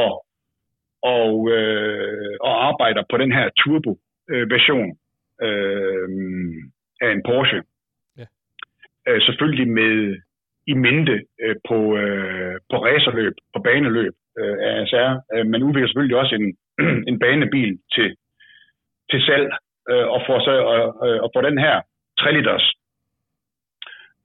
og, 0.04 0.12
og, 1.18 1.32
øh, 1.58 2.36
og 2.48 2.54
arbejder 2.70 3.04
på 3.12 3.18
den 3.18 3.32
her 3.38 3.50
turbo-version 3.60 4.13
øh, 5.46 5.86
af 7.02 7.12
en 7.12 7.24
Porsche. 7.26 7.64
Ja. 8.18 8.26
Øh, 9.08 9.22
selvfølgelig 9.22 9.68
med 9.68 10.18
i 10.68 10.74
mente 10.74 11.16
øh, 11.44 11.56
på, 11.68 11.98
øh, 11.98 12.56
på 12.72 12.78
racerløb, 12.86 13.34
på 13.54 13.60
baneløb 13.62 14.14
øh, 14.40 14.58
af 14.66 14.82
ASR. 14.82 15.10
Øh, 15.34 15.46
man 15.48 15.64
udvikler 15.64 15.88
selvfølgelig 15.88 16.18
også 16.18 16.36
en, 16.36 16.58
en 17.10 17.20
banebil 17.20 17.80
til, 17.96 18.16
til 19.12 19.22
salg, 19.28 19.48
øh, 19.90 20.08
og, 20.16 20.20
får 20.28 20.40
så, 20.48 20.52
og, 20.74 20.82
og 21.24 21.30
får 21.36 21.42
den 21.42 21.58
her 21.58 21.82
3 22.20 22.32
liters 22.32 22.74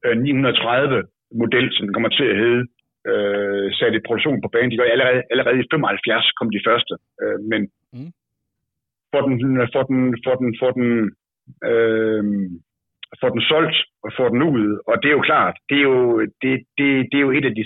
øh, 0.04 0.16
930 0.16 1.04
model, 1.42 1.66
som 1.72 1.86
den 1.86 1.94
kommer 1.94 2.08
til 2.08 2.24
at 2.32 2.36
hedde, 2.42 2.62
øh, 3.10 3.72
sat 3.78 3.94
i 3.94 4.06
produktion 4.06 4.42
på 4.42 4.48
banen. 4.48 4.70
De 4.70 4.76
gør 4.76 4.94
allerede, 4.94 5.22
allerede 5.30 5.60
i 5.60 5.68
75 5.70 6.32
kom 6.38 6.50
de 6.50 6.64
første, 6.68 6.94
øh, 7.22 7.38
men 7.50 7.60
mm. 7.92 8.12
Får 9.12 9.22
den, 9.26 9.34
får 9.74 9.84
den, 9.90 10.00
får 10.24 10.34
den, 10.40 10.50
får 10.60 10.70
den, 10.78 10.88
øh, 11.70 12.24
får 13.20 13.30
den 13.34 13.42
solgt 13.50 13.76
og 14.04 14.10
får 14.16 14.28
den 14.28 14.42
ud, 14.42 14.64
og 14.88 14.94
det 15.02 15.08
er 15.08 15.16
jo 15.18 15.28
klart, 15.30 15.56
det 15.68 15.76
er 15.78 15.86
jo, 15.92 16.20
det, 16.42 16.52
det, 16.78 16.88
det 17.10 17.16
er 17.18 17.26
jo 17.26 17.32
et 17.38 17.44
af 17.44 17.54
de, 17.58 17.64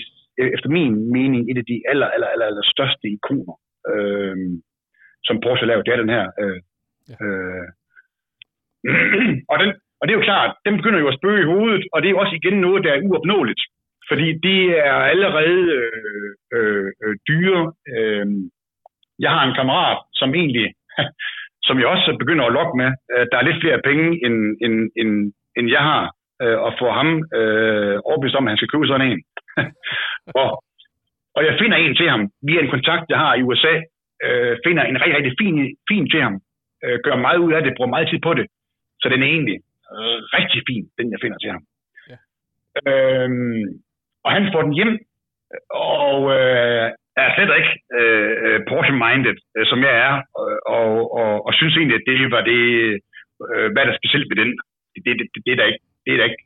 efter 0.57 0.69
min 0.69 1.13
mening, 1.17 1.43
et 1.51 1.59
af 1.59 1.67
de 1.71 1.83
aller, 1.91 2.09
aller, 2.15 2.29
aller, 2.33 2.47
aller 2.47 2.67
største 2.75 3.07
ikoner, 3.17 3.55
øh, 3.93 4.37
som 5.27 5.41
Porsche 5.43 5.67
lavet, 5.67 5.87
det 5.87 5.93
er 5.93 6.03
den 6.05 6.17
her. 6.17 6.27
Øh, 6.43 6.61
ja. 7.11 7.17
øh, 7.25 7.69
og, 9.53 9.57
den, 9.63 9.71
og 9.99 10.03
det 10.05 10.13
er 10.13 10.19
jo 10.19 10.29
klart, 10.31 10.57
den 10.67 10.77
begynder 10.77 11.01
jo 11.01 11.09
at 11.09 11.19
spøge 11.19 11.43
i 11.43 11.51
hovedet, 11.53 11.85
og 11.93 12.03
det 12.03 12.09
er 12.09 12.15
jo 12.15 12.23
også 12.25 12.37
igen 12.37 12.61
noget, 12.61 12.85
der 12.85 12.93
er 12.93 13.05
uopnåeligt. 13.09 13.63
Fordi 14.09 14.29
det 14.49 14.61
er 14.91 15.01
allerede 15.13 15.61
øh, 15.79 16.31
øh, 16.57 16.89
øh, 17.05 17.17
dyre. 17.29 17.73
Øh, 17.95 18.27
jeg 19.19 19.31
har 19.31 19.43
en 19.45 19.57
kammerat, 19.59 19.99
som 20.13 20.35
egentlig, 20.35 20.67
som 21.67 21.79
jeg 21.81 21.87
også 21.95 22.17
begynder 22.23 22.45
at 22.45 22.57
lokke 22.59 22.75
med, 22.83 22.91
øh, 23.13 23.25
der 23.31 23.37
er 23.39 23.49
lidt 23.49 23.63
flere 23.63 23.81
penge, 23.89 24.07
end, 24.27 24.37
end, 24.65 24.77
end, 25.01 25.13
end 25.57 25.67
jeg 25.77 25.83
har, 25.91 26.05
øh, 26.43 26.59
og 26.67 26.71
få 26.81 26.87
ham 26.99 27.09
øh, 27.39 27.97
overbevist 28.09 28.39
om, 28.39 28.47
at 28.47 28.51
han 28.51 28.61
skal 28.61 28.73
købe 28.73 28.87
sådan 28.87 29.09
en. 29.11 29.21
og, 30.41 30.49
og 31.37 31.41
jeg 31.49 31.55
finder 31.61 31.77
en 31.77 31.95
til 31.97 32.09
ham, 32.15 32.23
via 32.49 32.61
en 32.61 32.75
kontakt, 32.75 33.05
jeg 33.13 33.19
har 33.25 33.35
i 33.35 33.43
USA, 33.49 33.75
øh, 34.27 34.57
finder 34.67 34.83
en 34.85 35.01
rigtig, 35.01 35.17
rigtig 35.19 35.35
fin, 35.41 35.55
fin 35.91 36.11
til 36.11 36.21
ham, 36.27 36.37
øh, 36.85 36.99
gør 37.05 37.17
meget 37.27 37.39
ud 37.45 37.53
af 37.53 37.63
det, 37.63 37.77
bruger 37.77 37.95
meget 37.95 38.09
tid 38.09 38.21
på 38.27 38.35
det, 38.35 38.47
så 39.01 39.07
den 39.09 39.23
er 39.23 39.27
egentlig 39.27 39.59
øh, 39.93 40.19
rigtig 40.39 40.61
fin, 40.69 40.85
den 40.99 41.07
jeg 41.13 41.21
finder 41.23 41.39
til 41.39 41.51
ham. 41.55 41.63
Ja. 42.11 42.17
Øhm, 42.87 43.65
og 44.25 44.31
han 44.33 44.45
får 44.53 44.63
den 44.63 44.75
hjem, 44.79 44.99
og 45.71 46.17
øh, 46.39 46.91
er 47.17 47.29
slet 47.35 47.53
ikke 47.61 47.73
øh, 47.99 48.59
Porsche-minded, 48.69 49.39
øh, 49.57 49.67
som 49.71 49.79
jeg 49.87 49.95
er, 50.09 50.15
og, 50.41 50.49
og, 50.77 50.91
og, 51.21 51.33
og 51.47 51.53
synes 51.55 51.75
egentlig, 51.77 51.99
at 51.99 52.09
det 52.11 52.31
var 52.37 52.43
det, 52.53 52.63
øh, 53.45 53.69
hvad 53.73 53.83
der 53.85 53.93
er 53.93 54.01
specielt 54.01 54.29
ved 54.31 54.39
den. 54.43 54.51
Det, 54.95 55.01
det, 55.19 55.27
det, 55.33 55.41
det, 55.47 55.53
er 55.53 55.59
der 55.61 55.67
ikke, 55.71 55.85
det 56.05 56.11
er 56.13 56.19
der 56.19 56.29
ikke, 56.31 56.43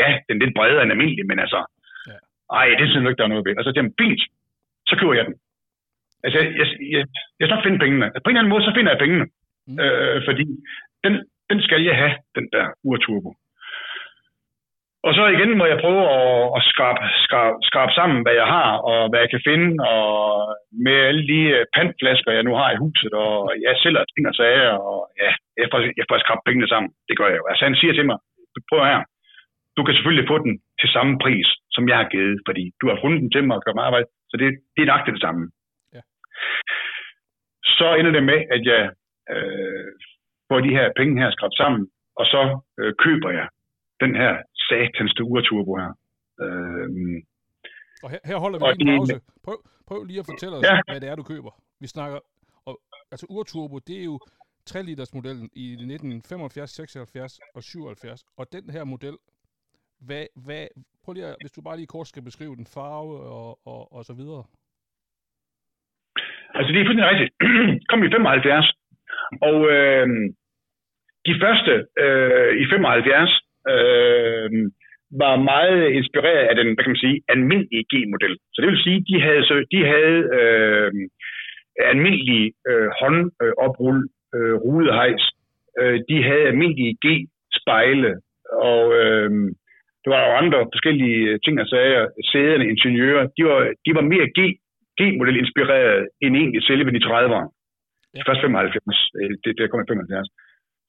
ja, 0.00 0.08
den 0.26 0.34
er 0.36 0.44
lidt 0.44 0.56
bredere 0.58 0.82
end 0.82 0.94
almindelig, 0.94 1.24
men 1.30 1.38
altså, 1.44 1.60
ja. 2.08 2.16
ej, 2.58 2.68
det 2.78 2.86
synes 2.86 3.02
jeg 3.02 3.10
ikke, 3.10 3.20
der 3.20 3.28
er 3.28 3.34
noget 3.34 3.46
ved. 3.46 3.58
Og 3.58 3.64
så 3.64 3.70
siger 3.70 3.84
han, 3.84 3.98
fint, 4.02 4.22
så 4.90 4.94
køber 5.00 5.14
jeg 5.18 5.26
den. 5.28 5.36
Altså, 6.24 6.36
jeg, 6.40 6.48
jeg, 6.60 6.66
jeg, 6.94 7.02
jeg 7.38 7.44
skal 7.44 7.54
nok 7.54 7.66
finde 7.66 7.82
pengene. 7.84 8.06
Altså, 8.06 8.20
på 8.20 8.28
en 8.28 8.32
eller 8.32 8.42
anden 8.42 8.54
måde, 8.54 8.64
så 8.66 8.72
finder 8.76 8.92
jeg 8.92 9.02
pengene. 9.04 9.26
Mm. 9.68 9.78
Øh, 9.82 10.18
fordi 10.28 10.46
den, 11.04 11.12
den 11.50 11.58
skal 11.66 11.82
jeg 11.88 11.96
have, 12.02 12.14
den 12.36 12.46
der 12.54 12.64
urturbo. 12.88 13.30
Og 15.08 15.14
så 15.18 15.24
igen 15.36 15.52
må 15.58 15.64
jeg 15.72 15.82
prøve 15.84 16.04
at, 16.18 16.32
at 16.56 16.62
skrabe, 16.70 17.00
skrabe, 17.26 17.56
skrabe 17.68 17.92
sammen, 17.98 18.18
hvad 18.24 18.36
jeg 18.42 18.48
har, 18.56 18.70
og 18.90 18.98
hvad 19.08 19.20
jeg 19.24 19.30
kan 19.34 19.46
finde, 19.50 19.68
og 19.92 20.08
med 20.86 20.96
alle 21.08 21.24
de 21.32 21.40
øh, 21.56 21.66
pantflasker, 21.76 22.32
jeg 22.32 22.44
nu 22.46 22.54
har 22.60 22.68
i 22.70 22.80
huset, 22.84 23.12
og 23.24 23.36
jeg 23.64 23.72
sælger 23.82 24.04
ting 24.04 24.24
og 24.30 24.34
sager, 24.40 24.74
og 24.90 24.98
ja, 25.22 25.30
jeg 25.62 25.68
får, 25.72 25.80
jeg 26.00 26.06
får 26.08 26.18
skrabt 26.18 26.46
pengene 26.46 26.68
sammen. 26.68 26.90
Det 27.08 27.18
gør 27.18 27.28
jeg 27.30 27.38
jo. 27.40 27.46
Altså 27.50 27.62
han 27.68 27.76
siger 27.80 27.92
til 27.94 28.06
mig, 28.06 28.18
prøv 28.70 28.80
her, 28.92 29.02
du 29.76 29.82
kan 29.84 29.94
selvfølgelig 29.94 30.28
få 30.32 30.36
den 30.46 30.54
til 30.80 30.88
samme 30.96 31.14
pris, 31.24 31.48
som 31.74 31.88
jeg 31.88 31.96
har 32.00 32.08
givet, 32.14 32.38
fordi 32.48 32.64
du 32.80 32.84
har 32.90 32.98
fundet 33.02 33.20
den 33.22 33.30
til 33.30 33.44
mig 33.44 33.56
og 33.56 33.62
gør 33.64 33.74
mig 33.76 33.84
arbejde, 33.84 34.08
så 34.30 34.36
det, 34.40 34.48
det 34.74 34.82
er 34.82 34.92
nok 34.92 35.06
det 35.06 35.20
samme. 35.26 35.42
så 37.78 37.86
ender 37.98 38.12
det 38.16 38.24
med, 38.30 38.40
at 38.54 38.62
jeg 38.72 38.82
øh, 39.34 39.88
får 40.48 40.60
de 40.60 40.76
her 40.78 40.86
penge 40.96 41.22
her 41.22 41.30
skrabt 41.30 41.56
sammen, 41.62 41.82
og 42.20 42.26
så 42.32 42.42
øh, 42.80 42.92
køber 43.04 43.30
jeg 43.38 43.48
den 44.04 44.14
her 44.22 44.34
satanste 44.68 45.20
urturbo 45.24 45.72
her. 45.82 45.92
Øh, 46.42 46.88
Og 48.04 48.10
her, 48.10 48.18
her 48.24 48.36
holder 48.44 48.58
vi 48.58 48.64
Og 48.64 48.72
en 48.80 48.86
pause. 48.98 49.20
Prøv, 49.44 49.56
prøv 49.88 50.04
lige 50.04 50.20
at 50.22 50.26
fortælle 50.32 50.56
os, 50.56 50.64
Ja. 50.64 50.80
hvad 50.90 51.00
det 51.00 51.08
er, 51.08 51.14
du 51.16 51.22
køber. 51.22 51.52
Vi 51.80 51.86
snakker, 51.86 52.18
og, 52.68 52.74
altså 53.12 53.26
urturbo, 53.30 53.78
det 53.78 53.96
er 54.00 54.04
jo 54.04 54.18
3 54.66 54.82
liters 54.82 55.14
modellen 55.14 55.48
i 55.52 55.66
1975, 55.72 56.70
76 56.70 57.38
og 57.54 57.62
77. 57.62 58.24
Og 58.38 58.52
den 58.52 58.70
her 58.70 58.84
model, 58.84 59.16
hvad, 60.06 60.26
hvad, 60.46 60.66
prøv 61.04 61.12
lige 61.12 61.26
at, 61.26 61.36
hvis 61.40 61.52
du 61.52 61.62
bare 61.62 61.76
lige 61.76 61.86
kort 61.94 62.06
skal 62.08 62.22
beskrive 62.22 62.56
den 62.56 62.66
farve 62.74 63.14
og, 63.20 63.58
og, 63.66 63.92
og 63.92 64.04
så 64.04 64.14
videre. 64.20 64.44
Altså, 66.56 66.68
det 66.72 66.78
er 66.80 66.86
fuldstændig 66.86 67.10
rigtigt. 67.12 67.30
Kom 67.90 68.00
i 68.04 68.10
75, 68.10 68.66
og 69.48 69.58
øh, 69.76 70.06
de 71.28 71.34
første 71.42 71.72
øh, 72.04 72.50
i 72.62 72.64
75 72.70 73.30
øh, 73.72 74.17
var 75.22 75.36
meget 75.52 75.90
inspireret 75.98 76.44
af 76.50 76.54
den, 76.56 76.66
hvad 76.66 76.84
kan 76.84 76.94
man 76.94 77.04
sige, 77.06 77.20
almindelige 77.28 77.84
G-model. 77.92 78.34
Så 78.52 78.58
det 78.60 78.68
vil 78.70 78.84
sige, 78.86 79.04
de 79.10 79.16
havde, 79.26 79.42
så, 79.48 79.54
de 79.72 79.80
havde 79.94 80.18
øh, 80.38 80.90
almindelige 81.92 82.52
øh, 82.68 82.88
håndoprull, 83.00 84.00
øh, 84.34 84.54
rudehejs. 84.64 85.24
Øh, 85.80 86.00
de 86.08 86.16
havde 86.22 86.48
almindelige 86.50 86.96
G-spejle, 87.04 88.12
og 88.70 88.82
øh, 89.00 89.30
der 90.02 90.10
var 90.14 90.22
jo 90.26 90.32
andre 90.42 90.58
forskellige 90.74 91.38
ting 91.44 91.60
og 91.60 91.66
sager. 91.66 92.04
Sæderne, 92.30 92.68
ingeniører, 92.74 93.24
de 93.36 93.42
var, 93.44 93.60
de 93.86 93.90
var 93.98 94.04
mere 94.12 94.26
G, 94.36 94.40
G-model 94.98 95.36
inspireret 95.44 96.08
end 96.22 96.36
egentlig 96.36 96.62
selve 96.62 96.90
de 96.96 97.06
30'ere. 97.08 97.46
Ja. 98.16 98.22
Først 98.28 98.40
75, 98.40 99.10
øh, 99.20 99.30
det, 99.44 99.50
det 99.58 99.70
kom 99.70 99.80
i 99.80 99.88
75. 99.88 100.28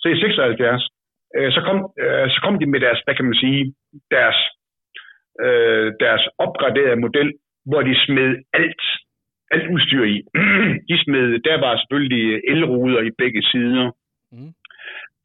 Så 0.01 0.07
i 0.09 0.19
76, 0.19 0.89
øh, 1.35 1.51
så, 1.55 1.61
kom, 1.67 1.77
øh, 2.03 2.27
så 2.33 2.39
kom 2.43 2.59
de 2.59 2.65
med 2.65 2.79
deres, 2.79 3.01
hvad 3.05 3.15
kan 3.15 3.25
man 3.25 3.41
sige, 3.43 3.73
deres, 4.11 4.39
øh, 5.45 5.87
deres 5.99 6.23
opgraderede 6.37 7.03
model, 7.05 7.29
hvor 7.69 7.81
de 7.81 8.03
smed 8.05 8.31
alt, 8.53 8.83
alt 9.51 9.67
udstyr 9.73 10.03
i. 10.03 10.15
de 10.89 10.95
smed, 11.03 11.39
der 11.47 11.57
var 11.65 11.73
selvfølgelig 11.77 12.41
elruder 12.53 13.01
i 13.01 13.11
begge 13.17 13.41
sider. 13.51 13.91
Mm. 14.31 14.53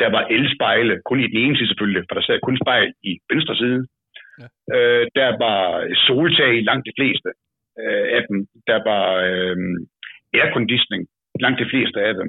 Der 0.00 0.10
var 0.10 0.22
elspejle, 0.36 1.00
kun 1.04 1.20
i 1.20 1.28
den 1.32 1.38
ene 1.44 1.56
side 1.56 1.68
selvfølgelig, 1.68 2.04
for 2.08 2.14
der 2.14 2.22
sad 2.22 2.40
kun 2.40 2.58
spejl 2.64 2.92
i 3.02 3.18
venstre 3.32 3.56
side. 3.56 3.86
Ja. 4.40 4.46
Øh, 4.74 5.06
der 5.14 5.30
var 5.44 5.60
soltag 6.06 6.50
i 6.56 6.66
langt 6.68 6.86
de 6.88 6.96
fleste 6.98 7.28
øh, 7.80 8.06
af 8.16 8.22
dem. 8.28 8.38
Der 8.66 8.78
var 8.90 9.06
øh, 9.30 9.56
airconditioning 10.34 11.04
langt 11.40 11.60
de 11.62 11.70
fleste 11.72 11.98
af 12.00 12.14
dem. 12.14 12.28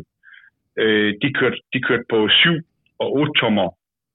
Øh, 0.82 1.14
de, 1.22 1.34
kørte, 1.34 1.58
de 1.74 1.82
kørte 1.82 2.06
på 2.10 2.30
7 2.30 2.62
og 3.00 3.08
8 3.14 3.34
tommer 3.42 3.68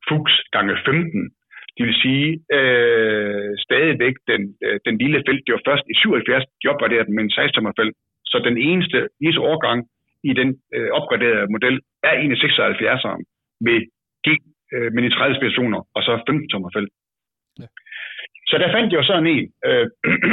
Fuchs 0.09 0.37
gange 0.55 0.75
15. 0.85 1.31
Det 1.77 1.87
vil 1.87 2.01
sige, 2.05 2.29
øh, 2.57 3.51
stadigvæk 3.67 4.15
den, 4.31 4.43
øh, 4.65 4.77
den 4.87 4.95
lille 5.03 5.23
felt, 5.27 5.43
det 5.47 5.53
var 5.57 5.69
først 5.71 5.85
i 5.93 5.95
77, 5.95 6.45
de 6.63 6.69
opgraderede 6.73 7.07
den 7.07 7.15
med 7.15 7.25
en 7.25 7.31
16 7.31 7.55
tommer 7.55 7.73
felt. 7.81 7.95
Så 8.31 8.37
den 8.49 8.57
eneste, 8.69 8.99
eneste 9.23 9.41
årgang 9.41 9.81
i 10.31 10.33
den 10.41 10.49
øh, 10.75 10.91
opgraderede 10.99 11.53
model 11.55 11.81
er 12.03 12.15
en 12.23 12.33
af 12.33 12.39
76'eren 12.45 13.23
med 13.67 13.79
G, 14.25 14.29
øh, 14.75 14.93
med 14.95 15.03
de 15.03 15.11
30 15.11 15.37
specifikationer, 15.37 15.81
og 15.95 16.03
så 16.03 16.13
15 16.27 16.49
tommer 16.49 16.71
felt. 16.77 16.93
Ja. 17.61 17.67
Så 18.51 18.59
der 18.59 18.73
fandt 18.75 18.93
jeg 18.93 18.99
jo 18.99 19.07
sådan 19.07 19.27
en 19.27 19.53
øh, 19.69 19.87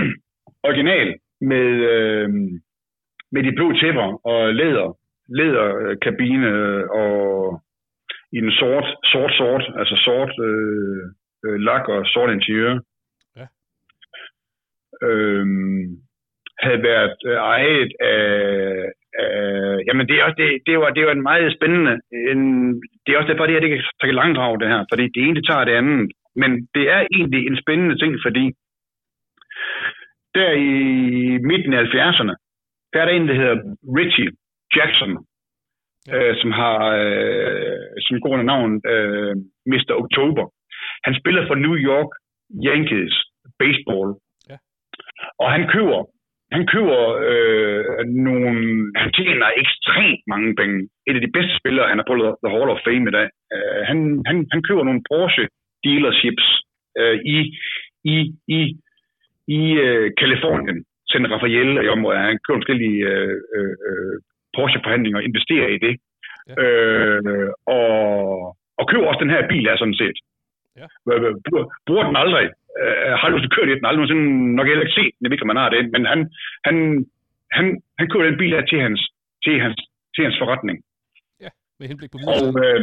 original 0.67 1.09
med, 1.41 1.67
øh, 1.93 2.29
med 3.31 3.41
de 3.43 3.51
blå 3.57 3.67
tæpper 3.81 4.27
og 4.31 4.53
læder, 4.53 4.89
læderkabine 5.37 6.51
og 6.91 7.11
i 8.31 8.39
den 8.41 8.51
sort, 8.51 8.87
sort, 9.03 9.31
sort, 9.31 9.63
altså 9.79 9.95
sort 10.05 10.31
øh, 10.47 11.03
øh, 11.45 11.59
lak 11.59 11.87
og 11.87 12.05
sort 12.05 12.31
interiør. 12.31 12.79
Ja. 13.37 13.45
Øhm, 15.07 16.07
havde 16.59 16.83
været 16.83 17.17
øh, 17.25 17.37
ejet 17.55 17.91
af, 17.99 18.25
af 19.19 19.77
jamen 19.87 20.07
det, 20.07 20.15
er 20.19 20.23
også, 20.23 20.35
det, 20.37 20.49
det, 20.67 20.79
var, 20.79 20.89
det 20.89 21.05
var 21.05 21.11
en 21.11 21.29
meget 21.31 21.55
spændende, 21.57 21.99
en, 22.31 22.41
det 23.03 23.09
er 23.09 23.17
også 23.17 23.31
derfor, 23.31 23.45
det 23.45 23.55
her 23.55 23.65
det 23.65 23.69
kan 23.69 23.83
tage 24.01 24.19
langdrag 24.21 24.59
det 24.59 24.67
her, 24.67 24.85
fordi 24.91 25.03
det 25.15 25.21
ene 25.23 25.41
tager 25.41 25.65
det 25.65 25.75
andet. 25.81 26.11
Men 26.35 26.51
det 26.75 26.89
er 26.95 27.01
egentlig 27.15 27.47
en 27.47 27.57
spændende 27.63 27.97
ting, 27.97 28.13
fordi 28.25 28.45
der 30.35 30.51
i 30.51 30.73
midten 31.49 31.73
af 31.73 31.83
70'erne, 31.83 32.33
der 32.93 33.01
er 33.01 33.05
der 33.05 33.13
en, 33.13 33.27
der 33.27 33.33
hedder 33.33 33.57
Richie 33.99 34.31
Jackson, 34.75 35.11
Ja. 36.07 36.13
øh, 36.15 36.33
som 36.41 36.51
har 36.51 36.77
øh, 37.03 37.87
som 38.05 38.21
går 38.21 38.29
under 38.35 38.47
navn 38.53 38.71
øh, 38.93 39.35
Mr. 39.71 39.93
October. 40.03 40.45
Han 41.05 41.13
spiller 41.19 41.47
for 41.47 41.55
New 41.55 41.75
York 41.89 42.11
Yankees 42.69 43.15
baseball. 43.61 44.09
Ja. 44.49 44.57
Og 45.41 45.47
han 45.55 45.63
køber 45.73 45.99
han 46.55 46.67
køber 46.73 46.99
øh, 47.29 48.05
nogle, 48.27 48.57
han 49.01 49.09
tjener 49.17 49.47
ekstremt 49.63 50.23
mange 50.33 50.55
penge. 50.59 50.77
Et 51.07 51.15
af 51.15 51.21
de 51.21 51.35
bedste 51.37 51.53
spillere, 51.59 51.89
han 51.89 51.99
har 51.99 52.07
på 52.07 52.15
The 52.43 52.53
Hall 52.55 52.69
of 52.73 52.83
Fame 52.85 53.07
i 53.09 53.15
dag. 53.17 53.27
Øh, 53.53 53.79
han, 53.89 53.97
han, 54.29 54.37
han 54.53 54.61
køber 54.67 54.83
nogle 54.83 55.05
Porsche 55.09 55.47
dealerships 55.85 56.47
øh, 56.99 57.17
i, 57.35 57.37
i, 58.13 58.17
i, 58.57 58.59
i 59.47 59.61
øh, 59.85 60.11
Kalifornien. 60.21 60.85
San 61.09 61.31
Rafael 61.31 61.71
i 61.85 61.93
området. 61.95 62.19
Han 62.19 62.39
køber 62.45 62.59
forskellige 62.59 62.99
øh, 63.13 63.37
øh, 63.55 63.75
øh, 63.87 64.15
Porsche-forhandlinger 64.55 65.17
og 65.19 65.27
investerer 65.29 65.69
i 65.77 65.79
det. 65.85 65.93
Ja. 66.49 66.53
Øh, 66.61 67.49
og, 67.75 67.87
og 68.79 68.83
køber 68.89 69.07
også 69.07 69.23
den 69.23 69.35
her 69.35 69.47
bil 69.51 69.65
her 69.69 69.77
sådan 69.77 70.01
set. 70.01 70.17
Ja. 70.79 70.85
Bruger, 71.47 71.65
bruger 71.87 72.03
den 72.09 72.15
aldrig. 72.23 72.47
Øh, 72.81 73.11
har 73.21 73.29
lyst 73.29 73.43
til 73.43 73.51
at 73.51 73.55
køre 73.55 73.67
den 73.69 73.85
aldrig 73.89 74.01
nogensinde 74.01 74.55
nok 74.57 74.67
heller 74.67 74.85
ikke 74.85 74.99
set 74.99 75.13
den, 75.13 75.21
jeg 75.23 75.29
ved 75.29 75.35
ikke, 75.35 75.47
om 75.47 75.53
man 75.53 75.63
har 75.63 75.69
det, 75.75 75.81
men 75.95 76.03
han, 76.13 76.19
han, 76.67 76.75
han, 77.57 77.65
han 77.99 78.09
køber 78.09 78.25
den 78.25 78.41
bil 78.41 78.55
her 78.55 78.65
til 78.71 78.79
hans, 78.85 79.01
til 79.43 79.53
hans, 79.63 79.77
til 80.15 80.23
hans 80.25 80.37
forretning. 80.41 80.77
Med 81.79 81.87
henblik 81.87 82.11
på 82.11 82.17
Og 82.35 82.47
øh, 82.65 82.81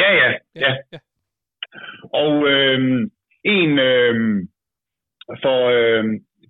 ja, 0.00 0.08
ja, 0.20 0.28
ja. 0.64 0.72
ja. 0.92 0.98
Og 2.22 2.34
øh, 2.52 2.78
en 3.44 3.70
øh, 3.90 4.14
for 5.42 5.58
øh, 5.76 6.04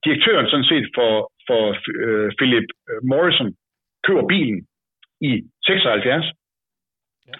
direktøren 0.04 0.46
sådan 0.52 0.70
set 0.72 0.86
for, 0.96 1.12
for 1.48 1.62
øh, 2.04 2.28
Philip 2.38 2.68
Morrison 3.10 3.50
køber 4.06 4.26
bilen 4.26 4.66
i 5.20 5.30
76. 5.66 6.24
Ja. 7.28 7.32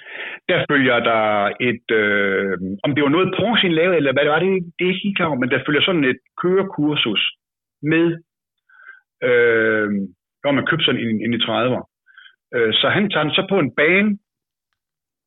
Der 0.49 0.65
følger 0.71 0.99
der 1.11 1.25
et, 1.69 1.87
øh, 2.01 2.59
om 2.85 2.95
det 2.95 3.03
var 3.03 3.09
noget 3.09 3.35
Porsche 3.39 3.69
lavede, 3.69 3.97
eller 3.97 4.13
hvad 4.13 4.23
det 4.23 4.31
var, 4.31 4.39
det, 4.39 4.75
det 4.79 4.85
er 4.85 4.93
ikke 4.93 5.05
helt 5.05 5.17
klar 5.17 5.35
men 5.35 5.51
der 5.51 5.65
følger 5.67 5.83
sådan 5.83 6.05
et 6.05 6.21
kørekursus 6.43 7.23
med, 7.83 8.07
øh, 9.29 9.89
hvor 10.41 10.53
man 10.53 10.67
købte 10.67 10.85
sådan 10.85 11.01
en, 11.01 11.17
en 11.25 11.35
i 11.35 11.43
30'er. 11.47 11.83
Øh, 12.55 12.73
så 12.75 12.89
han 12.89 13.11
tager 13.11 13.25
den 13.25 13.33
så 13.33 13.47
på 13.49 13.59
en 13.59 13.75
bane, 13.79 14.11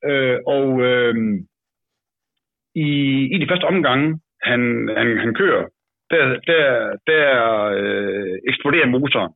øh, 0.09 0.37
og 0.47 0.81
øh, 0.81 1.15
i, 2.75 2.89
i 3.33 3.37
de 3.41 3.47
første 3.49 3.65
omgange, 3.65 4.19
han, 4.43 4.61
han, 4.97 5.17
han 5.17 5.33
kører, 5.33 5.65
der, 6.11 6.39
der, 6.47 6.65
der 7.07 7.25
øh, 7.79 8.37
eksploderer 8.47 8.87
motoren 8.87 9.33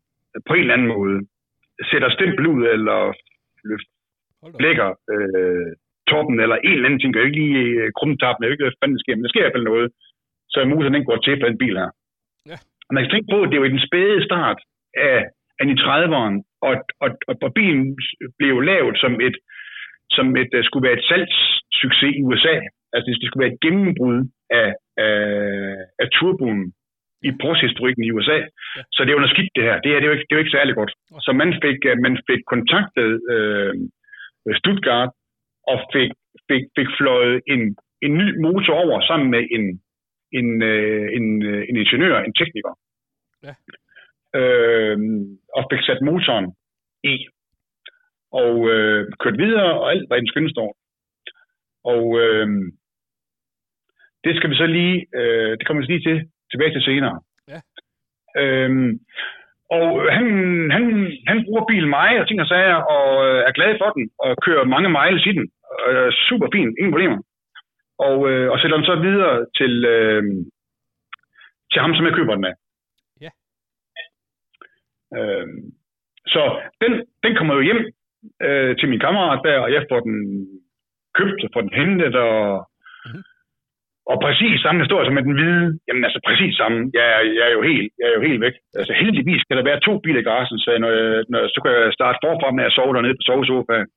på 0.47 0.53
en 0.53 0.59
eller 0.59 0.73
anden 0.73 0.87
måde. 0.87 1.27
Sætter 1.89 2.09
stempel 2.09 2.47
ud, 2.53 2.61
eller 2.75 2.99
op. 4.45 4.57
blækker 4.59 4.89
øh, 5.13 5.71
toppen, 6.11 6.37
eller 6.43 6.57
en 6.57 6.75
eller 6.75 6.87
anden 6.87 6.99
ting. 6.99 7.11
Jeg 7.11 7.21
kan 7.21 7.29
ikke 7.29 7.41
lige 7.43 7.59
øh, 7.81 7.91
krumtappen, 7.97 8.43
jeg 8.43 8.51
ikke, 8.51 8.63
hvad 8.63 8.99
sker, 9.03 9.15
men 9.15 9.23
der 9.23 9.33
sker 9.33 9.43
i 9.43 9.45
hvert 9.45 9.57
fald 9.57 9.71
noget. 9.73 9.87
Så 10.53 10.57
motoren 10.65 10.93
den 10.93 11.05
går 11.09 11.17
til 11.17 11.39
på 11.39 11.47
den 11.49 11.61
bil 11.63 11.75
her. 11.81 11.91
Ja. 12.51 12.57
Man 12.95 13.03
skal 13.03 13.13
tænke 13.13 13.31
på, 13.33 13.39
at 13.43 13.51
det 13.51 13.59
var 13.59 13.67
i 13.69 13.75
den 13.75 13.87
spæde 13.87 14.25
start 14.29 14.59
af, 15.09 15.19
af 15.59 15.65
i 15.73 15.75
30'eren, 15.85 16.35
og, 16.67 16.75
og, 17.03 17.09
og, 17.29 17.35
og 17.45 17.51
bilen 17.59 17.97
blev 18.39 18.55
lavet 18.71 18.95
som 19.03 19.13
et, 19.27 19.35
som 20.17 20.27
et, 20.41 20.51
uh, 20.57 20.63
skulle 20.63 20.87
være 20.87 20.97
et 20.99 21.07
salgssucces 21.09 22.13
i 22.19 22.23
USA. 22.29 22.55
Altså 22.93 23.05
det, 23.07 23.17
det 23.21 23.27
skulle 23.27 23.43
være 23.43 23.53
et 23.53 23.63
gennembrud 23.65 24.19
af, 24.61 24.69
af, 25.05 25.17
af 26.01 26.07
turboen 26.17 26.61
i 27.27 27.31
Porsche-historikken 27.41 28.03
i 28.03 28.11
USA. 28.15 28.39
Ja. 28.77 28.81
Så 28.93 28.99
det 29.01 29.09
er 29.09 29.17
jo 29.17 29.23
noget 29.23 29.35
skidt 29.35 29.55
det 29.55 29.63
her. 29.63 29.77
Det 29.81 29.91
her 29.91 29.99
det 29.99 30.07
er 30.07 30.11
jo 30.11 30.17
ikke, 30.17 30.27
det 30.27 30.33
er 30.33 30.39
jo 30.39 30.45
ikke 30.45 30.57
særlig 30.57 30.75
godt. 30.75 30.91
Så 31.25 31.31
man 31.41 31.49
fik, 31.63 31.79
øh, 31.89 31.97
man 32.05 32.15
fik 32.29 32.41
kontaktet 32.53 33.11
øh, 33.33 33.73
Stuttgart 34.59 35.11
og 35.71 35.77
fik, 35.93 36.11
fik, 36.49 36.63
fik 36.77 36.89
fløjet 36.97 37.41
en, 37.53 37.61
en 38.05 38.13
ny 38.21 38.27
motor 38.45 38.75
over 38.85 38.97
sammen 39.09 39.29
med 39.35 39.43
en, 39.55 39.63
en, 40.39 40.47
øh, 40.61 41.05
en, 41.17 41.27
øh, 41.51 41.61
en 41.69 41.75
ingeniør, 41.83 42.17
en 42.19 42.33
tekniker. 42.39 42.73
Ja. 43.47 43.53
Øh, 44.39 44.97
og 45.57 45.63
fik 45.71 45.81
sat 45.83 46.01
motoren 46.01 46.47
i. 47.03 47.15
Og 48.31 48.69
øh, 48.69 49.11
kørt 49.19 49.37
videre, 49.37 49.79
og 49.79 49.91
alt 49.91 50.09
var 50.09 50.15
i 50.15 50.19
den 50.19 50.27
skønne 50.27 50.49
står. 50.49 50.69
Og 51.83 52.03
øh, 52.21 52.47
det 54.23 54.35
skal 54.37 54.49
vi 54.49 54.55
så 54.55 54.65
lige, 54.65 55.05
øh, 55.15 55.51
det 55.57 55.67
kommer 55.67 55.81
vi 55.81 55.93
lige 55.93 56.09
til, 56.09 56.17
tilbage 56.53 56.73
til 56.73 56.83
senere. 56.89 57.15
Ja. 57.51 57.59
Øhm, 58.41 58.91
og 59.77 59.85
han, 60.15 60.25
han, 60.75 60.83
han 61.27 61.37
bruger 61.45 61.65
bilen 61.71 61.89
meget 61.89 62.19
og 62.21 62.27
ting 62.27 62.41
og 62.41 62.47
sager, 62.47 62.75
og 62.95 63.07
øh, 63.27 63.39
er 63.47 63.51
glad 63.57 63.71
for 63.81 63.89
den, 63.97 64.09
og 64.19 64.29
kører 64.45 64.63
mange 64.75 64.89
miles 64.97 65.25
i 65.25 65.33
den. 65.37 65.45
Øh, 65.87 66.11
super 66.29 66.47
fint, 66.53 66.75
ingen 66.79 66.93
problemer. 66.93 67.19
Og, 68.07 68.17
øh, 68.29 68.51
og 68.51 68.59
sætter 68.59 68.77
den 68.77 68.85
så 68.85 68.95
videre 68.95 69.45
til, 69.57 69.85
øh, 69.85 70.23
til 71.71 71.81
ham, 71.81 71.93
som 71.95 72.05
jeg 72.05 72.13
køber 72.15 72.35
den 72.35 72.45
af. 72.51 72.55
Ja. 73.25 73.31
Øh, 75.17 75.47
så 76.33 76.41
den, 76.81 76.91
den 77.23 77.35
kommer 77.35 77.53
jo 77.55 77.61
hjem 77.61 77.81
øh, 78.41 78.77
til 78.77 78.89
min 78.89 78.99
kammerat 78.99 79.41
der, 79.45 79.57
og 79.59 79.73
jeg 79.73 79.85
får 79.91 79.99
den 79.99 80.17
købt 81.17 81.43
og 81.43 81.49
får 81.53 81.61
den 81.61 81.73
hentet, 81.73 82.15
og, 82.15 82.69
Mhm. 83.05 83.23
Og 84.11 84.17
præcis 84.25 84.61
samme 84.61 84.81
historie 84.83 85.05
som 85.05 85.13
med 85.17 85.23
den 85.29 85.37
hvide. 85.39 85.65
Jamen 85.87 86.03
altså 86.07 86.19
præcis 86.27 86.53
samme. 86.61 86.77
Jeg, 86.97 87.05
er- 87.17 87.33
jeg, 87.37 87.45
er 87.49 87.53
jo 87.57 87.61
helt, 87.71 87.87
jeg 87.99 88.07
er 88.09 88.15
jo 88.17 88.21
helt 88.29 88.41
væk. 88.45 88.55
Altså 88.79 88.93
heldigvis 89.01 89.43
kan 89.43 89.57
der 89.57 89.63
være 89.69 89.79
to 89.87 89.93
biler 90.03 90.19
i 90.21 90.27
garagen, 90.29 90.59
så, 90.59 90.69
når 90.83 90.89
jeg, 90.97 91.23
når, 91.31 91.39
så 91.53 91.59
kan 91.63 91.71
jeg 91.85 91.93
starte 91.99 92.17
forfra 92.25 92.51
med 92.57 92.63
at 92.65 92.71
sove 92.77 92.93
dernede 92.95 93.17
på 93.19 93.25
sovesofaen. 93.29 93.87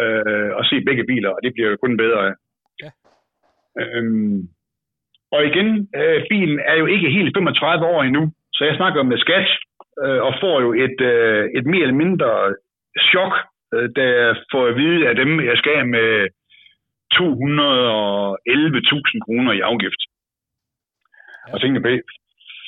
Øh, 0.00 0.50
og 0.58 0.62
se 0.70 0.76
begge 0.88 1.04
biler, 1.10 1.30
og 1.36 1.40
det 1.44 1.52
bliver 1.54 1.70
jo 1.70 1.76
kun 1.84 1.96
bedre 1.96 2.20
af. 2.28 2.34
Ja. 2.82 2.90
Øhm, 3.80 4.38
og 5.34 5.40
igen, 5.50 5.68
øh, 6.00 6.20
bilen 6.30 6.58
er 6.70 6.76
jo 6.82 6.86
ikke 6.86 7.10
helt 7.16 7.36
35 7.36 7.86
år 7.86 8.02
endnu, 8.02 8.22
så 8.56 8.64
jeg 8.64 8.76
snakker 8.76 9.02
med 9.02 9.18
skat, 9.18 9.48
øh, 10.04 10.20
og 10.26 10.32
får 10.40 10.56
jo 10.60 10.70
et, 10.84 11.00
øh, 11.12 11.44
et 11.58 11.66
mere 11.66 11.82
eller 11.82 12.02
mindre 12.04 12.30
chok, 13.10 13.34
øh, 13.74 13.88
da 13.96 14.02
jeg 14.22 14.36
får 14.52 14.66
at 14.66 14.76
vide 14.76 15.08
af 15.08 15.14
dem, 15.14 15.30
jeg 15.50 15.56
skal 15.56 15.86
med 15.88 16.08
211.000 17.18 17.24
kroner 19.26 19.52
i 19.58 19.60
afgift. 19.70 20.02
Ja. 21.46 21.50
Og 21.52 21.56
tænker 21.60 21.80
på, 21.84 21.88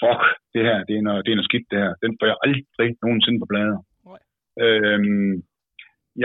fuck, 0.01 0.23
det 0.55 0.63
her, 0.69 0.79
det 0.89 0.95
er, 0.99 1.05
noget, 1.09 1.21
det 1.25 1.31
er 1.31 1.39
noget 1.39 1.51
skidt 1.51 1.67
det 1.73 1.79
her. 1.85 1.93
Den 2.05 2.13
får 2.19 2.27
jeg 2.31 2.37
aldrig 2.45 2.63
nogensinde 3.05 3.39
på 3.41 3.47
blader. 3.53 3.81
Nej. 4.11 4.21
Øhm, 4.65 5.33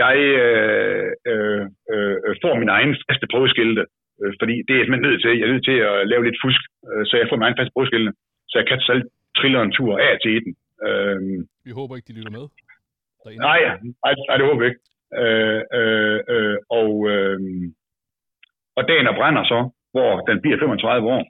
jeg 0.02 0.16
øh, 0.44 1.06
øh, 1.30 1.62
øh, 1.92 2.18
får 2.42 2.54
min 2.62 2.72
egen 2.76 2.92
faste 3.06 3.26
prøveskilte, 3.32 3.82
øh, 4.20 4.32
fordi 4.40 4.54
det 4.64 4.72
er 4.72 4.78
jeg 4.78 4.84
simpelthen 4.86 5.08
nødt 5.08 5.20
til. 5.22 5.30
Jeg 5.38 5.44
er 5.46 5.52
nødt 5.54 5.66
til 5.70 5.78
at 5.90 5.96
lave 6.12 6.24
lidt 6.24 6.42
fusk, 6.44 6.62
øh, 6.88 7.02
så 7.08 7.14
jeg 7.16 7.26
får 7.28 7.36
min 7.38 7.46
egen 7.48 7.58
faste 7.58 7.74
prøveskilte, 7.74 8.10
så 8.50 8.54
jeg 8.60 8.66
kan 8.68 8.80
selv 8.90 9.02
triller 9.38 9.60
en 9.62 9.76
tur 9.78 9.92
af 10.06 10.12
til 10.24 10.34
den. 10.44 10.52
Øhm, 10.88 11.38
Vi 11.66 11.70
håber 11.78 11.92
ikke, 11.96 12.08
de 12.10 12.16
lytter 12.18 12.34
med. 12.38 12.44
Derinde. 13.22 13.42
Nej, 13.48 13.60
nej, 14.04 14.12
nej, 14.28 14.36
det 14.38 14.46
håber 14.50 14.62
jeg 14.62 14.70
ikke. 14.72 14.82
Øh, 15.22 15.60
øh, 15.78 16.18
øh, 16.34 16.56
og, 16.80 16.90
øh, 17.12 17.38
og 18.76 18.82
dagen 18.88 19.06
er 19.06 19.18
brænder 19.18 19.44
så, 19.44 19.60
hvor 19.94 20.10
den 20.28 20.40
bliver 20.42 20.58
35 20.58 21.08
år. 21.16 21.24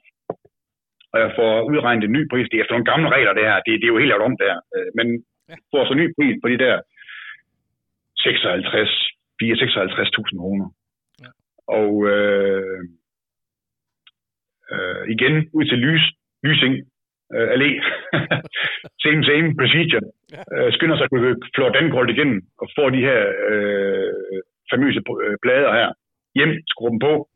Og 1.12 1.18
jeg 1.20 1.30
får 1.38 1.52
udregnet 1.70 2.04
en 2.04 2.16
ny 2.18 2.22
pris. 2.30 2.48
Det 2.48 2.56
er 2.56 2.62
efter 2.62 2.74
nogle 2.74 2.90
gamle 2.92 3.08
regler, 3.14 3.32
det 3.32 3.48
her. 3.50 3.58
Det, 3.66 3.72
det 3.80 3.86
er 3.86 3.94
jo 3.94 3.98
helt 4.02 4.12
lavet 4.12 4.28
om 4.28 4.36
der. 4.44 4.54
Øh, 4.76 4.88
men 4.98 5.06
får 5.70 5.84
så 5.84 5.94
ny 5.94 6.06
pris 6.16 6.36
på 6.42 6.48
de 6.48 6.58
der 6.64 6.74
56, 8.18 8.90
56.000 9.42 10.38
kroner. 10.42 10.68
Ja. 11.22 11.30
Og 11.80 11.92
øh, 12.12 12.80
øh, 14.72 15.02
igen 15.14 15.34
ud 15.56 15.64
til 15.64 15.78
lys, 15.78 16.04
lysing, 16.44 16.74
øh, 17.34 17.48
allé. 17.54 17.70
same, 19.04 19.22
same 19.30 19.48
procedure. 19.60 20.06
Øh, 20.54 20.72
skynder 20.72 20.96
sig 20.96 21.04
at 21.04 21.10
kunne 21.10 21.36
flå 21.54 21.68
Dangold 21.68 22.10
igennem 22.10 22.40
og 22.62 22.68
få 22.76 22.90
de 22.90 23.06
her 23.08 23.20
øh, 23.50 24.12
famøse 24.70 25.00
øh, 25.24 25.36
plader 25.42 25.72
her 25.80 25.90
hjem, 26.34 26.52
skruer 26.72 26.90
dem 26.90 26.98
på, 26.98 27.28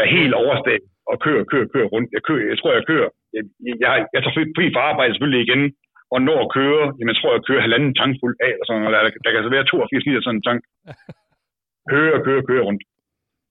er 0.00 0.06
helt 0.16 0.34
overstået 0.34 0.84
og 1.10 1.16
kører, 1.24 1.44
kører, 1.52 1.66
kører 1.74 1.88
rundt. 1.94 2.08
Jeg, 2.16 2.22
kører, 2.28 2.42
jeg 2.52 2.58
tror, 2.58 2.72
jeg 2.78 2.86
kører. 2.90 3.08
Jeg, 3.36 3.42
jeg, 3.82 4.06
jeg, 4.14 4.20
tager 4.22 4.34
fri- 4.36 4.74
fra 4.74 4.82
arbejde 4.90 5.12
selvfølgelig 5.12 5.42
igen, 5.46 5.62
og 6.14 6.18
når 6.28 6.38
at 6.44 6.52
køre, 6.58 6.82
jamen 6.96 7.12
jeg 7.12 7.18
tror, 7.20 7.32
jeg 7.32 7.46
kører 7.48 7.64
halvanden 7.66 7.94
tank 7.94 8.12
fuld 8.22 8.36
af, 8.46 8.52
og 8.60 8.64
sådan, 8.66 8.86
og 8.86 8.92
der, 8.92 9.00
der 9.24 9.30
kan 9.30 9.42
så 9.44 9.50
være 9.56 9.64
82 9.64 10.06
liter 10.06 10.22
sådan 10.22 10.38
en 10.38 10.46
tank. 10.48 10.60
Kører, 11.92 12.18
kører, 12.26 12.42
kører 12.50 12.64
rundt. 12.68 12.82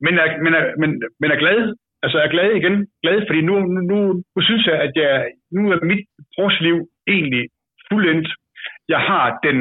Men 0.06 0.14
er, 0.24 0.28
men, 0.44 0.54
er, 0.60 0.64
men, 0.82 0.90
men 1.22 1.32
er 1.32 1.40
glad. 1.44 1.60
Altså 2.04 2.18
er 2.20 2.28
glad 2.36 2.50
igen. 2.52 2.76
Glad, 3.04 3.18
fordi 3.28 3.42
nu, 3.42 3.54
nu, 3.60 3.80
nu, 3.92 3.98
nu 4.36 4.42
synes 4.42 4.66
jeg, 4.68 4.78
at 4.86 4.92
jeg, 4.96 5.32
nu 5.52 5.62
er 5.72 5.86
mit 5.92 6.04
brugsliv 6.36 6.78
egentlig 7.08 7.44
fuldendt. 7.92 8.28
Jeg 8.94 9.00
har 9.00 9.40
den, 9.44 9.58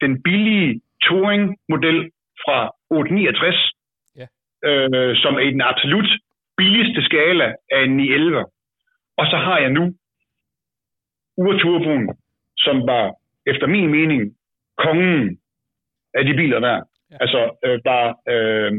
den 0.00 0.22
billige 0.22 0.80
Touring-model 1.04 2.10
fra 2.44 2.58
869, 2.90 3.56
Ja. 3.56 3.81
Øh, 4.68 5.16
som 5.16 5.34
er 5.34 5.44
i 5.48 5.50
den 5.50 5.60
absolut 5.60 6.10
billigste 6.56 7.02
skala 7.04 7.54
af 7.70 7.80
en 7.84 7.96
911. 7.96 8.44
Og 9.16 9.26
så 9.26 9.36
har 9.36 9.58
jeg 9.58 9.70
nu 9.70 9.94
Urturboen, 11.36 12.16
som 12.56 12.86
var 12.86 13.14
efter 13.46 13.66
min 13.66 13.90
mening 13.90 14.36
kongen 14.76 15.38
af 16.14 16.24
de 16.24 16.34
biler 16.34 16.60
der. 16.60 16.82
Ja. 17.10 17.16
Altså 17.20 17.40
øh, 17.64 17.80
var 17.84 18.04
øh, 18.28 18.72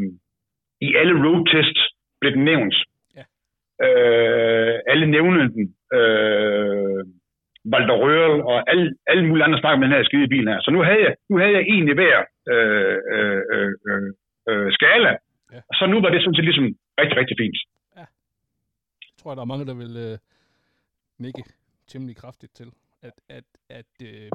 i 0.81 0.95
alle 0.95 1.14
roadtests 1.26 1.81
blev 2.19 2.31
den 2.34 2.43
nævnt. 2.43 2.76
Ja. 3.15 3.23
Øh, 3.85 4.80
alle 4.88 5.07
nævnede 5.07 5.49
den. 5.53 5.76
Øh, 5.97 7.05
Valder 7.65 7.97
Røhl 8.03 8.41
og 8.41 8.69
alle, 8.72 8.93
alle 9.07 9.26
mulige 9.27 9.43
andre 9.43 9.60
snakker 9.60 9.80
med 9.80 9.88
den 9.88 9.95
her 9.95 10.03
skide 10.03 10.27
bil 10.27 10.47
her. 10.47 10.60
Så 10.61 10.72
nu 10.72 10.81
havde 10.84 11.03
jeg, 11.07 11.15
nu 11.30 11.38
havde 11.38 11.51
jeg 11.51 11.61
egentlig 11.61 11.95
hver 11.95 12.18
øh, 12.53 12.97
øh, 13.15 13.41
øh, 13.53 13.72
øh, 13.89 14.10
øh, 14.49 14.72
skala. 14.72 15.18
Ja. 15.53 15.61
Så 15.80 15.84
nu 15.91 16.01
var 16.01 16.09
det 16.09 16.21
sådan 16.21 16.35
set 16.35 16.45
ligesom 16.49 16.67
rigtig, 17.01 17.17
rigtig 17.21 17.38
fint. 17.41 17.57
Jeg 17.95 18.07
tror, 19.17 19.35
der 19.35 19.41
er 19.41 19.51
mange, 19.53 19.65
der 19.65 19.73
vil 19.73 19.97
øh, 19.97 20.17
nikke 21.17 21.43
temmelig 21.88 22.15
kraftigt 22.15 22.55
til, 22.55 22.69
at, 23.01 23.13
at, 23.30 23.43
at 23.69 23.91
øh, 24.03 24.30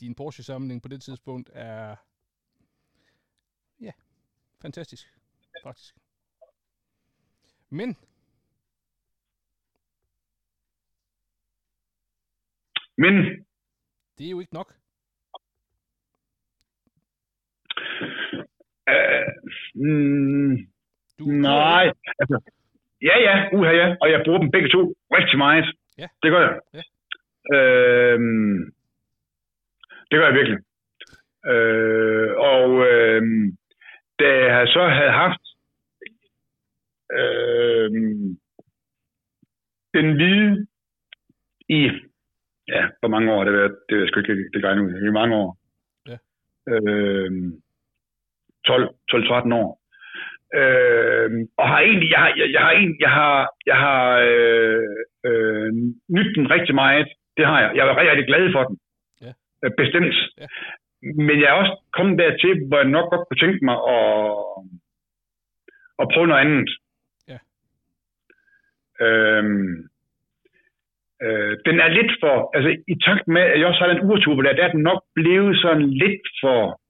din 0.00 0.14
Porsche-samling 0.14 0.82
på 0.82 0.88
det 0.88 1.02
tidspunkt 1.02 1.50
er 1.52 1.96
ja, 3.80 3.92
fantastisk, 4.62 5.06
faktisk. 5.64 5.94
Men 7.70 7.96
Men 13.00 13.14
det 14.18 14.26
er 14.26 14.30
jo 14.30 14.40
ikke 14.40 14.54
nok. 14.54 14.74
Øh, 18.88 19.26
mm, 19.74 20.68
Du 21.18 21.24
Nej, 21.24 21.92
altså, 22.18 22.50
ja, 23.02 23.18
ja, 23.18 23.48
uha, 23.52 23.70
ja, 23.70 23.96
og 24.00 24.10
jeg 24.10 24.22
bruger 24.24 24.38
dem 24.38 24.50
begge 24.50 24.68
to 24.68 24.94
rigtig 25.12 25.38
meget. 25.38 25.64
Ja. 25.98 26.06
Det 26.22 26.30
gør 26.30 26.40
jeg. 26.40 26.60
Ja. 26.74 26.82
Øhm, 27.56 28.72
det 30.10 30.18
gør 30.18 30.26
jeg 30.26 30.34
virkelig. 30.34 30.58
Øh, 31.46 32.30
og 32.36 32.86
øhm, 32.86 33.56
da 34.18 34.28
jeg 34.28 34.68
så 34.68 34.88
havde 34.88 35.10
haft 35.10 35.44
øhm, 37.12 38.38
den 39.94 40.14
hvide 40.14 40.66
i, 41.68 41.90
ja, 42.68 42.88
hvor 43.00 43.08
mange 43.08 43.32
år 43.32 43.38
har 43.38 43.44
det 43.44 43.52
været? 43.52 43.76
Det 43.88 43.94
er 43.94 44.00
jeg 44.00 44.08
sgu 44.08 44.20
ikke 44.20 44.50
det 44.52 44.62
gør 44.62 44.74
nu. 44.74 44.88
I 44.88 45.10
mange 45.10 45.36
år. 45.36 45.58
Ja. 46.06 46.18
12, 46.68 47.67
12-13 48.70 49.54
år. 49.62 49.68
Øh, 50.60 51.30
og 51.58 51.68
har 51.68 51.80
egentlig, 51.80 52.10
jeg 52.10 52.18
har, 52.18 52.32
jeg, 52.36 52.52
jeg 52.52 52.60
har, 52.60 52.70
egentlig, 52.70 53.00
jeg 53.00 53.10
har, 53.10 53.48
jeg 53.66 53.76
har 53.76 54.02
øh, 54.30 54.94
øh, 55.26 55.72
nydt 56.16 56.36
den 56.36 56.50
rigtig 56.50 56.74
meget. 56.74 57.08
Det 57.36 57.46
har 57.46 57.60
jeg. 57.60 57.70
Jeg 57.76 57.86
var 57.86 57.96
rigtig, 57.96 58.10
rigtig 58.10 58.26
glad 58.26 58.52
for 58.52 58.64
den. 58.64 58.76
Ja. 59.20 59.32
Øh, 59.64 59.70
bestemt. 59.76 60.14
Ja. 60.40 60.46
Men 61.02 61.40
jeg 61.40 61.48
er 61.48 61.60
også 61.62 61.76
kommet 61.92 62.18
dertil, 62.18 62.68
hvor 62.68 62.76
jeg 62.76 62.88
nok 62.88 63.10
godt 63.10 63.28
kunne 63.28 63.42
tænke 63.44 63.64
mig 63.64 63.78
at, 63.96 64.32
at 66.00 66.08
prøve 66.12 66.26
noget 66.26 66.40
andet. 66.40 66.70
Ja. 67.28 67.38
Øhm, 69.04 69.88
øh, 71.22 71.56
den 71.66 71.80
er 71.80 71.88
lidt 71.88 72.12
for, 72.22 72.56
altså 72.56 72.70
i 72.88 72.94
takt 73.06 73.28
med, 73.28 73.42
at 73.42 73.58
jeg 73.58 73.66
også 73.66 73.80
har 73.80 73.92
den 73.92 74.10
urtube 74.10 74.42
der, 74.42 74.52
der 74.52 74.64
er 74.64 74.72
den 74.72 74.82
nok 74.82 75.02
blevet 75.14 75.60
sådan 75.60 75.90
lidt 75.90 76.26
for, 76.42 76.80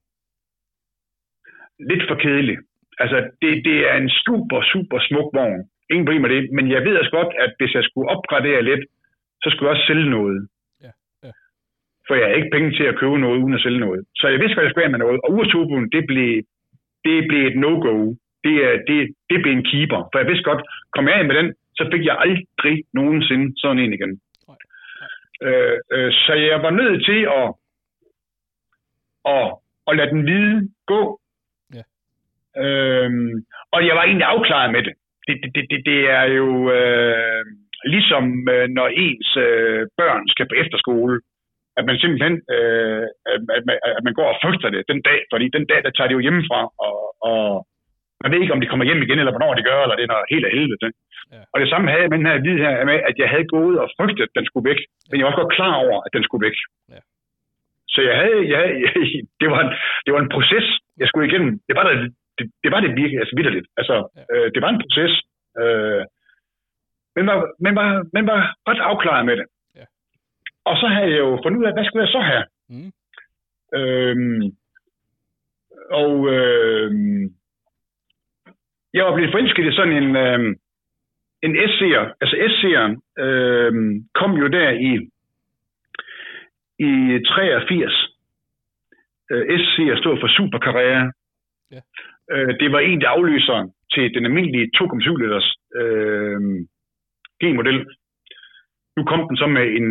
lidt 1.90 2.02
for 2.08 2.14
kedelig. 2.14 2.56
Altså, 2.98 3.16
det, 3.42 3.50
det 3.64 3.78
er 3.90 3.96
en 3.96 4.10
super, 4.26 4.58
super 4.72 4.98
smuk 5.08 5.28
vogn. 5.34 5.60
Ingen 5.90 6.06
problem 6.06 6.22
med 6.22 6.30
det. 6.30 6.42
Men 6.56 6.70
jeg 6.70 6.84
ved 6.84 6.96
også 6.98 7.10
godt, 7.10 7.32
at 7.44 7.50
hvis 7.58 7.74
jeg 7.74 7.84
skulle 7.84 8.08
opgradere 8.08 8.62
lidt, 8.62 8.84
så 9.42 9.46
skulle 9.50 9.66
jeg 9.68 9.74
også 9.76 9.86
sælge 9.86 10.10
noget. 10.10 10.48
Ja, 10.84 10.90
ja. 11.24 11.30
For 12.06 12.14
jeg 12.14 12.26
har 12.28 12.34
ikke 12.34 12.54
penge 12.56 12.70
til 12.78 12.84
at 12.90 12.98
købe 13.00 13.18
noget, 13.18 13.38
uden 13.42 13.54
at 13.54 13.60
sælge 13.60 13.80
noget. 13.86 14.00
Så 14.20 14.28
jeg 14.28 14.38
vidste 14.40 14.54
godt, 14.54 14.64
at 14.64 14.68
jeg 14.68 14.70
skulle 14.72 14.88
med 14.88 14.98
noget. 15.06 15.20
Og 15.24 15.30
Urturboen, 15.38 15.90
det 15.92 16.04
blev, 16.10 16.30
det 17.04 17.16
blev 17.28 17.42
et 17.46 17.56
no-go. 17.64 17.96
Det, 18.44 18.54
er- 18.68 18.80
det, 18.88 18.98
det 19.30 19.38
blev 19.42 19.52
en 19.52 19.64
keeper. 19.70 20.00
For 20.12 20.18
jeg 20.18 20.28
vidste 20.28 20.44
godt, 20.50 20.62
kom 20.94 21.08
jeg 21.08 21.14
af 21.18 21.24
med 21.24 21.36
den, 21.40 21.48
så 21.78 21.88
fik 21.92 22.04
jeg 22.06 22.16
aldrig 22.24 22.76
nogensinde 22.94 23.46
sådan 23.60 23.78
en 23.78 23.92
igen. 23.92 24.12
Nej. 24.48 24.56
Øh, 25.48 25.76
øh, 25.92 26.12
så 26.12 26.32
jeg 26.34 26.62
var 26.62 26.70
nødt 26.70 27.04
til 27.08 27.20
at, 27.40 27.48
at, 29.34 29.46
at 29.88 29.96
lade 29.96 30.10
den 30.10 30.22
hvide 30.22 30.68
gå. 30.86 31.20
Ja. 32.56 32.62
Øhm, 32.62 33.34
og 33.74 33.86
jeg 33.86 33.94
var 33.96 34.04
egentlig 34.04 34.28
afklaret 34.34 34.70
med 34.72 34.82
det. 34.86 34.94
Det, 35.26 35.34
det, 35.42 35.50
det, 35.54 35.64
det, 35.70 35.80
det 35.90 36.00
er 36.18 36.26
jo 36.40 36.48
øh, 36.78 37.44
ligesom, 37.94 38.24
øh, 38.54 38.68
når 38.78 38.88
ens 39.04 39.30
øh, 39.46 39.82
børn 39.98 40.28
skal 40.28 40.46
på 40.48 40.54
efterskole. 40.62 41.20
at 41.78 41.84
man 41.88 41.96
simpelthen 41.98 42.34
øh, 42.56 43.04
at, 43.56 43.62
man, 43.68 43.76
at 43.98 44.02
man 44.06 44.14
går 44.18 44.28
og 44.32 44.38
frygter 44.42 44.70
det 44.74 44.82
den 44.92 45.00
dag, 45.08 45.20
fordi 45.32 45.46
den 45.56 45.66
dag, 45.70 45.80
der 45.84 45.90
tager 45.90 46.08
de 46.08 46.16
jo 46.16 46.24
hjemmefra, 46.26 46.60
og, 46.86 46.96
og 47.30 47.66
man 48.22 48.30
ved 48.32 48.40
ikke, 48.40 48.56
om 48.56 48.60
de 48.60 48.70
kommer 48.70 48.86
hjem 48.88 49.02
igen, 49.02 49.18
eller 49.18 49.34
hvornår 49.34 49.54
de 49.54 49.66
gør, 49.68 49.78
eller 49.82 49.96
det 49.96 50.04
er 50.04 50.12
noget 50.12 50.32
helt 50.34 50.46
af 50.48 50.52
helvede. 50.56 50.90
Ja. 51.34 51.42
Og 51.52 51.56
det 51.60 51.68
samme 51.70 51.90
havde 51.90 52.02
jeg 52.04 52.10
med 52.10 52.18
den 52.18 52.30
her 52.30 52.38
vid 52.46 52.56
her, 52.64 52.84
med, 52.90 52.98
at 53.10 53.16
jeg 53.22 53.28
havde 53.34 53.52
gået 53.56 53.76
og 53.82 53.88
frygtet, 53.98 54.24
at 54.28 54.36
den 54.38 54.46
skulle 54.46 54.68
væk, 54.70 54.80
men 55.08 55.14
jeg 55.16 55.24
var 55.24 55.30
også 55.30 55.42
godt 55.42 55.56
klar 55.58 55.74
over, 55.84 55.96
at 56.06 56.12
den 56.16 56.22
skulle 56.24 56.46
væk. 56.48 56.56
Ja. 56.94 57.00
Så 57.94 57.98
jeg 58.08 58.16
havde, 58.22 58.40
jeg 58.50 58.58
havde 58.60 58.76
det, 59.40 59.48
var 59.52 59.60
en, 59.66 59.72
det 60.04 60.10
var 60.14 60.20
en 60.22 60.34
proces, 60.36 60.66
jeg 61.00 61.06
skulle 61.08 61.28
igennem. 61.30 61.52
Det 61.68 61.74
var, 61.76 61.84
der, 61.88 61.94
det, 62.38 62.46
det, 62.62 62.70
var 62.72 62.80
det 62.80 62.96
virkelig, 63.00 63.18
altså 63.20 63.34
vidderligt. 63.36 63.68
Altså, 63.76 63.96
ja. 64.16 64.22
øh, 64.34 64.52
det 64.54 64.62
var 64.62 64.70
en 64.70 64.82
proces. 64.84 65.14
Øh, 65.60 66.02
men 67.16 67.26
var, 67.26 67.36
men, 67.64 67.74
var, 67.76 68.06
men 68.12 68.26
var 68.26 68.40
ret 68.68 68.80
afklaret 68.90 69.26
med 69.26 69.36
det. 69.36 69.46
Ja. 69.76 69.84
Og 70.64 70.76
så 70.76 70.86
havde 70.86 71.10
jeg 71.10 71.18
jo 71.18 71.40
fundet 71.42 71.60
ud 71.60 71.64
af, 71.68 71.72
hvad 71.72 71.84
skulle 71.84 72.04
jeg 72.04 72.12
så 72.16 72.20
have? 72.20 72.44
Mm. 72.68 72.92
Øhm, 73.78 74.42
og 75.90 76.12
øhm, 76.34 77.24
jeg 78.94 79.04
var 79.04 79.14
blevet 79.14 79.32
forelsket 79.32 79.64
i 79.72 79.76
sådan 79.76 79.96
en, 80.02 80.16
øhm, 80.16 80.54
en 81.42 81.52
S-seer. 81.70 82.04
Altså 82.20 82.34
S-seeren 82.52 83.02
øhm, 83.18 84.08
kom 84.14 84.32
jo 84.42 84.46
der 84.46 84.70
i, 84.70 84.92
i 86.78 87.24
83. 87.24 88.18
Øh, 89.30 89.58
S-seer 89.60 89.96
stod 89.96 90.20
for 90.20 90.28
superkarriere. 90.36 91.12
Ja. 91.70 91.80
Øh, 92.32 92.50
det 92.60 92.68
var 92.72 92.80
en 92.80 93.02
af 93.02 93.10
afløseren 93.16 93.68
til 93.94 94.14
den 94.14 94.24
almindelige 94.28 94.70
2,7 94.76 95.16
liters 95.22 95.48
øh, 95.80 96.40
G-model. 97.40 97.78
Nu 98.96 99.02
kom 99.10 99.20
den 99.28 99.36
så 99.36 99.46
med 99.46 99.66
en, 99.78 99.88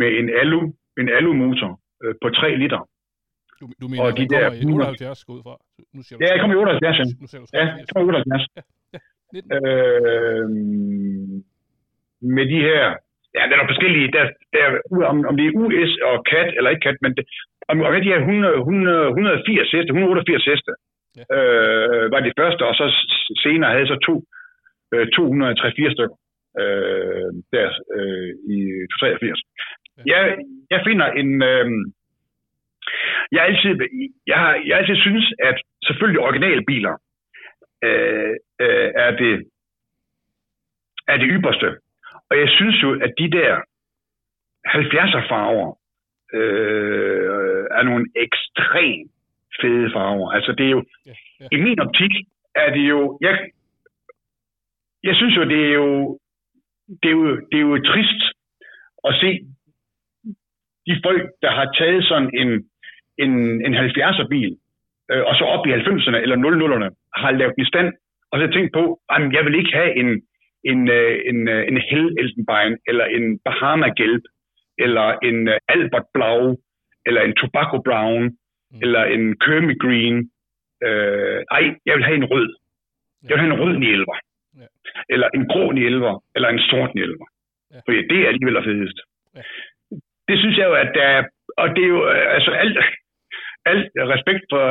med 0.00 0.08
en 0.18 0.28
alu, 0.40 0.60
en 1.00 1.08
alu-motor 1.08 1.70
øh, 2.04 2.14
på 2.22 2.28
3 2.30 2.56
liter. 2.56 2.80
Du, 3.60 3.66
du 3.82 3.86
mener, 3.88 4.02
og 4.04 4.10
de 4.18 4.28
der, 4.34 4.46
i 4.52 4.64
78 4.64 5.28
ud 5.28 5.40
fra? 5.46 5.54
Nu 5.94 6.00
siger 6.02 6.16
du, 6.18 6.24
ja, 6.24 6.28
jeg 6.32 6.40
kommer 6.40 6.54
i 6.56 6.58
78, 6.58 6.98
ja. 6.98 7.04
Nu 7.22 7.26
siger 7.30 7.40
du 7.40 7.46
ja, 7.58 7.64
jeg 7.80 7.86
kommer 7.88 8.04
i 8.04 8.08
78. 8.08 8.46
Ja, 8.56 8.62
ja, 8.94 9.00
øh, 9.56 10.48
med 12.36 12.44
de 12.52 12.58
her, 12.68 12.82
ja, 13.36 13.42
der 13.50 13.56
er 13.56 13.70
forskellige, 13.72 14.08
der, 14.16 14.24
der, 14.54 14.64
om, 15.12 15.16
om 15.30 15.34
det 15.36 15.44
er 15.46 15.56
US 15.62 15.92
og 16.08 16.16
CAT 16.30 16.48
eller 16.56 16.70
ikke 16.70 16.84
CAT, 16.86 16.98
men 17.04 17.12
det, 17.16 17.24
om, 17.70 17.76
om 17.86 17.92
de 18.04 18.12
her 18.12 18.20
100, 18.20 18.58
100, 18.58 19.08
180 19.08 19.72
heste, 19.74 19.90
188 19.90 20.44
heste, 20.50 20.72
ja. 21.16 21.24
øh, 21.36 22.10
var 22.12 22.20
de 22.20 22.32
første, 22.38 22.62
og 22.66 22.74
så 22.74 22.86
senere 23.42 23.72
havde 23.72 23.86
så 23.86 23.98
to, 24.06 24.14
øh, 24.94 25.06
234 25.08 25.92
stykker 25.94 26.16
øh, 26.58 27.30
der 27.52 27.68
øh, 27.96 28.30
i 28.56 28.58
83. 29.00 29.40
Ja. 29.96 30.02
Jeg, 30.12 30.38
jeg 30.70 30.80
finder 30.86 31.06
en... 31.06 31.42
Øh, 31.42 31.66
jeg 33.32 33.44
altid, 33.44 33.72
jeg, 34.26 34.38
har, 34.38 34.54
jeg 34.66 34.78
altid 34.78 34.96
synes, 34.96 35.32
at 35.38 35.56
selvfølgelig 35.84 36.20
originalbiler 36.20 36.94
øh, 37.84 38.34
øh, 38.60 38.90
er, 38.94 39.10
det, 39.16 39.34
er 41.08 41.16
det 41.16 41.28
ypperste. 41.30 41.68
Og 42.30 42.38
jeg 42.38 42.48
synes 42.48 42.82
jo, 42.82 42.90
at 43.04 43.12
de 43.18 43.30
der 43.30 43.60
70'er 44.68 45.28
farver 45.28 45.78
øh, 46.34 47.64
er 47.70 47.82
nogle 47.82 48.06
ekstremt 48.16 49.10
fede 49.60 49.90
farver. 49.94 50.30
Altså 50.32 50.52
det 50.58 50.66
er 50.66 50.70
jo, 50.70 50.84
ja, 51.06 51.12
ja. 51.40 51.46
i 51.52 51.56
min 51.56 51.80
optik 51.80 52.12
er 52.54 52.70
det 52.76 52.84
jo, 52.88 53.18
jeg, 53.20 53.34
jeg 55.02 55.14
synes 55.16 55.36
jo, 55.36 55.44
det 55.44 55.60
er 55.68 55.74
jo, 55.74 56.18
det 57.02 57.08
er 57.08 57.16
jo, 57.20 57.36
det 57.50 57.56
er 57.58 57.66
jo 57.70 57.82
trist 57.92 58.22
at 59.08 59.14
se 59.20 59.30
de 60.86 61.00
folk, 61.04 61.22
der 61.42 61.50
har 61.50 61.72
taget 61.78 62.04
sådan 62.04 62.30
en, 62.34 62.50
en, 63.18 63.32
en 63.66 63.74
70'er 63.74 64.28
bil, 64.28 64.56
øh, 65.10 65.22
og 65.28 65.34
så 65.34 65.44
op 65.44 65.66
i 65.66 65.72
90'erne 65.72 66.16
eller 66.16 66.36
00'erne, 66.36 66.88
har 67.16 67.30
lavet 67.30 67.54
i 67.58 67.64
stand, 67.64 67.92
og 68.30 68.40
så 68.40 68.46
tænkt 68.52 68.72
på, 68.72 69.00
at 69.10 69.32
jeg 69.32 69.44
vil 69.44 69.54
ikke 69.54 69.72
have 69.72 69.96
en, 69.96 70.10
en, 70.64 70.88
øh, 70.88 71.20
en, 71.30 71.48
øh, 71.48 71.68
en 71.68 71.76
Hell 71.90 72.08
Elfenbein, 72.20 72.76
eller 72.88 73.04
en 73.04 73.38
Bahama 73.44 73.88
Gelb, 73.98 74.24
eller 74.78 75.18
en 75.28 75.48
øh, 75.48 75.58
Albert 75.68 76.06
Blau, 76.14 76.56
eller 77.06 77.22
en 77.22 77.34
Tobacco 77.34 77.78
Brown, 77.82 78.36
mm. 78.70 78.80
eller 78.82 79.02
en 79.04 79.24
Kermit 79.44 79.78
Green. 79.84 80.16
Øh, 80.86 81.38
ej, 81.56 81.64
jeg 81.86 81.94
vil 81.96 82.04
have 82.04 82.16
en 82.22 82.30
rød. 82.32 82.48
Jeg 83.22 83.32
vil 83.34 83.42
have 83.44 83.52
en 83.54 83.60
rød 83.62 83.74
nielver. 83.78 84.16
Ja. 84.60 84.66
Eller 85.08 85.28
en 85.34 85.44
grå 85.52 85.72
nielver, 85.72 86.24
eller 86.34 86.48
en 86.48 86.58
sort 86.58 86.94
nielver. 86.94 87.26
Ja. 87.72 87.78
For 87.84 87.92
det 87.92 88.18
er 88.20 88.28
alligevel 88.28 88.54
det 88.54 88.64
fedest. 88.64 88.98
Ja 89.36 89.42
det 90.30 90.36
synes 90.42 90.56
jeg 90.58 90.66
jo, 90.70 90.74
at 90.84 90.90
der 90.98 91.06
er, 91.16 91.22
og 91.60 91.66
det 91.74 91.82
er 91.84 91.92
jo 91.96 92.00
øh, 92.12 92.34
altså 92.36 92.50
alt, 92.62 92.78
alt 93.70 93.86
respekt 94.14 94.44
for, 94.52 94.64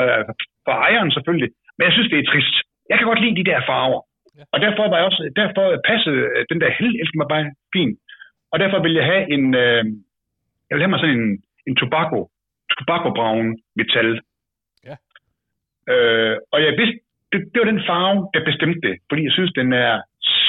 for 0.65 0.73
ejeren 0.88 1.11
selvfølgelig, 1.11 1.49
men 1.76 1.84
jeg 1.88 1.93
synes, 1.93 2.09
det 2.11 2.19
er 2.19 2.30
trist. 2.31 2.55
Jeg 2.89 2.97
kan 2.97 3.07
godt 3.07 3.21
lide 3.23 3.39
de 3.39 3.49
der 3.51 3.59
farver. 3.69 4.01
Ja. 4.38 4.43
Og 4.53 4.57
derfor 4.65 4.84
var 4.89 4.97
jeg 4.97 5.05
også, 5.09 5.23
derfor 5.41 5.63
passede 5.91 6.21
den 6.51 6.59
der 6.61 6.71
held 6.80 6.95
mig 7.19 7.27
bare 7.34 7.45
fint. 7.76 7.95
Og 8.51 8.57
derfor 8.59 8.80
vil 8.85 8.93
jeg 8.99 9.05
have 9.11 9.23
en, 9.35 9.45
øh, 9.63 9.84
jeg 10.67 10.73
vil 10.76 10.84
have 10.84 10.93
mig 10.93 10.99
sådan 10.99 11.19
en, 11.19 11.30
en 11.67 11.76
tobacco, 11.81 12.19
tobacco 12.80 13.10
brown 13.18 13.48
metal. 13.80 14.10
Ja. 14.88 14.96
Øh, 15.91 16.36
og 16.54 16.60
jeg 16.66 16.74
vidste, 16.80 17.00
det, 17.32 17.40
det 17.52 17.58
var 17.62 17.70
den 17.74 17.86
farve, 17.90 18.30
der 18.34 18.50
bestemte 18.50 18.82
det, 18.88 18.96
fordi 19.10 19.22
jeg 19.24 19.34
synes, 19.38 19.52
den 19.62 19.74
er 19.74 20.02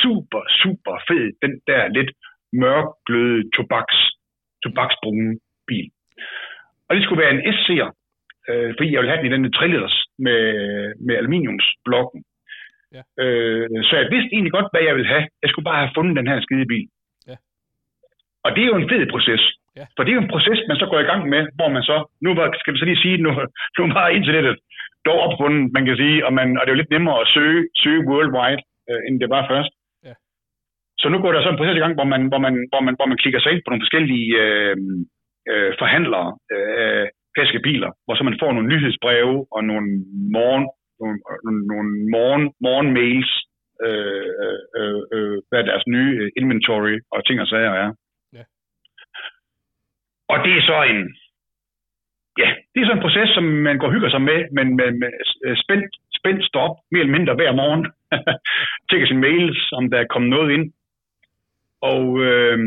super, 0.03 0.43
super 0.63 0.95
fed, 1.09 1.27
den 1.43 1.53
der 1.67 1.89
lidt 1.89 2.11
mørkgløde 2.53 3.51
tobaks 3.57 3.97
tobaksbrune 4.65 5.39
bil. 5.69 5.91
Og 6.89 6.97
det 6.97 7.05
skulle 7.05 7.23
være 7.23 7.35
en 7.35 7.45
SC'er, 7.57 7.91
øh, 8.49 8.71
fordi 8.77 8.93
jeg 8.93 9.01
ville 9.01 9.13
have 9.13 9.23
den 9.23 9.33
i 9.33 9.37
den 9.37 9.53
3 9.53 9.69
liters 9.69 9.97
med, 10.19 10.43
med 11.07 11.15
aluminiumsblokken. 11.17 12.25
Ja. 12.97 13.03
Øh, 13.25 13.69
så 13.89 13.93
jeg 13.97 14.09
vidste 14.15 14.33
egentlig 14.35 14.53
godt, 14.53 14.69
hvad 14.73 14.83
jeg 14.83 14.95
ville 14.95 15.13
have. 15.15 15.27
Jeg 15.43 15.51
skulle 15.51 15.69
bare 15.71 15.83
have 15.85 15.97
fundet 15.97 16.17
den 16.17 16.29
her 16.31 16.41
skide 16.41 16.67
bil. 16.67 16.89
Ja. 17.31 17.37
Og 18.45 18.51
det 18.55 18.63
er 18.63 18.71
jo 18.73 18.77
en 18.77 18.91
fed 18.91 19.07
proces. 19.11 19.43
Ja. 19.79 19.85
For 19.95 20.03
det 20.03 20.11
er 20.11 20.19
jo 20.19 20.25
en 20.25 20.35
proces, 20.35 20.61
man 20.69 20.81
så 20.81 20.87
går 20.91 21.01
i 21.01 21.11
gang 21.11 21.23
med, 21.35 21.43
hvor 21.57 21.69
man 21.77 21.83
så, 21.91 21.97
nu 22.25 22.31
skal 22.61 22.73
vi 22.73 22.79
så 22.79 22.85
lige 22.85 23.03
sige, 23.05 23.17
nu, 23.25 23.31
nu 23.79 23.83
var 23.99 24.09
internettet 24.19 24.57
dog 25.07 25.19
opfundet, 25.27 25.73
man 25.77 25.85
kan 25.87 25.97
sige, 25.97 26.27
og, 26.27 26.33
man, 26.39 26.49
og 26.59 26.63
det 26.63 26.71
er 26.71 26.77
jo 26.77 26.83
lidt 26.83 26.95
nemmere 26.97 27.21
at 27.21 27.31
søge, 27.35 27.61
søge 27.83 28.07
worldwide, 28.09 28.63
øh, 28.91 29.01
end 29.07 29.21
det 29.23 29.31
var 29.35 29.43
først. 29.53 29.73
Så 31.03 31.07
nu 31.09 31.19
går 31.21 31.33
der 31.33 31.43
så 31.43 31.51
en 31.51 31.61
proces 31.61 31.77
i 31.77 31.85
gang, 31.85 31.95
hvor 31.99 32.09
man, 32.13 32.23
hvor 32.31 32.41
man, 32.47 32.55
hvor 32.71 32.83
man, 32.87 32.95
hvor 32.99 33.09
man 33.11 33.21
klikker 33.23 33.41
sig 33.41 33.53
ind 33.53 33.63
på 33.63 33.71
nogle 33.71 33.85
forskellige 33.85 34.29
øh, 34.45 34.77
øh, 35.51 35.71
forhandlere 35.83 36.29
af 37.39 37.55
øh, 37.57 37.67
biler, 37.67 37.91
hvor 38.05 38.15
så 38.15 38.23
man 38.25 38.41
får 38.43 38.53
nogle 38.53 38.69
nyhedsbreve 38.73 39.37
og 39.55 39.61
nogle 39.71 39.87
morgen, 40.37 40.65
nogle, 41.01 41.61
nogle 41.73 42.41
morgen, 42.67 42.89
mails, 42.99 43.33
øh, 43.87 44.31
øh, 44.79 45.01
øh, 45.15 45.37
hvad 45.49 45.63
deres 45.71 45.87
nye 45.95 46.31
inventory 46.41 46.97
og 47.15 47.27
ting 47.27 47.41
og 47.41 47.47
sager 47.47 47.75
er. 47.85 47.91
Og 50.33 50.37
det 50.45 50.53
er 50.59 50.63
så 50.71 50.79
en, 50.93 51.01
ja, 52.43 52.49
det 52.73 52.79
er 52.81 52.87
så 52.87 52.93
en 52.93 53.07
proces, 53.07 53.29
som 53.35 53.45
man 53.45 53.79
går 53.79 53.87
og 53.87 53.93
hygger 53.93 54.11
sig 54.11 54.23
med, 54.31 54.39
men 54.57 54.67
med, 54.77 54.91
med 55.01 55.11
spændt, 55.63 55.91
spændt 56.19 56.43
stop, 56.51 56.75
mere 56.91 57.03
eller 57.03 57.17
mindre 57.19 57.35
hver 57.35 57.53
morgen. 57.53 57.83
Tjekker 58.89 59.07
sin 59.07 59.25
mails, 59.27 59.61
om 59.73 59.91
der 59.91 59.99
er 60.01 60.13
kommet 60.13 60.31
noget 60.31 60.49
ind. 60.57 60.73
Og 61.81 62.05
øh, 62.29 62.59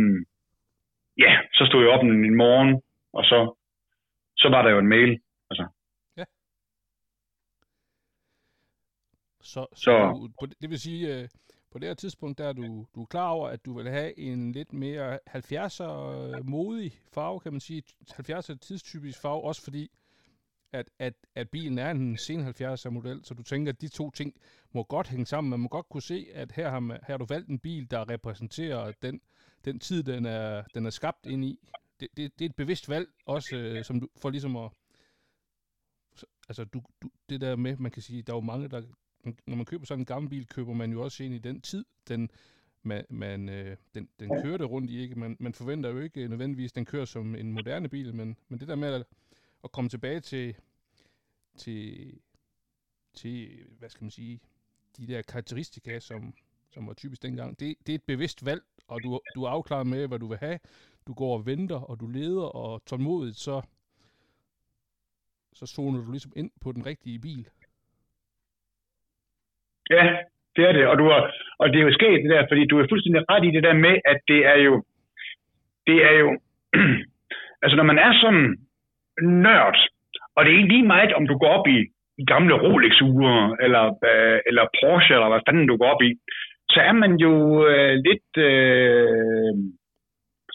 ja, 1.18 1.32
så 1.54 1.64
stod 1.70 1.82
jeg 1.84 1.92
op 1.96 2.04
en, 2.04 2.26
en 2.26 2.36
morgen, 2.36 2.82
og 3.14 3.24
så, 3.24 3.40
så 4.38 4.50
var 4.50 4.62
der 4.62 4.72
jo 4.72 4.80
en 4.80 4.94
mail. 4.96 5.20
Altså. 5.50 5.66
Ja. 6.18 6.26
Så, 9.42 9.62
så, 9.72 9.84
så 9.84 9.92
du, 10.42 10.46
det 10.62 10.70
vil 10.70 10.80
sige, 10.80 11.02
øh, 11.14 11.28
på 11.74 11.80
det 11.80 11.88
her 11.88 11.94
tidspunkt, 11.94 12.38
der 12.38 12.48
er 12.48 12.54
du, 12.54 12.86
du 12.96 13.02
er 13.02 13.06
klar 13.06 13.30
over, 13.30 13.50
at 13.50 13.66
du 13.66 13.74
vil 13.74 13.90
have 13.90 14.20
en 14.20 14.52
lidt 14.52 14.74
mere 14.74 15.20
70'er 15.30 16.42
modig 16.44 17.00
farve, 17.12 17.40
kan 17.40 17.52
man 17.52 17.60
sige. 17.62 17.84
70'er 18.12 18.58
tidstypisk 18.58 19.22
farve, 19.22 19.44
også 19.44 19.62
fordi, 19.62 19.92
at, 20.72 20.90
at, 21.00 21.14
at 21.36 21.50
bilen 21.50 21.78
er 21.78 21.92
en 21.92 22.18
sen 22.18 22.48
70'er 22.48 22.90
model, 22.90 23.26
så 23.26 23.34
du 23.34 23.44
tænker, 23.44 23.72
at 23.72 23.82
de 23.82 23.88
to 23.88 24.12
ting 24.12 24.34
må 24.72 24.84
godt 24.84 25.08
hænge 25.08 25.26
sammen. 25.26 25.50
Man 25.50 25.60
må 25.60 25.68
godt 25.68 25.90
kunne 25.90 26.02
se, 26.02 26.28
at 26.34 26.52
her 26.52 26.70
har, 26.70 26.80
man, 26.80 27.00
her 27.08 27.14
har 27.14 27.18
du 27.18 27.26
valgt 27.26 27.50
en 27.50 27.60
bil, 27.60 27.92
der 27.92 28.10
repræsenterer 28.10 28.92
den, 29.02 29.22
den 29.66 29.80
tid, 29.80 30.04
den 30.04 30.26
er, 30.26 30.64
den 30.74 30.86
er 30.86 30.90
skabt 30.90 31.26
ind 31.26 31.46
i. 31.46 31.70
Det, 32.00 32.08
det, 32.18 32.40
det 32.40 32.46
er 32.46 32.50
et 32.50 32.56
bevidst 32.56 32.90
valg, 32.90 33.10
også 33.26 33.56
øh, 33.56 33.84
som 33.84 34.00
du, 34.00 34.08
for 34.18 34.30
ligesom 34.30 34.56
at... 34.56 34.72
Altså, 36.50 36.64
du, 36.64 36.82
du, 37.02 37.10
det 37.30 37.42
der 37.42 37.56
med, 37.56 37.78
man 37.78 37.92
kan 37.92 38.02
sige, 38.02 38.22
der 38.22 38.34
er 38.34 38.38
jo 38.38 38.42
mange, 38.42 38.68
der... 38.68 38.82
Når 39.24 39.56
man 39.56 39.66
køber 39.66 39.86
sådan 39.86 40.02
en 40.02 40.06
gammel 40.06 40.30
bil, 40.30 40.48
køber 40.48 40.74
man 40.74 40.92
jo 40.92 41.04
også 41.04 41.24
ind 41.24 41.34
i 41.34 41.38
den 41.38 41.62
tid, 41.62 41.86
den, 42.08 42.30
man, 42.84 43.06
man, 43.10 43.50
øh, 43.50 43.78
den, 43.96 44.10
den 44.20 44.30
kørte 44.44 44.66
rundt 44.66 44.90
i. 44.92 45.00
Ikke? 45.00 45.20
Man, 45.20 45.38
man 45.40 45.54
forventer 45.54 45.90
jo 45.90 46.00
ikke 46.00 46.28
nødvendigvis, 46.28 46.72
at 46.72 46.76
den 46.76 46.86
kører 46.86 47.06
som 47.06 47.36
en 47.36 47.52
moderne 47.52 47.90
bil, 47.90 48.16
men, 48.16 48.38
men 48.48 48.60
det 48.60 48.68
der 48.68 48.76
med 48.76 48.94
at, 48.94 49.06
at 49.64 49.72
komme 49.72 49.90
tilbage 49.90 50.20
til, 50.20 50.56
til, 51.58 52.14
til, 53.14 53.66
hvad 53.80 53.90
skal 53.90 54.04
man 54.04 54.12
sige, 54.12 54.40
de 54.98 55.08
der 55.08 55.22
karakteristika, 55.22 56.00
som, 56.00 56.34
som 56.70 56.88
var 56.88 56.94
typisk 56.94 57.24
dengang. 57.24 57.60
Det, 57.60 57.76
det 57.88 57.94
er 57.94 57.96
et 57.96 58.04
bevidst 58.04 58.46
valg, 58.46 58.64
og 58.88 59.04
du, 59.04 59.20
du 59.36 59.44
er 59.44 59.50
afklaret 59.50 59.88
med, 59.88 60.08
hvad 60.08 60.20
du 60.20 60.28
vil 60.28 60.38
have. 60.38 60.60
du 61.08 61.14
går 61.14 61.34
og 61.34 61.46
venter, 61.46 61.76
og 61.76 62.00
du 62.00 62.08
leder, 62.08 62.44
og 62.44 62.86
tålmodigt, 62.86 63.38
så, 63.38 63.62
så 65.54 65.66
zoner 65.66 66.06
du 66.06 66.12
ligesom 66.12 66.34
ind 66.36 66.52
på 66.62 66.72
den 66.72 66.86
rigtige 66.86 67.20
bil. 67.20 67.50
Ja, 69.90 70.04
det 70.56 70.64
er 70.70 70.72
det, 70.72 70.88
og, 70.88 70.98
du 70.98 71.06
har, 71.12 71.32
og 71.60 71.70
det 71.70 71.80
er 71.80 71.84
jo 71.84 71.94
sket 71.94 72.24
det 72.24 72.30
der, 72.30 72.46
fordi 72.50 72.66
du 72.66 72.80
er 72.80 72.88
fuldstændig 72.90 73.22
ret 73.32 73.46
i 73.46 73.52
det 73.56 73.64
der 73.64 73.74
med, 73.74 73.96
at 74.06 74.20
det 74.28 74.46
er 74.46 74.60
jo, 74.68 74.84
det 75.88 75.98
er 76.10 76.16
jo, 76.24 76.30
altså 77.64 77.76
når 77.76 77.84
man 77.84 78.00
er 78.00 78.14
sådan 78.22 78.58
nørd, 79.22 79.78
og 80.36 80.46
det 80.46 80.52
er 80.52 80.58
ikke 80.58 80.74
lige 80.74 80.92
meget, 80.94 81.14
om 81.14 81.28
du 81.28 81.38
går 81.38 81.48
op 81.48 81.68
i, 81.68 81.80
gamle 82.28 82.56
Rolex-ure, 82.64 83.58
eller, 83.66 83.84
øh, 84.10 84.40
eller 84.48 84.64
Porsche, 84.78 85.14
eller 85.16 85.30
hvad 85.30 85.46
fanden 85.48 85.68
du 85.68 85.78
går 85.78 85.90
op 85.94 86.02
i, 86.02 86.12
så 86.74 86.80
er 86.90 86.92
man 87.04 87.14
jo 87.26 87.34
øh, 87.68 87.94
lidt, 88.08 88.30
øh, 88.50 89.54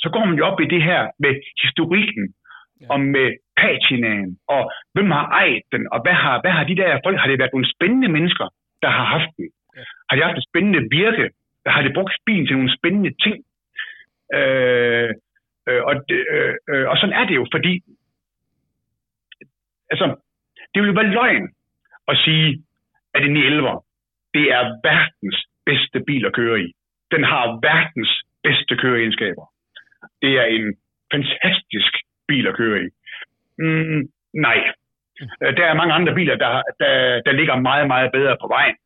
så 0.02 0.09
går 0.12 0.24
man 0.24 0.38
jo 0.38 0.44
op 0.44 0.60
i 0.60 0.72
det 0.74 0.82
her 0.82 1.02
med 1.24 1.32
historikken, 1.64 2.24
ja. 2.80 2.86
og 2.92 3.00
med 3.00 3.28
patinaen, 3.56 4.30
og 4.48 4.72
hvem 4.94 5.10
har 5.10 5.26
ejet 5.42 5.62
den, 5.72 5.82
og 5.92 5.98
hvad 6.05 6.16
har, 6.24 6.40
hvad 6.40 6.50
har 6.50 6.64
de 6.64 6.76
der 6.76 7.00
folk, 7.05 7.18
har 7.18 7.28
det 7.28 7.38
været 7.38 7.55
nogle 7.55 7.72
spændende 7.74 8.09
mennesker, 8.09 8.46
der 8.82 8.90
har 8.98 9.05
haft 9.05 9.30
den? 9.36 9.50
Ja. 9.76 9.82
Har 10.09 10.16
de 10.16 10.22
haft 10.22 10.38
et 10.38 10.48
spændende 10.50 10.88
virke? 10.90 11.30
Har 11.66 11.82
de 11.82 11.94
brugt 11.94 12.16
bilen 12.26 12.46
til 12.46 12.56
nogle 12.56 12.76
spændende 12.78 13.12
ting? 13.24 13.38
Øh, 14.34 15.10
øh, 15.68 15.82
og, 15.88 15.94
øh, 16.10 16.55
øh, 16.70 16.88
og 16.90 16.96
sådan 16.96 17.16
er 17.20 17.24
det 17.24 17.34
jo, 17.34 17.46
fordi 17.55 17.82
altså, 19.90 20.06
det 20.70 20.82
vil 20.82 20.88
jo 20.88 21.00
være 21.00 21.14
løgn 21.18 21.48
at 22.09 22.16
sige, 22.24 22.64
at 23.14 23.24
en 23.24 23.32
911 23.32 23.80
det 24.34 24.46
er 24.59 24.64
verdens 24.88 25.38
bedste 25.66 25.98
bil 26.06 26.26
at 26.26 26.34
køre 26.34 26.60
i. 26.60 26.68
Den 27.10 27.24
har 27.24 27.44
verdens 27.68 28.12
bedste 28.42 28.76
køreegenskaber. 28.76 29.44
Det 30.22 30.32
er 30.38 30.44
en 30.44 30.76
fantastisk 31.12 31.92
bil 32.28 32.46
at 32.46 32.56
køre 32.56 32.78
i. 32.84 32.88
Mm, 33.59 34.02
nej. 34.34 34.72
Øh, 35.43 35.57
der 35.57 35.65
er 35.66 35.81
mange 35.81 35.95
andre 35.95 36.15
biler, 36.15 36.36
der, 36.36 36.62
der, 36.81 36.93
der 37.27 37.32
ligger 37.32 37.57
meget, 37.57 37.86
meget 37.86 38.12
bedre 38.12 38.36
på 38.43 38.47
vejen. 38.57 38.77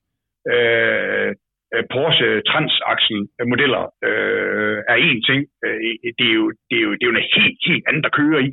Øh, 0.53 1.31
øh 1.75 1.85
Porsche 1.93 2.29
transaxel 2.51 3.19
modeller 3.53 3.83
øh, 4.09 4.79
er 4.93 4.99
en 5.09 5.23
ting. 5.29 5.41
Øh, 5.65 5.79
det, 6.19 6.27
er 6.31 6.37
jo, 6.41 6.47
det, 6.71 6.77
er 6.79 6.85
jo, 6.87 6.93
det 6.93 7.03
er 7.03 7.11
jo 7.11 7.17
en 7.17 7.31
helt, 7.37 7.59
helt 7.69 7.85
anden, 7.89 8.03
der 8.03 8.19
kører 8.19 8.41
i. 8.49 8.51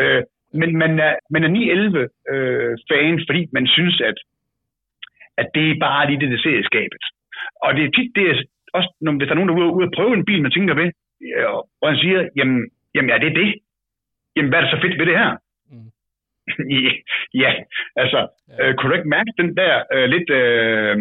Øh, 0.00 0.22
men 0.60 0.70
man 0.82 0.92
øh, 1.00 1.06
er, 1.06 1.14
man 1.30 1.44
er 1.44 1.48
911 1.48 2.08
øh, 2.32 2.72
fan, 2.90 3.14
fordi 3.28 3.42
man 3.52 3.66
synes, 3.66 4.00
at, 4.10 4.18
at 5.40 5.48
det 5.54 5.70
er 5.70 5.80
bare 5.80 6.06
lige 6.06 6.20
det, 6.20 6.30
det 6.30 6.42
ser 6.42 6.58
i 6.58 6.68
skabet. 6.70 7.02
Og 7.64 7.74
det 7.76 7.84
er 7.84 7.90
tit, 7.96 8.10
det 8.16 8.24
er 8.30 8.34
også, 8.76 8.90
når 9.00 9.12
hvis 9.12 9.26
der 9.26 9.34
er 9.34 9.40
nogen, 9.40 9.48
der 9.48 9.54
er 9.54 9.76
ude 9.78 9.88
og 9.88 9.96
prøve 9.96 10.14
en 10.14 10.24
bil, 10.24 10.42
man 10.42 10.54
tænker 10.54 10.74
ved, 10.74 10.88
øh, 11.36 11.46
og 11.82 11.88
han 11.90 11.96
siger, 11.96 12.28
jamen, 12.36 12.60
jamen 12.94 13.10
er 13.10 13.18
det 13.18 13.36
det? 13.36 13.50
Jamen, 14.36 14.48
hvad 14.48 14.58
er 14.58 14.64
det 14.64 14.70
så 14.70 14.80
fedt 14.82 14.98
ved 14.98 15.06
det 15.06 15.18
her? 15.18 15.32
Ja, 17.42 17.52
altså, 17.96 18.20
ja. 18.48 18.68
Øh, 18.68 18.74
kunne 18.74 18.90
du 18.90 18.96
ikke 18.96 19.14
mærke 19.16 19.32
den 19.38 19.56
der 19.56 19.72
øh, 19.94 20.06
lidt 20.14 20.30
øh, 20.30 20.96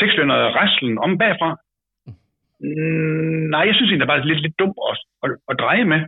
seksvendede 0.00 0.48
raslen 0.58 0.98
om 0.98 1.18
bagfra? 1.18 1.50
Mm, 2.60 3.40
nej, 3.54 3.62
jeg 3.68 3.74
synes 3.74 3.90
egentlig, 3.90 4.08
det 4.08 4.14
er 4.14 4.30
lidt, 4.30 4.42
lidt 4.42 4.58
dumt 4.58 4.78
at, 4.90 4.96
at, 5.24 5.30
at 5.50 5.56
dreje 5.62 5.84
med. 5.84 6.00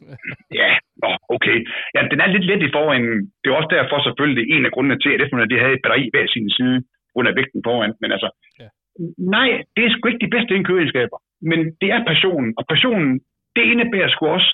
ja, 0.60 0.70
nå, 1.02 1.10
okay. 1.34 1.58
Ja, 1.94 2.00
den 2.10 2.20
er 2.20 2.26
lidt 2.26 2.46
let 2.50 2.62
i 2.62 2.74
foran. 2.76 3.04
Det 3.40 3.46
er 3.48 3.60
også 3.60 3.74
derfor 3.78 3.98
selvfølgelig 4.02 4.44
en 4.54 4.66
af 4.66 4.72
grundene 4.72 4.98
til, 4.98 5.10
at 5.12 5.20
efterfølgende 5.20 5.54
de 5.54 5.60
havde 5.62 5.74
et 5.76 5.82
batteri 5.84 6.10
hver 6.12 6.26
sin 6.26 6.50
side, 6.50 6.78
af 7.30 7.36
vægten 7.36 7.62
foran. 7.66 7.92
Men 8.00 8.12
altså, 8.12 8.30
ja. 8.60 8.68
nej, 9.36 9.48
det 9.76 9.82
er 9.84 9.90
sgu 9.90 10.08
ikke 10.08 10.26
de 10.26 10.34
bedste 10.36 10.54
indkøregenskaber. 10.54 11.18
Men 11.50 11.60
det 11.80 11.88
er 11.96 12.04
passionen, 12.10 12.54
og 12.58 12.64
passionen, 12.72 13.20
det 13.56 13.64
indebærer 13.72 14.08
sgu 14.08 14.26
også 14.26 14.50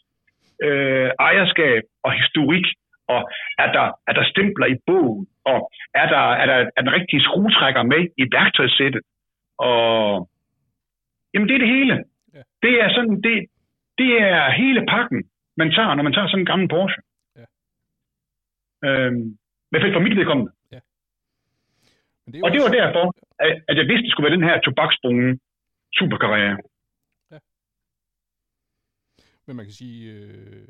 øh, 0.66 1.10
ejerskab 1.28 1.82
og 2.06 2.12
historik, 2.12 2.66
og 3.08 3.20
er 3.58 3.72
der, 3.76 3.86
er 4.08 4.12
der 4.18 4.24
stempler 4.32 4.66
i 4.66 4.76
bogen, 4.86 5.26
og 5.44 5.70
er 5.94 6.06
der, 6.14 6.24
er 6.40 6.46
der 6.46 6.70
er 6.76 6.82
den 6.82 6.92
rigtige 6.92 7.22
skruetrækker 7.22 7.82
med 7.82 8.02
i 8.22 8.24
værktøjssættet, 8.36 9.02
og 9.58 10.28
jamen 11.34 11.48
det 11.48 11.54
er 11.54 11.62
det 11.64 11.74
hele. 11.76 11.94
Ja. 12.34 12.42
Det 12.62 12.74
er 12.84 12.88
sådan, 12.96 13.16
det, 13.26 13.36
det 13.98 14.10
er 14.22 14.50
hele 14.50 14.86
pakken 14.86 15.20
man 15.56 15.70
tager, 15.76 15.94
når 15.94 16.02
man 16.02 16.12
tager 16.12 16.28
sådan 16.28 16.40
en 16.40 16.50
gammel 16.52 16.68
Porsche. 16.68 17.02
Ja. 17.40 17.46
Øhm, 18.86 19.38
hvad 19.70 19.80
fik 19.80 19.92
for 19.94 20.00
mit 20.06 20.16
vedkommende. 20.16 20.52
Ja. 20.72 20.80
Men 22.24 22.32
det 22.32 22.42
og 22.44 22.50
det 22.50 22.58
var 22.60 22.70
også... 22.70 22.80
derfor, 22.80 23.04
at 23.70 23.76
jeg 23.76 23.86
vidste, 23.90 24.04
det 24.04 24.10
skulle 24.10 24.26
være 24.28 24.36
den 24.38 24.48
her 24.48 24.60
tobaksbrune 24.60 25.38
superkarriere. 25.98 26.58
Ja. 27.30 27.38
Men 29.46 29.56
man 29.56 29.64
kan 29.64 29.76
sige, 29.82 30.12
øh, 30.12 30.68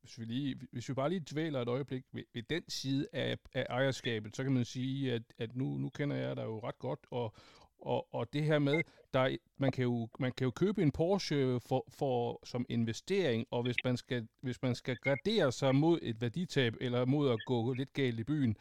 hvis, 0.00 0.20
vi 0.20 0.24
lige, 0.24 0.60
hvis 0.72 0.88
vi 0.88 0.94
bare 0.94 1.08
lige 1.08 1.24
dvæler 1.32 1.62
et 1.62 1.68
øjeblik 1.68 2.04
ved, 2.12 2.22
ved 2.34 2.42
den 2.42 2.62
side 2.68 3.08
af, 3.12 3.38
af 3.54 3.66
ejerskabet, 3.70 4.36
så 4.36 4.42
kan 4.42 4.52
man 4.52 4.64
sige, 4.64 5.12
at, 5.12 5.22
at 5.38 5.56
nu, 5.56 5.78
nu 5.78 5.88
kender 5.88 6.16
jeg 6.16 6.36
dig 6.36 6.44
jo 6.44 6.58
ret 6.58 6.78
godt, 6.78 7.00
og, 7.10 7.34
og, 7.80 8.14
og 8.14 8.32
det 8.32 8.42
her 8.42 8.58
med, 8.58 8.82
der, 9.14 9.36
man, 9.56 9.72
kan 9.72 9.82
jo, 9.82 10.08
man 10.18 10.32
kan 10.32 10.44
jo 10.44 10.50
købe 10.50 10.82
en 10.82 10.90
Porsche 10.90 11.60
for, 11.60 11.84
for, 11.88 12.40
som 12.44 12.66
investering, 12.68 13.46
og 13.50 13.62
hvis 13.62 13.76
man, 13.84 13.96
skal, 13.96 14.28
hvis 14.40 14.62
man 14.62 14.74
skal 14.74 14.96
gradere 14.96 15.52
sig 15.52 15.74
mod 15.74 15.98
et 16.02 16.20
værditab, 16.20 16.74
eller 16.80 17.04
mod 17.04 17.30
at 17.30 17.38
gå 17.46 17.72
lidt 17.72 17.92
galt 17.92 18.20
i 18.20 18.24
byen, 18.24 18.56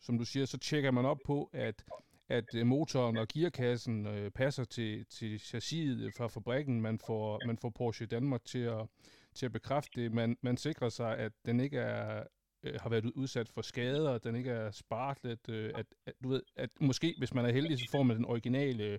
som 0.00 0.18
du 0.18 0.24
siger, 0.24 0.46
så 0.46 0.58
tjekker 0.58 0.90
man 0.90 1.04
op 1.04 1.18
på, 1.24 1.50
at, 1.52 1.84
at 2.28 2.54
øh, 2.54 2.66
motoren 2.66 3.16
og 3.16 3.28
gearkassen 3.28 4.06
øh, 4.06 4.30
passer 4.30 4.64
til, 4.64 5.06
til 5.06 5.40
chassiset 5.40 6.14
fra 6.16 6.26
fabrikken. 6.26 6.80
Man 6.80 6.98
får, 6.98 7.40
man 7.46 7.58
får 7.58 7.70
Porsche 7.70 8.06
Danmark 8.06 8.44
til 8.44 8.58
at, 8.58 8.86
til 9.34 9.46
at 9.46 9.52
bekræfte 9.52 10.02
det. 10.02 10.12
Man, 10.12 10.36
man 10.42 10.56
sikrer 10.56 10.88
sig, 10.88 11.18
at 11.18 11.32
den 11.46 11.60
ikke 11.60 11.78
er 11.78 12.24
øh, 12.64 12.80
har 12.80 12.88
været 12.88 13.04
udsat 13.04 13.48
for 13.48 13.62
skader, 13.62 14.18
den 14.18 14.36
ikke 14.36 14.50
er 14.50 14.70
spartlet, 14.70 15.48
øh, 15.48 15.72
at, 15.74 15.86
at, 16.06 16.14
du 16.24 16.28
ved, 16.28 16.42
at 16.56 16.70
måske, 16.80 17.14
hvis 17.18 17.34
man 17.34 17.44
er 17.44 17.52
heldig, 17.52 17.78
så 17.78 17.88
får 17.90 18.02
man 18.02 18.16
den 18.16 18.24
originale 18.24 18.84
øh, 18.84 18.98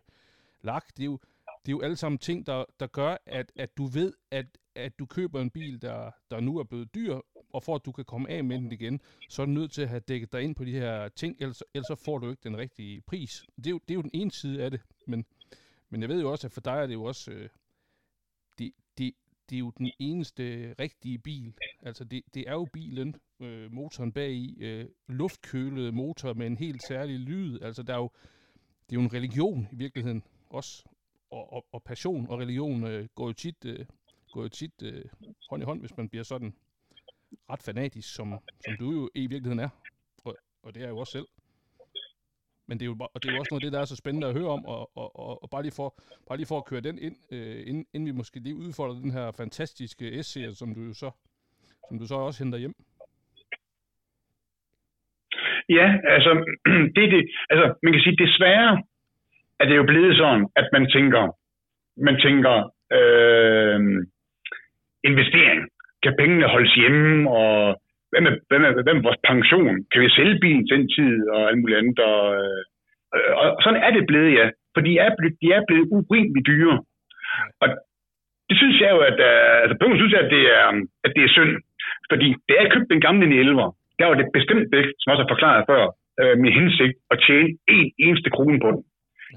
lak. 0.62 0.86
Det 0.98 1.04
er 1.04 1.06
jo, 1.06 1.20
det 1.66 1.72
er 1.72 1.72
jo 1.72 1.82
alle 1.82 1.96
sammen 1.96 2.18
ting, 2.18 2.46
der, 2.46 2.66
der 2.80 2.88
gør, 2.88 3.18
at, 3.26 3.52
at 3.56 3.78
du 3.78 3.86
ved, 3.86 4.14
at, 4.32 4.46
at 4.76 5.00
du 5.00 5.06
køber 5.06 5.42
en 5.42 5.50
bil, 5.50 5.82
der, 5.82 6.12
der 6.32 6.40
nu 6.40 6.58
er 6.58 6.64
blevet 6.64 6.96
dyr, 6.96 7.20
og 7.54 7.64
for 7.64 7.76
at 7.76 7.86
du 7.86 7.92
kan 7.92 8.06
komme 8.06 8.30
af 8.30 8.44
med 8.44 8.58
den 8.58 8.72
igen, 8.72 9.02
så 9.30 9.42
er 9.42 9.46
du 9.46 9.52
nødt 9.52 9.72
til 9.72 9.82
at 9.82 9.90
have 9.90 10.00
dækket 10.00 10.34
dig 10.34 10.42
ind 10.42 10.56
på 10.56 10.66
de 10.66 10.72
her 10.72 11.08
ting, 11.08 11.38
ellers, 11.40 11.64
ellers 11.74 12.00
får 12.06 12.18
du 12.18 12.30
ikke 12.30 12.42
den 12.44 12.58
rigtige 12.58 13.02
pris. 13.02 13.46
Det 13.58 13.68
er 13.68 13.72
jo, 13.72 13.80
det 13.88 13.92
er 13.92 13.96
jo 13.96 14.02
den 14.02 14.12
ene 14.14 14.32
side 14.32 14.64
af 14.64 14.72
det, 14.72 14.82
men, 15.08 15.26
men 15.90 16.02
jeg 16.02 16.10
ved 16.10 16.22
jo 16.22 16.32
også, 16.32 16.48
at 16.48 16.52
for 16.52 16.62
dig 16.62 16.72
er 16.72 16.88
det 16.88 16.94
jo 16.94 17.04
også, 17.04 17.32
øh, 17.32 17.50
det, 18.60 18.72
det, 18.98 19.14
det 19.50 19.56
er 19.56 19.60
jo 19.60 19.70
den 19.70 19.92
eneste 20.00 20.76
rigtige 20.80 21.18
bil. 21.20 21.54
Altså 21.82 22.04
det, 22.04 22.24
det 22.34 22.44
er 22.48 22.54
jo 22.54 22.68
bilen, 22.74 23.16
øh, 23.40 23.72
motoren 23.72 24.12
bag 24.12 24.32
i, 24.32 24.58
øh, 24.60 24.90
luftkølet 25.08 25.94
motor 25.94 26.34
med 26.34 26.48
en 26.48 26.58
helt 26.58 26.84
særlig 26.88 27.20
lyd. 27.20 27.62
Altså 27.62 27.84
der 27.84 27.94
er 27.94 27.98
jo, 27.98 28.10
det 28.90 28.96
er 28.96 29.02
jo 29.02 29.02
en 29.02 29.14
religion 29.14 29.68
i 29.72 29.76
virkeligheden 29.76 30.24
også. 30.50 30.84
Og, 31.30 31.54
og, 31.54 31.66
og 31.72 31.84
passion 31.84 32.28
og 32.30 32.40
religion 32.40 32.84
øh, 32.88 33.08
går 33.16 33.28
jo 33.28 33.34
tit, 33.34 33.66
øh, 33.66 33.86
går 34.32 34.42
jo 34.42 34.50
tit 34.50 34.82
øh, 34.84 35.06
hånd 35.50 35.64
i 35.64 35.66
hånd, 35.66 35.80
hvis 35.80 35.98
man 35.98 36.10
bliver 36.10 36.24
sådan 36.24 36.56
ret 37.50 37.64
fanatisk, 37.64 38.16
som, 38.16 38.34
som 38.66 38.78
du 38.80 38.92
jo 38.92 39.10
i 39.16 39.28
virkeligheden 39.28 39.60
er. 39.60 39.70
Og, 40.24 40.36
og 40.64 40.76
det 40.76 40.84
er 40.84 40.90
jo 40.90 40.98
også 40.98 41.12
selv. 41.12 41.28
Men 42.68 42.78
det 42.80 42.86
er, 42.86 42.90
jo, 42.92 42.96
og 43.14 43.18
det 43.24 43.30
er 43.30 43.34
jo 43.34 43.40
også 43.40 43.52
noget 43.52 43.64
af 43.64 43.66
det, 43.66 43.74
der 43.74 43.82
er 43.82 43.86
så 43.86 43.96
spændende 43.96 44.28
at 44.28 44.38
høre 44.40 44.52
om, 44.58 44.66
og, 44.66 44.82
og, 45.02 45.20
og, 45.20 45.44
og 45.44 45.50
bare, 45.50 45.64
lige 45.64 45.78
for, 45.80 45.90
bare 46.28 46.38
lige 46.38 46.52
for 46.52 46.58
at 46.58 46.66
køre 46.70 46.82
den 46.88 46.98
ind, 47.08 47.18
øh, 47.32 47.60
inden, 47.70 47.86
inden 47.94 48.08
vi 48.10 48.20
måske 48.22 48.40
lige 48.40 48.56
udfordrer 48.56 49.02
den 49.06 49.12
her 49.12 49.32
fantastiske 49.42 50.06
essay, 50.20 50.46
som 50.62 50.76
du 50.76 50.82
jo 50.90 50.94
så, 50.94 51.10
som 51.88 52.00
du 52.00 52.06
så 52.08 52.16
også 52.16 52.44
henter 52.44 52.60
hjem. 52.60 52.76
Ja, 55.70 55.88
altså, 56.16 56.32
det, 56.96 57.04
det, 57.14 57.22
altså 57.50 57.66
man 57.84 57.94
kan 57.94 58.02
sige, 58.02 58.24
desværre 58.26 58.84
er 59.60 59.66
det 59.66 59.76
jo 59.76 59.84
blevet 59.84 60.18
sådan, 60.18 60.48
at 60.56 60.68
man 60.74 60.86
tænker, 60.96 61.24
man 61.98 62.16
tænker 62.26 62.56
øh, 62.98 63.80
investering. 65.04 65.62
Kan 66.04 66.14
pengene 66.20 66.48
holdes 66.48 66.74
hjemme, 66.76 67.30
og 67.30 67.82
hvad 68.12 68.22
med, 68.26 68.34
hvad 68.50 68.60
med, 68.64 68.70
hvad 68.86 68.96
med 68.96 69.08
vores 69.08 69.22
pension? 69.32 69.76
Kan 69.92 70.02
vi 70.02 70.10
sælge 70.18 70.42
bilen 70.44 70.64
til 70.68 70.78
den 70.78 70.90
tid, 70.98 71.14
og 71.34 71.42
alt 71.50 71.60
muligt 71.62 71.80
andet? 71.80 72.00
Og, 72.12 72.22
øh, 73.16 73.32
og 73.40 73.46
sådan 73.64 73.84
er 73.86 73.92
det 73.98 74.04
blevet, 74.12 74.32
ja. 74.40 74.46
For 74.74 74.82
de 74.88 74.92
er 75.06 75.12
blevet, 75.18 75.36
de 75.42 75.48
er 75.58 75.62
blevet 75.68 75.88
urimeligt 75.98 76.48
dyre. 76.52 76.78
Og 77.62 77.68
det 78.50 78.56
synes 78.62 78.78
jeg 78.82 78.90
jo, 78.96 79.00
at, 79.10 79.18
uh, 79.30 79.56
altså 79.64 79.76
på 79.78 79.86
synes 80.00 80.14
jeg, 80.14 80.24
at 80.26 80.32
det 80.36 80.44
er, 80.60 80.68
at 81.06 81.12
det 81.16 81.24
er 81.24 81.36
synd. 81.38 81.54
Fordi 82.12 82.28
da 82.48 82.54
jeg 82.60 82.72
købte 82.74 82.94
den 82.94 83.06
gamle 83.08 83.26
911, 83.28 83.72
der 84.00 84.06
var 84.10 84.16
det 84.18 84.36
bestemt 84.38 84.70
ikke, 84.80 84.94
som 85.00 85.12
også 85.12 85.24
har 85.24 85.34
forklaret 85.34 85.64
før, 85.72 85.84
øh, 86.22 86.36
min 86.44 86.58
hensigt 86.60 86.94
at 87.14 87.18
tjene 87.26 87.50
en 87.76 87.88
eneste 88.06 88.30
krone 88.36 88.60
på 88.64 88.70
den. 88.76 88.82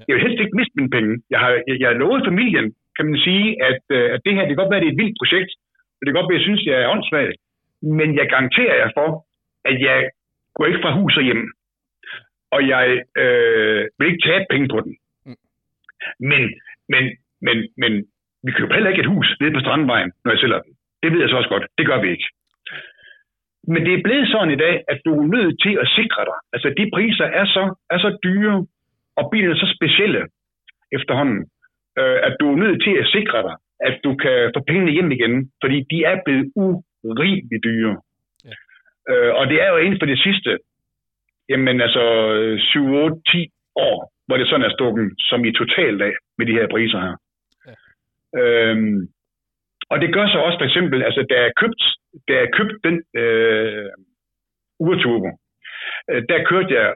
Jeg 0.07 0.13
vil 0.13 0.25
helst 0.25 0.39
ikke 0.41 0.57
miste 0.59 0.77
mine 0.79 0.93
penge. 0.97 1.13
Jeg 1.33 1.39
har, 1.43 1.51
jeg, 1.67 1.75
jeg 1.81 1.87
har 1.89 2.01
lovet 2.03 2.27
familien, 2.29 2.67
kan 2.97 3.05
man 3.09 3.19
sige, 3.27 3.45
at, 3.69 3.83
øh, 3.97 4.07
at 4.13 4.19
det 4.25 4.33
her, 4.35 4.43
det 4.45 4.53
kan 4.53 4.61
godt 4.61 4.71
være, 4.71 4.81
at 4.81 4.85
det 4.85 4.89
er 4.89 4.95
et 4.95 5.01
vildt 5.01 5.19
projekt, 5.21 5.51
og 5.95 6.01
det 6.01 6.07
kan 6.07 6.17
godt 6.19 6.29
være, 6.29 6.37
at 6.37 6.41
jeg 6.41 6.47
synes, 6.47 6.61
jeg 6.69 6.77
er 6.79 6.91
åndssvagt, 6.93 7.39
men 7.81 8.15
jeg 8.15 8.29
garanterer 8.29 8.75
jer 8.75 8.91
for, 8.97 9.25
at 9.65 9.81
jeg 9.81 10.09
går 10.55 10.65
ikke 10.65 10.81
fra 10.81 10.97
hus 10.99 11.17
og 11.17 11.23
hjem, 11.23 11.43
og 12.51 12.67
jeg 12.67 13.03
øh, 13.17 13.87
vil 13.97 14.07
ikke 14.07 14.27
tabe 14.29 14.45
penge 14.49 14.67
på 14.73 14.79
den. 14.85 14.93
Mm. 15.25 15.35
Men, 16.19 16.43
men, 16.89 17.03
men, 17.41 17.57
men 17.77 17.91
vi 18.43 18.51
køber 18.51 18.73
heller 18.73 18.89
ikke 18.89 19.01
et 19.01 19.13
hus 19.15 19.27
nede 19.39 19.53
på 19.53 19.59
Strandvejen, 19.59 20.11
når 20.23 20.31
jeg 20.31 20.39
sælger 20.39 20.61
den. 20.61 20.73
Det 21.03 21.11
ved 21.11 21.19
jeg 21.19 21.29
så 21.29 21.37
også 21.37 21.49
godt. 21.49 21.65
Det 21.77 21.85
gør 21.87 22.01
vi 22.01 22.09
ikke. 22.11 22.27
Men 23.67 23.85
det 23.85 23.93
er 23.93 24.03
blevet 24.03 24.27
sådan 24.27 24.53
i 24.53 24.61
dag, 24.65 24.83
at 24.87 24.99
du 25.05 25.11
er 25.21 25.27
nødt 25.35 25.55
til 25.65 25.73
at 25.83 25.87
sikre 25.97 26.25
dig. 26.29 26.39
Altså, 26.53 26.67
de 26.77 26.91
priser 26.93 27.25
er 27.25 27.45
så, 27.45 27.63
er 27.89 27.99
så 28.05 28.17
dyre, 28.23 28.65
og 29.19 29.29
bilerne 29.31 29.53
er 29.55 29.59
så 29.63 29.73
specielle 29.77 30.21
efterhånden, 30.97 31.39
øh, 31.99 32.19
at 32.27 32.33
du 32.39 32.45
er 32.51 32.57
nødt 32.63 32.79
til 32.83 32.93
at 33.01 33.07
sikre 33.15 33.39
dig, 33.47 33.55
at 33.79 33.95
du 34.03 34.15
kan 34.15 34.51
få 34.55 34.59
pengene 34.67 34.91
hjem 34.91 35.11
igen, 35.11 35.51
fordi 35.63 35.77
de 35.91 36.03
er 36.03 36.17
blevet 36.25 36.51
urimeligt 37.03 37.63
dyre. 37.63 37.95
Ja. 38.45 38.55
Øh, 39.09 39.35
og 39.35 39.47
det 39.47 39.57
er 39.63 39.69
jo 39.69 39.77
inden 39.77 39.99
for 40.01 40.05
det 40.05 40.19
sidste, 40.19 40.57
jamen 41.49 41.81
altså 41.81 42.03
7, 42.59 42.85
8, 42.93 43.21
10 43.31 43.47
år, 43.75 44.13
hvor 44.27 44.37
det 44.37 44.47
sådan 44.47 44.65
er 44.65 44.73
stukket 44.77 45.11
som 45.19 45.45
i 45.45 45.51
totalt 45.51 46.01
af 46.01 46.13
med 46.37 46.45
de 46.45 46.57
her 46.59 46.67
priser 46.67 46.99
her. 46.99 47.15
Ja. 47.67 47.73
Øhm, 48.39 49.07
og 49.91 50.01
det 50.01 50.13
gør 50.13 50.27
så 50.27 50.37
også 50.37 50.57
for 50.59 50.65
eksempel, 50.65 51.03
altså 51.03 51.25
da 51.29 51.35
jeg 51.41 51.51
købt, 51.55 51.81
da 52.27 52.33
jeg 52.33 52.49
købt 52.57 52.75
den 52.83 52.95
øh, 53.21 53.89
urturbo, 54.79 55.29
øh, 56.09 56.23
der 56.29 56.43
kørte 56.49 56.73
jeg 56.79 56.95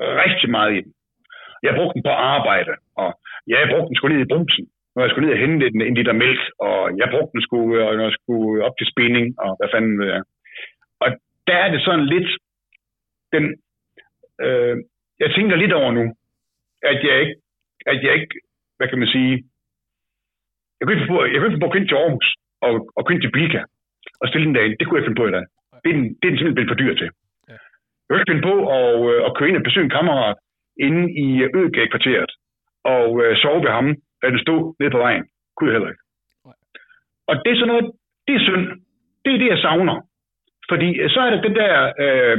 rigtig 0.00 0.50
meget 0.50 0.72
i 0.76 0.80
den. 0.80 0.92
Jeg 1.62 1.74
brugte 1.74 1.94
den 1.94 2.02
på 2.02 2.14
arbejde, 2.34 2.72
og 2.96 3.10
jeg 3.46 3.68
brugte 3.70 3.88
den 3.88 3.96
sgu 3.96 4.08
ned 4.08 4.20
i 4.20 4.32
brumsen, 4.32 4.66
når 4.94 5.02
jeg 5.02 5.10
skulle 5.10 5.26
ned 5.26 5.36
og 5.36 5.42
hente 5.44 5.66
en, 5.66 5.80
en 5.88 5.94
liter 5.94 6.12
mælk, 6.12 6.42
og 6.66 6.76
jeg 6.98 7.08
brugte 7.12 7.32
den 7.32 7.42
sgu, 7.42 7.58
øh, 7.76 7.96
når 7.96 8.04
jeg 8.08 8.16
skulle 8.18 8.64
op 8.66 8.76
til 8.78 8.90
spinning, 8.92 9.26
og 9.44 9.50
hvad 9.58 9.68
fanden 9.74 9.98
ved 10.00 10.08
jeg. 10.14 10.22
Og 11.02 11.08
der 11.46 11.56
er 11.64 11.70
det 11.72 11.80
sådan 11.82 12.06
lidt, 12.14 12.30
den, 13.34 13.44
øh, 14.44 14.76
jeg 15.22 15.30
tænker 15.30 15.56
lidt 15.56 15.72
over 15.72 15.92
nu, 15.92 16.04
at 16.82 16.98
jeg 17.08 17.20
ikke, 17.22 17.34
at 17.86 18.02
jeg 18.04 18.12
ikke, 18.14 18.34
hvad 18.76 18.88
kan 18.88 18.98
man 18.98 19.08
sige, 19.08 19.32
jeg 20.76 20.84
kunne 20.84 20.96
ikke 20.96 21.10
få, 21.12 21.24
jeg 21.24 21.38
kunne 21.38 21.50
ikke 21.50 21.64
få 21.64 21.72
køre 21.72 21.86
til 21.88 22.00
Aarhus 22.02 22.28
og, 22.66 22.72
og 22.96 23.06
køre 23.06 23.20
til 23.20 23.34
Bilka 23.36 23.62
og 24.20 24.28
stille 24.28 24.46
den 24.46 24.54
derinde. 24.54 24.76
Det 24.78 24.86
kunne 24.86 24.98
jeg 24.98 25.06
finde 25.06 25.20
på 25.20 25.26
i 25.28 25.34
dag. 25.36 25.44
Det 25.82 25.88
er 25.90 25.96
den, 25.98 26.06
det 26.18 26.24
er 26.24 26.30
den 26.32 26.38
simpelthen 26.38 26.58
blevet 26.58 26.72
for 26.72 26.80
dyr 26.82 26.94
til. 27.00 27.10
Ja. 27.48 27.58
Jeg 28.02 28.08
kunne 28.08 28.20
ikke 28.20 28.32
finde 28.32 28.48
på 28.50 28.54
at, 28.76 28.88
øh, 29.10 29.20
at 29.26 29.34
køre 29.36 29.48
ind 29.48 29.60
og 29.60 29.66
besøge 29.68 29.84
en 29.84 29.96
kammerat 29.98 30.36
inde 30.86 31.04
i 31.24 31.26
Øgag-kvarteret 31.60 32.32
og 32.94 33.04
uh, 33.12 33.34
sove 33.42 33.62
ved 33.64 33.72
ham, 33.78 33.88
da 34.22 34.26
den 34.30 34.38
stod 34.38 34.74
nede 34.80 34.90
på 34.90 34.98
vejen. 34.98 35.24
Kunne 35.56 35.68
jeg 35.68 35.74
heller 35.76 35.92
ikke. 35.92 36.04
Og 37.28 37.34
det 37.44 37.50
er 37.52 37.56
sådan 37.56 37.72
noget, 37.72 37.86
det 38.26 38.34
er 38.34 38.46
synd. 38.48 38.66
Det 39.24 39.34
er 39.34 39.38
det, 39.38 39.48
jeg 39.54 39.58
savner. 39.58 39.96
Fordi 40.70 40.88
øh, 41.00 41.10
så 41.10 41.20
er 41.20 41.30
det 41.30 41.44
den 41.48 41.54
der 41.54 41.92
øh, 42.04 42.38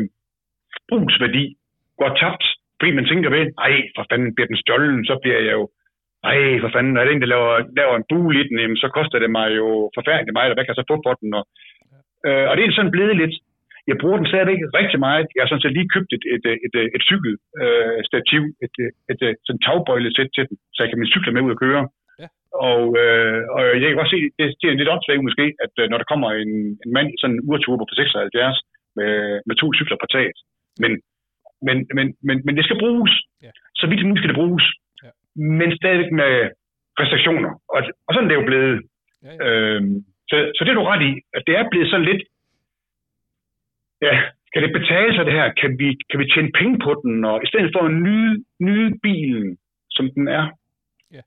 brugsværdi 0.89 1.45
går 1.97 2.11
tabt, 2.21 2.45
fordi 2.79 2.91
man 2.91 3.05
tænker 3.05 3.29
ved, 3.29 3.43
ej, 3.65 3.73
for 3.95 4.05
fanden 4.09 4.35
bliver 4.35 4.47
den 4.47 4.57
stjålen, 4.57 5.05
så 5.05 5.19
bliver 5.23 5.39
jeg 5.39 5.53
jo 5.59 5.69
ej, 6.23 6.59
for 6.61 6.69
fanden, 6.73 6.97
er 6.97 7.03
det 7.03 7.13
en, 7.13 7.21
der 7.21 7.33
laver, 7.35 7.53
laver 7.79 7.95
en 7.95 8.09
bule 8.09 8.39
i 8.39 8.47
den, 8.47 8.59
jamen, 8.59 8.77
så 8.77 8.87
koster 8.97 9.19
det 9.19 9.31
mig 9.31 9.47
jo 9.55 9.91
forfærdeligt 9.97 10.33
meget, 10.37 10.49
og 10.49 10.55
hvad 10.55 10.65
kan 10.65 10.73
jeg 10.73 10.81
så 10.81 10.91
få 10.91 10.97
for 11.05 11.13
den? 11.21 11.33
Og, 11.39 11.43
øh, 12.27 12.45
og 12.49 12.53
det 12.57 12.63
er 12.63 12.71
sådan 12.71 12.95
blevet 12.95 13.15
lidt, 13.17 13.35
jeg 13.89 13.97
bruger 14.01 14.17
den 14.19 14.31
stadigvæk 14.31 14.59
rigtig 14.79 14.99
meget. 15.07 15.25
Jeg 15.35 15.41
har 15.41 15.49
sådan 15.49 15.65
set 15.65 15.77
lige 15.77 15.93
købt 15.95 16.11
et, 16.17 16.25
et, 16.35 16.45
et, 16.65 16.75
et, 16.81 16.89
et 16.95 17.03
cykelstativ, 17.09 18.41
øh, 18.45 18.65
et, 18.65 18.75
et, 18.83 18.93
et, 19.11 19.21
et 19.29 19.39
sådan 19.45 19.63
tagbøjlesæt 19.65 20.29
til 20.35 20.43
den, 20.49 20.55
så 20.73 20.79
jeg 20.83 20.89
kan 20.89 20.99
min 20.99 21.13
cykle 21.13 21.33
med 21.33 21.45
ud 21.45 21.55
og 21.55 21.61
køre. 21.65 21.83
Ja. 22.21 22.27
Og, 22.69 22.83
øh, 23.03 23.39
og 23.55 23.61
jeg 23.81 23.87
kan 23.89 24.03
også 24.03 24.15
se, 24.15 24.21
det, 24.37 24.45
det 24.59 24.67
er 24.67 24.79
lidt 24.79 24.93
åndssvagt 24.93 25.27
måske, 25.27 25.45
at 25.65 25.73
øh, 25.81 25.85
når 25.89 25.97
der 25.99 26.11
kommer 26.11 26.29
en, 26.43 26.53
en 26.83 26.91
mand 26.97 27.07
i 27.11 27.19
sådan 27.19 27.35
en 27.35 27.43
urturbo 27.49 27.83
på 27.85 27.95
76 27.95 28.61
med, 28.99 29.13
med 29.47 29.55
to 29.61 29.67
cykler 29.77 29.97
på 30.01 30.07
taget, 30.15 30.37
men, 30.83 30.91
men, 31.67 31.77
men, 31.97 32.07
men, 32.27 32.37
men 32.45 32.53
det 32.57 32.65
skal 32.65 32.81
bruges. 32.83 33.13
Ja. 33.45 33.51
Så 33.79 33.83
vidt 33.87 34.05
muligt 34.07 34.21
skal 34.21 34.33
det 34.33 34.41
bruges 34.41 34.65
men 35.35 35.69
stadig 35.77 36.13
med 36.13 36.33
restriktioner. 37.01 37.51
Og, 37.75 37.79
og 38.07 38.11
sådan 38.13 38.25
er 38.25 38.31
det 38.31 38.41
jo 38.41 38.49
blevet. 38.51 38.81
Ja, 39.23 39.31
ja. 39.31 39.47
Øhm, 39.47 39.95
så, 40.29 40.35
så 40.55 40.59
det 40.63 40.71
er 40.71 40.79
du 40.79 40.83
ret 40.83 41.03
i, 41.09 41.13
at 41.37 41.43
det 41.47 41.55
er 41.59 41.69
blevet 41.71 41.89
sådan 41.89 42.09
lidt, 42.11 42.23
ja, 44.07 44.15
kan 44.53 44.63
det 44.63 44.71
betale 44.79 45.15
sig 45.15 45.25
det 45.25 45.33
her? 45.39 45.47
Kan 45.61 45.71
vi, 45.79 45.87
kan 46.09 46.19
vi 46.19 46.25
tjene 46.33 46.51
penge 46.59 46.77
på 46.85 46.91
den? 47.03 47.25
Og 47.25 47.43
i 47.43 47.47
stedet 47.47 47.71
for 47.75 47.83
en 47.87 47.99
ny, 48.09 48.19
ny 48.69 48.79
bilen, 49.03 49.57
som 49.89 50.05
den 50.15 50.27
er. 50.27 50.45
Ja. 51.11 51.21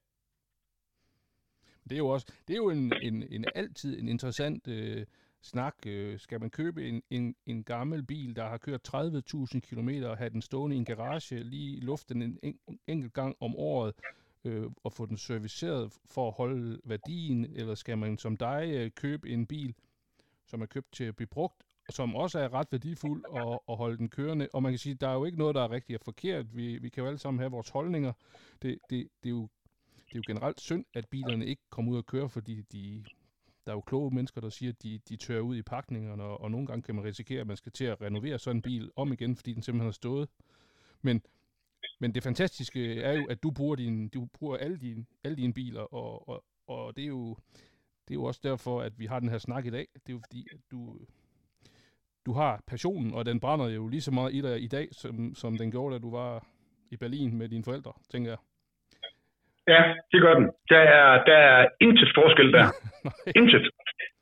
Det 1.85 1.93
er 1.93 2.03
jo 2.05 2.09
også, 2.09 2.27
det 2.47 2.53
er 2.55 2.63
jo 2.65 2.71
en, 2.71 2.93
en, 3.03 3.17
en 3.31 3.45
altid 3.55 4.01
en 4.01 4.09
interessant 4.09 4.69
øh, 4.69 5.03
snak. 5.43 5.75
Øh, 5.87 6.19
skal 6.19 6.41
man 6.41 6.51
købe 6.51 6.89
en, 6.89 7.03
en, 7.11 7.35
en 7.47 7.65
gammel 7.65 8.03
bil, 8.07 8.37
der 8.37 8.47
har 8.49 8.59
kørt 8.59 8.95
30.000 8.95 9.61
km 9.61 9.91
og 10.05 10.17
have 10.17 10.31
den 10.31 10.43
stående 10.43 10.77
i 10.77 10.79
en 10.79 10.85
garage, 10.85 11.43
lige 11.43 11.77
i 11.77 11.81
luften 11.81 12.23
en, 12.23 12.39
en 12.43 12.79
enkelt 12.87 13.13
gang 13.13 13.37
om 13.41 13.57
året, 13.57 13.95
øh, 14.45 14.65
og 14.85 14.93
få 14.93 15.07
den 15.07 15.17
serviceret 15.17 15.93
for 16.15 16.29
at 16.29 16.35
holde 16.37 16.81
værdien, 16.85 17.47
eller 17.57 17.75
skal 17.75 17.99
man 17.99 18.19
som 18.19 18.37
dig 18.37 18.71
øh, 18.75 18.91
købe 18.91 19.29
en 19.29 19.47
bil, 19.47 19.75
som 20.47 20.63
er 20.63 20.67
købt 20.67 20.93
til 20.93 21.05
at 21.05 21.17
blive 21.17 21.29
brugt, 21.29 21.66
som 21.91 22.17
også 22.17 22.39
er 22.39 22.55
ret 22.55 22.69
værdifuld 22.71 23.25
og, 23.25 23.69
og 23.69 23.77
holde 23.77 23.99
den 23.99 24.09
kørende. 24.09 24.49
Og 24.53 24.63
man 24.63 24.73
kan 24.73 24.79
sige, 24.79 24.95
der 24.95 25.09
er 25.09 25.15
jo 25.15 25.25
ikke 25.25 25.39
noget, 25.39 25.55
der 25.55 25.63
er 25.63 25.71
rigtigt 25.71 25.99
og 26.01 26.05
forkert. 26.05 26.57
Vi, 26.57 26.79
vi 26.79 26.89
kan 26.89 27.03
jo 27.03 27.09
alle 27.09 27.19
sammen 27.19 27.39
have 27.39 27.51
vores 27.51 27.69
holdninger. 27.69 28.13
Det, 28.63 28.79
det, 28.91 29.09
det, 29.23 29.29
er 29.29 29.35
jo, 29.35 29.49
det 29.97 30.15
er 30.15 30.17
jo 30.17 30.23
generelt 30.27 30.61
synd, 30.61 30.85
at 30.95 31.09
bilerne 31.09 31.47
ikke 31.47 31.63
kommer 31.71 31.93
ud 31.93 31.97
og 31.97 32.07
køre, 32.07 32.29
fordi 32.29 32.63
de 32.63 33.05
der 33.67 33.73
er 33.73 33.77
jo 33.77 33.81
kloge 33.81 34.15
mennesker, 34.15 34.41
der 34.41 34.49
siger, 34.49 34.73
at 34.73 34.83
de, 34.83 34.99
de 35.09 35.17
tør 35.17 35.41
ud 35.41 35.57
i 35.57 35.63
pakningerne, 35.63 36.23
og, 36.23 36.41
og 36.41 36.51
nogle 36.51 36.67
gange 36.67 36.83
kan 36.83 36.95
man 36.95 37.05
risikere, 37.05 37.41
at 37.41 37.47
man 37.47 37.57
skal 37.57 37.73
til 37.73 37.85
at 37.85 38.01
renovere 38.01 38.39
sådan 38.39 38.57
en 38.57 38.63
bil 38.63 38.91
om 38.97 39.13
igen, 39.13 39.37
fordi 39.37 39.53
den 39.53 39.63
simpelthen 39.63 39.87
har 39.87 39.93
stået. 39.93 40.29
Men, 41.03 41.23
men 42.01 42.15
det 42.15 42.23
fantastiske 42.23 43.01
er 43.03 43.13
jo, 43.13 43.27
at 43.27 43.43
du 43.43 43.51
bruger, 43.51 43.77
din, 43.77 44.09
du 44.09 44.25
bruger 44.25 44.57
alle, 44.57 44.79
dine, 44.79 45.07
alle 45.25 45.37
dine 45.37 45.53
biler, 45.53 45.81
og, 45.81 46.29
og, 46.29 46.45
og 46.67 46.97
det, 46.97 47.05
er 47.05 47.09
jo, 47.09 47.37
det 48.09 48.11
er 48.11 48.15
jo 48.15 48.25
også 48.25 48.41
derfor, 48.43 48.83
at 48.83 48.99
vi 48.99 49.07
har 49.07 49.21
den 49.21 49.29
her 49.29 49.39
snak 49.39 49.67
i 49.67 49.71
dag. 49.71 49.89
Det 49.95 50.09
er 50.09 50.13
jo 50.13 50.21
fordi, 50.27 50.47
at 50.53 50.61
du, 50.71 50.99
du 52.27 52.33
har 52.33 52.53
passionen, 52.71 53.15
og 53.15 53.23
den 53.27 53.41
brænder 53.41 53.69
jo 53.79 53.89
lige 53.89 54.07
så 54.09 54.13
meget 54.19 54.35
i 54.35 54.41
dig 54.47 54.57
i 54.67 54.69
dag, 54.77 54.87
som, 54.93 55.35
som 55.35 55.53
den 55.61 55.71
gjorde, 55.71 55.95
da 55.95 55.99
du 56.07 56.11
var 56.21 56.31
i 56.95 56.97
Berlin 56.97 57.39
med 57.39 57.49
dine 57.49 57.65
forældre, 57.69 57.93
tænker 58.13 58.31
jeg. 58.31 58.41
Ja, 59.73 59.83
det 60.13 60.19
gør 60.25 60.35
den. 60.41 60.47
Der 60.73 60.83
er, 60.99 61.25
der 61.25 61.39
er 61.53 61.69
intet 61.81 62.11
forskel 62.15 62.53
der. 62.53 62.67
intet. 63.41 63.65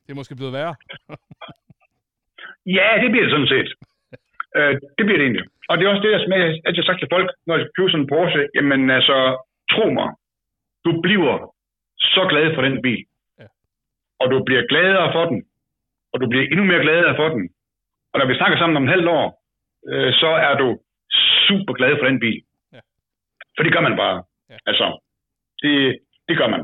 Det 0.05 0.10
er 0.12 0.20
måske 0.20 0.36
blevet 0.36 0.56
værre. 0.59 0.74
ja, 2.78 2.89
det 3.02 3.09
bliver 3.10 3.24
det 3.26 3.35
sådan 3.35 3.52
set. 3.55 3.70
Uh, 4.59 4.72
det 4.97 5.05
bliver 5.06 5.18
det 5.20 5.26
egentlig. 5.28 5.47
Og 5.68 5.74
det 5.74 5.82
er 5.85 5.90
også 5.93 6.05
det, 6.05 6.12
jeg 6.12 6.20
altid 6.66 6.82
har 6.82 6.90
sagt 6.90 7.01
til 7.01 7.12
folk, 7.14 7.28
når 7.47 7.56
de 7.56 7.64
køber 7.76 7.90
sådan 7.90 8.05
en 8.05 8.12
Porsche, 8.12 8.43
jamen 8.56 8.90
altså, 8.98 9.16
tro 9.72 9.85
mig, 9.98 10.09
du 10.86 10.93
bliver 11.06 11.36
så 12.14 12.22
glad 12.31 12.55
for 12.55 12.62
den 12.62 12.82
bil. 12.82 13.02
Ja. 13.40 13.47
Og 14.20 14.26
du 14.32 14.44
bliver 14.48 14.64
gladere 14.72 15.12
for 15.16 15.24
den. 15.31 15.39
Og 16.12 16.20
du 16.20 16.26
bliver 16.28 16.44
endnu 16.52 16.64
mere 16.64 16.82
gladere 16.86 17.16
for 17.16 17.28
den. 17.28 17.43
Og 18.15 18.20
når 18.20 18.27
vi 18.27 18.39
snakker 18.41 18.59
sammen 18.59 18.77
om 18.77 18.82
en 18.82 18.95
halvt 18.95 19.09
år, 19.09 19.27
øh, 19.91 20.12
så 20.12 20.31
er 20.49 20.55
du 20.62 20.69
super 21.47 21.73
glad 21.78 21.93
for 21.99 22.07
den 22.07 22.20
bil. 22.20 22.41
Ja. 22.73 22.81
For 23.57 23.62
det 23.62 23.73
gør 23.73 23.81
man 23.89 23.97
bare. 23.97 24.23
Ja. 24.51 24.57
Altså, 24.66 24.86
det, 25.62 25.99
det 26.28 26.36
gør 26.41 26.49
man. 26.55 26.62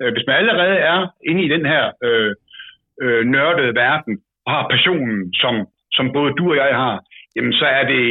Øh, 0.00 0.12
hvis 0.12 0.26
man 0.26 0.36
allerede 0.36 0.76
er 0.92 0.98
inde 1.30 1.42
i 1.44 1.48
den 1.48 1.66
her 1.66 1.84
øh, 2.06 2.34
øh, 3.02 3.22
nørdede 3.24 3.74
verden, 3.74 4.14
og 4.46 4.52
har 4.52 4.68
passionen, 4.72 5.34
som, 5.34 5.54
som 5.92 6.12
både 6.12 6.30
du 6.38 6.44
og 6.50 6.56
jeg 6.56 6.76
har, 6.84 6.96
jamen 7.36 7.52
så 7.52 7.66
er 7.78 7.84
det... 7.92 8.02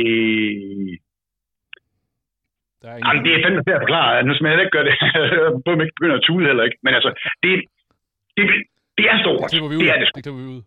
Der 2.82 2.88
er 2.92 2.96
ingen... 2.98 3.08
Jamen, 3.08 3.26
det 3.26 3.32
er 3.34 3.44
fandme 3.46 3.64
til 3.64 3.78
at 3.78 3.84
forklare. 3.86 4.24
Nu 4.24 4.34
skal 4.34 4.48
jeg 4.48 4.60
ikke 4.60 4.78
gøre 4.78 4.88
det. 4.90 4.96
Både 5.66 5.76
ikke 5.86 5.98
begynder 6.00 6.18
at 6.18 6.26
tude 6.28 6.46
heller 6.50 6.64
ikke. 6.64 6.78
Men 6.84 6.94
altså, 6.98 7.12
det, 7.44 7.52
det, 8.38 8.44
det 8.98 9.06
er 9.12 9.18
stort. 9.24 9.52
Det, 9.52 9.62
vi 9.72 9.76
ud. 9.78 9.82
det 9.84 9.90
er 9.96 10.00
det. 10.00 10.26
Det 10.26 10.34
vi 10.40 10.46
ud. 10.56 10.62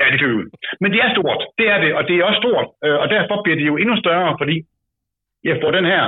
ja, 0.00 0.04
det 0.12 0.20
vi 0.28 0.34
ud. 0.40 0.48
Men 0.80 0.92
det 0.92 1.00
er 1.00 1.10
stort. 1.14 1.42
Det 1.58 1.66
er 1.74 1.78
det. 1.84 1.94
Og 1.94 2.02
det 2.08 2.14
er 2.16 2.24
også 2.24 2.40
stort. 2.44 2.66
Øh, 2.84 2.98
og 3.02 3.08
derfor 3.10 3.42
bliver 3.42 3.56
det 3.56 3.66
jo 3.66 3.76
endnu 3.76 3.96
større, 4.04 4.36
fordi 4.40 4.56
jeg 5.44 5.58
får 5.62 5.70
den 5.70 5.84
her 5.84 6.04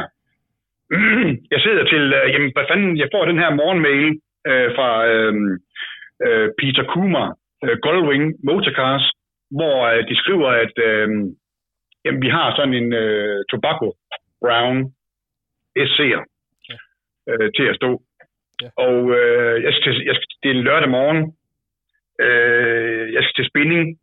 jeg 1.55 1.61
sidder 1.61 1.85
til, 1.93 2.05
øh, 2.19 2.33
jamen 2.33 2.51
hvad 2.55 2.65
fanden, 2.71 2.99
jeg 2.99 3.09
får 3.15 3.25
den 3.25 3.39
her 3.39 3.51
morgenmail 3.61 4.09
øh, 4.51 4.69
fra 4.77 4.91
øh, 5.13 5.35
øh, 6.27 6.49
Peter 6.59 6.85
Kuma, 6.93 7.25
øh, 7.65 7.77
Goldwing 7.85 8.25
Motorcars, 8.45 9.05
hvor 9.51 9.77
øh, 9.93 10.09
de 10.09 10.17
skriver, 10.17 10.49
at 10.65 10.75
øh, 10.89 11.09
jamen, 12.05 12.23
vi 12.23 12.29
har 12.29 12.57
sådan 12.57 12.75
en 12.75 12.93
øh, 12.93 13.45
Tobacco 13.51 13.89
Brown 14.43 14.79
SC'er 15.89 16.23
ja. 16.71 16.77
øh, 17.31 17.51
til 17.57 17.67
at 17.71 17.77
stå. 17.77 18.03
Ja. 18.63 18.69
Og 18.77 18.99
øh, 19.19 19.63
jeg 19.63 19.73
skal, 19.73 19.93
jeg 20.09 20.15
skal, 20.15 20.29
det 20.43 20.51
er 20.51 20.63
lørdag 20.69 20.91
morgen. 20.91 21.21
Øh, 22.21 23.13
jeg 23.15 23.23
skal 23.23 23.35
til 23.37 23.51
spinning. 23.51 23.99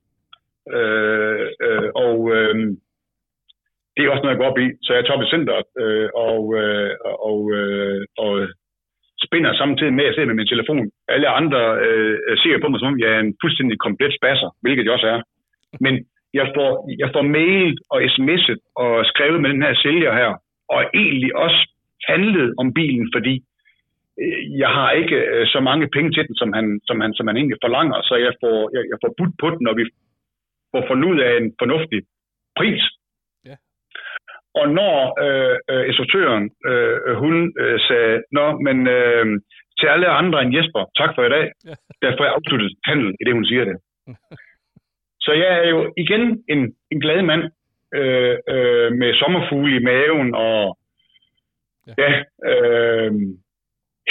Øh, 0.78 1.48
øh, 1.66 1.90
og 1.96 2.18
øh, 2.36 2.56
det 3.94 4.02
er 4.02 4.10
også 4.10 4.24
noget, 4.24 4.36
jeg 4.36 4.42
går 4.42 4.52
op 4.52 4.60
i. 4.66 4.68
Så 4.86 4.90
jeg 4.94 5.04
tager 5.04 5.18
op 5.18 5.26
i 5.26 5.34
centret 5.36 5.66
øh, 5.84 6.10
og, 6.30 6.42
øh, 6.62 6.92
og, 7.30 7.40
øh, 7.58 8.02
og 8.24 8.32
spinder 9.26 9.54
samtidig 9.54 9.94
med, 9.94 10.04
at 10.04 10.08
jeg 10.08 10.14
sidder 10.14 10.32
med 10.32 10.40
min 10.40 10.54
telefon. 10.54 10.92
Alle 11.08 11.28
andre 11.40 11.62
øh, 11.86 12.38
ser 12.42 12.62
på 12.62 12.68
mig, 12.70 12.80
som 12.80 12.92
om 12.94 13.00
jeg 13.00 13.10
er 13.16 13.20
en 13.20 13.38
fuldstændig 13.42 13.78
komplet 13.86 14.14
spasser, 14.20 14.50
hvilket 14.62 14.86
jeg 14.86 14.94
også 14.94 15.08
er. 15.16 15.22
Men 15.86 15.94
jeg 16.34 16.48
får, 16.56 16.70
jeg 17.02 17.10
får 17.16 17.22
mail 17.38 17.78
og 17.94 17.98
sms'et 18.14 18.62
og 18.84 19.06
skrevet 19.12 19.42
med 19.42 19.50
den 19.50 19.64
her 19.64 19.76
sælger 19.84 20.14
her, 20.22 20.32
og 20.70 20.80
egentlig 20.94 21.36
også 21.36 21.62
handlet 22.08 22.54
om 22.62 22.74
bilen, 22.74 23.08
fordi 23.16 23.34
jeg 24.64 24.70
har 24.70 24.92
ikke 24.92 25.16
øh, 25.16 25.48
så 25.48 25.60
mange 25.60 25.90
penge 25.96 26.12
til 26.12 26.28
den, 26.28 26.36
som 26.36 26.54
han, 26.54 26.80
som 26.88 27.02
han, 27.02 27.14
som 27.14 27.28
han 27.28 27.38
egentlig 27.38 27.58
forlanger, 27.64 28.02
så 28.02 28.16
jeg 28.16 28.34
får, 28.44 28.58
jeg, 28.76 28.84
jeg 28.92 28.98
får 29.04 29.14
budt 29.18 29.34
på 29.42 29.50
den, 29.50 29.62
når 29.68 29.74
vi 29.74 29.86
får 30.72 30.84
fundet 30.88 31.10
ud 31.12 31.20
af 31.20 31.38
en 31.38 31.56
fornuftig 31.62 32.02
pris. 32.58 32.84
Ja. 33.46 33.56
Og 34.60 34.66
når 34.80 34.96
øh, 35.26 35.58
øh, 35.72 35.88
instruktøren, 35.90 36.46
øh, 36.70 37.16
hun 37.24 37.54
øh, 37.60 37.80
sagde, 37.88 38.24
Nå, 38.32 38.46
men 38.66 38.78
øh, 38.88 39.26
til 39.80 39.88
alle 39.88 40.08
andre 40.08 40.42
end 40.42 40.56
Jesper, 40.56 40.84
tak 41.00 41.12
for 41.16 41.24
i 41.24 41.30
dag, 41.30 41.46
Ja. 41.66 41.76
der 42.02 42.18
får 42.18 42.24
jeg 42.26 42.34
afsluttet 42.34 42.72
handel 42.90 43.10
i 43.22 43.24
det, 43.26 43.34
hun 43.34 43.46
siger 43.46 43.66
det. 43.66 43.78
Så 45.26 45.32
jeg 45.34 45.52
er 45.64 45.70
jo 45.70 45.94
igen 45.98 46.44
en, 46.50 46.76
en 46.92 47.02
glad 47.02 47.22
mand 47.22 47.44
øh, 47.94 48.38
øh, 48.54 48.92
med 48.92 49.14
sommerfugle 49.14 49.76
i 49.76 49.84
maven 49.90 50.36
og 50.36 50.78
Ja. 51.88 51.94
ja, 52.04 52.12
øh, 52.52 53.12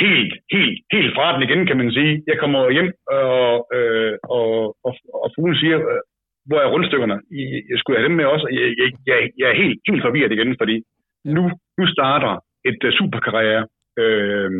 helt, 0.05 0.33
helt, 0.53 0.79
helt 0.93 1.15
fra 1.15 1.35
den 1.35 1.43
igen, 1.43 1.67
kan 1.67 1.77
man 1.77 1.93
sige. 1.93 2.23
Jeg 2.27 2.39
kommer 2.39 2.71
hjem, 2.71 2.93
og, 3.07 3.69
øh, 3.77 4.15
og, 4.23 4.77
og, 4.87 4.93
og 5.15 5.29
fuglen 5.35 5.57
siger, 5.57 5.79
øh, 5.91 6.01
hvor 6.47 6.59
er 6.61 6.71
rundstykkerne? 6.73 7.21
I, 7.31 7.43
jeg 7.71 7.79
skulle 7.79 7.99
have 7.99 8.09
dem 8.09 8.17
med 8.17 8.25
også. 8.25 8.47
Jeg, 8.53 8.67
jeg, 8.81 8.89
jeg, 9.07 9.31
jeg 9.39 9.49
er 9.51 9.57
helt, 9.62 9.81
helt 9.89 10.03
forvirret 10.03 10.33
igen, 10.33 10.57
fordi 10.61 10.77
Ja. 11.25 11.31
nu, 11.33 11.43
nu 11.79 11.87
starter 11.87 12.45
et 12.65 12.85
uh, 12.85 12.91
superkarriere. 12.99 13.67
Øh, 13.99 14.51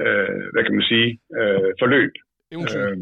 øh, 0.00 0.40
hvad 0.52 0.62
kan 0.64 0.74
man 0.74 0.82
sige? 0.92 1.08
Øh, 1.38 1.70
forløb. 1.80 2.10
Eventyr, 2.52 2.80
Øh, 2.88 2.96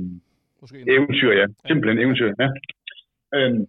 måske. 0.61 0.77
Eventyr, 0.95 1.33
ja. 1.33 1.47
Simpelthen 1.69 1.99
eventyr, 2.05 2.31
ja. 2.43 2.49
Øhm, 3.37 3.67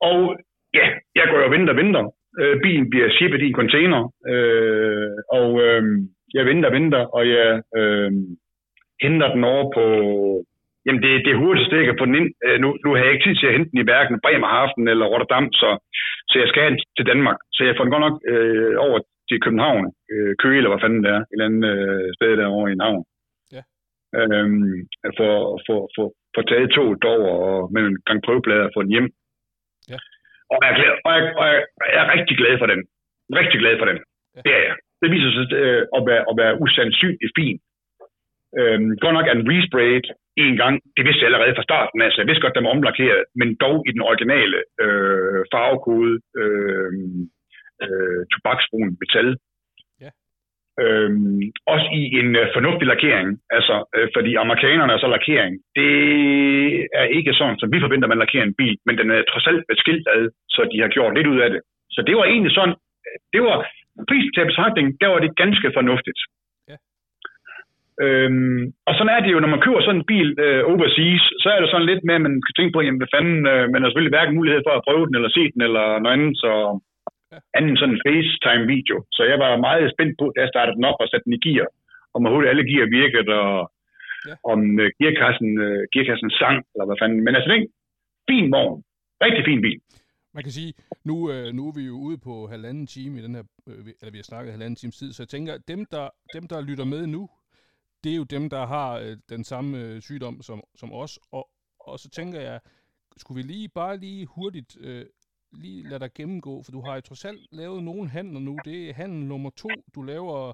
og 0.00 0.36
ja, 0.74 0.86
jeg 1.14 1.24
går 1.30 1.38
jo 1.38 1.44
og 1.44 1.50
venter 1.50 1.72
og 1.72 1.76
venter. 1.76 2.02
Øh, 2.40 2.56
bilen 2.62 2.90
bliver 2.90 3.08
shippet 3.16 3.40
i 3.42 3.48
en 3.48 3.60
container, 3.60 4.02
øh, 4.32 5.10
og 5.38 5.48
øh, 5.66 5.82
jeg 6.34 6.46
venter 6.46 6.68
og 6.68 6.74
venter, 6.78 7.02
og 7.16 7.22
jeg 7.28 7.62
øh, 7.78 8.10
henter 9.02 9.28
den 9.34 9.44
over 9.44 9.64
på... 9.76 9.84
Jamen, 10.86 11.02
det, 11.02 11.24
det 11.24 11.32
er 11.32 11.42
hurtigste, 11.44 11.76
jeg 11.76 11.88
kan 11.88 12.00
få 12.00 12.06
den 12.06 12.20
ind. 12.20 12.30
Øh, 12.46 12.58
nu, 12.62 12.68
nu 12.84 12.88
har 12.90 13.02
jeg 13.02 13.12
ikke 13.12 13.26
tid 13.26 13.36
til 13.36 13.46
at 13.46 13.56
hente 13.56 13.70
den 13.70 13.80
i 13.80 13.88
hverken 13.88 14.22
Bremerhaven 14.24 14.88
eller 14.92 15.06
Rotterdam, 15.12 15.46
så, 15.60 15.70
så 16.30 16.34
jeg 16.42 16.48
skal 16.48 16.78
til 16.96 17.06
Danmark. 17.06 17.38
Så 17.52 17.60
jeg 17.64 17.74
får 17.76 17.84
den 17.84 17.94
godt 17.94 18.06
nok 18.08 18.18
øh, 18.32 18.74
over 18.86 18.98
til 19.28 19.38
København, 19.44 19.84
øh, 20.12 20.32
Køge, 20.42 20.56
eller 20.58 20.70
hvad 20.70 20.82
fanden 20.84 21.04
det 21.04 21.10
er, 21.16 21.20
et 21.22 21.32
eller 21.32 21.48
andet 21.48 21.64
øh, 21.74 22.08
sted 22.16 22.36
derovre 22.36 22.70
i 22.70 22.76
en 22.76 22.86
havn. 22.86 23.04
Ja. 23.56 23.62
Øhm, 24.18 24.74
for, 25.18 25.32
for, 25.66 25.80
for, 25.94 26.06
for 26.34 26.42
taget 26.42 26.70
toget 26.70 27.04
over 27.14 27.30
og 27.48 27.72
med 27.72 27.82
en 27.82 27.98
gang 28.06 28.20
prøveplader 28.22 28.64
og 28.64 28.74
få 28.74 28.82
den 28.82 28.94
hjem. 28.94 29.08
Og, 30.52 30.58
jeg 30.62 30.70
er 30.72 30.76
glad, 30.78 30.92
og, 31.06 31.10
jeg, 31.16 31.22
og 31.40 31.44
jeg, 31.50 31.60
jeg 31.94 32.00
er 32.04 32.12
rigtig 32.16 32.36
glad 32.40 32.54
for 32.60 32.68
den. 32.72 32.80
Rigtig 33.40 33.58
glad 33.62 33.74
for 33.80 33.86
den. 33.90 33.98
Ja. 34.36 34.40
Det 34.44 34.52
er 34.58 34.62
jeg. 34.68 34.76
Det 35.02 35.08
viser 35.14 35.30
sig 35.36 35.46
øh, 35.62 35.82
at, 35.96 36.02
være, 36.08 36.22
at 36.30 36.34
være 36.42 36.58
usandsynligt 36.64 37.34
fin. 37.38 37.56
Øhm, 38.58 38.90
godt 39.02 39.14
nok 39.16 39.26
er 39.28 39.34
den 39.38 39.48
resprayet 39.52 40.06
en 40.44 40.56
gang. 40.62 40.74
Det 40.96 41.04
vidste 41.06 41.20
jeg 41.22 41.28
allerede 41.28 41.56
fra 41.56 41.68
starten 41.68 41.98
af, 42.02 42.08
så 42.10 42.18
jeg 42.20 42.28
vidste 42.28 42.44
godt, 42.44 42.56
den 42.56 42.64
var 42.64 42.76
omlakeret, 42.76 43.22
men 43.40 43.48
dog 43.64 43.76
i 43.88 43.90
den 43.96 44.02
originale 44.10 44.58
øh, 44.82 45.40
farvekode 45.52 46.14
øh, 46.40 46.92
øh, 47.84 48.20
tobaksbrun 48.32 48.96
metal. 49.00 49.28
Øhm, 50.80 51.42
også 51.74 51.88
i 52.00 52.02
en 52.20 52.30
øh, 52.40 52.46
fornuftig 52.56 52.86
lakering, 52.92 53.28
altså, 53.56 53.74
øh, 53.96 54.08
fordi 54.16 54.34
amerikanerne 54.34 54.92
er 54.92 55.00
så 55.02 55.08
lakering, 55.16 55.54
det 55.78 55.92
er 57.00 57.06
ikke 57.18 57.34
sådan, 57.34 57.58
som 57.58 57.72
vi 57.72 57.80
forventer, 57.80 58.08
man 58.08 58.22
lakerer 58.24 58.44
en 58.44 58.58
bil, 58.60 58.76
men 58.86 58.98
den 58.98 59.10
er 59.10 59.22
trods 59.30 59.46
alt 59.46 59.64
skilt 59.82 60.06
ad, 60.16 60.24
så 60.54 60.60
de 60.72 60.78
har 60.80 60.88
gjort 60.88 61.14
lidt 61.14 61.26
ud 61.32 61.40
af 61.44 61.50
det. 61.50 61.60
Så 61.94 62.00
det 62.06 62.14
var 62.16 62.24
egentlig 62.24 62.54
sådan, 62.54 62.74
det 63.32 63.42
var 63.42 63.56
pris 64.08 64.26
til 64.34 64.50
betragtning, 64.50 64.86
der 65.00 65.08
var 65.12 65.20
det 65.24 65.36
ganske 65.42 65.68
fornuftigt. 65.76 66.20
Ja. 66.70 66.76
Øhm, 68.04 68.62
og 68.88 68.92
sådan 68.94 69.14
er 69.16 69.20
det 69.22 69.32
jo, 69.32 69.40
når 69.40 69.52
man 69.54 69.64
køber 69.64 69.80
sådan 69.80 70.00
en 70.00 70.10
bil 70.12 70.28
øh, 70.44 70.62
overseas, 70.72 71.24
så 71.42 71.48
er 71.54 71.60
det 71.60 71.70
sådan 71.70 71.90
lidt 71.90 72.04
med, 72.04 72.14
at 72.14 72.24
man 72.26 72.34
kan 72.46 72.54
tænke 72.56 72.72
på, 72.74 72.80
jamen 72.82 73.00
hvad 73.00 73.12
fanden, 73.14 73.40
øh, 73.52 73.64
man 73.72 73.80
har 73.80 73.88
selvfølgelig 73.88 74.14
hverken 74.16 74.34
mulighed 74.38 74.62
for 74.66 74.74
at 74.76 74.84
prøve 74.86 75.06
den, 75.06 75.14
eller 75.14 75.30
se 75.36 75.42
den, 75.52 75.60
eller 75.68 75.84
noget 76.02 76.14
andet, 76.16 76.34
så. 76.44 76.52
Anden 77.58 77.76
sådan 77.76 77.94
en 77.94 78.02
FaceTime-video. 78.06 78.96
Så 79.16 79.22
jeg 79.30 79.38
var 79.44 79.64
meget 79.68 79.92
spændt 79.94 80.14
på, 80.20 80.24
da 80.34 80.38
jeg 80.40 80.52
startede 80.54 80.76
den 80.78 80.88
op 80.90 80.98
og 81.02 81.08
satte 81.08 81.24
den 81.26 81.38
i 81.38 81.42
gear, 81.46 81.66
om 82.14 82.24
overhovedet 82.26 82.50
alle 82.50 82.64
gear 82.70 82.86
virkede, 83.00 83.34
og 83.50 83.72
Ja. 84.28 84.34
om 84.52 84.60
øh, 84.80 84.90
gearkassen, 85.00 85.50
øh, 85.66 85.82
gearkassen 85.92 86.30
sang, 86.30 86.56
eller 86.72 86.86
hvad 86.86 86.96
fanden. 87.02 87.24
Men 87.24 87.34
altså, 87.34 87.48
det 87.50 87.56
er 87.56 87.62
en 87.62 87.72
fin 88.30 88.46
vogn. 88.52 88.84
Rigtig 89.24 89.44
fin 89.44 89.60
bil. 89.66 89.80
Man 90.34 90.42
kan 90.44 90.52
sige, 90.52 90.72
nu, 91.04 91.16
øh, 91.32 91.46
nu 91.56 91.62
er 91.68 91.72
vi 91.78 91.84
jo 91.86 91.96
ude 92.06 92.18
på 92.18 92.46
halvanden 92.46 92.86
time 92.86 93.18
i 93.18 93.22
den 93.22 93.34
her, 93.34 93.44
øh, 93.68 93.74
eller 94.00 94.12
vi 94.12 94.18
har 94.18 94.22
snakket 94.22 94.52
halvanden 94.52 94.76
times 94.76 94.96
tid, 94.96 95.12
så 95.12 95.22
jeg 95.22 95.28
tænker, 95.28 95.54
dem 95.68 95.80
der, 95.92 96.08
dem, 96.34 96.44
der 96.52 96.60
lytter 96.68 96.84
med 96.84 97.06
nu, 97.06 97.28
det 98.04 98.12
er 98.12 98.16
jo 98.16 98.24
dem, 98.24 98.50
der 98.50 98.66
har 98.66 98.90
øh, 98.98 99.16
den 99.28 99.44
samme 99.44 99.78
øh, 99.78 100.00
sygdom 100.00 100.42
som, 100.42 100.62
som 100.80 100.92
os, 100.92 101.18
og, 101.32 101.48
og 101.80 101.98
så 101.98 102.08
tænker 102.10 102.40
jeg, 102.40 102.60
skulle 103.16 103.42
vi 103.42 103.52
lige 103.52 103.68
bare 103.74 103.96
lige 103.96 104.26
hurtigt 104.26 104.76
øh, 104.80 105.04
lige 105.52 105.88
lade 105.88 106.00
dig 106.00 106.10
gennemgå, 106.14 106.62
for 106.62 106.72
du 106.72 106.80
har 106.80 106.94
jo 106.94 107.00
trods 107.00 107.24
alt 107.24 107.48
lavet 107.52 107.82
nogle 107.82 108.08
handler 108.08 108.40
nu, 108.40 108.58
det 108.64 108.88
er 108.88 108.94
handel 108.94 109.26
nummer 109.26 109.50
to, 109.50 109.68
du 109.94 110.02
laver 110.02 110.52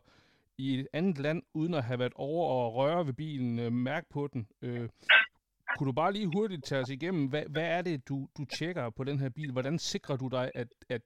i 0.59 0.81
et 0.81 0.87
andet 0.93 1.19
land, 1.19 1.43
uden 1.55 1.75
at 1.75 1.85
have 1.85 1.99
været 1.99 2.13
over 2.17 2.49
og 2.49 2.75
røre 2.75 3.07
ved 3.07 3.13
bilen, 3.13 3.59
øh, 3.59 3.73
mærke 3.73 4.07
på 4.11 4.27
den. 4.33 4.49
Øh, 4.63 4.89
kunne 5.77 5.87
du 5.87 5.93
bare 5.93 6.13
lige 6.13 6.31
hurtigt 6.35 6.65
tage 6.65 6.81
os 6.81 6.91
igennem, 6.91 7.29
hvad, 7.29 7.43
hvad 7.49 7.67
er 7.67 7.83
det, 7.83 8.09
du, 8.09 8.29
du 8.39 8.45
tjekker 8.45 8.91
på 8.91 9.05
den 9.05 9.21
her 9.21 9.29
bil? 9.29 9.53
Hvordan 9.53 9.79
sikrer 9.79 10.17
du 10.17 10.29
dig, 10.29 10.51
at, 10.55 10.69
at, 10.89 11.03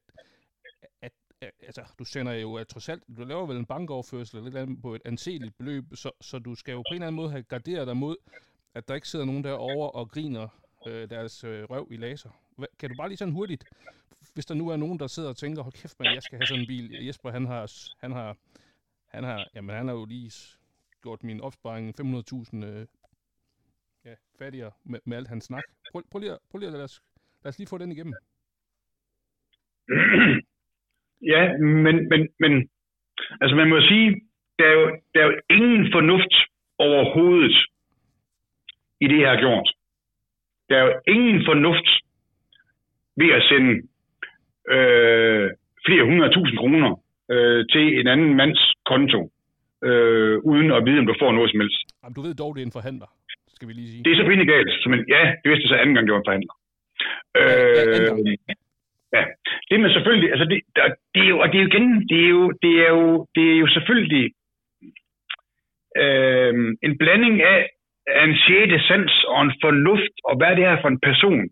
at, 1.03 1.13
at 1.41 1.51
altså, 1.63 1.83
du 1.99 2.05
sender 2.05 2.33
jo 2.33 2.55
at 2.55 2.69
trods 2.69 2.89
alt, 2.89 3.03
du 3.17 3.25
laver 3.25 3.47
vel 3.47 3.57
en 3.57 3.67
bankoverførsel 3.67 4.37
eller 4.37 4.47
et 4.47 4.51
eller 4.51 4.63
andet 4.63 4.83
på 4.83 4.95
et 4.95 5.03
anseligt 5.05 5.59
beløb, 5.59 5.85
så, 5.95 6.11
så 6.21 6.39
du 6.39 6.55
skal 6.55 6.73
jo 6.73 6.79
på 6.79 6.85
en 6.91 6.95
eller 6.95 7.07
anden 7.07 7.17
måde 7.17 7.31
have 7.31 7.43
garderet 7.43 7.87
dig 7.87 7.97
mod, 7.97 8.17
at 8.75 8.89
der 8.89 8.95
ikke 8.95 9.09
sidder 9.09 9.25
nogen 9.25 9.45
derovre 9.45 9.91
og 9.91 10.11
griner 10.11 10.49
øh, 10.87 11.11
deres 11.11 11.45
øh, 11.45 11.65
røv 11.71 11.89
i 11.91 11.97
laser. 11.97 12.31
Kan 12.81 12.91
du 12.91 12.97
bare 12.97 13.09
lige 13.09 13.17
sådan 13.17 13.35
hurtigt, 13.35 13.65
hvis 14.35 14.47
der 14.47 14.55
nu 14.55 14.69
er 14.69 14.77
nogen, 14.77 14.99
der 14.99 15.07
sidder 15.07 15.29
og 15.29 15.37
tænker, 15.37 15.63
hold 15.63 15.73
kæft, 15.83 16.01
man, 16.01 16.15
jeg 16.15 16.23
skal 16.23 16.39
have 16.39 16.47
sådan 16.47 16.61
en 16.61 16.67
bil. 16.67 17.05
Jesper, 17.07 17.31
han 17.31 17.47
har, 17.47 17.73
han 18.01 18.13
har, 18.13 18.37
han 19.09 19.25
har, 19.25 19.49
jamen 19.55 19.77
han 19.77 19.89
har 19.89 19.95
jo 19.95 20.05
lige 20.05 20.31
gjort 21.03 21.23
min 21.23 21.41
opsparing 21.41 21.95
500.000 22.01 22.65
øh, 22.67 22.87
ja, 24.05 24.15
fattigere 24.39 24.71
med, 24.85 25.01
med 25.05 25.17
alt 25.17 25.29
hans 25.29 25.45
snak. 25.45 25.63
Prøv, 25.93 26.03
prøv, 26.11 26.19
lige, 26.21 26.33
at- 26.33 26.39
prøv 26.51 26.59
lige 26.59 26.71
lad 26.71 26.83
os, 26.85 27.03
lad 27.45 27.49
os 27.49 27.59
lige 27.59 27.69
få 27.69 27.79
den 27.79 27.93
igennem. 27.93 28.15
ja, 31.35 31.43
men, 31.59 31.97
men, 32.11 32.21
men 32.41 32.53
altså 33.41 33.55
man 33.57 33.69
må 33.69 33.81
sige, 33.81 34.09
der 34.59 34.65
er, 34.65 34.73
jo, 34.81 34.87
der 35.15 35.21
er 35.21 35.27
jo 35.31 35.41
ingen 35.51 35.93
fornuft 35.93 36.35
overhovedet 36.79 37.57
i 39.01 39.07
det, 39.09 39.21
jeg 39.21 39.31
har 39.31 39.41
gjort. 39.41 39.69
Der 40.69 40.77
er 40.79 40.85
jo 40.89 40.95
ingen 41.15 41.45
fornuft 41.49 41.89
ved 43.21 43.31
at 43.39 43.43
sende 43.51 43.73
øh, 44.75 45.47
flere 45.87 46.05
hundrede 46.11 46.33
tusind 46.37 46.59
kroner 46.59 46.93
øh, 47.33 47.61
til 47.73 47.85
en 48.01 48.07
anden 48.15 48.35
mands 48.41 48.63
konto, 48.91 49.21
øh, 49.89 50.35
uden 50.51 50.69
at 50.77 50.85
vide, 50.87 50.99
om 51.03 51.07
du 51.07 51.15
får 51.23 51.33
noget 51.33 51.51
som 51.51 51.61
helst. 51.61 51.81
Jamen, 52.03 52.15
du 52.17 52.23
ved 52.27 52.35
dog, 52.35 52.51
det 52.55 52.61
er 52.63 52.67
en 52.67 52.79
forhandler, 52.79 53.09
skal 53.57 53.69
vi 53.69 53.73
lige 53.73 53.89
sige. 53.93 54.05
Det 54.05 54.11
er 54.13 54.17
så 54.21 54.27
pinligt 54.29 54.51
galt. 54.55 54.73
Men, 54.93 54.99
ja, 55.15 55.23
det 55.41 55.47
vidste 55.51 55.65
jeg 55.65 55.73
så 55.73 55.81
anden 55.83 55.95
gang, 55.95 56.07
det 56.07 56.13
var 56.15 56.23
en 56.23 56.29
forhandler. 56.31 56.55
Ja, 57.37 57.41
Øh, 57.41 58.07
gang. 58.07 58.19
ja, 59.17 59.23
det 59.67 59.75
er 59.75 59.83
man 59.85 59.93
selvfølgelig, 59.97 60.29
altså 60.35 60.47
det, 60.53 60.59
der, 60.77 60.85
det 61.15 61.23
er 61.27 61.31
jo, 61.35 61.39
og 61.43 61.47
det 61.51 61.57
er 61.59 61.63
jo 61.65 61.69
igen, 61.73 61.89
det 62.11 62.19
er 62.27 62.31
jo, 62.39 62.45
det 62.65 62.75
er 62.87 62.91
jo, 62.99 63.27
det 63.37 63.45
er 63.53 63.59
jo 63.63 63.69
selvfølgelig 63.77 64.27
øh, 66.03 66.55
en 66.87 66.99
blanding 67.01 67.37
af, 67.55 67.61
af 68.07 68.25
en 68.29 68.37
sjette 68.45 68.79
sans 68.89 69.15
og 69.33 69.43
en 69.43 69.53
fornuft, 69.65 70.17
og 70.29 70.35
hvad 70.37 70.53
det 70.57 70.65
er 70.65 70.77
for 70.81 70.89
en 70.89 71.01
person. 71.09 71.43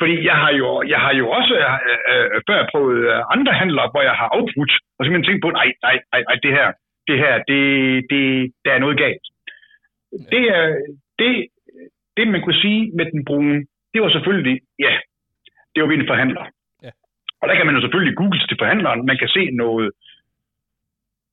Fordi 0.00 0.14
jeg 0.30 0.36
har 0.42 0.52
jo, 0.60 0.68
jeg 0.92 1.00
har 1.04 1.14
jo 1.20 1.30
også 1.38 1.54
øh, 1.54 2.08
øh, 2.12 2.40
før 2.48 2.68
prøvet 2.72 2.98
øh, 3.10 3.22
andre 3.34 3.52
handler, 3.52 3.90
hvor 3.90 4.02
jeg 4.02 4.16
har 4.20 4.28
afbrudt, 4.36 4.72
og 4.96 5.00
simpelthen 5.04 5.28
tænkt 5.28 5.42
på, 5.44 5.50
nej, 5.50 5.68
nej, 5.82 5.96
nej, 6.12 6.22
nej 6.28 6.36
det 6.44 6.52
her, 6.58 6.68
det 7.08 7.16
her, 7.24 7.34
det, 7.50 7.62
det, 8.10 8.52
der 8.64 8.72
er 8.72 8.78
noget 8.84 8.98
galt. 8.98 9.26
Det, 10.32 10.42
er, 10.56 10.64
det, 11.18 11.46
det, 12.16 12.28
man 12.28 12.42
kunne 12.42 12.60
sige 12.64 12.92
med 12.96 13.06
den 13.12 13.24
brune, 13.24 13.66
det 13.92 14.02
var 14.02 14.10
selvfølgelig, 14.10 14.60
ja, 14.78 14.92
det 15.72 15.82
var 15.82 15.88
vi 15.88 15.94
en 15.94 16.10
forhandler. 16.12 16.44
Ja. 16.82 16.90
Og 17.40 17.48
der 17.48 17.54
kan 17.54 17.66
man 17.66 17.74
jo 17.74 17.80
selvfølgelig 17.80 18.16
google 18.16 18.40
til 18.48 18.58
forhandleren. 18.58 19.06
Man 19.06 19.18
kan 19.18 19.28
se 19.28 19.50
noget, 19.50 19.90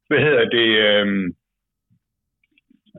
hvad 0.07 0.19
hedder 0.19 0.45
det, 0.57 0.67
øhm, 0.87 1.25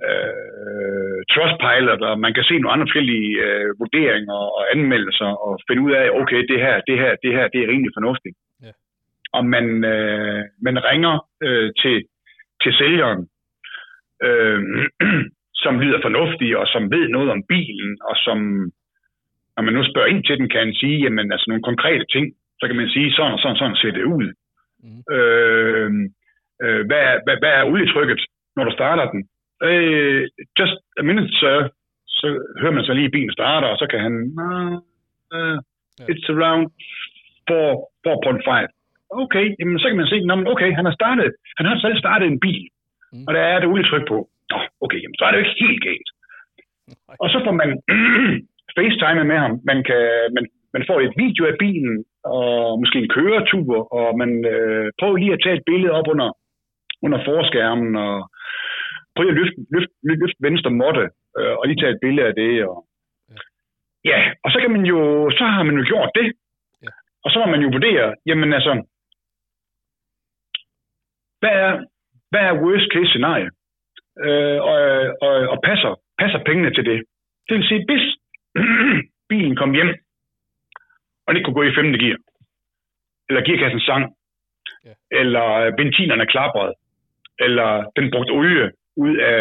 øh, 0.05 1.19
Trustpilot, 1.33 2.03
og 2.09 2.15
man 2.25 2.35
kan 2.35 2.45
se 2.45 2.55
nogle 2.59 2.73
andre 2.73 2.87
forskellige 2.87 3.31
øh, 3.47 3.69
vurderinger 3.81 4.41
og 4.57 4.63
anmeldelser, 4.75 5.31
og 5.47 5.53
finde 5.69 5.83
ud 5.87 5.93
af, 5.93 6.07
okay, 6.21 6.41
det 6.51 6.59
her, 6.65 6.75
det 6.89 6.97
her, 7.03 7.13
det 7.25 7.33
her, 7.37 7.49
det 7.49 7.61
er 7.61 7.69
rimelig 7.73 7.93
fornuftigt. 7.99 8.37
Ja. 8.63 8.73
Og 9.37 9.45
man, 9.55 9.67
øh, 9.85 10.43
man 10.67 10.85
ringer 10.91 11.15
øh, 11.47 11.71
til, 11.83 11.97
til 12.63 12.73
sælgeren, 12.81 13.23
øh, 14.27 14.61
som 15.65 15.81
lyder 15.81 16.01
fornuftig, 16.03 16.57
og 16.57 16.67
som 16.67 16.91
ved 16.91 17.09
noget 17.09 17.31
om 17.31 17.43
bilen, 17.49 17.91
og 18.09 18.17
som, 18.17 18.39
når 19.57 19.63
man 19.63 19.75
nu 19.75 19.83
spørger 19.85 20.13
ind 20.13 20.25
til 20.25 20.39
den, 20.39 20.49
kan 20.49 20.61
han 20.61 20.75
sige, 20.75 20.99
jamen 21.05 21.33
altså 21.33 21.47
nogle 21.49 21.63
konkrete 21.71 22.07
ting, 22.15 22.27
så 22.61 22.67
kan 22.67 22.77
man 22.77 22.89
sige, 22.89 23.13
sådan 23.13 23.33
og 23.33 23.39
sådan, 23.39 23.57
sådan 23.57 23.77
ser 23.77 23.91
det 23.91 24.05
ud. 24.05 24.27
Mhm. 24.85 25.01
Øh, 25.17 25.91
øh, 26.65 26.87
hvad, 26.87 27.01
er, 27.11 27.17
hvad, 27.25 27.37
hvad 27.43 27.53
er 27.59 27.65
olietrykket, 27.65 28.21
når 28.57 28.65
du 28.65 28.73
starter 28.73 29.11
den? 29.11 29.29
Øh, 29.63 30.29
just 30.59 30.77
a 31.01 31.03
minute, 31.03 31.33
sir. 31.41 31.69
Så 32.09 32.27
hører 32.61 32.73
man 32.73 32.85
så 32.85 32.93
lige, 32.93 33.11
bilen 33.11 33.33
starter, 33.33 33.69
og 33.69 33.79
så 33.79 33.87
kan 33.91 34.01
han, 34.01 34.15
uh, 34.47 34.77
uh, 35.37 35.59
it's 36.11 36.27
around 36.35 36.65
4.5. 37.51 38.77
Okay, 39.23 39.47
jamen, 39.59 39.79
så 39.79 39.87
kan 39.89 39.97
man 39.97 40.07
se, 40.13 40.17
at 40.17 40.49
okay, 40.53 40.71
han 40.79 40.85
har 40.85 40.95
startet, 41.01 41.33
han 41.59 41.67
har 41.67 41.79
selv 41.79 41.97
startet 41.99 42.27
en 42.29 42.41
bil, 42.41 42.67
mm. 43.13 43.25
og 43.29 43.35
der 43.35 43.41
er 43.41 43.59
det 43.61 43.69
olietryk 43.69 44.07
på. 44.09 44.19
Nå, 44.51 44.59
okay, 44.85 45.01
jamen, 45.03 45.17
så 45.19 45.25
er 45.25 45.31
det 45.31 45.39
jo 45.39 45.45
ikke 45.45 45.65
helt 45.67 45.83
galt. 45.89 46.09
Og 47.23 47.29
så 47.33 47.39
får 47.45 47.55
man 47.63 47.71
facetime 48.77 49.25
med 49.25 49.39
ham. 49.45 49.55
Man, 49.71 49.79
kan, 49.89 50.03
man, 50.37 50.45
man 50.75 50.85
får 50.89 50.99
et 51.01 51.15
video 51.25 51.43
af 51.51 51.57
bilen, 51.65 52.05
og 52.25 52.79
måske 52.81 52.99
en 52.99 53.15
køretur, 53.17 53.95
og 53.99 54.19
man 54.19 54.31
øh, 54.55 54.87
prøver 54.99 55.17
lige 55.17 55.33
at 55.33 55.43
tage 55.43 55.57
et 55.57 55.69
billede 55.71 55.93
op 55.99 56.09
under, 56.13 56.29
under 57.05 57.21
forskærmen, 57.29 57.97
og 57.97 58.17
prøver 59.17 59.31
at 59.33 59.39
løfte, 59.41 59.59
løfte, 59.75 59.95
løfte 60.23 60.41
venstre 60.47 60.71
måtte, 60.71 61.05
øh, 61.39 61.55
og 61.59 61.65
lige 61.67 61.81
tage 61.81 61.93
et 61.93 62.03
billede 62.05 62.29
af 62.29 62.35
det. 62.35 62.53
Og, 62.71 62.77
ja, 64.11 64.19
og 64.45 64.49
så 64.53 64.59
kan 64.63 64.71
man 64.77 64.85
jo, 64.93 64.99
så 65.39 65.45
har 65.45 65.63
man 65.63 65.77
jo 65.79 65.85
gjort 65.93 66.11
det. 66.15 66.27
Ja. 66.85 66.93
Og 67.25 67.29
så 67.31 67.37
må 67.39 67.47
man 67.51 67.63
jo 67.65 67.69
vurdere, 67.77 68.15
jamen 68.27 68.53
altså, 68.53 68.73
hvad 71.41 71.55
er, 71.67 71.73
hvad 72.31 72.41
er 72.41 72.61
worst 72.63 72.89
case 72.95 73.11
scenario? 73.13 73.51
Øh, 74.25 74.59
og, 74.71 74.79
og, 75.27 75.35
og 75.53 75.59
passer, 75.69 75.93
passer 76.19 76.41
pengene 76.49 76.75
til 76.75 76.85
det. 76.91 76.99
Det 77.47 77.57
vil 77.57 77.69
sige, 77.69 77.85
hvis 77.89 78.05
bilen 79.31 79.57
kom 79.57 79.75
hjem, 79.75 79.91
og 81.23 81.29
den 81.29 81.37
ikke 81.37 81.47
kunne 81.47 81.61
gå 81.61 81.63
i 81.63 81.75
5. 81.75 81.93
gear, 82.03 82.19
eller 83.29 83.45
gearkassen 83.47 83.81
sang, 83.81 84.05
ja. 84.85 84.93
eller 85.21 85.77
benzinerne 85.77 86.27
klaprede, 86.27 86.75
eller 87.39 87.69
den 87.97 88.11
brugte 88.11 88.31
olie 88.31 88.73
ud 88.97 89.17
af 89.17 89.41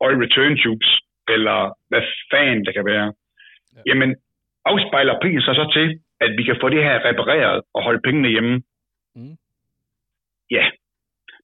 oil 0.00 0.16
return 0.24 0.56
tubes, 0.62 0.90
eller 1.28 1.58
hvad 1.88 2.02
fanden 2.30 2.64
det 2.66 2.74
kan 2.74 2.84
være, 2.84 3.06
ja. 3.76 3.80
jamen 3.86 4.16
afspejler 4.64 5.20
prisen 5.22 5.42
sig 5.42 5.54
så 5.54 5.70
til, 5.76 5.88
at 6.20 6.30
vi 6.38 6.42
kan 6.42 6.56
få 6.60 6.68
det 6.68 6.82
her 6.84 7.04
repareret 7.08 7.60
og 7.74 7.82
holde 7.82 8.00
pengene 8.06 8.28
hjemme? 8.28 8.54
Mm. 9.16 9.36
Ja, 10.50 10.64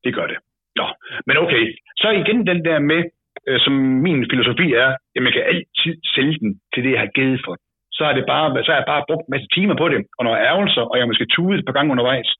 det 0.04 0.14
gør 0.14 0.26
det. 0.26 0.38
Nå, 0.76 0.86
men 1.26 1.36
okay, 1.36 1.64
så 1.96 2.10
igen 2.10 2.46
den 2.46 2.64
der 2.64 2.78
med, 2.78 3.02
øh, 3.48 3.60
som 3.60 3.72
min 4.06 4.30
filosofi 4.30 4.72
er, 4.72 4.90
at 5.16 5.22
man 5.22 5.32
kan 5.32 5.44
altid 5.52 5.94
sælge 6.14 6.38
den 6.38 6.60
til 6.74 6.84
det, 6.84 6.92
jeg 6.92 7.00
har 7.00 7.12
givet 7.18 7.40
for 7.44 7.56
Så 7.92 8.04
har, 8.04 8.12
det 8.12 8.24
bare, 8.26 8.64
så 8.64 8.70
har 8.72 8.78
jeg 8.78 8.90
bare 8.92 9.04
brugt 9.08 9.26
en 9.26 9.34
masse 9.34 9.48
timer 9.56 9.76
på 9.76 9.88
det, 9.88 9.98
og 10.18 10.24
nogle 10.24 10.40
ærgelser, 10.50 10.82
og 10.90 10.98
jeg 10.98 11.06
måske 11.06 11.26
tudet 11.26 11.58
et 11.58 11.66
par 11.66 11.76
gange 11.76 11.92
undervejs. 11.92 12.30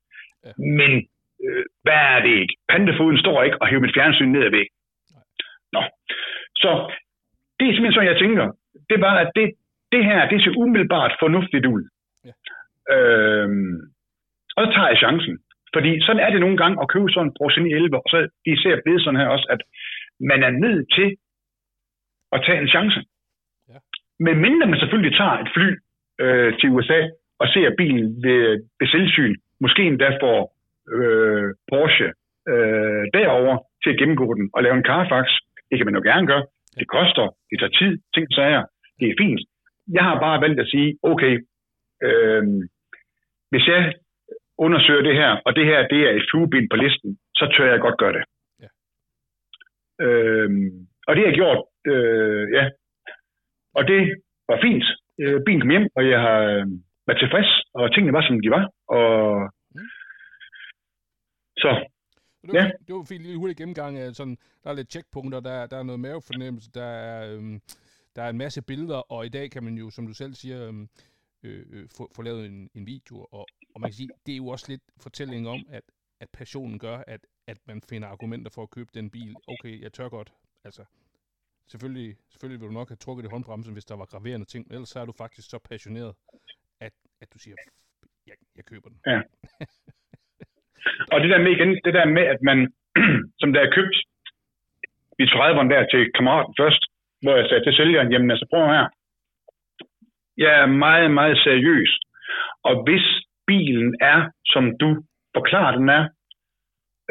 Ja. 0.45 0.51
Men 0.79 0.91
øh, 1.45 1.65
hvad 1.85 2.01
er 2.15 2.21
det 2.27 2.35
ikke? 2.43 2.55
Pantefoden 2.69 3.19
står 3.19 3.43
ikke 3.43 3.63
og 3.63 3.69
hiver 3.69 3.81
mit 3.81 3.97
fjernsyn 3.97 4.33
ned 4.33 4.45
ad 4.49 4.51
væk. 4.51 4.69
Nå. 5.75 5.83
Så 6.63 6.71
det 7.57 7.65
er 7.65 7.73
simpelthen 7.73 7.97
sådan, 7.97 8.13
jeg 8.13 8.23
tænker. 8.25 8.47
Det 8.91 8.99
var, 9.07 9.15
at 9.25 9.31
det, 9.39 9.47
det 9.93 10.03
her, 10.05 10.29
det 10.31 10.39
ser 10.45 10.59
umiddelbart 10.63 11.13
fornuftigt 11.23 11.67
ud. 11.75 11.83
Ja. 12.27 12.33
Øhm, 12.95 13.77
og 14.57 14.61
så 14.65 14.71
tager 14.75 14.89
jeg 14.93 15.03
chancen. 15.05 15.35
Fordi 15.75 15.91
sådan 16.07 16.23
er 16.25 16.31
det 16.31 16.41
nogle 16.41 16.59
gange 16.63 16.77
at 16.83 16.91
købe 16.93 17.11
sådan 17.11 17.29
en 17.29 17.37
Porsche 17.39 17.63
911, 17.63 17.97
og 18.05 18.09
så 18.13 18.19
især 18.55 18.75
blevet 18.85 19.03
sådan 19.03 19.21
her 19.21 19.29
også, 19.37 19.47
at 19.55 19.61
man 20.31 20.41
er 20.49 20.53
nødt 20.65 20.87
til 20.97 21.09
at 22.35 22.43
tage 22.47 22.61
en 22.63 22.73
chance. 22.75 23.01
Ja. 23.71 23.79
Men 24.25 24.35
mindre 24.47 24.67
man 24.67 24.79
selvfølgelig 24.81 25.17
tager 25.17 25.37
et 25.45 25.51
fly 25.55 25.69
øh, 26.23 26.51
til 26.59 26.69
USA 26.77 27.01
og 27.41 27.47
ser 27.55 27.77
bilen 27.81 28.07
ved, 28.25 28.43
ved 28.79 28.89
selvsyn, 28.95 29.35
måske 29.61 29.83
endda 29.83 30.09
får 30.23 30.41
øh, 30.97 31.49
Porsche 31.71 32.09
øh, 32.53 33.03
derover 33.19 33.55
til 33.83 33.91
at 33.91 33.99
gennemgå 33.99 34.35
den 34.35 34.51
og 34.55 34.63
lave 34.63 34.77
en 34.77 34.89
Carfax. 34.91 35.27
Det 35.71 35.77
kan 35.79 35.87
man 35.87 35.95
jo 35.95 36.03
gerne 36.11 36.27
gøre. 36.27 36.45
Det 36.81 36.89
koster, 36.89 37.27
det 37.51 37.59
tager 37.59 37.77
tid, 37.81 37.93
ting 38.15 38.27
så 38.31 38.43
er. 38.43 38.63
Det 38.99 39.07
er 39.09 39.21
fint. 39.23 39.41
Jeg 39.97 40.05
har 40.05 40.21
bare 40.21 40.41
valgt 40.41 40.61
at 40.61 40.69
sige, 40.69 40.99
okay, 41.03 41.35
øh, 42.07 42.45
hvis 43.51 43.67
jeg 43.67 43.95
undersøger 44.59 45.03
det 45.03 45.15
her, 45.15 45.31
og 45.47 45.57
det 45.57 45.65
her 45.67 45.89
det 45.89 46.01
er 46.09 46.11
et 46.11 46.27
flueben 46.31 46.69
på 46.69 46.77
listen, 46.77 47.19
så 47.35 47.45
tør 47.57 47.71
jeg 47.71 47.81
godt 47.81 47.99
gøre 47.99 48.13
det. 48.13 48.25
Ja. 48.63 48.69
Øhm, 50.05 50.87
og 51.07 51.11
det 51.15 51.23
har 51.23 51.31
jeg 51.31 51.41
gjort, 51.41 51.61
øh, 51.87 52.45
ja. 52.53 52.71
Og 53.75 53.89
det 53.89 54.23
var 54.49 54.59
fint. 54.63 54.85
Øh, 55.21 55.41
bilen 55.47 55.61
kom 55.61 55.71
hjem, 55.71 55.89
og 55.97 56.09
jeg 56.09 56.21
har 56.21 56.41
øh, 56.41 56.67
været 57.07 57.21
tilfreds, 57.21 57.51
og 57.75 57.95
tingene 57.95 58.13
var, 58.13 58.23
som 58.27 58.41
de 58.43 58.51
var. 58.51 58.65
Og 58.89 59.51
mm. 59.75 59.89
Så, 61.63 61.71
det 62.47 62.55
var, 62.55 62.61
ja. 62.61 62.71
det 62.87 62.95
var 62.95 63.03
fint 63.03 63.23
lige 63.23 63.37
hurtigt 63.39 63.59
gennemgang 63.59 63.99
af 63.99 64.15
sådan, 64.15 64.39
der 64.65 64.71
er 64.71 64.75
lidt 64.75 64.91
checkpunkter, 64.91 65.41
der, 65.41 65.67
der 65.67 65.77
er 65.77 65.83
noget 65.83 66.01
mavefornemmelse, 66.01 66.71
der 66.71 66.85
er, 66.85 67.35
øhm, 67.35 67.63
der 68.17 68.23
er 68.23 68.31
en 68.31 68.39
masse 68.39 68.63
billeder, 68.63 68.97
og 68.97 69.27
i 69.27 69.29
dag 69.29 69.51
kan 69.51 69.65
man 69.65 69.75
jo, 69.75 69.91
som 69.91 70.07
du 70.07 70.15
selv 70.15 70.35
siger, 70.35 70.69
øhm, 70.69 70.89
øh, 71.43 71.67
øh, 71.71 71.89
få, 71.89 72.11
få 72.15 72.23
lavet 72.23 72.47
en, 72.47 72.71
en 72.75 72.87
video, 72.87 73.27
og, 73.31 73.47
og 73.75 73.81
man 73.81 73.91
kan 73.91 73.95
sige, 73.95 74.09
det 74.27 74.33
er 74.33 74.37
jo 74.37 74.49
også 74.49 74.67
lidt 74.69 74.83
fortælling 74.97 75.49
om, 75.49 75.67
at, 75.69 75.85
at 76.21 76.31
passionen 76.31 76.79
gør, 76.79 76.99
at, 77.07 77.27
at 77.47 77.59
man 77.67 77.83
finder 77.83 78.09
argumenter 78.09 78.51
for 78.51 78.63
at 78.63 78.71
købe 78.71 78.91
den 78.95 79.11
bil. 79.11 79.35
Okay, 79.49 79.81
jeg 79.81 79.93
tør 79.93 80.09
godt. 80.09 80.33
Altså, 80.65 80.85
selvfølgelig, 81.67 82.17
selvfølgelig 82.29 82.61
vil 82.61 82.69
du 82.69 82.73
nok 82.73 82.89
have 82.89 82.97
trukket 82.97 83.25
i 83.25 83.29
håndbremsen, 83.29 83.73
hvis 83.73 83.85
der 83.85 83.95
var 83.95 84.05
graverende 84.05 84.47
ting, 84.47 84.67
ellers 84.71 84.89
så 84.89 85.01
er 85.01 85.05
du 85.05 85.13
faktisk 85.13 85.51
så 85.51 85.59
passioneret, 85.59 86.15
at, 86.81 86.93
at 87.21 87.33
du 87.35 87.39
siger, 87.39 87.57
jeg, 88.27 88.35
jeg 88.57 88.65
køber 88.65 88.89
den. 88.89 89.01
Ja. 89.07 89.21
og 91.13 91.21
det 91.21 91.31
der 91.31 91.39
med 91.45 91.53
igen, 91.53 91.81
det 91.85 91.95
der 91.95 92.05
med, 92.17 92.23
at 92.23 92.41
man, 92.43 92.59
som 93.41 93.53
der 93.53 93.61
er 93.61 93.75
købt 93.77 93.97
i 95.23 95.25
30'erne 95.25 95.71
der 95.75 95.87
til 95.93 96.13
kammeraten 96.15 96.55
først, 96.61 96.83
hvor 97.23 97.37
jeg 97.37 97.47
sagde 97.49 97.65
til 97.65 97.77
sælgeren, 97.77 98.13
jamen 98.13 98.31
altså 98.31 98.47
prøv 98.51 98.67
her, 98.67 98.89
jeg 100.37 100.61
er 100.63 100.67
meget, 100.67 101.11
meget 101.11 101.39
seriøs. 101.39 101.93
Og 102.63 102.83
hvis 102.85 103.07
bilen 103.47 103.97
er, 104.01 104.31
som 104.47 104.65
du 104.81 104.89
forklarer 105.37 105.77
den 105.79 105.89
er, 105.89 106.05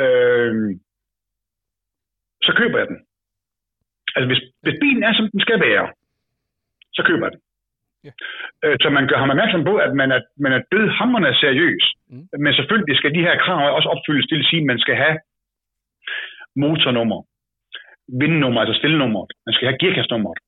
øh, 0.04 0.54
så 2.46 2.52
køber 2.58 2.78
jeg 2.78 2.88
den. 2.88 3.00
Altså 4.16 4.28
hvis, 4.28 4.42
hvis 4.64 4.80
bilen 4.82 5.04
er, 5.04 5.14
som 5.14 5.30
den 5.32 5.42
skal 5.42 5.60
være, 5.60 5.94
så 6.94 7.04
køber 7.08 7.26
jeg 7.26 7.32
den. 7.32 7.42
Ja. 8.08 8.12
Øh, 8.64 8.76
så 8.82 8.88
man 8.90 9.08
gør 9.10 9.18
ham 9.22 9.34
opmærksom 9.34 9.64
på, 9.70 9.74
at 9.86 9.94
man 10.02 10.10
er, 10.12 10.22
man 10.46 10.54
er 10.58 10.62
død 10.74 10.88
hammerne 11.00 11.34
seriøs. 11.44 11.86
Mm. 12.10 12.26
Men 12.44 12.54
selvfølgelig 12.54 12.98
skal 12.98 13.16
de 13.16 13.26
her 13.28 13.36
krav 13.44 13.76
også 13.78 13.90
opfyldes. 13.94 14.28
Det 14.30 14.38
vil 14.38 14.50
sige, 14.52 14.64
at 14.64 14.72
man 14.72 14.80
skal 14.80 14.96
have 15.04 15.16
motornummer, 16.64 17.20
vindnummer, 18.22 18.60
altså 18.62 18.76
stillnummer. 18.82 19.24
Man 19.48 19.54
skal 19.54 19.68
have 19.68 19.80
gearkastnummeret. 19.82 20.40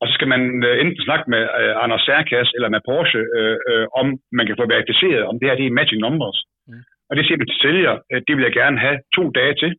Og 0.00 0.08
så 0.08 0.12
skal 0.16 0.28
man 0.34 0.42
øh, 0.68 0.74
enten 0.82 1.02
snakke 1.08 1.26
med 1.34 1.42
øh, 1.60 1.74
Anders 1.84 2.04
Særkas 2.06 2.48
eller 2.56 2.68
med 2.74 2.80
Porsche, 2.88 3.22
øh, 3.38 3.56
øh, 3.70 3.86
om 4.00 4.06
man 4.38 4.46
kan 4.46 4.58
få 4.60 4.64
verificeret, 4.74 5.22
om 5.30 5.36
det 5.38 5.48
her 5.48 5.56
det 5.58 5.66
er 5.66 5.78
matching 5.78 6.00
numbers. 6.06 6.38
Mm. 6.68 6.82
Og 7.08 7.12
det 7.16 7.24
siger 7.24 7.38
vi 7.38 7.46
til 7.48 7.62
sælger, 7.64 7.94
øh, 8.12 8.20
det 8.26 8.32
vil 8.36 8.46
jeg 8.48 8.54
gerne 8.60 8.78
have 8.86 8.98
to 9.16 9.22
dage 9.38 9.54
til. 9.62 9.72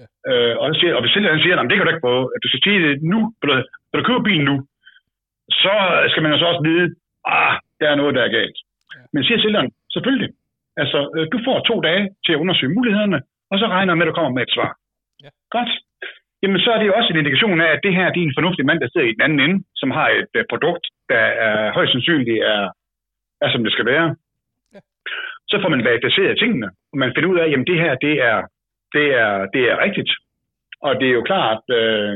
Ja. 0.00 0.06
Øh, 0.30 0.54
og, 0.62 0.66
siger, 0.80 0.94
og 0.96 1.00
hvis 1.02 1.12
sælgeren 1.14 1.42
siger, 1.42 1.54
at 1.56 1.70
det 1.70 1.76
kan 1.76 1.86
du 1.86 1.92
ikke 1.92 2.08
få, 2.10 2.16
at 2.34 2.40
du 2.42 2.48
skal 2.48 2.62
sige 2.64 2.80
det 2.84 2.92
nu, 3.12 3.20
når 3.90 3.98
du 3.98 4.04
køber 4.08 4.28
bilen 4.28 4.46
nu, 4.50 4.56
så 5.50 5.74
skal 6.10 6.22
man 6.22 6.32
jo 6.32 6.38
så 6.38 6.46
også 6.46 6.62
vide, 6.62 6.94
ah, 7.24 7.56
der 7.80 7.88
er 7.90 7.94
noget, 7.94 8.14
der 8.14 8.22
er 8.22 8.36
galt. 8.38 8.58
Men 9.12 9.24
siger 9.24 9.38
sælgeren, 9.40 9.70
selvfølgelig. 9.92 10.30
Altså, 10.76 10.98
øh, 11.16 11.26
du 11.32 11.38
får 11.46 11.60
to 11.60 11.80
dage 11.80 12.04
til 12.24 12.32
at 12.32 12.42
undersøge 12.42 12.74
mulighederne, 12.74 13.22
og 13.50 13.58
så 13.58 13.66
regner 13.66 13.92
jeg 13.92 13.98
med, 13.98 14.06
at 14.06 14.10
du 14.10 14.18
kommer 14.18 14.34
med 14.36 14.42
et 14.42 14.54
svar. 14.56 14.70
Ja. 15.22 15.28
Godt 15.50 15.70
jamen 16.44 16.60
så 16.64 16.70
er 16.72 16.78
det 16.78 16.96
også 16.98 17.10
en 17.10 17.20
indikation 17.20 17.60
af, 17.60 17.70
at 17.72 17.80
det 17.86 17.92
her 17.98 18.06
det 18.12 18.20
er 18.20 18.28
en 18.28 18.38
fornuftig 18.38 18.64
mand, 18.66 18.80
der 18.80 18.88
sidder 18.88 19.06
i 19.08 19.16
den 19.16 19.24
anden 19.26 19.40
ende, 19.46 19.58
som 19.80 19.90
har 19.98 20.08
et 20.20 20.32
uh, 20.38 20.44
produkt, 20.52 20.84
der 21.12 21.24
er 21.46 21.72
højst 21.76 21.92
sandsynligt 21.92 22.42
er, 22.52 22.62
er 23.44 23.48
som 23.52 23.64
det 23.64 23.72
skal 23.72 23.86
være. 23.92 24.06
Ja. 24.74 24.80
Så 25.50 25.56
får 25.62 25.68
man 25.74 25.84
verificeret 25.84 26.38
tingene, 26.38 26.68
og 26.92 26.96
man 27.02 27.12
finder 27.14 27.30
ud 27.32 27.38
af, 27.38 27.48
at 27.48 27.66
det 27.70 27.78
her 27.84 27.94
det 28.06 28.14
er, 28.30 28.38
det 28.94 29.06
er, 29.24 29.32
det 29.54 29.62
er 29.70 29.76
rigtigt. 29.86 30.10
Og 30.86 31.00
det 31.00 31.06
er 31.08 31.16
jo 31.18 31.22
klart, 31.30 31.60
at 31.68 31.74
øh, 31.80 32.14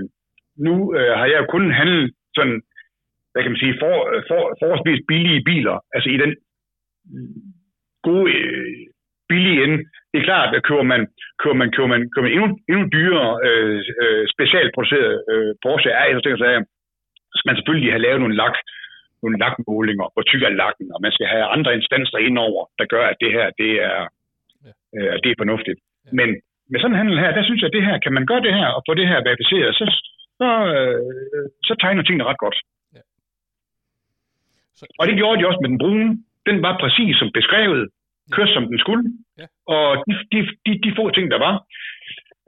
nu 0.67 0.75
øh, 0.97 1.13
har 1.19 1.27
jeg 1.27 1.39
jo 1.43 1.47
kun 1.55 1.73
handlet 1.81 2.13
sådan, 2.37 2.59
hvad 3.33 3.43
kan 3.43 3.53
man 3.53 3.63
sige, 3.65 3.77
for, 3.83 3.95
for, 4.29 4.41
forholdsvis 4.61 5.09
billige 5.11 5.45
biler, 5.51 5.77
altså 5.95 6.09
i 6.15 6.19
den 6.23 6.33
gode 8.07 8.33
øh, 8.39 8.87
billige 9.31 9.63
ende. 9.65 9.79
Det 10.11 10.17
er 10.19 10.29
klart, 10.31 10.51
at 10.57 10.67
køber 10.69 10.87
man, 10.93 11.03
køber 11.43 11.59
man, 11.63 11.71
køber 11.75 11.91
man, 11.95 12.03
køber 12.13 12.27
man 12.27 12.35
endnu, 12.37 12.49
endnu 12.71 12.85
dyrere 12.97 13.33
øh, 13.49 13.81
øh, 14.03 14.25
specialproduceret 14.35 15.15
øh, 15.33 15.51
Porsche 15.63 15.91
er, 15.91 16.05
så 16.17 16.23
tænker 16.23 16.51
jeg, 16.55 16.65
skal 17.37 17.49
man 17.51 17.57
selvfølgelig 17.59 17.93
have 17.95 18.05
lavet 18.07 18.21
nogle 18.21 18.37
lak, 18.43 18.57
nogle 19.23 19.39
lakmålinger, 19.43 20.07
hvor 20.13 20.25
tyk 20.27 20.43
er 20.43 20.59
lakken, 20.63 20.89
og 20.95 20.99
man 21.05 21.13
skal 21.17 21.27
have 21.35 21.45
andre 21.55 21.75
instanser 21.79 22.19
indover, 22.29 22.63
der 22.79 22.87
gør, 22.95 23.05
at 23.13 23.21
det 23.23 23.31
her, 23.37 23.47
det 23.63 23.73
er, 23.91 24.01
øh, 24.97 25.15
det 25.23 25.29
er 25.31 25.41
fornuftigt. 25.43 25.79
Ja. 25.81 26.11
Men 26.19 26.29
med 26.71 26.81
sådan 26.81 26.95
en 26.95 27.01
handel 27.01 27.19
her, 27.23 27.31
der 27.37 27.45
synes 27.45 27.61
jeg, 27.61 27.71
at 27.71 27.77
det 27.77 27.87
her, 27.89 27.97
kan 28.05 28.13
man 28.17 28.27
gøre 28.31 28.45
det 28.47 28.55
her, 28.61 28.69
og 28.77 28.83
få 28.89 28.93
det 29.01 29.09
her 29.11 29.27
verificeret, 29.29 29.73
så, 29.79 29.85
så, 30.41 30.49
øh, 30.75 31.01
så 31.69 31.73
tegner 31.83 32.03
tingene 32.03 32.29
ret 32.31 32.43
godt. 32.45 32.59
Så... 34.79 34.85
Og 35.01 35.05
det 35.09 35.17
gjorde 35.21 35.39
de 35.39 35.49
også 35.49 35.61
med 35.63 35.71
den 35.73 35.83
brune. 35.85 36.11
Den 36.49 36.57
var 36.67 36.75
præcis 36.83 37.13
som 37.21 37.29
beskrevet, 37.39 37.83
kørte 38.35 38.53
som 38.55 38.65
den 38.71 38.79
skulle. 38.85 39.05
Ja. 39.41 39.47
Og 39.75 39.87
de, 40.07 40.13
de, 40.33 40.39
de, 40.67 40.73
de 40.85 40.91
få 40.99 41.05
ting, 41.11 41.27
der 41.35 41.41
var, 41.47 41.55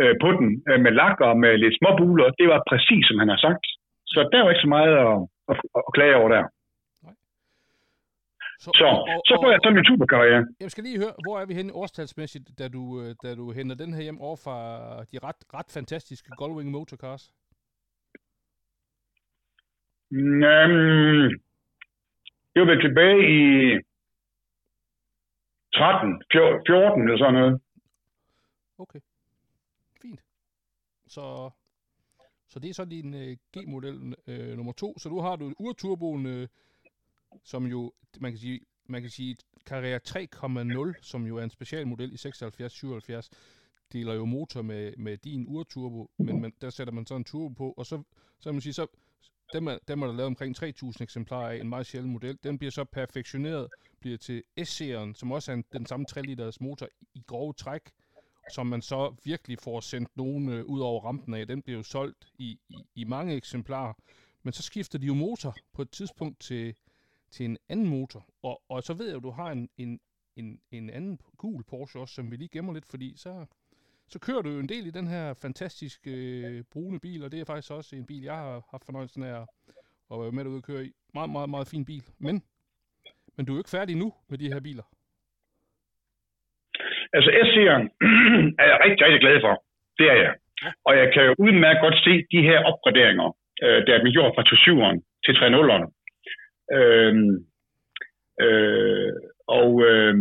øh, 0.00 0.14
på 0.22 0.28
den 0.36 0.48
øh, 0.68 0.80
med 0.84 0.92
lak 1.00 1.16
og 1.28 1.32
med 1.42 1.52
lidt 1.62 1.74
småbuler. 1.78 2.26
Det 2.40 2.46
var 2.52 2.60
præcis, 2.70 3.02
som 3.08 3.18
han 3.22 3.28
har 3.34 3.40
sagt. 3.46 3.64
Så 4.12 4.18
der 4.32 4.40
var 4.42 4.50
ikke 4.50 4.66
så 4.66 4.72
meget 4.76 4.94
at, 5.06 5.16
at, 5.50 5.56
at 5.88 5.92
klage 5.96 6.16
over 6.20 6.30
der. 6.36 6.44
Så, 8.64 8.70
så, 8.80 8.84
og, 8.84 8.98
og, 9.12 9.20
så 9.28 9.34
får 9.42 9.50
jeg 9.50 9.60
så 9.64 9.70
min 9.70 9.84
superkarriere. 9.90 10.46
Jeg 10.60 10.70
skal 10.70 10.84
lige 10.84 10.98
høre, 11.02 11.14
hvor 11.24 11.36
er 11.40 11.46
vi 11.46 11.54
henne 11.54 11.72
årstalsmæssigt, 11.74 12.46
da 12.58 12.68
du, 12.68 12.82
øh, 13.02 13.14
da 13.22 13.34
du 13.34 13.52
henter 13.52 13.76
den 13.76 13.94
her 13.94 14.02
hjem 14.02 14.20
over 14.20 14.36
fra 14.44 14.56
de 15.10 15.16
ret, 15.26 15.40
ret 15.54 15.70
fantastiske 15.76 16.30
Goldwing 16.40 16.70
Motorcars? 16.70 17.24
Um, 20.12 21.28
det 22.54 22.60
var 22.60 22.66
vel 22.66 22.80
tilbage 22.86 23.20
i 23.38 23.40
13, 25.74 26.22
14 26.32 27.02
eller 27.02 27.18
sådan 27.18 27.34
noget. 27.34 27.60
Okay. 28.78 29.00
Fint. 30.02 30.20
Så, 31.06 31.50
så 32.48 32.58
det 32.58 32.70
er 32.70 32.74
så 32.74 32.84
din 32.84 33.14
uh, 33.14 33.32
G-model 33.52 34.14
uh, 34.28 34.56
nummer 34.56 34.72
to. 34.72 34.98
Så 34.98 35.08
du 35.08 35.20
har 35.20 35.36
du 35.36 35.54
urturboen, 35.58 36.26
uh, 36.26 36.48
som 37.44 37.66
jo, 37.66 37.92
man 38.20 38.32
kan 38.32 38.38
sige, 38.38 38.60
man 38.86 39.00
kan 39.00 39.10
sige 39.10 39.36
Carrera 39.66 39.98
3.0, 40.94 41.02
som 41.02 41.26
jo 41.26 41.36
er 41.36 41.42
en 41.42 41.50
specialmodel 41.50 42.12
i 42.12 42.16
76-77, 42.16 43.28
deler 43.92 44.14
jo 44.14 44.24
motor 44.24 44.62
med, 44.62 44.96
med 44.96 45.16
din 45.16 45.44
urturbo, 45.48 46.10
men 46.18 46.40
man, 46.40 46.52
der 46.60 46.70
sætter 46.70 46.92
man 46.92 47.06
så 47.06 47.16
en 47.16 47.24
turbo 47.24 47.54
på, 47.54 47.74
og 47.76 47.86
så, 47.86 48.02
så 48.40 48.52
man 48.52 48.60
sige, 48.60 48.72
så, 48.72 48.86
dem 49.52 49.66
er, 49.66 49.78
dem 49.88 50.02
er 50.02 50.06
der 50.06 50.14
lavet 50.14 50.26
omkring 50.26 50.62
3.000 50.64 50.92
eksemplarer 51.00 51.50
af, 51.50 51.56
en 51.56 51.68
meget 51.68 51.86
sjælden 51.86 52.10
model. 52.10 52.38
Den 52.42 52.58
bliver 52.58 52.70
så 52.70 52.84
perfektioneret, 52.84 53.68
bliver 54.00 54.18
til 54.18 54.42
S-serien, 54.64 55.14
som 55.14 55.32
også 55.32 55.52
er 55.52 55.56
en, 55.56 55.64
den 55.72 55.86
samme 55.86 56.06
3 56.06 56.22
liters 56.22 56.60
motor 56.60 56.88
i 57.14 57.22
grove 57.26 57.52
træk, 57.52 57.90
som 58.52 58.66
man 58.66 58.82
så 58.82 59.14
virkelig 59.24 59.58
får 59.58 59.80
sendt 59.80 60.16
nogen 60.16 60.48
øh, 60.48 60.64
ud 60.64 60.80
over 60.80 61.04
rampen 61.04 61.34
af. 61.34 61.46
Den 61.46 61.62
bliver 61.62 61.76
jo 61.76 61.82
solgt 61.82 62.32
i, 62.38 62.58
i, 62.68 62.76
i 62.94 63.04
mange 63.04 63.34
eksemplarer. 63.34 63.92
Men 64.42 64.52
så 64.52 64.62
skifter 64.62 64.98
de 64.98 65.06
jo 65.06 65.14
motor 65.14 65.56
på 65.72 65.82
et 65.82 65.90
tidspunkt 65.90 66.40
til, 66.40 66.74
til 67.30 67.44
en 67.44 67.58
anden 67.68 67.88
motor. 67.88 68.26
Og, 68.42 68.62
og 68.68 68.82
så 68.82 68.94
ved 68.94 69.06
jeg 69.06 69.14
jo, 69.14 69.20
du 69.20 69.30
har 69.30 69.52
en, 69.52 69.68
en, 69.76 70.00
en, 70.36 70.60
en 70.70 70.90
anden 70.90 71.20
gul 71.36 71.64
Porsche 71.64 72.00
også, 72.00 72.14
som 72.14 72.30
vi 72.30 72.36
lige 72.36 72.48
gemmer 72.48 72.72
lidt, 72.72 72.86
fordi 72.86 73.16
så, 73.16 73.46
så 74.12 74.18
kører 74.26 74.42
du 74.42 74.50
jo 74.50 74.60
en 74.60 74.72
del 74.74 74.86
i 74.86 74.96
den 74.98 75.06
her 75.14 75.34
fantastiske 75.42 76.12
øh, 76.46 76.64
brune 76.72 76.98
bil, 77.00 77.20
og 77.24 77.32
det 77.32 77.40
er 77.40 77.44
faktisk 77.44 77.72
også 77.78 77.96
en 77.96 78.06
bil, 78.06 78.22
jeg 78.22 78.34
har 78.34 78.54
haft 78.72 78.84
fornøjelsen 78.86 79.22
af 79.22 79.34
at 80.12 80.16
være 80.20 80.36
med 80.36 80.44
derude 80.44 80.62
og 80.62 80.68
køre 80.70 80.84
i. 80.88 80.90
Meget, 81.14 81.30
meget, 81.36 81.50
meget 81.54 81.68
fin 81.72 81.84
bil. 81.90 82.04
Men, 82.26 82.34
men 83.34 83.42
du 83.46 83.52
er 83.52 83.56
jo 83.56 83.62
ikke 83.62 83.76
færdig 83.78 83.96
nu 83.96 84.08
med 84.30 84.38
de 84.38 84.52
her 84.52 84.60
biler. 84.68 84.86
Altså 87.16 87.30
S-serien 87.46 87.84
er 88.62 88.66
jeg 88.70 88.78
rigtig, 88.84 89.02
rigtig 89.06 89.20
glad 89.24 89.36
for. 89.46 89.54
Det 89.98 90.06
er 90.12 90.18
jeg. 90.24 90.34
Og 90.86 90.92
jeg 91.00 91.08
kan 91.14 91.22
jo 91.28 91.32
udmærket 91.44 91.84
godt 91.84 91.98
se 92.06 92.12
de 92.34 92.46
her 92.48 92.58
opgraderinger, 92.70 93.28
øh, 93.64 93.78
der 93.86 93.92
er 93.94 94.00
blevet 94.02 94.16
gjort 94.16 94.34
fra 94.36 94.46
27'eren 94.50 94.98
til 95.24 95.32
3.0'eren. 95.40 95.84
Øh, 96.76 97.14
øh, 98.44 99.12
og 99.58 99.70
øh, 99.90 100.14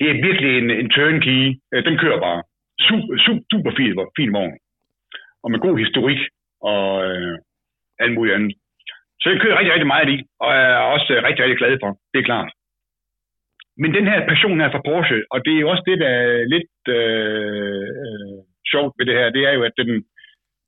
det 0.00 0.10
er 0.10 0.22
virkelig 0.26 0.50
en, 0.58 0.70
en 0.70 0.90
turnkey. 0.90 1.40
Øh, 1.72 1.84
den 1.84 1.98
kører 1.98 2.20
bare. 2.26 2.42
Super, 2.86 3.16
super, 3.24 3.42
super 3.52 3.72
fin, 3.78 3.92
fin 4.18 4.32
vogn. 4.32 4.56
Og 5.42 5.50
med 5.50 5.58
god 5.66 5.78
historik 5.78 6.20
og 6.70 6.86
øh, 7.08 7.38
alt 8.02 8.14
muligt 8.14 8.34
andet. 8.34 8.52
Så 9.20 9.30
jeg 9.30 9.40
kører 9.40 9.58
rigtig, 9.58 9.72
rigtig 9.74 9.92
meget 9.94 10.08
i, 10.08 10.16
og 10.40 10.50
er 10.54 10.76
også 10.94 11.08
øh, 11.14 11.22
rigtig, 11.26 11.42
rigtig 11.44 11.58
glad 11.58 11.78
for. 11.82 11.90
Det 12.12 12.18
er 12.20 12.30
klart. 12.30 12.50
Men 13.82 13.94
den 13.94 14.06
her 14.12 14.28
passion 14.28 14.60
her 14.60 14.70
for 14.72 14.82
Porsche, 14.88 15.18
og 15.30 15.38
det 15.44 15.52
er 15.54 15.60
jo 15.60 15.70
også 15.70 15.84
det, 15.86 15.98
der 16.04 16.08
er 16.08 16.44
lidt 16.54 16.76
øh, 16.98 17.86
øh, 18.04 18.38
sjovt 18.72 18.94
ved 18.98 19.06
det 19.06 19.18
her, 19.18 19.30
det 19.36 19.42
er 19.48 19.52
jo, 19.52 19.62
at 19.62 19.74
den, 19.80 19.90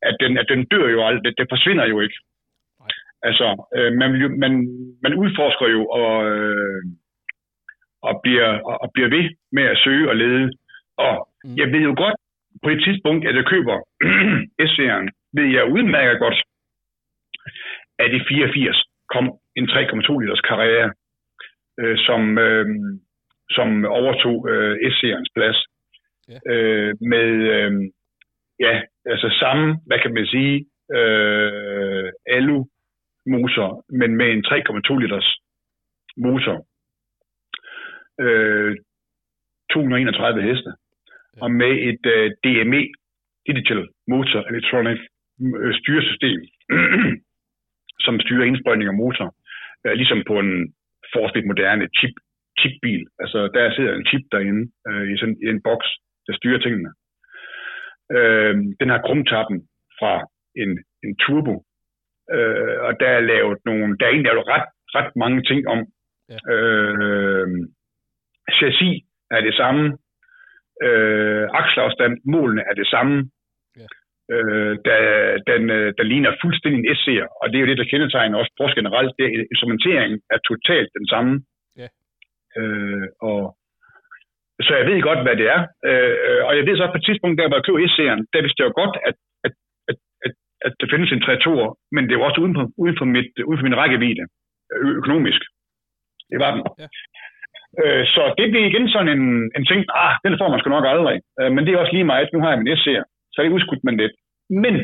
at 0.02 0.16
den, 0.20 0.38
at 0.38 0.46
den 0.52 0.64
dør 0.72 0.88
jo 0.88 1.00
aldrig. 1.06 1.24
Det, 1.24 1.34
det 1.38 1.46
forsvinder 1.54 1.86
jo 1.86 2.00
ikke. 2.00 2.18
Nej. 2.80 2.92
Altså, 3.28 3.46
øh, 3.76 3.92
man, 4.00 4.10
man, 4.42 4.52
man 5.04 5.14
udforsker 5.14 5.68
jo, 5.76 5.82
og, 5.86 6.14
øh, 6.30 6.82
og, 8.02 8.20
bliver, 8.22 8.48
og, 8.68 8.76
og 8.82 8.88
bliver 8.94 9.08
ved 9.08 9.24
med 9.52 9.62
at 9.62 9.78
søge 9.84 10.08
og 10.10 10.16
lede. 10.16 10.52
Og 10.96 11.28
mm. 11.44 11.56
jeg 11.56 11.66
ved 11.72 11.82
jo 11.90 11.94
godt, 11.96 12.16
på 12.62 12.68
et 12.68 12.80
tidspunkt, 12.86 13.28
at 13.28 13.34
jeg 13.36 13.46
køber 13.46 13.76
S-serien, 14.68 15.08
ved 15.36 15.46
jeg 15.56 15.72
udmærket 15.74 16.18
godt, 16.18 16.38
at 17.98 18.10
i 18.14 18.20
84 18.28 18.84
kom 19.14 19.24
en 19.56 19.64
3,2 19.70 20.18
liters 20.20 20.40
karriere 20.40 20.92
øh, 21.80 21.96
som, 22.06 22.38
øh, 22.38 22.66
som 23.50 23.84
overtog 23.84 24.48
øh, 24.50 24.92
S-seriens 24.92 25.30
plads. 25.34 25.58
Ja. 26.28 26.38
Øh, 26.52 26.94
med, 27.00 27.28
øh, 27.54 27.72
ja, 28.60 28.82
altså 29.06 29.36
samme, 29.40 29.76
hvad 29.86 29.98
kan 30.02 30.14
man 30.14 30.26
sige, 30.26 30.66
øh, 30.96 32.12
alu 32.26 32.64
motor, 33.26 33.84
men 33.98 34.16
med 34.16 34.28
en 34.32 34.44
3,2 34.46 34.98
liters 34.98 35.38
motor. 36.16 36.66
Øh, 38.24 38.76
231 39.70 40.42
heste. 40.42 40.70
Og 41.44 41.50
med 41.50 41.72
et 41.90 42.04
øh, 42.14 42.30
DME, 42.44 42.82
Digital 43.46 43.88
Motor 44.08 44.40
Electronic 44.50 45.00
øh, 45.62 45.74
styresystem, 45.80 46.40
som 48.04 48.20
styrer 48.20 48.44
indsprøjtning 48.44 48.88
af 48.88 49.00
motor, 49.04 49.28
øh, 49.86 49.92
ligesom 50.00 50.22
på 50.26 50.34
en 50.38 50.74
forholdsvis 51.12 51.50
moderne 51.50 51.88
chip, 51.98 52.14
chipbil. 52.60 53.02
Altså, 53.22 53.38
der 53.54 53.74
sidder 53.74 53.94
en 53.94 54.06
chip 54.10 54.24
derinde 54.32 54.62
øh, 54.88 55.04
i, 55.12 55.14
sådan, 55.20 55.38
i 55.44 55.46
en 55.54 55.62
boks, 55.62 55.88
der 56.26 56.32
styrer 56.36 56.60
tingene. 56.60 56.90
Øh, 58.16 58.54
den 58.80 58.88
har 58.92 59.00
krumtappen 59.06 59.58
fra 59.98 60.14
en, 60.62 60.70
en 61.04 61.16
turbo, 61.16 61.54
øh, 62.34 62.76
og 62.86 62.92
der 63.00 63.10
er 63.16 63.20
lavet 63.20 63.58
nogle, 63.64 63.98
der 63.98 64.04
er 64.06 64.10
egentlig 64.10 64.32
lavet 64.32 64.48
ret, 64.54 64.68
ret 64.96 65.12
mange 65.16 65.42
ting 65.42 65.68
om. 65.74 65.80
Ja. 66.32 66.38
Øh, 66.54 67.48
chassis 68.50 68.96
er 69.30 69.40
det 69.40 69.54
samme, 69.54 69.84
øh, 70.86 71.44
akselafstand, 71.60 72.14
målene 72.34 72.62
er 72.70 72.74
det 72.80 72.86
samme, 72.94 73.30
ja. 73.80 73.86
øh, 74.34 74.72
der, 74.86 74.98
den, 75.50 75.70
øh, 75.70 75.88
der 75.98 76.04
ligner 76.12 76.40
fuldstændig 76.42 76.78
en 76.78 76.90
SC'er, 76.98 77.28
og 77.40 77.46
det 77.48 77.56
er 77.56 77.64
jo 77.64 77.70
det, 77.70 77.78
der 77.78 77.90
kendetegner 77.92 78.38
også 78.38 78.52
Porsche 78.58 78.78
generelt, 78.80 79.12
det 79.18 79.24
er, 79.26 79.44
instrumenteringen 79.52 80.20
er 80.34 80.38
totalt 80.50 80.90
den 80.98 81.06
samme. 81.12 81.32
Ja. 81.80 81.88
Øh, 82.58 83.06
og 83.20 83.40
så 84.66 84.72
jeg 84.76 84.86
ved 84.86 85.02
godt, 85.02 85.22
hvad 85.26 85.36
det 85.40 85.48
er. 85.56 85.60
Øh, 85.88 86.40
og 86.46 86.52
jeg 86.56 86.64
ved 86.66 86.76
så 86.76 86.86
på 86.92 86.98
et 87.00 87.06
tidspunkt, 87.08 87.40
jeg 87.40 87.50
var 87.50 87.66
køb 87.66 87.76
SC'eren, 87.92 88.22
der 88.32 88.42
vidste 88.44 88.60
jeg 88.60 88.68
jo 88.70 88.74
godt, 88.82 88.94
at, 89.08 89.16
at, 89.46 89.52
at, 89.90 89.96
at, 90.26 90.32
at 90.66 90.72
der 90.80 90.86
findes 90.92 91.12
en 91.12 91.22
3 91.22 91.32
men 91.94 92.02
det 92.08 92.18
var 92.18 92.24
også 92.28 92.40
uden 92.44 92.54
for, 92.58 92.66
uden 92.82 92.96
for, 93.00 93.04
mit, 93.14 93.30
uden 93.48 93.58
for 93.58 93.66
min 93.68 93.78
rækkevidde, 93.80 94.24
økonomisk. 95.00 95.42
Det 96.30 96.38
var 96.44 96.50
den. 96.54 96.62
Ja. 96.78 96.86
Øh, 97.80 98.04
så 98.14 98.22
det 98.38 98.50
blev 98.50 98.64
igen 98.66 98.88
sådan 98.88 99.12
en, 99.16 99.24
en 99.56 99.64
ting, 99.70 99.80
ah, 100.02 100.14
den 100.24 100.38
får 100.38 100.48
man 100.48 100.60
sgu 100.60 100.68
nok 100.70 100.88
aldrig. 100.94 101.18
Øh, 101.40 101.50
men 101.52 101.60
det 101.64 101.70
er 101.72 101.78
også 101.78 101.92
lige 101.94 102.10
meget, 102.10 102.32
nu 102.32 102.40
har 102.40 102.50
jeg 102.50 102.58
min 102.58 102.76
SC'er, 102.80 103.04
så 103.32 103.42
det 103.42 103.54
udskudt 103.56 103.84
man 103.84 103.96
lidt. 103.96 104.14
Men 104.62 104.74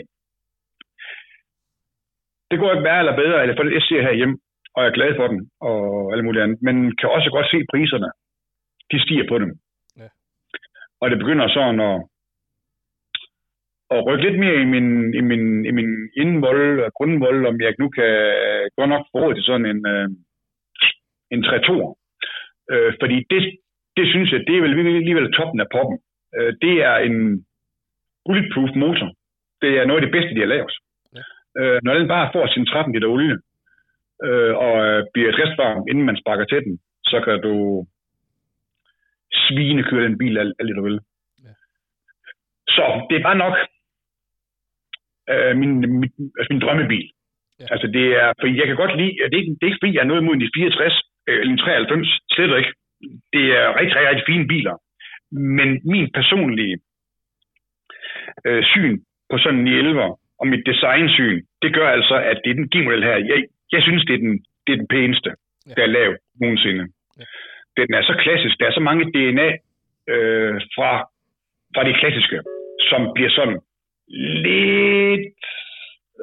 det 2.51 2.59
går 2.59 2.73
ikke 2.73 2.85
værre 2.89 2.99
eller 2.99 3.17
bedre, 3.23 3.43
eller 3.43 3.57
for 3.57 3.63
det 3.63 3.83
SC'er 3.83 4.07
her 4.09 4.21
hjem, 4.21 4.35
og 4.75 4.83
jeg 4.83 4.91
er 4.91 4.99
glad 4.99 5.17
for 5.17 5.27
den, 5.33 5.41
og 5.61 5.79
alt 6.13 6.25
muligt 6.25 6.43
andet. 6.45 6.59
Men 6.63 6.97
kan 6.97 7.09
også 7.17 7.31
godt 7.31 7.51
se 7.51 7.59
priserne. 7.73 8.11
De 8.91 9.03
stiger 9.05 9.29
på 9.29 9.39
dem. 9.39 9.51
Ja. 9.97 10.09
Og 11.01 11.11
det 11.11 11.19
begynder 11.19 11.49
sådan 11.49 11.81
at, 11.81 11.99
at 13.91 14.07
rykke 14.07 14.25
lidt 14.25 14.39
mere 14.39 14.61
i 14.65 14.65
min, 14.75 15.15
i 15.15 15.21
min, 15.21 15.67
i 15.67 15.71
min 15.71 15.91
indvold, 16.17 16.91
grundvold, 16.97 17.47
om 17.47 17.61
jeg 17.61 17.75
nu 17.79 17.89
kan 17.89 18.13
godt 18.77 18.91
nok 18.91 19.05
få 19.15 19.33
til 19.33 19.45
sådan 19.45 19.67
en, 19.67 19.87
øh, 19.87 20.09
en 21.31 21.43
3 21.43 21.61
Øh, 22.73 22.93
fordi 23.01 23.17
det, 23.31 23.41
det 23.97 24.07
synes 24.13 24.33
jeg, 24.33 24.41
det 24.47 24.55
er 24.57 24.63
vel 24.63 24.97
alligevel 24.97 25.33
toppen 25.33 25.61
af 25.61 25.69
poppen. 25.75 25.99
Øh, 26.37 26.53
det 26.63 26.75
er 26.91 26.97
en 27.09 27.47
bulletproof 28.25 28.71
motor. 28.85 29.09
Det 29.63 29.71
er 29.79 29.85
noget 29.85 30.01
af 30.01 30.05
det 30.07 30.15
bedste, 30.17 30.35
de 30.35 30.41
har 30.45 30.53
lavet. 30.55 30.75
Ja. 31.17 31.23
Øh, 31.61 31.79
når 31.85 31.95
den 31.95 32.09
bare 32.09 32.31
får 32.35 32.47
sin 32.47 32.67
13 32.67 32.95
liter 32.95 33.09
olie, 33.09 33.37
øh, 34.27 34.55
og 34.67 34.75
øh, 34.87 35.01
bliver 35.13 35.33
stressvarm, 35.33 35.85
inden 35.91 36.05
man 36.05 36.21
sparker 36.23 36.45
til 36.45 36.61
den, 36.65 36.79
så 37.05 37.21
kan 37.25 37.41
du 37.47 37.55
svine 39.45 39.83
køre 39.91 40.05
den 40.05 40.19
bil 40.19 40.39
alt, 40.39 40.55
alt 40.59 40.69
det, 40.69 40.77
du 40.77 40.83
vil. 40.83 41.01
Ja. 41.45 41.53
Så 42.69 42.85
det 43.09 43.17
er 43.17 43.23
bare 43.29 43.43
nok 43.45 43.55
øh, 45.33 45.57
min, 45.61 45.73
min, 46.01 46.13
altså 46.39 46.51
min 46.51 46.63
drømmebil. 46.65 47.07
Ja. 47.61 47.67
Altså 47.71 47.87
det 47.87 48.07
er, 48.23 48.29
for 48.41 48.47
jeg 48.47 48.67
kan 48.67 48.77
godt 48.77 48.97
lide, 49.01 49.15
det 49.31 49.37
er, 49.37 49.43
ikke, 49.43 49.57
det 49.59 49.63
er 49.63 49.71
ikke 49.71 49.83
fordi, 49.83 49.95
jeg 49.95 50.03
er 50.03 50.11
noget 50.11 50.23
imod 50.23 50.35
en 50.35 50.51
64, 50.57 51.03
Øh, 51.29 51.47
en 51.47 51.59
93, 51.59 52.09
slet 52.31 52.59
ikke. 52.59 52.73
Det 53.33 53.45
er 53.61 53.67
rigtig, 53.79 53.97
rigtig, 53.97 54.11
rigtig 54.11 54.27
fine 54.33 54.47
biler. 54.49 54.77
Men 55.57 55.69
min 55.93 56.07
personlige 56.19 56.77
øh, 58.47 58.63
syn 58.65 58.95
på 59.31 59.39
sådan 59.39 59.61
en 59.61 59.69
11 59.69 60.03
og 60.41 60.47
mit 60.47 60.67
designsyn, 60.67 61.43
det 61.63 61.75
gør 61.75 61.89
altså, 61.89 62.17
at 62.31 62.41
det 62.45 62.51
er 62.51 62.55
den 62.61 62.71
G-model 62.73 63.05
her. 63.05 63.17
Jeg, 63.17 63.39
jeg 63.73 63.83
synes, 63.83 64.05
det 64.05 64.15
er 64.15 64.23
den, 64.27 64.35
det 64.67 64.73
er 64.73 64.77
den 64.77 64.89
pæneste, 64.89 65.31
ja. 65.67 65.73
der 65.77 65.83
er 65.83 65.95
lavet 65.99 66.17
nogensinde. 66.41 66.85
Ja. 67.19 67.25
Den 67.77 67.95
er 67.95 68.03
så 68.03 68.15
klassisk. 68.23 68.61
Der 68.61 68.67
er 68.67 68.73
så 68.73 68.81
mange 68.81 69.05
DNA 69.15 69.49
øh, 70.13 70.55
fra, 70.77 70.93
fra 71.75 71.85
det 71.89 71.97
klassiske. 72.01 72.41
som 72.91 73.01
bliver 73.15 73.31
sådan 73.31 73.61
lidt 74.47 75.43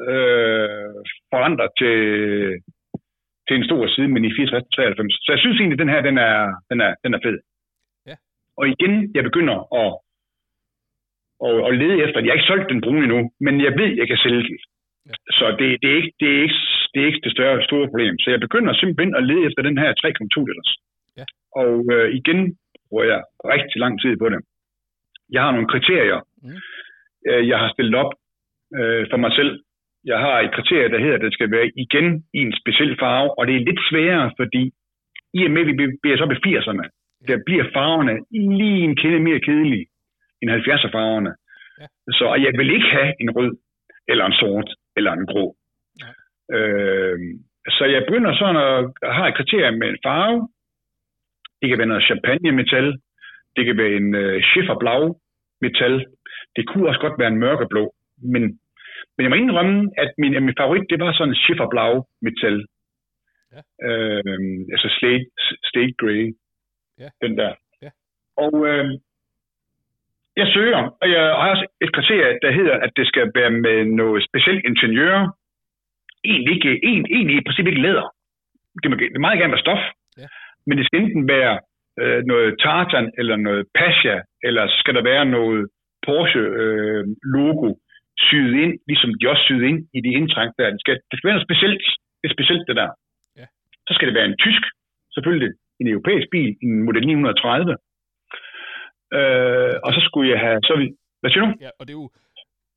øh, 0.10 0.96
forandret 1.32 1.72
til, 1.78 1.98
til 3.48 3.56
en 3.58 3.66
stor 3.70 3.88
side, 3.96 4.08
men 4.08 4.26
i 4.26 4.32
64-93. 4.32 5.26
Så 5.26 5.30
jeg 5.34 5.40
synes 5.40 5.58
egentlig, 5.60 5.78
at 5.80 5.84
den 5.84 5.94
her, 5.94 6.02
den 6.10 6.18
er, 6.18 6.36
den 6.70 6.78
er, 6.88 6.92
den 7.04 7.14
er 7.14 7.20
fed. 7.26 7.38
Ja. 8.10 8.16
Og 8.60 8.66
igen, 8.74 8.94
jeg 9.16 9.24
begynder 9.30 9.58
at, 9.84 9.92
at, 11.48 11.58
at 11.68 11.74
lede 11.82 11.98
efter 12.04 12.18
den. 12.18 12.26
Jeg 12.26 12.32
har 12.34 12.40
ikke 12.40 12.52
solgt 12.52 12.70
den 12.74 12.82
brune 12.86 13.04
endnu, 13.06 13.20
men 13.46 13.54
jeg 13.66 13.74
ved, 13.80 13.90
at 13.92 13.98
jeg 14.02 14.08
kan 14.08 14.18
sælge 14.26 14.44
den. 14.50 14.58
Ja. 15.08 15.14
Så 15.38 15.46
det, 15.60 15.68
det, 15.82 15.88
er 15.94 15.98
ikke, 16.02 16.14
det, 16.20 16.28
er 16.36 16.42
ikke, 16.46 16.60
det 16.94 17.00
er 17.02 17.08
ikke 17.10 17.24
det 17.26 17.32
større, 17.38 17.64
store 17.70 17.88
problem. 17.92 18.16
Så 18.20 18.28
jeg 18.34 18.40
begynder 18.46 18.74
simpelthen 18.74 19.16
at 19.16 19.24
lede 19.30 19.46
efter 19.48 19.62
den 19.68 19.78
her 19.78 19.90
3,2 19.94 20.46
liters. 20.48 20.72
Ja. 21.20 21.26
Og 21.62 21.72
øh, 21.96 22.08
igen 22.20 22.40
bruger 22.90 23.06
jeg 23.14 23.22
rigtig 23.54 23.78
lang 23.84 24.02
tid 24.02 24.18
på 24.18 24.30
det. 24.30 24.40
Jeg 25.36 25.42
har 25.44 25.52
nogle 25.52 25.68
kriterier, 25.74 26.22
Mm. 26.44 26.60
øh, 27.30 27.48
jeg 27.50 27.58
har 27.60 27.70
stillet 27.74 27.96
op 27.96 28.12
øh, 28.78 29.06
for 29.12 29.18
mig 29.18 29.32
selv. 29.40 29.52
Jeg 30.06 30.20
har 30.20 30.40
et 30.40 30.54
kriterie, 30.56 30.90
der 30.90 31.00
hedder, 31.00 31.16
at 31.16 31.22
det 31.22 31.34
skal 31.34 31.52
være 31.52 31.72
igen 31.76 32.08
i 32.34 32.40
en 32.48 32.54
speciel 32.62 32.98
farve, 33.00 33.40
og 33.40 33.48
det 33.48 33.56
er 33.56 33.68
lidt 33.70 33.82
sværere, 33.90 34.32
fordi 34.40 34.64
i 35.34 35.46
og 35.46 35.52
med, 35.52 35.62
at 35.62 35.68
vi 35.68 35.86
bliver 36.02 36.18
så 36.18 36.26
i 36.36 36.56
80'erne, 36.56 36.86
der 37.28 37.38
bliver 37.46 37.66
farverne 37.74 38.16
lige 38.60 38.84
en 38.84 38.96
kende 38.96 39.20
mere 39.20 39.40
kedelige 39.40 39.88
end 40.42 40.52
70'er 40.52 40.92
farverne. 40.98 41.32
Ja. 41.80 41.86
Så 42.18 42.26
jeg 42.46 42.52
vil 42.58 42.70
ikke 42.76 42.90
have 42.98 43.14
en 43.22 43.30
rød, 43.38 43.52
eller 44.08 44.26
en 44.26 44.40
sort, 44.42 44.70
eller 44.98 45.12
en 45.12 45.26
grå. 45.32 45.56
Nej. 46.04 46.14
Øh, 46.58 47.20
så 47.70 47.86
jeg 47.86 48.04
begynder 48.08 48.36
sådan 48.36 48.62
at 48.68 49.14
have 49.16 49.30
et 49.30 49.36
kriterie 49.36 49.78
med 49.80 49.88
en 49.90 49.98
farve. 50.06 50.48
Det 51.62 51.70
kan 51.70 51.78
være 51.78 51.88
noget 51.88 52.10
champagne 52.10 52.52
metal. 52.52 52.88
Det 53.56 53.66
kan 53.66 53.78
være 53.78 53.94
en 54.02 54.16
øh, 54.16 54.44
schifferblau 54.44 55.20
metal. 55.62 56.06
Det 56.56 56.68
kunne 56.68 56.88
også 56.90 57.00
godt 57.00 57.20
være 57.20 57.28
en 57.28 57.44
mørkeblå. 57.46 57.94
Men, 58.34 58.60
men 59.16 59.24
jeg 59.24 59.32
må 59.32 59.36
indrømme, 59.36 59.92
at 59.98 60.12
min, 60.18 60.36
at 60.36 60.44
min 60.44 60.60
favorit, 60.60 60.90
det 60.90 61.00
var 61.00 61.14
sådan 61.14 61.30
en 61.34 61.42
schifferblau 61.44 61.94
metal. 62.22 62.58
Ja. 63.54 63.62
Øh, 63.88 64.24
altså 64.74 64.88
slate, 64.98 65.26
slate 65.70 65.94
grey. 66.02 66.24
Ja. 67.00 67.10
Den 67.24 67.38
der. 67.38 67.52
Ja. 67.82 67.90
Og 68.38 68.54
øh, 68.70 68.86
jeg 70.38 70.48
søger, 70.48 70.82
og 71.02 71.08
jeg 71.12 71.22
har 71.22 71.50
også 71.54 71.66
et 71.82 71.94
kriterie, 71.94 72.40
der 72.42 72.52
hedder, 72.52 72.76
at 72.86 72.92
det 72.96 73.08
skal 73.08 73.32
være 73.36 73.52
med 73.66 73.86
noget 73.86 74.26
specielt 74.30 74.66
ingeniør. 74.66 75.16
Egentlig, 76.24 76.54
ikke, 76.56 76.80
en, 76.84 77.06
egentlig 77.10 77.38
i 77.38 77.46
princippet 77.46 77.72
ikke 77.72 77.82
læder. 77.88 78.08
Det 78.84 78.92
må 78.92 78.96
det 78.96 79.22
meget 79.22 79.40
gerne 79.40 79.54
være 79.56 79.66
stof. 79.68 79.84
Ja. 80.18 80.28
Men 80.68 80.78
det 80.78 80.86
skal 80.86 81.00
enten 81.00 81.28
være 81.28 81.60
øh, 82.00 82.24
noget 82.32 82.56
tartan, 82.60 83.12
eller 83.18 83.36
noget 83.36 83.66
pasha, 83.76 84.16
eller 84.44 84.64
skal 84.80 84.96
der 84.96 85.04
være 85.04 85.26
noget 85.26 85.70
Porsche 86.06 86.40
øh, 86.40 87.04
logo 87.36 87.76
syet 88.28 88.54
ind, 88.64 88.74
ligesom 88.90 89.12
de 89.20 89.30
også 89.32 89.44
syet 89.48 89.64
ind 89.70 89.80
i 89.98 90.00
de 90.06 90.12
indtræk 90.20 90.52
der. 90.60 90.68
Det 90.76 90.82
skal, 90.84 90.96
det 91.10 91.16
skal 91.16 91.28
være 91.28 91.38
noget 91.38 91.48
specielt. 91.50 91.84
Det 92.20 92.26
er 92.30 92.36
specielt 92.38 92.64
det 92.70 92.76
der. 92.82 92.90
Ja. 93.40 93.46
Så 93.88 93.92
skal 93.96 94.08
det 94.08 94.16
være 94.20 94.30
en 94.32 94.38
tysk, 94.46 94.64
selvfølgelig 95.16 95.52
en 95.82 95.88
europæisk 95.94 96.28
bil, 96.36 96.50
en 96.66 96.84
model 96.88 97.06
930. 97.08 97.78
Øh, 99.18 99.76
og 99.86 99.92
så 99.96 100.02
skulle 100.08 100.28
jeg 100.34 100.40
have, 100.46 100.60
så 100.68 100.74
vi, 100.82 100.86
hvad 101.22 101.30
siger 101.32 101.44
du? 101.46 101.52
Ja, 101.66 101.70
og 101.80 101.84
det 101.88 101.94
er 101.96 102.00
jo, 102.04 102.10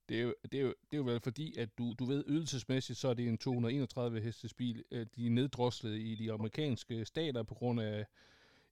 det 0.08 0.16
er 0.20 0.22
jo, 0.26 0.32
det 0.50 0.56
er 0.60 0.64
jo, 0.66 0.72
det 0.88 0.94
er 0.96 1.00
jo 1.02 1.08
vel 1.10 1.20
fordi, 1.28 1.46
at 1.62 1.68
du, 1.78 1.84
du 1.98 2.04
ved, 2.12 2.20
ydelsesmæssigt, 2.32 2.98
så 2.98 3.08
er 3.08 3.14
det 3.14 3.26
en 3.28 3.38
231 3.38 4.20
hestes 4.20 4.54
bil. 4.54 4.78
Øh, 4.92 5.06
De 5.14 5.26
er 5.26 5.30
neddroslet 5.30 5.94
i 6.10 6.12
de 6.20 6.32
amerikanske 6.32 7.04
stater 7.04 7.42
på 7.42 7.54
grund 7.54 7.80
af 7.80 8.04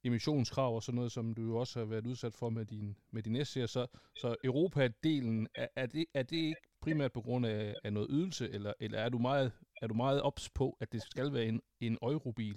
emissionskrav 0.06 0.74
og 0.74 0.82
sådan 0.82 0.96
noget, 0.96 1.12
som 1.12 1.34
du 1.34 1.42
jo 1.42 1.56
også 1.56 1.78
har 1.78 1.86
været 1.86 2.06
udsat 2.06 2.34
for 2.40 2.48
med 2.50 2.64
din, 2.64 2.96
med 3.12 3.22
din 3.22 3.44
s 3.44 3.48
Så, 3.48 3.82
så 4.22 4.28
Europa-delen, 4.44 5.46
er, 5.54 5.68
er, 5.76 5.86
det, 5.86 6.04
er 6.14 6.22
det 6.22 6.36
ikke 6.36 6.66
primært 6.84 7.12
på 7.12 7.20
grund 7.20 7.46
af, 7.46 7.74
af 7.84 7.92
noget 7.92 8.08
ydelse, 8.10 8.44
eller, 8.54 8.72
eller 8.80 8.98
er 8.98 9.08
du 9.08 9.18
meget, 9.18 9.52
er 9.82 9.86
du 9.86 9.94
meget 9.94 10.22
ops 10.22 10.50
på, 10.58 10.76
at 10.80 10.92
det 10.92 11.02
skal 11.02 11.32
være 11.34 11.44
en, 11.44 11.60
en 11.80 11.98
eurobil? 12.02 12.56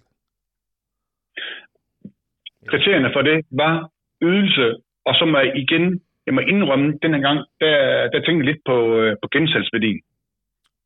Kriterierne 2.71 3.09
for 3.15 3.21
det 3.21 3.45
var 3.51 3.91
ydelse, 4.21 4.65
og 5.05 5.13
så 5.19 5.26
må 5.26 5.38
jeg 5.38 5.57
igen, 5.63 6.01
jeg 6.26 6.34
må 6.34 6.41
indrømme, 6.41 6.88
den 7.03 7.13
her 7.13 7.21
gang, 7.27 7.39
der, 7.59 7.76
der 8.13 8.19
tænkte 8.19 8.41
jeg 8.41 8.49
lidt 8.51 8.61
på, 8.65 8.77
øh, 8.99 9.17
på 9.21 9.27
gensalgsværdien. 9.31 10.01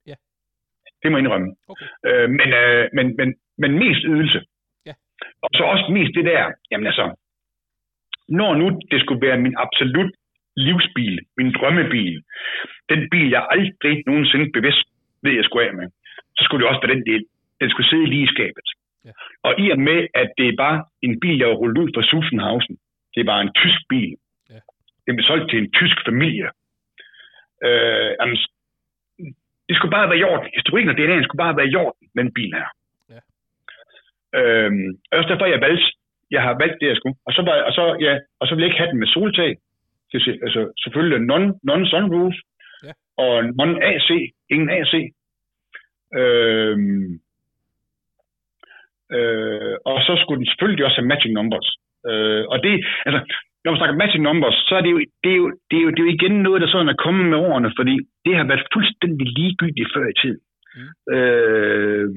Ja. 0.08 0.16
Det 1.02 1.12
må 1.12 1.18
jeg 1.18 1.24
indrømme. 1.24 1.56
Okay. 1.68 1.86
Øh, 2.08 2.30
men, 2.30 2.48
øh, 2.62 2.90
men, 2.94 3.06
men, 3.20 3.30
men 3.58 3.72
mest 3.84 4.04
ydelse. 4.14 4.40
Og 5.44 5.50
så 5.54 5.64
også 5.64 5.86
mest 5.92 6.16
det 6.16 6.26
der, 6.26 6.52
jamen 6.72 6.88
altså, 6.88 7.06
når 8.30 8.56
nu 8.56 8.68
det 8.92 9.00
skulle 9.02 9.28
være 9.28 9.38
min 9.46 9.56
absolut 9.66 10.12
livsbil, 10.58 11.20
min 11.38 11.52
drømmebil, 11.58 12.24
den 12.90 13.10
bil, 13.12 13.30
jeg 13.30 13.48
aldrig 13.56 14.04
nogensinde 14.08 14.52
bevidst 14.58 14.86
ved, 15.24 15.32
jeg 15.32 15.44
skulle 15.44 15.68
af 15.68 15.74
med, 15.74 15.88
så 16.38 16.42
skulle 16.44 16.62
det 16.62 16.70
også 16.70 16.82
være 16.84 16.96
den 16.96 17.06
del. 17.12 17.24
Den 17.62 17.70
skulle 17.70 17.90
sidde 17.90 18.06
lige 18.06 18.24
i 18.24 18.34
skabet. 18.36 18.68
Ja. 19.06 19.12
Og 19.44 19.60
i 19.60 19.70
og 19.72 19.80
med, 19.80 20.08
at 20.14 20.30
det 20.38 20.48
er 20.48 20.56
bare 20.58 20.86
en 21.02 21.20
bil, 21.20 21.38
jeg 21.38 21.48
har 21.48 21.54
rullet 21.62 21.78
ud 21.84 21.90
fra 21.96 22.04
Susenhausen, 22.04 22.78
det 23.14 23.20
er 23.22 23.32
bare 23.34 23.42
en 23.42 23.54
tysk 23.62 23.82
bil. 23.90 24.16
Ja. 24.50 24.60
Den 25.06 25.16
blev 25.16 25.26
solgt 25.26 25.50
til 25.50 25.60
en 25.60 25.72
tysk 25.72 25.98
familie. 26.06 26.50
Øh, 27.66 28.12
jamen, 28.20 28.38
det 29.68 29.76
skulle 29.76 29.96
bare 29.98 30.10
være 30.10 30.20
i 30.20 30.24
orden. 30.24 30.50
Historikken 30.60 30.90
og 30.90 30.98
DNA'en 30.98 31.24
skulle 31.24 31.44
bare 31.46 31.58
være 31.58 31.70
i 31.72 31.76
orden, 31.76 32.08
den 32.18 32.34
bil 32.34 32.52
her. 32.60 32.70
Og 35.10 35.18
også 35.18 35.30
derfor, 35.30 35.46
jeg 35.46 35.62
valgte, 35.62 35.86
jeg 36.32 36.42
har 36.42 36.54
valgt 36.64 36.78
det, 36.82 36.88
jeg 36.88 36.98
skulle. 36.98 37.18
Og 37.28 37.34
så, 37.34 37.42
var, 37.48 37.56
og 37.68 37.74
så, 37.78 37.84
ja, 38.06 38.14
og 38.40 38.48
så 38.48 38.52
vil 38.54 38.62
jeg 38.62 38.70
ikke 38.70 38.82
have 38.82 38.92
den 38.92 39.00
med 39.00 39.08
soltag. 39.08 39.52
Det 40.12 40.40
altså, 40.46 40.62
selvfølgelig 40.84 41.20
non, 41.32 41.44
non-sunroof. 41.70 42.36
Ja. 42.88 42.92
Og 43.24 43.34
non-AC. 43.60 44.10
Ingen 44.54 44.70
AC. 44.80 44.94
Øhm, 46.20 47.12
øh, 49.16 49.76
og 49.86 49.98
så 50.08 50.14
skulle 50.22 50.40
den 50.40 50.50
selvfølgelig 50.52 50.86
også 50.86 50.98
have 51.00 51.12
matching 51.12 51.34
numbers. 51.34 51.70
Øh, 52.10 52.44
og 52.52 52.58
det, 52.64 52.74
altså, 53.06 53.20
når 53.64 53.72
man 53.72 53.80
snakker 53.80 54.02
matching 54.02 54.24
numbers, 54.24 54.58
så 54.68 54.76
er 54.76 54.82
det 54.82 54.92
jo, 54.92 55.00
det 55.24 55.32
er 55.32 55.40
jo, 55.42 55.48
det 55.70 55.78
er 55.78 55.84
jo, 55.86 55.90
det 55.90 56.00
er 56.00 56.08
jo 56.08 56.16
igen 56.18 56.36
noget, 56.44 56.62
der 56.62 56.68
sådan 56.68 56.94
er 56.94 57.04
kommet 57.06 57.26
med 57.30 57.38
årene, 57.38 57.72
fordi 57.80 57.96
det 58.26 58.36
har 58.36 58.46
været 58.52 58.70
fuldstændig 58.74 59.28
ligegyldigt 59.38 59.94
før 59.96 60.06
i 60.10 60.20
tiden. 60.22 60.42
Mm. 60.76 61.14
Øh, 61.16 62.10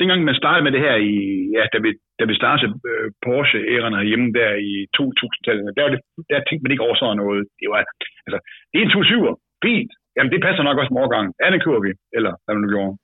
dengang 0.00 0.20
man 0.24 0.40
startede 0.42 0.64
med 0.66 0.72
det 0.76 0.84
her, 0.86 0.96
i, 1.12 1.14
ja, 1.56 1.64
da 1.72 1.78
vi, 1.84 1.90
da 2.18 2.24
vi 2.30 2.34
startede 2.42 2.72
øh, 2.90 3.06
Porsche-æren 3.26 3.94
herhjemme 3.98 4.28
der 4.38 4.50
i 4.70 4.72
2000-tallet, 4.96 5.64
der, 5.76 5.82
var 5.82 5.90
det, 5.94 6.00
der 6.30 6.38
tænkte 6.48 6.62
man 6.64 6.72
ikke 6.72 6.86
over 6.86 6.96
sådan 6.98 7.20
noget. 7.22 7.40
Det 7.60 7.66
var, 7.72 7.78
altså, 8.26 8.38
det 8.70 8.76
er 8.78 8.84
en 8.84 8.94
27'er, 8.98 9.34
fint. 9.66 9.92
Jamen, 10.16 10.32
det 10.32 10.42
passer 10.46 10.62
nok 10.64 10.78
også 10.80 10.92
med 10.94 11.02
årgangen. 11.04 11.32
Den 11.42 11.60
kører 11.66 11.82
vi, 11.86 11.90
eller 12.16 12.32
hvad 12.44 12.54
man 12.54 12.62
nu 12.64 12.70
gjorde. 12.74 12.96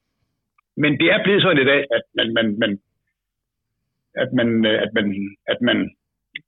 Men 0.83 0.93
det 1.01 1.09
er 1.15 1.21
blevet 1.25 1.43
sådan 1.43 1.63
i 1.65 1.71
dag, 1.73 1.81
at 1.97 2.05
man, 2.19 2.27
man, 2.37 2.47
man, 2.63 2.73
at 4.23 4.31
man, 4.39 4.49
øh, 4.71 4.77
at 4.85 4.91
man, 4.97 5.07
at 5.53 5.59
man 5.69 5.79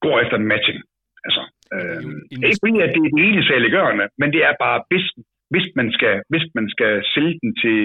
går 0.05 0.17
efter 0.23 0.39
matching. 0.53 0.81
Altså, 1.27 1.43
øh, 1.75 2.03
en- 2.33 2.45
ikke 2.49 2.63
fordi, 2.65 2.77
at 2.85 2.91
det 2.95 3.01
er 3.07 3.11
det 3.17 3.25
ene 3.29 3.43
saliggørende, 3.51 4.07
men 4.21 4.29
det 4.35 4.41
er 4.49 4.55
bare, 4.65 4.79
hvis, 4.91 5.07
hvis, 5.53 5.67
man 5.79 5.89
skal, 5.97 6.15
hvis 6.33 6.47
man 6.55 6.67
skal 6.75 6.93
sælge 7.15 7.39
den 7.43 7.51
til, 7.63 7.81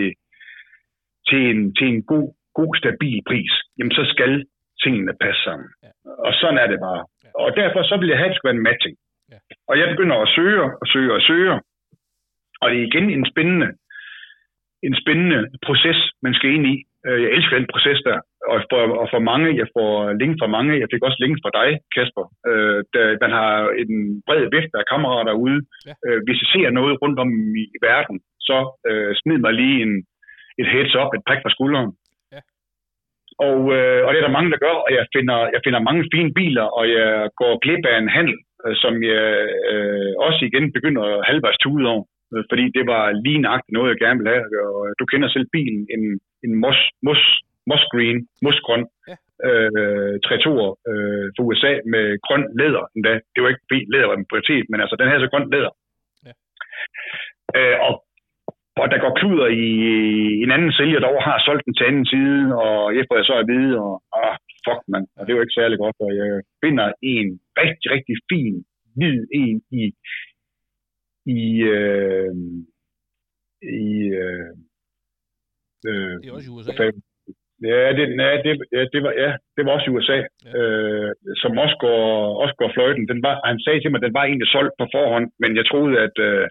til 1.29 1.41
en, 1.51 1.75
til 1.77 1.87
en 1.93 2.03
god, 2.13 2.27
god, 2.59 2.71
stabil 2.83 3.17
pris, 3.29 3.53
jamen 3.77 3.93
så 3.97 4.03
skal 4.13 4.31
tingene 4.83 5.13
passe 5.23 5.41
sammen. 5.47 5.69
Ja. 5.83 5.89
Og 6.27 6.31
sådan 6.39 6.59
er 6.63 6.67
det 6.73 6.79
bare. 6.87 7.01
Ja. 7.23 7.29
Og 7.43 7.49
derfor 7.61 7.81
så 7.89 7.95
vil 7.99 8.09
jeg 8.11 8.17
have, 8.19 8.29
at 8.29 8.31
det 8.31 8.37
skal 8.37 8.47
være 8.49 8.57
en 8.59 8.67
matching. 8.69 8.95
Ja. 9.31 9.39
Og 9.69 9.73
jeg 9.79 9.87
begynder 9.93 10.17
at 10.21 10.29
søge 10.37 10.61
og 10.81 10.85
søge 10.93 11.11
og 11.17 11.21
søge. 11.29 11.53
Og 12.61 12.67
det 12.71 12.77
er 12.79 12.87
igen 12.89 13.07
en 13.17 13.25
spændende, 13.31 13.69
en 14.87 14.95
spændende 15.01 15.39
proces, 15.65 15.99
man 16.25 16.33
skal 16.37 16.49
ind 16.57 16.65
i. 16.73 16.75
Øh, 17.07 17.19
Jeg 17.23 17.29
elsker 17.37 17.55
den 17.57 17.67
proces 17.73 17.99
der. 18.09 18.19
Og 18.51 18.57
for, 18.71 18.81
og 19.01 19.07
for 19.13 19.21
mange, 19.31 19.49
jeg 19.61 19.67
får 19.75 19.91
link 20.21 20.33
fra 20.41 20.49
mange, 20.57 20.79
jeg 20.81 20.87
fik 20.93 21.03
også 21.07 21.19
link 21.23 21.35
fra 21.43 21.51
dig, 21.59 21.69
Kasper. 21.95 22.25
Øh, 22.49 22.79
da 22.93 23.01
man 23.23 23.31
har 23.39 23.51
en 23.81 23.91
bred 24.27 24.43
vifte 24.55 24.75
af 24.81 24.85
kammerater 24.91 25.33
ude. 25.45 25.59
Ja. 25.87 25.93
Øh, 26.05 26.19
hvis 26.25 26.39
jeg 26.41 26.49
ser 26.53 26.69
noget 26.79 26.93
rundt 27.01 27.19
om 27.23 27.29
i, 27.61 27.63
i 27.75 27.79
verden, 27.89 28.17
så 28.47 28.57
øh, 28.89 29.11
smid 29.21 29.37
mig 29.45 29.53
lige 29.61 29.77
en, 29.85 29.93
et 30.61 30.67
heads 30.73 30.95
up, 31.01 31.11
et 31.17 31.23
prik 31.27 31.41
på 31.43 31.49
skulderen. 31.55 31.91
Og, 33.45 33.57
øh, 33.77 33.99
og 34.05 34.09
det 34.11 34.19
er 34.19 34.25
der 34.27 34.37
mange, 34.37 34.51
der 34.53 34.63
gør, 34.65 34.75
og 34.85 34.89
jeg 34.97 35.05
finder, 35.15 35.37
jeg 35.55 35.61
finder 35.65 35.79
mange 35.89 36.03
fine 36.13 36.31
biler, 36.39 36.67
og 36.79 36.83
jeg 36.97 37.29
går 37.41 37.53
glip 37.63 37.83
af 37.91 37.97
en 37.97 38.09
handel, 38.17 38.37
øh, 38.65 38.75
som 38.83 38.93
jeg 39.11 39.25
øh, 39.73 40.11
også 40.27 40.41
igen 40.49 40.65
begynder 40.77 41.03
at 41.03 41.25
halvvejs 41.29 41.57
tude 41.63 41.85
over. 41.93 42.03
Øh, 42.33 42.43
Fordi 42.51 42.65
det 42.77 42.83
var 42.93 43.03
lige 43.25 43.43
nøjagtigt 43.45 43.75
noget, 43.75 43.89
jeg 43.89 43.99
gerne 44.03 44.19
ville 44.19 44.33
have. 44.35 44.45
Og 44.67 44.79
du 44.99 45.05
kender 45.11 45.27
selv 45.29 45.47
bilen, 45.55 45.81
en, 45.95 46.03
en 46.45 46.53
Moss, 46.63 46.79
Moss, 47.07 47.21
Moss 47.69 47.83
Green, 47.93 48.17
mosgrøn, 48.45 48.85
Ja. 49.11 49.15
øh, 49.47 50.13
3 50.25 50.35
øh, 50.35 51.25
for 51.35 51.41
USA 51.49 51.71
med 51.93 52.05
grøn 52.27 52.45
læder 52.59 52.83
endda. 52.95 53.13
Det 53.33 53.39
var 53.41 53.49
ikke 53.49 53.65
fordi 53.69 53.79
læder 53.93 54.07
var 54.11 54.17
en 54.19 54.29
prioritet, 54.31 54.65
men 54.69 54.81
altså 54.83 54.95
den 54.99 55.09
her 55.09 55.19
så 55.19 55.27
grøn 55.31 55.49
læder. 55.53 55.73
Ja. 56.25 56.33
Øh, 57.57 57.77
og, 57.87 57.93
og 58.81 58.85
der 58.91 59.03
går 59.05 59.13
kluder 59.19 59.47
i 59.65 59.67
en 60.43 60.51
anden 60.55 60.71
sælger, 60.79 60.99
der 60.99 61.09
har 61.29 61.37
solgt 61.47 61.65
den 61.65 61.73
til 61.75 61.85
anden 61.89 62.05
side, 62.13 62.41
og 62.63 62.77
får 63.07 63.17
jeg 63.19 63.27
så 63.29 63.35
at 63.39 63.49
vide, 63.53 63.71
og 63.85 63.93
ah, 64.19 64.35
fuck 64.65 64.81
man, 64.93 65.03
og 65.17 65.21
det 65.25 65.33
var 65.33 65.41
ikke 65.41 65.59
særlig 65.59 65.77
godt, 65.83 65.97
og 66.05 66.11
jeg 66.21 66.29
finder 66.63 66.87
en 67.15 67.27
rigtig, 67.61 67.87
rigtig 67.95 68.15
fin, 68.31 68.55
hvid 68.97 69.19
en 69.41 69.57
i 69.81 69.83
i, 71.41 71.43
øh, 71.77 72.33
i 73.81 73.89
øh, 74.23 74.49
øh, 75.89 76.15
det 76.21 76.29
er 76.29 76.35
også 76.37 76.49
i 76.51 76.55
USA. 76.55 76.71
Ja, 77.71 77.83
det, 77.97 78.05
ja, 78.25 78.29
det, 78.45 78.51
ja, 78.77 78.83
det, 78.93 78.99
var, 79.05 79.13
ja, 79.23 79.31
det 79.55 79.61
var 79.65 79.71
også 79.71 79.87
i 79.89 79.93
USA, 79.95 80.17
ja. 80.17 80.51
øh, 80.57 81.11
som 81.41 81.57
også 81.63 81.75
går, 81.85 82.01
også 82.43 82.55
går 82.61 82.71
fløjten. 82.73 83.07
Den 83.07 83.23
var, 83.25 83.33
han 83.49 83.59
sagde 83.59 83.81
til 83.81 83.91
mig, 83.91 83.99
at 83.99 84.05
den 84.07 84.13
var 84.17 84.23
egentlig 84.25 84.49
solgt 84.55 84.75
på 84.79 84.85
forhånd, 84.95 85.27
men 85.41 85.51
jeg 85.57 85.65
troede, 85.65 85.95
at, 86.05 86.15
øh, 86.29 86.47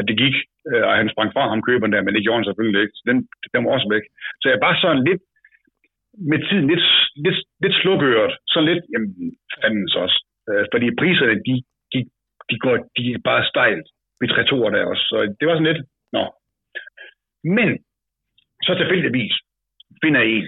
at 0.00 0.08
det 0.10 0.16
gik, 0.24 0.36
øh, 0.70 0.84
og 0.88 0.92
han 1.00 1.10
sprang 1.12 1.30
fra 1.32 1.44
ham 1.52 1.62
køberen 1.68 1.92
der, 1.92 2.02
men 2.02 2.14
det 2.14 2.22
gjorde 2.24 2.38
han 2.40 2.48
selvfølgelig 2.48 2.82
ikke. 2.82 2.96
Så 2.98 3.04
den, 3.10 3.18
den 3.52 3.60
var 3.64 3.72
også 3.76 3.88
væk. 3.94 4.04
Så 4.40 4.46
jeg 4.52 4.58
var 4.64 4.74
sådan 4.74 5.04
lidt, 5.08 5.22
med 6.30 6.38
tiden 6.46 6.66
lidt, 6.72 6.86
lidt, 7.24 7.38
lidt 7.62 7.76
slukøret. 7.80 8.34
Så 8.52 8.58
lidt, 8.68 8.82
jamen, 8.92 9.12
fandens 9.62 9.94
også. 10.04 10.18
Øh, 10.50 10.64
fordi 10.72 10.86
priserne, 11.00 11.36
de, 11.48 11.54
de, 11.92 11.98
de, 12.50 12.56
går, 12.64 12.76
de 12.96 13.04
er 13.16 13.22
bare 13.30 13.48
stejlt 13.52 13.86
ved 14.20 14.28
tre 14.28 14.42
der 14.74 14.90
også. 14.92 15.04
Så 15.10 15.16
det 15.38 15.44
var 15.48 15.54
sådan 15.54 15.70
lidt, 15.72 15.82
nå. 16.16 16.24
Men, 17.56 17.68
så 18.66 18.70
tilfældigvis, 18.74 19.34
finder 20.02 20.20
en 20.20 20.46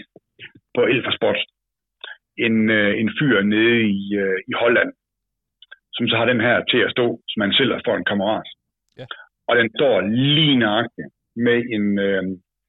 på 0.74 0.80
Elfersport, 0.92 1.38
en, 2.46 2.70
øh, 2.70 3.00
en 3.00 3.10
fyr 3.18 3.42
nede 3.42 3.80
i, 3.98 4.02
øh, 4.22 4.38
i 4.50 4.52
Holland, 4.62 4.90
som 5.96 6.08
så 6.08 6.16
har 6.16 6.26
den 6.32 6.40
her 6.40 6.64
til 6.70 6.80
at 6.86 6.90
stå, 6.90 7.06
som 7.28 7.38
man 7.38 7.52
sælger 7.52 7.80
for 7.84 7.94
en 7.96 8.04
kammerat. 8.04 8.48
Ja. 8.98 9.06
Og 9.48 9.56
den 9.56 9.68
står 9.76 10.00
lige 10.00 10.56
nøjagtigt 10.58 11.10
med 11.36 11.58
en 11.76 11.98
øh, 11.98 12.22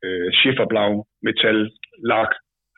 øh, 0.05 0.31
schifferblau 0.31 1.05
metal 1.21 1.71
lak, 2.11 2.31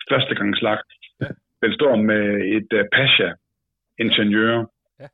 førstegangslak. 0.09 0.79
Ja. 1.21 1.27
Den 1.63 1.73
står 1.73 1.95
med 1.95 2.23
et 2.57 2.69
øh, 2.79 2.85
Pasha 2.95 3.29
ingeniør, 3.99 4.65
ja. 4.99 5.07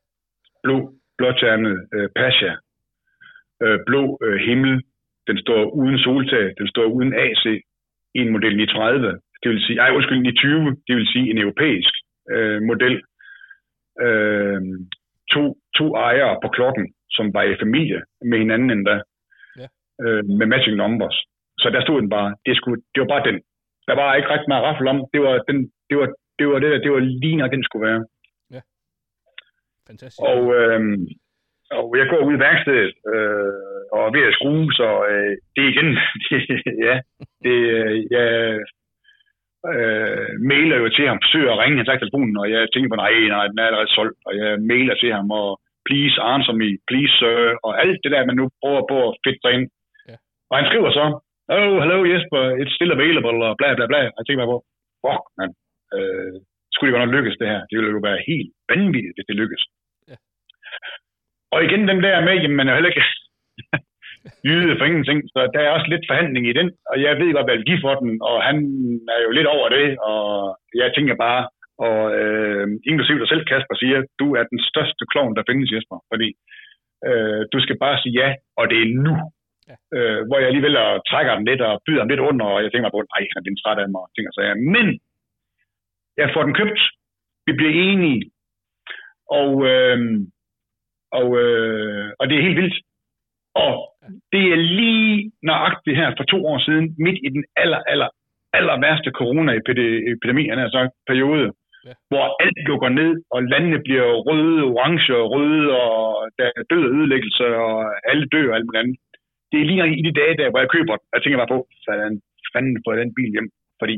blå, 0.64 0.94
blåternet 1.18 1.88
øh, 1.96 2.10
Pasha, 2.16 2.52
øh, 3.64 3.80
blå 3.88 4.20
øh, 4.24 4.40
himmel, 4.48 4.84
den 5.28 5.38
står 5.38 5.62
uden 5.80 6.00
soltag, 6.00 6.54
den 6.58 6.68
står 6.68 6.86
uden 6.86 7.14
AC, 7.14 7.46
i 8.16 8.20
en 8.20 8.32
model 8.32 8.58
930, 8.58 9.20
det 9.44 9.52
vil 9.52 9.62
sige, 9.66 9.80
ej, 9.80 9.90
undskyld, 9.96 10.20
920, 10.20 10.78
det 10.88 10.96
vil 10.96 11.08
sige 11.14 11.30
en 11.32 11.38
europæisk 11.38 11.94
øh, 12.34 12.62
model. 12.62 12.96
Øh, 14.06 14.62
to, 15.34 15.44
to 15.78 15.86
ejere 15.96 16.40
på 16.44 16.48
klokken, 16.48 16.94
som 17.18 17.34
var 17.34 17.44
i 17.44 17.62
familie 17.64 18.00
med 18.30 18.38
hinanden 18.38 18.70
endda, 18.72 18.96
ja. 19.62 19.68
øh, 20.04 20.24
med 20.40 20.46
matching 20.54 20.78
numbers. 20.78 21.18
Så 21.62 21.70
der 21.70 21.82
stod 21.82 22.02
den 22.02 22.10
bare, 22.10 22.36
det, 22.46 22.56
skulle, 22.56 22.82
det 22.94 23.00
var 23.02 23.08
bare 23.14 23.28
den. 23.30 23.42
Der 23.88 23.96
var 23.96 24.16
ikke 24.16 24.30
ret 24.30 24.48
meget 24.48 24.64
raffel 24.64 24.88
om, 24.88 25.00
det 25.14 25.22
var, 25.22 25.36
den, 25.50 25.58
det 25.90 25.98
var, 25.98 26.08
det 26.40 26.48
var 26.48 26.60
det 26.60 26.72
der, 26.72 26.80
det 26.86 26.92
var 26.92 27.00
lige 27.00 27.36
når 27.36 27.48
den 27.48 27.64
skulle 27.64 27.88
være. 27.90 28.04
Ja. 28.56 28.62
Fantastisk. 29.88 30.22
Og, 30.32 30.42
øh, 30.58 30.82
og 31.72 31.88
jeg 32.00 32.08
går 32.10 32.22
ud 32.28 32.34
i 32.36 32.44
værkstedet 32.48 32.94
øh, 33.14 33.54
og 33.94 34.00
er 34.08 34.12
ved 34.16 34.28
at 34.28 34.36
skrue, 34.38 34.74
så 34.80 34.88
øh, 35.12 35.34
det 35.54 35.62
er 35.64 35.72
igen, 35.74 35.90
ja, 36.88 36.96
det, 37.46 37.56
øh, 37.78 37.96
jeg 38.16 38.28
øh, 39.72 40.30
mailer 40.52 40.78
jo 40.84 40.88
til 40.90 41.08
ham, 41.08 41.20
forsøger 41.24 41.52
at 41.54 41.60
ringe, 41.62 41.78
han 41.78 41.86
tager 41.86 42.04
telefonen, 42.04 42.38
og 42.42 42.48
jeg 42.52 42.62
tænker 42.74 42.90
på, 42.90 42.96
nej, 43.04 43.14
nej, 43.36 43.48
den 43.48 43.60
er 43.60 43.68
allerede 43.68 43.96
solgt, 43.96 44.20
og 44.28 44.34
jeg 44.38 44.62
mailer 44.72 44.96
til 44.96 45.12
ham, 45.18 45.32
og 45.32 45.50
please 45.92 46.16
answer 46.34 46.56
me, 46.62 46.70
please 46.90 47.14
sir, 47.20 47.40
og 47.66 47.72
alt 47.84 48.00
det 48.04 48.12
der, 48.14 48.30
man 48.30 48.38
nu 48.42 48.46
prøver 48.62 48.84
på 48.92 48.98
at 49.08 49.16
fedte 49.24 49.42
sig 49.44 49.52
ind. 49.58 49.66
Ja. 50.10 50.16
Og 50.50 50.56
han 50.60 50.68
skriver 50.70 50.90
så, 50.98 51.06
oh, 51.56 51.76
hello 51.84 51.98
Jesper, 52.12 52.42
it's 52.62 52.74
still 52.78 52.96
available, 52.98 53.38
og 53.48 53.54
bla 53.60 53.70
bla 53.78 53.86
bla. 53.92 54.02
Jeg 54.18 54.24
tænker 54.26 54.42
mig 54.42 54.52
på, 54.54 54.60
fuck, 55.04 55.24
man, 55.40 55.50
øh, 55.96 56.34
skulle 56.72 56.88
det 56.88 56.96
godt 56.96 57.06
nok 57.06 57.16
lykkes 57.18 57.40
det 57.42 57.48
her? 57.52 57.62
Det 57.68 57.76
ville 57.78 57.96
jo 57.96 58.02
være 58.10 58.26
helt 58.30 58.50
vanvittigt, 58.72 59.16
hvis 59.16 59.30
det 59.30 59.40
lykkes. 59.42 59.64
Og 61.54 61.60
igen 61.68 61.84
den 61.92 62.00
der 62.06 62.26
med, 62.28 62.36
jamen 62.42 62.60
man 62.60 62.68
er 62.68 62.76
heller 62.76 62.94
ikke 62.94 63.08
jyde 64.48 64.78
for 64.78 64.86
ingenting, 64.90 65.20
så 65.34 65.40
der 65.54 65.62
er 65.64 65.76
også 65.76 65.88
lidt 65.90 66.10
forhandling 66.10 66.46
i 66.48 66.58
den, 66.60 66.68
og 66.92 66.96
jeg 67.06 67.12
ved, 67.22 67.30
hvad 67.32 67.44
jeg 67.48 67.58
vil 67.58 67.70
give 67.70 67.84
for 67.86 67.96
den, 68.04 68.12
og 68.30 68.36
han 68.48 68.58
er 69.16 69.20
jo 69.26 69.32
lidt 69.38 69.50
over 69.56 69.68
det, 69.78 69.88
og 70.10 70.22
jeg 70.82 70.90
tænker 70.96 71.16
bare, 71.26 71.42
og 71.88 72.02
øh, 72.20 72.66
inklusiv 72.90 73.16
dig 73.20 73.30
selv, 73.30 73.44
Kasper, 73.46 73.76
siger, 73.76 73.98
du 74.22 74.28
er 74.40 74.44
den 74.52 74.60
største 74.70 75.04
klovn, 75.12 75.36
der 75.36 75.48
findes, 75.50 75.74
Jesper, 75.74 75.98
fordi 76.12 76.30
øh, 77.08 77.42
du 77.54 77.58
skal 77.66 77.78
bare 77.84 77.98
sige 78.02 78.16
ja, 78.22 78.30
og 78.60 78.64
det 78.72 78.78
er 78.82 78.90
nu. 79.08 79.16
Ja. 79.70 79.76
Øh, 79.96 80.20
hvor 80.28 80.38
jeg 80.40 80.48
alligevel 80.48 80.76
trækker 81.10 81.34
den 81.36 81.46
lidt 81.50 81.62
og 81.68 81.82
byder 81.86 82.02
den 82.04 82.12
lidt 82.12 82.26
under, 82.30 82.46
og 82.46 82.64
jeg 82.64 82.72
tænker 82.72 82.90
på, 82.94 83.00
nej, 83.14 83.24
han 83.36 83.44
er 83.48 83.62
træt 83.64 83.80
af 83.84 83.90
mig, 83.90 84.02
og 84.08 84.12
tænker 84.16 84.32
så, 84.34 84.42
ja. 84.50 84.56
men 84.76 84.88
jeg 86.18 86.30
får 86.34 86.44
den 86.44 86.60
købt, 86.62 86.82
vi 87.46 87.52
bliver 87.60 87.76
enige, 87.90 88.22
og 89.40 89.52
øh, 89.72 90.00
og, 91.20 91.28
øh, 91.44 92.10
og 92.20 92.30
det 92.30 92.36
er 92.38 92.48
helt 92.48 92.62
vildt. 92.62 92.78
Og 93.56 93.76
det 94.32 94.44
er 94.54 94.56
lige 94.56 95.32
nøjagtigt 95.44 95.98
her 95.98 96.10
for 96.18 96.24
to 96.24 96.46
år 96.46 96.60
siden, 96.60 96.96
midt 97.06 97.20
i 97.24 97.30
den 97.36 97.44
aller, 97.56 97.82
aller, 97.92 98.10
aller 98.54 98.80
værste 98.80 99.12
corona-epidemi, 99.20 100.44
han 100.50 100.60
har 100.60 100.70
sagt, 100.70 100.92
periode, 101.08 101.52
ja. 101.88 101.94
hvor 102.12 102.26
alt 102.44 102.60
lukker 102.70 102.90
ned, 103.00 103.12
og 103.34 103.40
landene 103.54 103.80
bliver 103.86 104.08
røde, 104.28 104.58
orange 104.72 105.16
og 105.20 105.26
røde, 105.34 105.64
og 105.82 105.96
der 106.40 106.48
er 106.60 106.64
død 106.72 106.84
og 106.88 106.94
ødelæggelse, 106.98 107.46
og 107.66 107.76
alle 108.10 108.26
dør 108.34 108.50
og 108.50 108.56
alt 108.56 108.66
muligt 108.66 108.84
andet. 108.84 108.98
Det 109.52 109.58
er 109.60 109.66
lige 109.70 109.98
i 110.00 110.04
de 110.08 110.18
dage, 110.22 110.38
der, 110.40 110.50
hvor 110.50 110.60
jeg 110.60 110.74
køber 110.76 110.94
den. 110.96 111.06
Jeg 111.14 111.22
tænker 111.22 111.38
bare 111.42 111.54
på, 111.56 111.60
hvordan 111.86 112.22
fanden 112.54 112.82
får 112.84 112.92
jeg 112.94 113.02
den 113.02 113.16
bil 113.18 113.32
hjem? 113.36 113.50
Fordi 113.82 113.96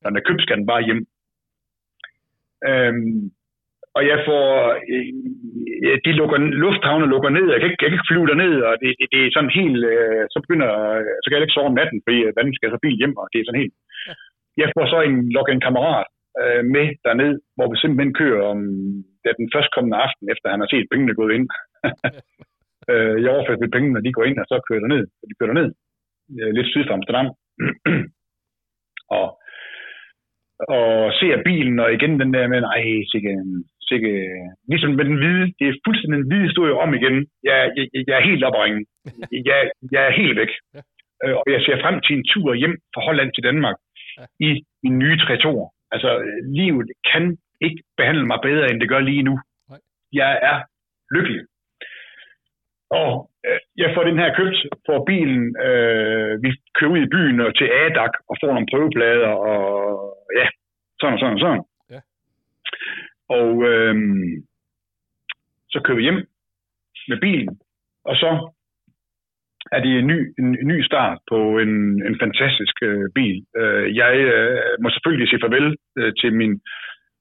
når 0.00 0.08
den 0.10 0.18
er 0.18 0.26
købt, 0.28 0.42
skal 0.42 0.58
den 0.60 0.70
bare 0.72 0.86
hjem. 0.88 1.02
Øhm, 2.68 3.20
og 3.96 4.02
jeg 4.10 4.18
får, 4.28 4.46
øh, 4.92 5.96
de 6.04 6.12
lukker, 6.20 6.38
lufthavne 6.64 7.06
lukker 7.14 7.30
ned, 7.36 7.46
jeg 7.52 7.60
kan 7.60 7.68
ikke, 7.70 7.82
jeg 7.82 7.88
kan 7.88 7.98
ikke 7.98 8.10
flyve 8.10 8.26
derned, 8.30 8.54
og 8.68 8.74
det, 8.82 8.90
det, 8.98 9.06
det 9.12 9.20
er 9.20 9.34
sådan 9.34 9.56
helt, 9.60 9.80
øh, 9.92 10.22
så 10.32 10.36
begynder, 10.44 10.70
så 11.20 11.26
kan 11.26 11.36
jeg 11.36 11.46
ikke 11.46 11.56
sove 11.56 11.70
om 11.70 11.78
natten, 11.80 11.98
fordi 12.04 12.18
hvordan 12.24 12.54
skal 12.54 12.66
jeg 12.66 12.74
så 12.74 12.84
bil 12.84 12.96
hjem, 13.00 13.14
og 13.20 13.26
det 13.32 13.38
er 13.38 13.46
sådan 13.46 13.62
helt. 13.62 13.76
Ja. 14.08 14.14
Jeg 14.62 14.68
får 14.74 14.86
så 14.92 14.98
en, 15.08 15.18
lukker 15.36 15.52
en 15.52 15.66
kammerat 15.66 16.08
øh, 16.40 16.62
med 16.74 16.86
derned, 17.04 17.32
hvor 17.56 17.66
vi 17.70 17.76
simpelthen 17.78 18.14
kører 18.22 18.42
om, 18.52 18.58
det 19.20 19.28
er 19.30 19.40
den 19.40 19.52
førstkommende 19.54 20.02
aften, 20.06 20.24
efter 20.32 20.46
han 20.52 20.62
har 20.62 20.70
set 20.70 20.90
pengene 20.92 21.18
gået 21.20 21.34
ind. 21.36 21.46
øh, 22.90 23.16
jeg 23.22 23.30
overfører 23.34 23.74
pengene, 23.74 23.94
når 23.94 24.04
de 24.04 24.16
går 24.16 24.24
ind, 24.28 24.38
og 24.42 24.46
så 24.48 24.54
kører 24.68 24.82
der 24.82 24.94
ned, 24.94 25.04
og 25.20 25.24
de 25.28 25.36
kører 25.36 25.50
der 25.52 25.60
ned, 25.60 25.68
øh, 26.38 26.50
lidt 26.56 26.68
syd 26.70 26.84
for 26.86 26.94
Amsterdam. 26.98 27.28
og 29.18 29.26
og 30.76 31.12
ser 31.20 31.42
bilen, 31.48 31.78
og 31.84 31.88
igen 31.92 32.20
den 32.22 32.34
der 32.34 32.46
med, 32.48 32.60
nej, 32.60 32.84
sikke, 33.12 33.32
sikke, 33.88 34.12
ligesom 34.68 34.90
med 34.98 35.04
den 35.04 35.16
hvide, 35.20 35.46
det 35.58 35.64
er 35.68 35.82
fuldstændig 35.86 36.18
den 36.18 36.28
hvide 36.28 36.48
historie 36.48 36.74
om 36.84 36.94
igen. 36.94 37.16
Jeg, 37.48 37.58
jeg, 37.76 37.86
jeg 38.08 38.16
er 38.18 38.28
helt 38.30 38.44
oppe 38.44 38.58
jeg, 39.48 39.58
jeg 39.94 40.02
er 40.08 40.12
helt 40.20 40.36
væk. 40.42 40.52
Ja. 40.74 40.80
Øh, 41.24 41.34
og 41.40 41.46
jeg 41.54 41.60
ser 41.66 41.82
frem 41.84 41.96
til 42.00 42.16
en 42.16 42.24
tur 42.32 42.54
hjem 42.54 42.76
fra 42.94 43.02
Holland 43.08 43.30
til 43.32 43.44
Danmark 43.48 43.76
ja. 44.18 44.24
i 44.48 44.50
min 44.82 44.98
nye 45.02 45.18
trætor. 45.24 45.74
Altså, 45.94 46.10
livet 46.58 46.88
kan 47.12 47.24
ikke 47.60 47.82
behandle 47.96 48.26
mig 48.26 48.38
bedre, 48.42 48.70
end 48.70 48.80
det 48.80 48.88
gør 48.88 49.00
lige 49.00 49.22
nu. 49.22 49.34
Nej. 49.70 49.78
Jeg 50.12 50.32
er 50.50 50.58
lykkelig. 51.16 51.42
Og 52.90 53.30
øh, 53.46 53.60
jeg 53.76 53.90
får 53.94 54.04
den 54.04 54.18
her 54.18 54.34
købt 54.34 54.58
for 54.86 55.04
bilen. 55.04 55.42
Øh, 55.66 56.42
vi 56.42 56.50
kører 56.76 56.90
ud 56.90 56.98
i 56.98 57.12
byen 57.14 57.40
og 57.40 57.56
til 57.58 57.68
Adak 57.82 58.14
og 58.28 58.36
får 58.40 58.52
nogle 58.52 58.70
prøveplader 58.70 59.32
og 59.50 59.58
ja, 60.38 60.46
sådan 61.00 61.14
og 61.14 61.20
sådan 61.20 61.34
og 61.34 61.40
sådan. 61.40 61.62
Ja. 61.92 62.00
Og 63.38 63.50
øh, 63.70 63.94
så 65.72 65.80
kører 65.84 65.96
vi 65.96 66.02
hjem 66.02 66.20
med 67.08 67.18
bilen, 67.20 67.60
og 68.04 68.16
så 68.16 68.53
er 69.72 69.80
det 69.80 69.98
en 69.98 70.06
ny, 70.06 70.18
en, 70.38 70.48
en 70.60 70.68
ny 70.68 70.82
start 70.82 71.18
på 71.30 71.58
en, 71.58 71.72
en 72.08 72.16
fantastisk 72.22 72.76
øh, 72.82 73.06
bil. 73.14 73.44
Øh, 73.56 73.96
jeg 73.96 74.14
øh, 74.16 74.58
må 74.82 74.90
selvfølgelig 74.90 75.28
sige 75.28 75.40
farvel 75.44 75.76
øh, 75.98 76.12
til 76.20 76.32
min, 76.40 76.60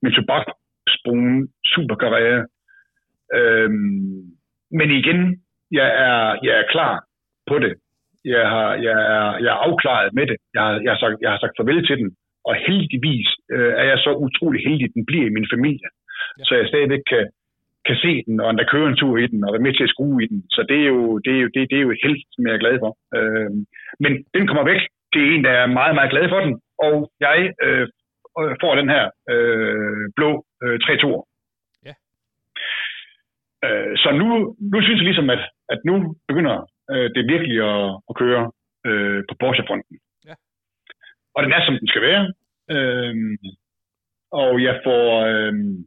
min 0.03 0.13
tobaksbrune 0.13 1.47
superkarriere. 1.65 2.45
Øh, 3.37 3.69
men 4.79 4.87
igen, 4.99 5.19
jeg 5.71 5.89
er, 6.07 6.37
jeg 6.43 6.53
er 6.61 6.71
klar 6.71 7.03
på 7.49 7.59
det. 7.59 7.73
Jeg, 8.25 8.49
har, 8.49 8.69
jeg, 8.87 8.97
er, 9.15 9.37
jeg 9.43 9.51
er 9.55 9.63
afklaret 9.67 10.13
med 10.13 10.25
det. 10.27 10.37
Jeg 10.53 10.61
har, 10.61 10.73
jeg, 10.83 10.91
har 10.91 10.99
sagt, 10.99 11.15
jeg 11.21 11.31
har 11.31 11.39
sagt 11.39 11.57
farvel 11.59 11.87
til 11.87 11.97
den. 11.97 12.09
Og 12.45 12.55
heldigvis 12.67 13.27
øh, 13.53 13.73
er 13.81 13.85
jeg 13.91 13.99
så 14.05 14.11
utrolig 14.25 14.61
heldig, 14.67 14.85
at 14.85 14.95
den 14.97 15.05
bliver 15.05 15.25
i 15.27 15.35
min 15.37 15.51
familie. 15.53 15.89
Ja. 16.37 16.43
Så 16.47 16.55
jeg 16.55 16.67
stadigvæk 16.67 17.03
kan, 17.11 17.23
kan 17.87 17.97
se 18.03 18.23
den, 18.27 18.39
og 18.45 18.49
der 18.57 18.71
kører 18.71 18.87
en 18.89 18.99
tur 19.01 19.17
i 19.17 19.27
den, 19.27 19.43
og 19.45 19.53
være 19.53 19.65
med 19.67 19.73
til 19.73 19.87
at 19.87 19.93
skrue 19.93 20.23
i 20.23 20.27
den. 20.27 20.39
Så 20.55 20.65
det 20.69 20.79
er 20.83 20.89
jo, 20.95 21.17
det 21.25 21.33
er 21.35 21.41
jo, 21.43 21.49
det, 21.53 21.61
det 21.71 21.77
er 21.77 21.85
jo 21.87 21.91
et 21.91 22.03
held, 22.03 22.19
som 22.33 22.47
jeg 22.47 22.53
er 22.53 22.63
glad 22.63 22.75
for. 22.83 22.91
Øh, 23.17 23.51
men 24.03 24.11
den 24.35 24.47
kommer 24.47 24.63
væk. 24.71 24.81
Det 25.13 25.21
er 25.21 25.29
en, 25.31 25.43
der 25.43 25.51
er 25.51 25.77
meget, 25.79 25.95
meget 25.95 26.11
glad 26.13 26.25
for 26.29 26.39
den. 26.45 26.53
Og 26.87 27.11
jeg 27.19 27.37
øh, 27.63 27.87
får 28.63 28.75
den 28.75 28.89
her 28.89 29.03
øh, 29.33 30.03
blå 30.15 30.45
øh, 30.63 30.79
3 30.79 30.97
2 30.97 31.27
ja. 31.87 31.93
øh, 33.65 33.97
Så 33.97 34.09
nu, 34.21 34.27
nu 34.71 34.81
synes 34.81 34.99
jeg 34.99 35.09
ligesom, 35.09 35.29
at, 35.29 35.43
at 35.69 35.79
nu 35.85 36.15
begynder 36.27 36.55
øh, 36.91 37.09
det 37.15 37.31
virkelig 37.33 37.57
at, 37.73 37.99
at 38.09 38.15
køre 38.21 38.51
øh, 38.87 39.23
på 39.29 39.33
Porsche-fronten. 39.39 39.97
Og 41.35 41.43
den 41.43 41.51
er, 41.51 41.65
som 41.65 41.77
den 41.79 41.87
skal 41.87 42.01
være. 42.01 42.23
Øhm, 42.75 43.37
og 44.31 44.63
jeg 44.63 44.81
får... 44.85 45.03
Øhm, 45.25 45.85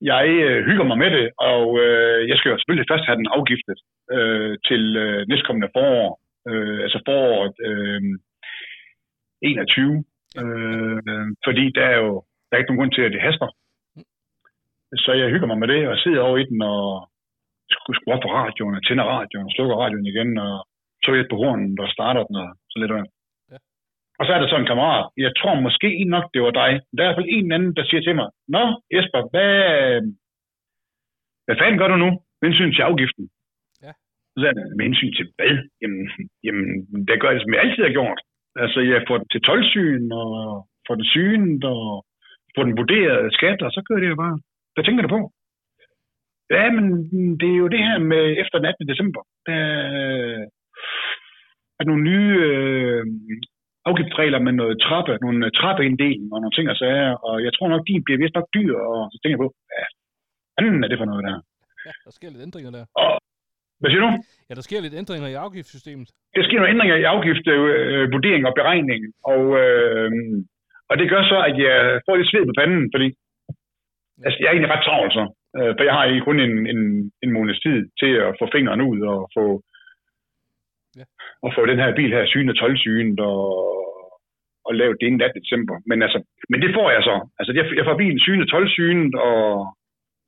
jeg 0.00 0.26
øh, 0.46 0.58
hygger 0.66 0.84
mig 0.84 0.98
med 0.98 1.10
det, 1.16 1.26
og 1.50 1.64
øh, 1.84 2.28
jeg 2.28 2.36
skal 2.36 2.50
jo 2.50 2.58
selvfølgelig 2.58 2.90
først 2.90 3.06
have 3.06 3.20
den 3.20 3.32
afgiftet 3.36 3.78
øh, 4.16 4.52
til 4.68 4.82
øh, 5.04 5.20
næstkommende 5.28 5.72
forår, 5.76 6.20
øh, 6.50 6.78
altså 6.84 6.98
foråret 7.06 7.56
øh, 7.68 8.00
21, 9.42 10.04
øh, 10.42 11.26
fordi 11.46 11.64
der 11.78 11.84
er 11.94 11.98
jo 12.06 12.24
der 12.50 12.54
er 12.54 12.60
ikke 12.60 12.70
nogen 12.70 12.82
grund 12.82 12.94
til, 12.94 13.06
at 13.06 13.14
det 13.14 13.26
haster. 13.26 13.48
Så 15.04 15.10
jeg 15.20 15.32
hygger 15.32 15.48
mig 15.50 15.58
med 15.58 15.68
det, 15.74 15.80
og 15.90 15.96
sidder 15.98 16.20
over 16.28 16.38
i 16.38 16.48
den, 16.50 16.60
og 16.72 16.80
skruer 17.96 18.16
op 18.16 18.24
på 18.24 18.30
radioen, 18.40 18.78
og 18.78 18.82
tænder 18.84 19.06
radioen, 19.16 19.48
og 19.48 19.54
slukker 19.56 19.76
radioen 19.82 20.06
igen, 20.12 20.30
og 20.46 20.54
så 21.02 21.08
lidt 21.10 21.30
på 21.30 21.36
hornen, 21.42 21.80
og 21.84 21.88
starter 21.96 22.22
den, 22.28 22.36
og 22.42 22.48
så 22.70 22.76
lidt 22.78 22.92
af. 22.98 23.04
Og 24.20 24.26
så 24.26 24.32
er 24.32 24.40
der 24.40 24.48
sådan 24.48 24.62
en 24.62 24.70
kammerat, 24.70 25.06
jeg 25.16 25.32
tror 25.38 25.54
måske 25.66 26.04
nok, 26.14 26.26
det 26.34 26.42
var 26.42 26.54
dig. 26.62 26.70
Der 26.94 27.00
er 27.00 27.06
i 27.06 27.08
hvert 27.08 27.18
fald 27.20 27.34
en 27.36 27.52
anden, 27.52 27.76
der 27.76 27.84
siger 27.84 28.02
til 28.02 28.14
mig, 28.20 28.28
Nå, 28.54 28.64
Jesper, 28.94 29.20
hvad, 29.32 29.54
hvad 31.44 31.56
fanden 31.58 31.78
gør 31.80 31.88
du 31.92 31.96
nu? 31.96 32.10
Med 32.38 32.48
hensyn 32.48 32.72
til 32.74 32.82
afgiften. 32.90 33.24
Ja. 33.84 33.92
Så 34.32 34.36
sagde 34.40 34.54
jeg, 34.60 34.76
med 34.76 34.84
hensyn 34.88 35.12
til 35.18 35.26
hvad? 35.36 35.54
Jamen, 35.82 36.02
jamen 36.44 36.66
det 37.08 37.20
gør 37.20 37.30
jeg, 37.30 37.40
som 37.40 37.52
jeg 37.52 37.62
altid 37.62 37.82
har 37.84 37.96
gjort. 37.98 38.20
Altså, 38.62 38.80
jeg 38.80 39.04
får 39.08 39.16
den 39.18 39.28
til 39.32 39.42
tolvsyn, 39.48 40.06
og 40.22 40.30
får 40.86 40.94
den 40.94 41.08
synet, 41.14 41.64
og 41.64 42.04
får 42.54 42.62
den 42.66 42.76
vurderet 42.80 43.32
skat, 43.36 43.62
og 43.66 43.70
så 43.76 43.80
gør 43.88 43.98
det 44.00 44.08
jo 44.08 44.16
bare. 44.24 44.36
Hvad 44.74 44.84
tænker 44.84 45.02
du 45.02 45.10
på? 45.16 45.20
Ja, 46.56 46.64
men 46.76 46.84
det 47.40 47.48
er 47.52 47.60
jo 47.62 47.68
det 47.68 47.82
her 47.88 47.98
med 47.98 48.24
efter 48.42 48.58
den 48.58 48.66
18. 48.66 48.88
december. 48.88 49.22
Der 49.46 49.60
er 51.80 51.84
nogle 51.84 52.02
nye 52.10 52.34
øh, 52.48 53.04
afgiftsregler 53.88 54.40
med 54.46 54.52
noget 54.60 54.74
trappe, 54.86 55.12
nogle 55.24 55.40
øh, 55.46 55.52
trappeinddeling 55.58 56.28
og 56.34 56.38
nogle 56.40 56.56
ting 56.56 56.66
og 56.72 56.76
sager, 56.82 57.12
og 57.28 57.34
jeg 57.46 57.52
tror 57.54 57.68
nok, 57.72 57.82
de 57.88 58.04
bliver 58.04 58.18
vist 58.22 58.36
nok 58.38 58.48
dyr, 58.56 58.74
og 58.90 58.98
så 59.12 59.16
tænker 59.18 59.34
jeg 59.36 59.44
på, 59.44 59.50
ja, 59.74 59.84
hvad 60.52 60.84
er 60.84 60.90
det 60.90 61.00
for 61.00 61.10
noget 61.10 61.24
der? 61.26 61.36
Ja, 61.86 61.92
der 62.06 62.12
sker 62.18 62.28
lidt 62.30 62.46
ændringer 62.48 62.70
der. 62.76 62.84
Og, 63.02 63.10
hvad 63.80 63.90
siger 63.90 64.02
du? 64.06 64.10
Ja, 64.48 64.52
der 64.58 64.64
sker 64.68 64.80
lidt 64.82 64.98
ændringer 65.00 65.28
i 65.28 65.40
afgiftssystemet. 65.44 66.08
Der 66.36 66.44
sker 66.44 66.58
nogle 66.58 66.72
ændringer 66.74 66.96
i 66.96 67.10
afgiftsvurdering 67.14 68.42
og 68.48 68.54
beregning, 68.60 69.02
og, 69.32 69.42
øh, 69.62 70.10
og 70.90 70.94
det 71.00 71.10
gør 71.12 71.22
så, 71.32 71.38
at 71.48 71.56
jeg 71.66 71.76
får 72.06 72.16
lidt 72.16 72.30
sved 72.30 72.44
på 72.46 72.54
panden, 72.58 72.84
fordi 72.94 73.08
altså, 74.24 74.36
jeg 74.40 74.48
er 74.48 74.54
egentlig 74.54 74.72
ret 74.74 74.86
travlt 74.86 75.12
så. 75.18 75.24
Øh, 75.58 75.72
for 75.76 75.82
jeg 75.88 75.94
har 75.96 76.04
ikke 76.04 76.26
kun 76.28 76.40
en, 76.46 76.54
en, 76.72 76.80
en 77.24 77.30
måneds 77.36 77.60
tid 77.66 77.78
til 78.00 78.12
at 78.26 78.36
få 78.40 78.44
fingrene 78.54 78.84
ud 78.92 79.00
og 79.12 79.18
få, 79.36 79.44
Og 81.44 81.50
få 81.56 81.66
den 81.66 81.78
her 81.82 81.94
bil 81.98 82.10
her 82.16 82.26
synet, 82.26 82.56
12 82.56 82.76
synet 82.78 83.20
og, 83.20 83.42
og 84.66 84.72
lave 84.74 84.92
det 85.00 85.06
inden 85.06 85.20
18. 85.22 85.42
december. 85.42 85.74
Men, 85.86 86.02
altså, 86.02 86.18
men 86.50 86.58
det 86.62 86.70
får 86.74 86.90
jeg 86.96 87.02
så. 87.02 87.14
Altså, 87.38 87.52
jeg, 87.58 87.64
jeg 87.78 87.84
får 87.88 87.96
bilen 88.02 88.20
synet, 88.26 88.48
12 88.48 88.68
synet 88.68 89.14
og, 89.14 89.44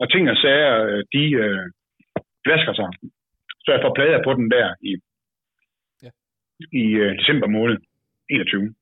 og 0.01 0.07
ting 0.13 0.31
og 0.31 0.37
sager, 0.37 0.75
øh, 0.91 1.03
de 1.15 1.23
øh, 1.45 1.65
flasker 2.47 2.73
sig. 2.81 2.89
Så 3.65 3.69
jeg 3.75 3.81
får 3.85 3.95
plader 3.95 4.21
på 4.25 4.33
den 4.35 4.51
der 4.51 4.67
i, 4.91 4.93
Ja. 6.05 6.11
i 6.83 6.85
øh, 7.05 7.13
december 7.21 7.47
måned 7.57 7.77
21. 8.31 8.75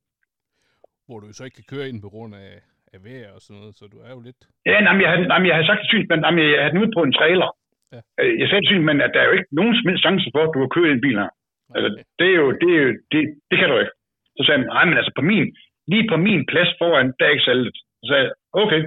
Hvor 1.06 1.18
du 1.20 1.26
så 1.32 1.44
ikke 1.44 1.58
kan 1.60 1.70
køre 1.72 1.88
ind 1.88 1.98
på 2.02 2.10
grund 2.14 2.32
af, 2.34 2.52
af 2.94 2.98
vejr 3.06 3.30
og 3.36 3.40
sådan 3.42 3.60
noget, 3.60 3.74
så 3.78 3.84
du 3.94 3.98
er 4.06 4.10
jo 4.16 4.20
lidt... 4.28 4.40
Ja, 4.66 4.80
nej, 4.80 4.92
men 4.94 5.02
jeg, 5.04 5.10
havde, 5.12 5.28
nej, 5.32 5.38
men 5.38 5.46
jeg 5.48 5.56
havde 5.56 5.70
sagt 5.70 5.82
til 5.90 6.06
men 6.10 6.38
jeg 6.54 6.60
havde 6.62 6.72
den 6.74 6.82
ude 6.82 6.96
på 6.96 7.02
en 7.06 7.16
trailer. 7.18 7.50
Ja. 7.94 8.00
Øh, 8.20 8.32
Jeg 8.40 8.46
sagde 8.48 8.62
til 8.62 8.70
synsmanden, 8.72 9.04
at 9.06 9.12
der 9.14 9.20
er 9.20 9.28
jo 9.28 9.36
ikke 9.38 9.50
nogen 9.60 9.74
som 9.76 9.88
helst 9.88 10.04
chance 10.06 10.26
for, 10.34 10.42
at 10.44 10.52
du 10.54 10.58
kan 10.60 10.74
køre 10.76 10.88
i 10.90 10.96
en 10.98 11.04
bil 11.06 11.18
her. 11.22 11.30
Altså, 11.76 11.88
det 12.18 12.26
er 12.32 12.36
jo, 12.42 12.46
det, 12.62 12.70
er 12.76 12.80
jo, 12.86 12.90
det, 13.12 13.20
det 13.50 13.56
kan 13.58 13.68
du 13.70 13.76
ikke. 13.82 13.94
Så 14.36 14.40
sagde 14.44 14.58
han, 14.60 14.66
nej, 14.76 14.84
men 14.88 14.96
altså 15.00 15.12
på 15.18 15.22
min, 15.30 15.46
lige 15.92 16.08
på 16.12 16.16
min 16.26 16.40
plads 16.52 16.70
foran, 16.80 17.06
der 17.18 17.24
er 17.26 17.34
ikke 17.34 17.48
salget. 17.48 17.74
Så 18.00 18.04
sagde 18.08 18.22
jeg, 18.24 18.32
okay. 18.62 18.80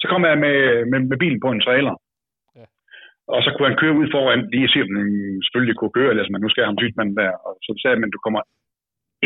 Så 0.00 0.04
kom 0.10 0.22
jeg 0.30 0.38
med, 0.44 0.56
med, 0.90 1.00
med 1.10 1.16
bilen 1.22 1.40
på 1.44 1.50
en 1.52 1.60
trailer. 1.66 1.94
Ja. 2.58 2.64
Og 3.34 3.38
så 3.44 3.48
kunne 3.50 3.68
han 3.70 3.80
køre 3.82 3.98
ud 4.00 4.08
foran, 4.16 4.40
lige 4.52 4.68
se, 4.72 4.78
om 4.86 4.96
han 5.00 5.10
selvfølgelig 5.44 5.76
kunne 5.78 5.96
køre, 5.98 6.10
eller 6.10 6.32
man 6.34 6.40
nu 6.42 6.48
skal 6.50 6.60
have 6.62 6.72
ham 6.72 6.80
synsmanden 6.82 7.16
der. 7.20 7.32
Og 7.46 7.52
så 7.64 7.70
sagde 7.80 7.94
jeg, 7.94 8.00
men 8.02 8.10
du 8.14 8.18
kommer 8.24 8.42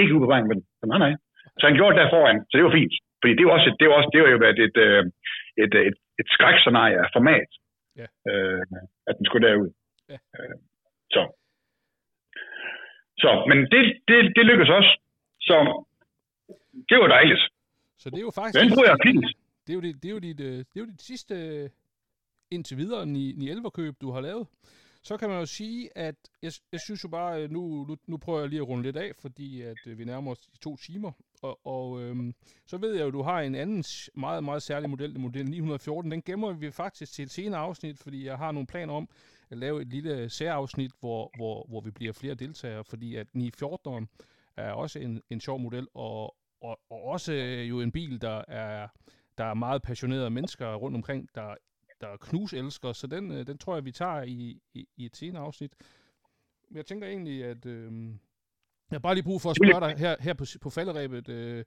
ikke 0.00 0.14
ud 0.14 0.22
på 0.24 0.30
vejen 0.32 0.46
med 0.48 0.54
den. 0.58 0.64
Så 0.80 0.84
nej, 0.90 0.98
nej. 1.04 1.12
Så 1.58 1.64
han 1.68 1.76
gjorde 1.76 1.92
det 1.94 2.00
der 2.02 2.14
foran, 2.16 2.38
så 2.48 2.52
det 2.58 2.64
var 2.64 2.78
fint. 2.80 2.94
Fordi 3.20 3.32
det 3.38 3.44
var 3.46 3.52
også, 3.56 3.68
et- 3.70 3.78
det 3.80 3.86
var 3.88 3.94
også, 4.00 4.10
det 4.14 4.20
var 4.22 4.30
jo 4.34 4.38
været 4.46 4.58
et, 4.66 4.76
øh, 4.86 5.02
et, 5.62 5.72
et, 5.74 5.86
et, 5.90 5.96
et 6.20 6.28
skrækscenarie 6.36 6.98
af 7.04 7.08
format, 7.16 7.50
Ja. 8.00 8.06
øh, 8.30 8.62
at 9.08 9.14
den 9.18 9.24
skulle 9.26 9.46
derud. 9.48 9.70
Ja. 10.12 10.18
Øh, 10.38 10.56
så. 11.14 11.22
Så, 13.18 13.30
men 13.48 13.58
det, 13.72 13.82
det, 14.08 14.18
det 14.36 14.44
lykkedes 14.46 14.70
også. 14.78 14.92
Så 15.40 15.84
det 16.88 16.96
var 16.98 17.08
dejligt. 17.08 17.42
Så 17.98 18.10
det 18.10 18.18
er 18.18 18.26
jo 18.30 18.30
faktisk... 18.30 18.60
Den 18.62 18.68
bruger 18.74 18.88
jeg 18.88 18.98
fint. 19.08 19.26
Det 19.66 19.72
er 19.72 19.74
jo, 19.74 19.80
det, 19.80 20.02
det 20.02 20.08
er 20.08 20.12
jo, 20.12 20.18
dit, 20.18 20.40
øh, 20.40 20.58
det 20.58 20.76
er 20.76 20.80
jo 20.80 20.86
dit 20.86 21.02
sidste 21.02 21.34
øh, 21.34 21.70
indtil 22.50 22.76
videre 22.76 23.06
ni, 23.06 23.32
ni 23.32 23.50
11 23.50 23.70
køb, 23.70 23.94
du 24.00 24.10
har 24.10 24.20
lavet. 24.20 24.46
Så 25.02 25.16
kan 25.16 25.28
man 25.28 25.38
jo 25.38 25.46
sige, 25.46 25.98
at 25.98 26.14
jeg, 26.42 26.52
jeg 26.72 26.80
synes 26.80 27.04
jo 27.04 27.08
bare, 27.08 27.42
øh, 27.42 27.50
nu, 27.50 27.84
nu, 27.88 27.96
nu 28.06 28.16
prøver 28.16 28.40
jeg 28.40 28.48
lige 28.48 28.60
at 28.60 28.68
runde 28.68 28.82
lidt 28.82 28.96
af, 28.96 29.12
fordi 29.20 29.62
at 29.62 29.78
vi 29.84 30.04
nærmer 30.04 30.30
os 30.30 30.38
de 30.38 30.58
to 30.58 30.76
timer. 30.76 31.12
Og, 31.42 31.66
og 31.66 32.02
øhm, 32.02 32.34
så 32.66 32.76
ved 32.76 32.94
jeg 32.94 33.02
jo, 33.02 33.06
at 33.06 33.12
du 33.12 33.22
har 33.22 33.40
en 33.40 33.54
anden 33.54 33.84
meget, 34.14 34.44
meget 34.44 34.62
særlig 34.62 34.90
model, 34.90 35.20
model 35.20 35.50
914. 35.50 36.10
Den 36.10 36.22
gemmer 36.22 36.52
vi 36.52 36.70
faktisk 36.70 37.12
til 37.12 37.22
et 37.22 37.30
senere 37.30 37.60
afsnit, 37.60 37.98
fordi 37.98 38.26
jeg 38.26 38.38
har 38.38 38.52
nogle 38.52 38.66
planer 38.66 38.94
om 38.94 39.08
lave 39.50 39.82
et 39.82 39.88
lille 39.88 40.30
særafsnit, 40.30 40.90
hvor, 41.00 41.30
hvor, 41.36 41.66
hvor 41.68 41.80
vi 41.80 41.90
bliver 41.90 42.12
flere 42.12 42.34
deltagere, 42.34 42.84
fordi 42.84 43.16
at 43.16 43.26
914 43.34 44.08
er 44.56 44.72
også 44.72 44.98
en, 44.98 45.22
en 45.30 45.40
sjov 45.40 45.60
model, 45.60 45.88
og, 45.94 46.36
og, 46.60 46.80
og 46.90 47.02
også 47.04 47.32
øh, 47.32 47.68
jo 47.68 47.80
en 47.80 47.92
bil, 47.92 48.20
der 48.20 48.44
er, 48.48 48.88
der 49.38 49.44
er 49.44 49.54
meget 49.54 49.82
passionerede 49.82 50.30
mennesker 50.30 50.74
rundt 50.74 50.96
omkring, 50.96 51.28
der, 51.34 51.54
der 52.00 52.08
er 52.08 52.16
knuselsker, 52.16 52.92
så 52.92 53.06
den, 53.06 53.30
øh, 53.30 53.46
den 53.46 53.58
tror 53.58 53.74
jeg, 53.74 53.84
vi 53.84 53.92
tager 53.92 54.22
i, 54.22 54.60
i, 54.74 54.88
i 54.96 55.06
et 55.06 55.16
senere 55.16 55.42
afsnit. 55.42 55.72
Men 56.68 56.76
jeg 56.76 56.86
tænker 56.86 57.06
egentlig, 57.08 57.44
at 57.44 57.66
øh, 57.66 58.08
jeg 58.90 58.94
har 58.94 58.98
bare 58.98 59.14
lige 59.14 59.24
brug 59.24 59.42
for 59.42 59.50
at 59.50 59.56
spørge 59.56 59.88
dig 59.88 59.98
her, 59.98 60.16
her 60.20 60.34
på, 60.34 60.44
på 60.60 60.70
falderæbet. 60.70 61.28
Øh, 61.28 61.64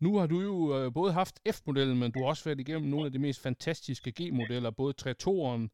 nu 0.00 0.16
har 0.16 0.26
du 0.26 0.40
jo 0.40 0.78
øh, 0.78 0.92
både 0.92 1.12
haft 1.12 1.40
F-modellen, 1.52 1.98
men 1.98 2.12
du 2.12 2.18
har 2.18 2.26
også 2.26 2.44
været 2.44 2.60
igennem 2.60 2.90
nogle 2.90 3.06
af 3.06 3.12
de 3.12 3.18
mest 3.18 3.42
fantastiske 3.42 4.12
G-modeller, 4.22 4.70
både 4.70 4.92
Tratoren 4.92 5.70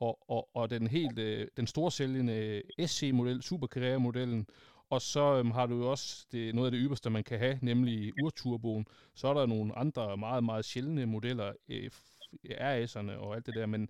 og, 0.00 0.30
og, 0.30 0.48
og 0.56 0.70
den 0.70 0.86
helt 0.86 1.18
øh, 1.18 1.48
den 1.56 1.66
storsælgende 1.66 2.62
SC-model, 2.86 3.42
Supercarrera-modellen. 3.42 4.46
Og 4.90 5.02
så 5.02 5.38
øhm, 5.38 5.50
har 5.50 5.66
du 5.66 5.76
jo 5.76 5.90
også 5.90 6.26
det, 6.32 6.54
noget 6.54 6.66
af 6.66 6.72
det 6.72 6.80
ypperste, 6.84 7.10
man 7.10 7.24
kan 7.24 7.38
have, 7.38 7.58
nemlig 7.62 8.12
urturboen. 8.24 8.86
Så 9.14 9.28
er 9.28 9.34
der 9.34 9.46
nogle 9.46 9.78
andre 9.78 10.16
meget, 10.16 10.44
meget 10.44 10.64
sjældne 10.64 11.06
modeller, 11.06 11.52
øh, 11.68 11.90
RS'erne 12.44 13.12
og 13.12 13.34
alt 13.34 13.46
det 13.46 13.54
der, 13.54 13.66
men, 13.66 13.88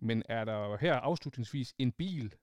men 0.00 0.22
er 0.28 0.44
der 0.44 0.76
her 0.76 0.94
afslutningsvis 0.94 1.74
en 1.78 1.92
bil, 1.92 2.34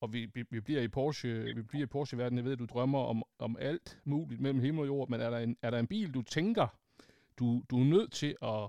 og 0.00 0.12
vi, 0.12 0.26
vi, 0.34 0.44
vi 0.50 0.60
bliver 0.60 0.80
i 0.80 0.88
Porsche, 0.88 1.54
vi 1.54 1.62
bliver 1.62 1.82
i 1.82 1.86
Porsche-verdenen, 1.86 2.38
jeg 2.38 2.44
ved, 2.44 2.52
at 2.52 2.58
du 2.58 2.66
drømmer 2.66 2.98
om, 2.98 3.22
om 3.38 3.56
alt 3.60 3.98
muligt 4.04 4.40
mellem 4.40 4.60
himmel 4.60 4.80
og 4.80 4.86
jord, 4.86 5.08
men 5.08 5.20
er 5.20 5.30
der 5.30 5.38
en, 5.38 5.56
er 5.62 5.70
der 5.70 5.78
en 5.78 5.86
bil, 5.86 6.14
du 6.14 6.22
tænker, 6.22 6.66
du, 7.38 7.62
du 7.70 7.80
er 7.80 7.84
nødt 7.84 8.12
til 8.12 8.36
at, 8.42 8.68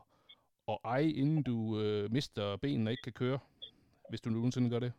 at 0.67 0.77
eje, 0.85 1.09
inden 1.21 1.43
du 1.43 1.57
øh, 1.81 2.11
mister 2.11 2.57
benene 2.61 2.87
og 2.87 2.91
ikke 2.91 3.07
kan 3.07 3.19
køre, 3.23 3.39
hvis 4.09 4.21
du 4.21 4.29
nogensinde 4.29 4.69
gør 4.69 4.79
det? 4.79 4.93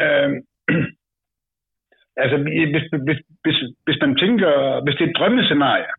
Øh, 0.00 0.30
altså, 2.22 2.36
hvis, 2.72 2.86
hvis, 3.06 3.20
hvis, 3.44 3.58
hvis 3.84 3.98
man 4.00 4.16
tænker, 4.22 4.82
hvis 4.84 4.94
det 4.96 5.04
er 5.04 5.10
et 5.10 5.16
drømmescenarie, 5.18 5.90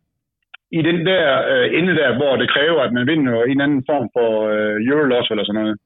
i 0.71 0.81
den 0.89 1.05
der 1.05 1.25
øh, 1.51 1.79
ende 1.79 1.93
der, 1.95 2.17
hvor 2.17 2.35
det 2.35 2.49
kræver, 2.49 2.81
at 2.81 2.93
man 2.93 3.07
vinder 3.07 3.43
en 3.43 3.61
anden 3.61 3.83
form 3.89 4.09
for 4.15 4.29
øh, 4.53 4.75
Euroloss 4.89 5.31
eller 5.31 5.45
sådan 5.45 5.61
noget, 5.61 5.77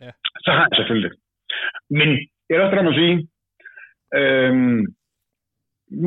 Ja. 0.00 0.10
så 0.44 0.50
har 0.52 0.66
jeg 0.70 0.76
selvfølgelig 0.76 1.10
det. 1.10 1.18
Men 1.90 2.08
jeg 2.48 2.56
er 2.56 2.64
også 2.64 2.76
der 2.76 2.88
at 2.88 3.00
sige, 3.02 3.16
øh, 4.20 4.54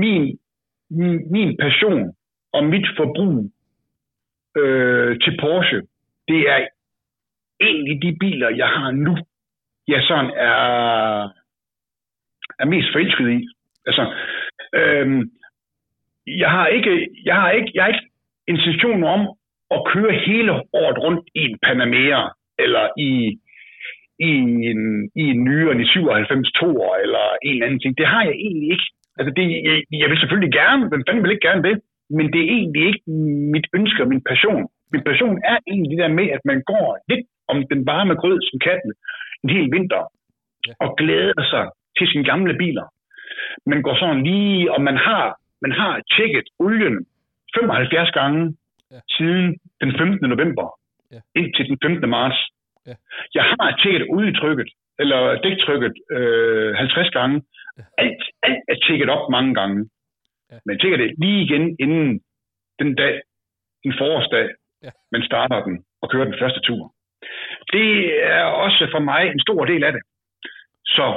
min, 0.02 0.40
min, 0.90 1.32
min 1.32 1.58
passion 1.58 2.16
og 2.54 2.64
mit 2.64 2.88
forbrug 2.98 3.52
øh, 4.58 5.20
til 5.20 5.38
Porsche, 5.42 5.82
det 6.28 6.42
er 6.50 6.68
egentlig 7.60 8.02
de 8.02 8.18
biler, 8.20 8.50
jeg 8.50 8.68
har 8.68 8.92
nu, 8.92 9.18
jeg 9.88 10.02
sådan 10.04 10.32
er, 10.36 11.24
er 12.60 12.66
mest 12.66 12.88
forelsket 12.92 13.30
i. 13.32 13.48
Altså, 13.88 14.14
øhm, 14.74 15.32
jeg 16.28 16.52
har 16.52 16.68
ikke, 16.68 17.10
jeg 17.26 17.36
har 17.36 17.52
ikke, 17.52 17.72
jeg 17.74 17.84
har 17.84 17.90
ikke 17.94 18.10
intention 18.48 19.04
om 19.04 19.22
at 19.72 19.86
køre 19.94 20.14
hele 20.14 20.52
året 20.52 20.98
rundt 21.04 21.30
i 21.36 21.40
en 21.40 21.58
Panamera, 21.64 22.34
eller 22.60 22.90
i, 22.98 23.40
i 24.20 24.30
en, 24.72 25.12
i 25.16 25.24
en 25.34 25.44
nyere 25.44 25.72
en 25.72 25.88
97 25.88 26.52
2 26.52 26.66
eller 27.04 27.26
en 27.44 27.54
eller 27.54 27.66
anden 27.66 27.80
ting. 27.80 27.98
Det 27.98 28.08
har 28.08 28.24
jeg 28.24 28.36
egentlig 28.46 28.70
ikke. 28.72 28.88
Altså, 29.18 29.34
det, 29.38 29.44
jeg, 29.68 29.84
jeg 30.02 30.10
vil 30.10 30.20
selvfølgelig 30.20 30.54
gerne, 30.54 30.90
men 30.90 31.04
fanden 31.08 31.24
vil 31.24 31.32
ikke 31.32 31.48
gerne 31.48 31.64
det, 31.64 31.82
men 32.10 32.26
det 32.34 32.40
er 32.42 32.50
egentlig 32.58 32.84
ikke 32.88 33.04
mit 33.54 33.68
ønske 33.74 34.02
og 34.04 34.08
min 34.10 34.24
passion. 34.32 34.64
Min 34.92 35.04
passion 35.04 35.36
er 35.52 35.58
egentlig 35.68 35.92
det 35.98 36.04
der 36.04 36.14
med, 36.20 36.28
at 36.38 36.42
man 36.46 36.64
går 36.72 36.98
lidt 37.10 37.26
om 37.48 37.58
den 37.72 37.86
varme 37.86 38.16
grød 38.16 38.40
som 38.50 38.60
katten 38.60 38.92
en 39.44 39.50
hel 39.50 39.72
vinter, 39.72 40.04
Ja. 40.68 40.74
og 40.84 40.98
glæder 40.98 41.44
sig 41.54 41.66
til 41.98 42.08
sine 42.12 42.24
gamle 42.24 42.54
biler. 42.58 42.86
Man 43.66 43.82
går 43.82 43.96
sådan 44.00 44.24
lige, 44.24 44.72
og 44.74 44.82
man 44.82 44.98
har, 44.98 45.26
man 45.62 45.72
har 45.72 46.02
tjekket 46.16 46.48
olien 46.60 47.06
75 47.56 48.12
gange, 48.12 48.56
ja. 48.92 49.00
Siden 49.18 49.56
den 49.82 49.92
15. 49.98 50.30
november 50.30 50.68
Ja. 51.12 51.20
indtil 51.40 51.66
den 51.70 51.78
15. 51.84 52.10
marts. 52.10 52.40
Ja. 52.88 52.94
Jeg 53.36 53.44
har 53.44 53.80
tjekket 53.84 54.04
udtrykket, 54.18 54.70
eller 55.00 55.42
dæktrykket, 55.44 55.94
øh, 56.12 56.76
50 56.76 57.10
gange. 57.10 57.42
Ja. 57.78 57.84
Alt, 57.98 58.24
alt 58.44 58.64
er 58.72 58.76
tjekket 58.86 59.10
op 59.10 59.30
mange 59.32 59.54
gange. 59.60 59.90
Ja. 60.52 60.58
Men 60.66 60.80
tjekker 60.80 60.98
det 60.98 61.10
lige 61.24 61.42
igen 61.46 61.76
inden 61.80 62.22
den 62.80 62.96
dag, 62.96 63.22
den 63.84 63.94
forårsdag, 64.00 64.50
Ja. 64.84 64.90
man 65.12 65.24
starter 65.24 65.64
den 65.64 65.76
og 66.02 66.10
kører 66.12 66.26
den 66.26 66.40
første 66.42 66.60
tur. 66.68 66.94
Det 67.74 67.90
er 68.34 68.44
også 68.44 68.88
for 68.92 69.00
mig 69.00 69.22
en 69.28 69.40
stor 69.40 69.66
del 69.66 69.84
af 69.84 69.92
det. 69.94 70.02
Så 70.86 71.08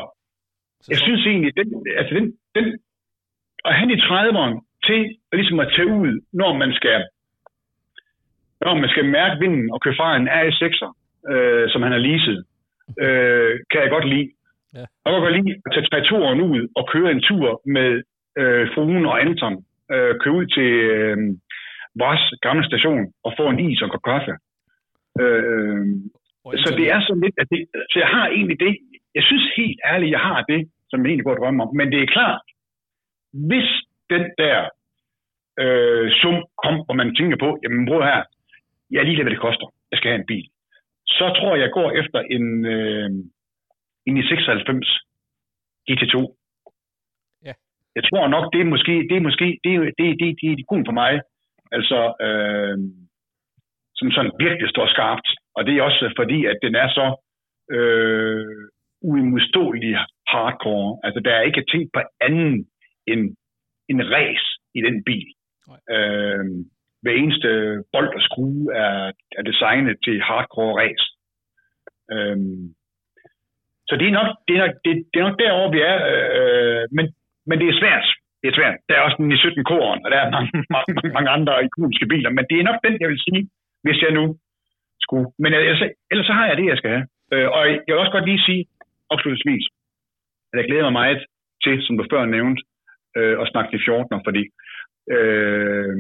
Så, 0.81 0.89
jeg 0.93 0.99
synes 0.99 1.27
egentlig, 1.27 1.57
den, 1.57 1.69
altså 1.97 2.15
den, 2.15 2.27
den, 2.55 2.79
at 3.65 3.75
han 3.75 3.91
i 3.91 3.95
30'erne 3.95 4.57
til 4.87 5.17
ligesom 5.33 5.61
at 5.61 5.73
tage 5.77 5.87
ud, 5.87 6.21
når 6.33 6.53
man 6.63 6.73
skal, 6.73 7.05
når 8.61 8.75
man 8.75 8.89
skal 8.91 9.05
mærke 9.05 9.41
vinden 9.41 9.73
og 9.73 9.81
køre 9.81 9.95
fra 9.97 10.17
en 10.17 10.29
RS6'er, 10.29 10.91
øh, 11.33 11.71
som 11.71 11.83
han 11.83 11.93
har 11.93 11.99
leaset, 12.09 12.39
øh, 13.05 13.61
kan 13.71 13.81
jeg 13.83 13.91
godt 13.91 14.09
lide. 14.09 14.29
Ja. 14.75 14.85
Og 15.05 15.07
jeg 15.13 15.15
kan 15.15 15.23
godt 15.27 15.37
lide 15.39 15.61
at 15.67 15.73
tage 15.73 15.87
tre 15.91 16.01
turen 16.09 16.41
ud 16.41 16.69
og 16.77 16.89
køre 16.93 17.11
en 17.13 17.23
tur 17.29 17.63
med 17.67 18.03
øh, 18.41 18.65
fruen 18.75 19.07
og 19.07 19.21
Anton. 19.23 19.55
Øh, 19.95 20.13
køre 20.21 20.35
ud 20.41 20.47
til 20.57 20.71
øh, 20.95 21.17
vores 22.03 22.23
gamle 22.47 22.65
station 22.71 23.05
og 23.25 23.33
få 23.39 23.45
en 23.49 23.61
is 23.61 23.83
og 23.83 23.87
en 23.87 23.91
kop 23.95 24.05
kaffe. 24.11 24.33
Øh, 25.23 25.85
så 26.65 26.69
det 26.79 26.87
er 26.95 27.01
sådan 27.01 27.25
lidt, 27.27 27.37
at 27.43 27.47
det, 27.53 27.61
så 27.91 27.97
jeg 28.05 28.11
har 28.17 28.27
egentlig 28.29 28.61
det, 28.61 28.75
jeg 29.15 29.25
synes 29.29 29.47
helt 29.57 29.81
ærligt, 29.93 30.11
jeg 30.17 30.21
har 30.21 30.41
det, 30.53 30.61
som 30.91 31.01
jeg 31.01 31.09
egentlig 31.09 31.25
går 31.25 31.37
og 31.37 31.41
drømmer 31.41 31.65
om. 31.67 31.77
Men 31.77 31.93
det 31.93 32.01
er 32.03 32.15
klart, 32.17 32.41
hvis 33.49 33.69
den 34.11 34.25
der 34.43 34.59
øh, 35.63 36.11
sum 36.21 36.37
kom, 36.65 36.77
og 36.89 36.97
man 36.97 37.15
tænker 37.15 37.37
på, 37.45 37.59
jamen 37.63 37.87
bror 37.87 38.05
her, 38.05 38.23
jeg 38.91 38.99
er 39.01 39.05
lige 39.05 39.23
hvad 39.23 39.33
det 39.33 39.47
koster, 39.47 39.67
jeg 39.91 39.99
skal 39.99 40.11
have 40.11 40.21
en 40.21 40.31
bil. 40.33 40.47
Så 41.07 41.25
tror 41.37 41.55
jeg, 41.55 41.63
jeg 41.63 41.73
går 41.73 41.91
efter 42.01 42.21
en, 42.37 42.67
øh, 42.67 43.11
en 44.07 44.17
i 44.17 44.23
96 44.23 44.89
GT2. 45.91 46.17
Jeg 47.99 48.05
tror 48.09 48.29
nok, 48.29 48.47
det 48.53 48.61
er 48.61 48.73
måske, 48.75 48.95
det 49.11 49.17
er 49.17 49.25
måske, 49.29 49.47
det 49.65 49.75
er, 49.75 49.81
det, 49.81 49.95
det, 49.99 50.37
det, 50.41 50.51
det 50.59 50.65
er 50.65 50.73
kun 50.73 50.87
for 50.89 50.97
mig. 51.03 51.13
Altså, 51.77 51.99
øh, 52.27 52.79
som 53.99 54.11
sådan 54.11 54.33
virkelig 54.45 54.69
står 54.71 54.87
skarpt. 54.95 55.29
Og 55.57 55.67
det 55.67 55.73
er 55.75 55.83
også 55.83 56.13
fordi, 56.21 56.39
at 56.45 56.59
den 56.63 56.75
er 56.75 56.89
så 56.99 57.07
øh, 57.77 58.47
uimodståelig 59.03 59.95
hardcore. 60.33 60.99
Altså, 61.05 61.21
der 61.25 61.33
er 61.35 61.43
ikke 61.43 61.65
tænkt 61.73 61.91
på 61.95 62.01
anden 62.21 62.67
end 63.07 63.23
en 63.89 64.01
race 64.15 64.49
i 64.75 64.81
den 64.87 65.05
bil. 65.05 65.29
Øh, 65.95 66.45
hver 67.03 67.15
eneste 67.23 67.49
bold 67.93 68.15
og 68.15 68.23
skrue 68.23 68.75
er, 68.75 69.13
er 69.39 69.43
designet 69.43 69.97
til 70.05 70.23
hardcore 70.23 70.75
race. 70.83 71.07
Øh, 72.13 72.39
så 73.89 73.97
det 73.97 74.07
er 74.09 74.17
nok, 74.21 74.31
det 74.49 74.55
er 74.57 74.67
nok, 74.67 74.75
det, 74.85 74.93
det 75.13 75.21
er 75.21 75.29
nok 75.29 75.39
derovre, 75.39 75.73
vi 75.73 75.81
er. 75.81 75.97
Øh, 76.13 76.89
men, 76.93 77.07
men 77.49 77.57
det 77.61 77.69
er 77.69 77.77
svært. 77.83 78.07
Det 78.41 78.47
er 78.49 78.57
svært. 78.59 78.77
Der 78.89 78.95
er 78.95 79.03
også 79.07 79.17
den 79.21 79.33
i 79.33 79.37
17 79.37 79.65
koren, 79.71 80.01
og 80.05 80.09
der 80.13 80.19
er 80.25 80.31
mange, 80.37 80.51
mange, 80.77 80.91
mange, 80.99 81.13
mange 81.17 81.31
andre 81.37 81.65
ikoniske 81.69 82.07
biler. 82.13 82.31
Men 82.37 82.45
det 82.51 82.57
er 82.59 82.69
nok 82.71 82.81
den, 82.87 82.95
jeg 83.03 83.09
vil 83.13 83.25
sige, 83.27 83.43
hvis 83.85 84.03
jeg 84.05 84.13
nu 84.19 84.25
skulle. 85.05 85.29
Men 85.43 85.51
ellers, 85.55 85.83
ellers 86.11 86.27
så 86.27 86.33
har 86.39 86.47
jeg 86.49 86.57
det, 86.57 86.67
jeg 86.67 86.79
skal 86.79 86.91
have. 86.97 87.07
Øh, 87.35 87.49
og 87.57 87.63
jeg 87.87 87.93
vil 87.93 88.03
også 88.03 88.17
godt 88.17 88.29
lige 88.31 88.47
sige, 88.49 88.63
afslutningsvis, 89.13 89.65
at 90.53 90.57
jeg 90.61 90.67
glæder 90.69 90.85
mig 90.89 90.97
meget 91.01 91.21
til, 91.65 91.75
som 91.87 91.99
du 91.99 92.05
før 92.13 92.25
nævnte, 92.25 92.63
øh, 93.17 93.35
at 93.43 93.49
snakke 93.53 93.71
til 93.71 93.85
14'er, 93.87 94.21
fordi 94.27 94.43
øh, 95.17 95.95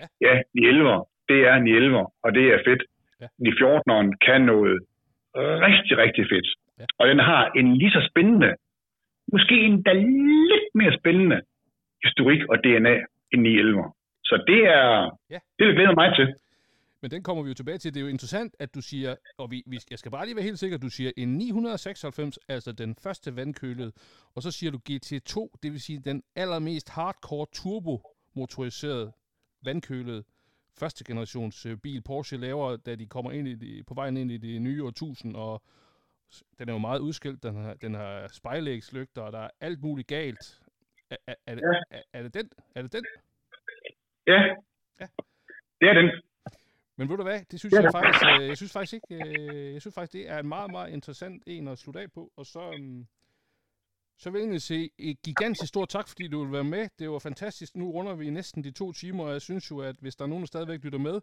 Ja. 0.00 0.06
ja, 0.26 0.34
de 0.54 0.60
11'er, 0.70 1.00
det 1.28 1.38
er 1.48 1.54
en 1.54 1.68
11'er, 1.78 2.06
og 2.24 2.34
det 2.34 2.44
er 2.54 2.58
fedt. 2.68 2.82
Ja. 3.20 3.26
De 3.46 3.50
14'eren 3.60 4.08
kan 4.26 4.40
noget 4.52 4.78
rigtig, 5.66 5.98
rigtig 6.04 6.24
fedt. 6.32 6.48
Ja. 6.78 6.84
Og 6.98 7.08
den 7.08 7.18
har 7.18 7.42
en 7.58 7.76
lige 7.76 7.90
så 7.90 8.02
spændende, 8.10 8.50
måske 9.32 9.54
endda 9.68 9.92
lidt 10.50 10.68
mere 10.74 10.92
spændende 11.00 11.38
historik 12.04 12.40
og 12.48 12.56
DNA 12.64 12.94
end 13.32 13.40
de 13.46 13.50
11'er. 13.62 13.88
Så 14.24 14.34
det 14.46 14.60
er, 14.78 15.10
Ja. 15.30 15.38
det 15.58 15.66
vil 15.66 15.74
glæde 15.74 15.94
mig 15.94 16.16
til. 16.16 16.34
Men 17.02 17.10
den 17.10 17.22
kommer 17.22 17.42
vi 17.42 17.48
jo 17.48 17.54
tilbage 17.54 17.78
til. 17.78 17.94
Det 17.94 18.00
er 18.00 18.04
jo 18.04 18.08
interessant, 18.10 18.54
at 18.58 18.74
du 18.74 18.80
siger, 18.80 19.14
og 19.38 19.50
vi, 19.50 19.62
vi, 19.66 19.78
jeg 19.90 19.98
skal 19.98 20.10
bare 20.12 20.26
lige 20.26 20.36
være 20.36 20.44
helt 20.44 20.58
sikker, 20.58 20.78
du 20.78 20.88
siger 20.90 21.10
en 21.16 21.28
996, 21.38 22.38
altså 22.48 22.72
den 22.72 22.94
første 23.04 23.36
vandkølede, 23.36 23.92
og 24.34 24.42
så 24.42 24.50
siger 24.50 24.70
du 24.70 24.78
GT2, 24.90 25.58
det 25.62 25.72
vil 25.72 25.80
sige 25.80 26.00
den 26.04 26.22
allermest 26.36 26.90
hardcore 26.90 27.46
turbo 27.52 28.02
motoriseret 28.36 29.12
vandkølede 29.64 30.24
første 30.80 31.04
generations 31.04 31.66
øh, 31.66 31.76
bil 31.76 32.02
Porsche 32.02 32.36
laver, 32.38 32.76
da 32.76 32.94
de 32.94 33.06
kommer 33.06 33.30
ind 33.32 33.48
i 33.48 33.54
de, 33.54 33.82
på 33.88 33.94
vejen 33.94 34.16
ind 34.16 34.30
i 34.32 34.36
det 34.36 34.62
nye 34.62 34.84
årtusind, 34.84 35.36
og 35.36 35.62
den 36.58 36.68
er 36.68 36.72
jo 36.72 36.78
meget 36.78 36.98
udskilt, 37.00 37.42
den 37.42 37.54
har, 37.54 37.74
den 37.74 37.94
har 37.94 38.28
spejlægslygter, 38.28 39.22
og 39.22 39.32
der 39.32 39.38
er 39.38 39.50
alt 39.60 39.80
muligt 39.82 40.08
galt. 40.08 40.60
Er, 41.10 41.16
er, 41.26 41.34
er, 41.46 41.54
det, 41.54 41.62
Ja. 41.62 41.96
er, 41.96 42.02
er 42.12 42.22
det 42.22 42.34
den? 42.34 42.50
Er 42.74 42.82
det 42.82 42.92
den? 42.92 43.04
Ja, 44.26 44.40
Ja. 45.00 45.06
det 45.80 45.88
er 45.88 45.92
den. 45.94 46.10
Men 46.96 47.08
ved 47.08 47.16
du 47.16 47.22
hvad, 47.22 47.40
det 47.50 47.58
synes 47.60 47.72
Ja. 47.74 47.80
jeg 47.82 47.90
faktisk, 47.94 48.24
øh, 48.40 48.48
jeg 48.48 48.56
synes 48.56 48.72
faktisk 48.72 48.94
ikke, 48.94 49.14
øh, 49.28 49.72
jeg 49.72 49.80
synes 49.80 49.94
faktisk, 49.94 50.12
det 50.12 50.28
er 50.28 50.38
en 50.38 50.48
meget, 50.48 50.70
meget 50.70 50.92
interessant 50.92 51.42
en 51.46 51.68
at 51.68 51.78
slutte 51.78 52.00
af 52.00 52.12
på, 52.12 52.32
og 52.36 52.46
så, 52.46 52.60
um, 52.60 53.06
så 54.18 54.30
vil 54.30 54.38
jeg 54.38 54.42
egentlig 54.44 54.62
sige 54.62 54.90
et 54.98 55.22
gigantisk 55.22 55.68
stort 55.68 55.88
tak, 55.88 56.08
fordi 56.08 56.28
du 56.28 56.42
vil 56.44 56.52
være 56.52 56.64
med. 56.64 56.88
Det 56.98 57.10
var 57.10 57.18
fantastisk. 57.18 57.76
Nu 57.76 57.90
runder 57.90 58.14
vi 58.14 58.30
næsten 58.30 58.64
de 58.64 58.70
to 58.70 58.92
timer, 58.92 59.24
og 59.24 59.32
jeg 59.32 59.42
synes 59.42 59.70
jo, 59.70 59.78
at 59.80 59.96
hvis 60.00 60.16
der 60.16 60.24
er 60.24 60.28
nogen, 60.28 60.42
der 60.42 60.46
stadigvæk 60.46 60.80
lytter 60.84 60.98
med, 60.98 61.20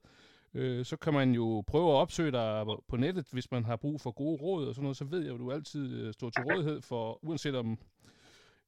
øh, 0.54 0.86
så 0.86 0.98
kan 0.98 1.14
man 1.14 1.32
jo 1.32 1.64
prøve 1.68 1.90
at 1.90 1.96
opsøge 1.96 2.32
dig 2.32 2.66
på 2.88 2.98
nettet, 2.98 3.28
hvis 3.32 3.52
man 3.52 3.66
har 3.66 3.76
brug 3.76 4.02
for 4.02 4.12
gode 4.12 4.42
råd 4.42 4.68
og 4.68 4.76
sådan 4.76 4.84
noget, 4.84 4.98
så 4.98 5.06
ved 5.06 5.20
jeg 5.20 5.30
jo, 5.30 5.34
at 5.34 5.40
du 5.40 5.52
altid 5.52 6.02
øh, 6.02 6.14
står 6.14 6.30
til 6.30 6.44
rådighed 6.44 6.82
for, 6.82 7.20
uanset 7.22 7.56
om, 7.56 7.78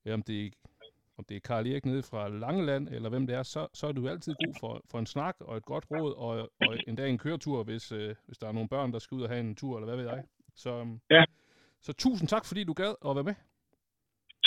ja, 0.05 0.13
om 0.13 0.23
det 0.23 0.45
er 0.45 0.49
om 1.19 1.25
det 1.29 1.35
er 1.35 1.39
Karl 1.39 1.67
Erik 1.67 1.85
nede 1.85 2.03
fra 2.03 2.29
Langeland, 2.29 2.87
eller 2.87 3.09
hvem 3.09 3.27
det 3.27 3.35
er, 3.35 3.43
så, 3.43 3.67
så 3.73 3.87
er 3.87 3.91
du 3.91 4.09
altid 4.09 4.33
god 4.45 4.53
for, 4.59 4.81
for 4.91 4.99
en 4.99 5.05
snak 5.05 5.35
og 5.39 5.57
et 5.57 5.65
godt 5.65 5.85
råd, 5.91 6.11
og, 6.17 6.51
og 6.67 6.77
endda 6.87 7.07
en 7.07 7.17
køretur, 7.17 7.63
hvis, 7.63 7.91
øh, 7.91 8.15
hvis 8.25 8.37
der 8.37 8.47
er 8.47 8.51
nogle 8.51 8.69
børn, 8.69 8.93
der 8.93 8.99
skal 8.99 9.15
ud 9.15 9.21
og 9.21 9.29
have 9.29 9.39
en 9.39 9.55
tur, 9.55 9.77
eller 9.77 9.87
hvad 9.87 9.97
ved 10.03 10.11
jeg. 10.11 10.23
Så, 10.55 10.69
øhm, 10.79 10.99
Ja. 11.11 11.23
så 11.81 11.93
tusind 11.93 12.27
tak, 12.29 12.45
fordi 12.45 12.63
du 12.63 12.73
gad 12.73 12.93
at 13.09 13.15
være 13.15 13.23
med. 13.23 13.35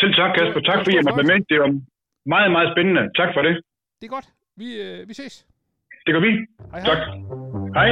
Selv 0.01 0.15
tak, 0.15 0.31
Kasper. 0.39 0.61
Tak, 0.61 0.79
fordi 0.85 0.97
jeg 0.97 1.05
måtte 1.07 1.21
være 1.29 1.39
med. 1.39 1.45
Det 1.51 1.59
var 1.61 1.71
meget, 2.35 2.51
meget 2.53 2.69
spændende. 2.75 3.03
Tak 3.21 3.31
for 3.35 3.43
det. 3.43 3.55
Det 4.01 4.07
er 4.07 4.13
godt. 4.17 4.29
Vi, 4.57 4.69
øh, 4.83 5.09
vi 5.09 5.15
ses. 5.15 5.47
Det 6.07 6.15
gør 6.15 6.21
vi. 6.21 6.31
Hej, 6.73 6.81
hej. 6.81 6.95
Tak. 6.95 6.99
Hej. 7.75 7.89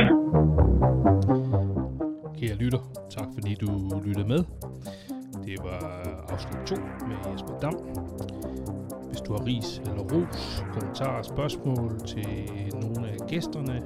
Kære 2.39 2.57
lytter, 2.57 2.79
tak 3.11 3.29
fordi 3.35 3.55
du 3.55 3.71
lyttede 4.05 4.29
med. 4.29 4.43
Det 5.45 5.57
var 5.65 5.83
afsnit 6.33 6.59
2 6.67 6.75
med 7.09 7.17
Jesper 7.33 7.59
Dam. 7.63 7.75
Hvis 9.09 9.21
du 9.21 9.33
har 9.33 9.47
ris 9.47 9.79
eller 9.79 10.03
ros, 10.13 10.65
kommentarer, 10.73 11.23
spørgsmål 11.23 11.99
til 12.07 12.29
nogle 12.83 13.09
af 13.09 13.17
gæsterne, 13.29 13.77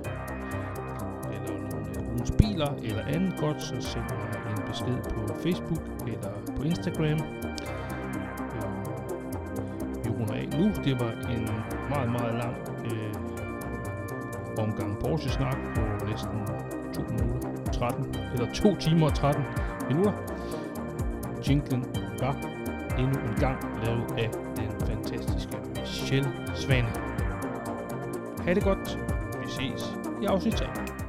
eller 1.34 1.52
nogle 1.70 1.86
af 1.96 2.02
ugens 2.12 2.32
biler, 2.38 2.70
eller 2.82 3.02
andet 3.06 3.34
godt, 3.40 3.62
så 3.62 3.74
send 3.80 4.04
mig 4.10 4.52
en 4.52 4.62
besked 4.70 4.98
på 5.14 5.20
Facebook 5.42 5.82
eller 6.06 6.30
på 6.56 6.62
Instagram. 6.62 7.18
Øh, 8.56 8.74
Vi 10.04 10.10
runder 10.10 10.34
af 10.34 10.46
nu. 10.58 10.64
Det 10.84 11.00
var 11.00 11.12
en 11.36 11.44
meget, 11.90 12.10
meget 12.12 12.34
lang 12.34 12.54
omgang 14.58 14.98
Porsche-snak 15.00 15.56
på 15.74 16.06
næsten 16.06 16.38
2 16.94 17.02
minutter 17.02 17.48
13, 17.72 18.14
eller 18.34 18.52
2 18.52 18.76
timer 18.76 19.06
og 19.06 19.14
13 19.14 19.44
minutter. 19.88 20.12
Jinglen 21.48 21.84
var 22.20 22.36
endnu 22.98 23.20
en 23.20 23.34
gang 23.40 23.58
lavet 23.84 24.04
af 24.18 24.30
den 24.56 24.86
fantastiske 24.86 25.56
Michelle 25.76 26.30
Svane. 26.54 26.88
Ha' 28.44 28.54
det 28.54 28.64
godt. 28.64 28.98
Vi 29.42 29.48
ses 29.48 29.96
i 30.22 30.24
afsnit 30.24 30.54
3. 30.54 31.03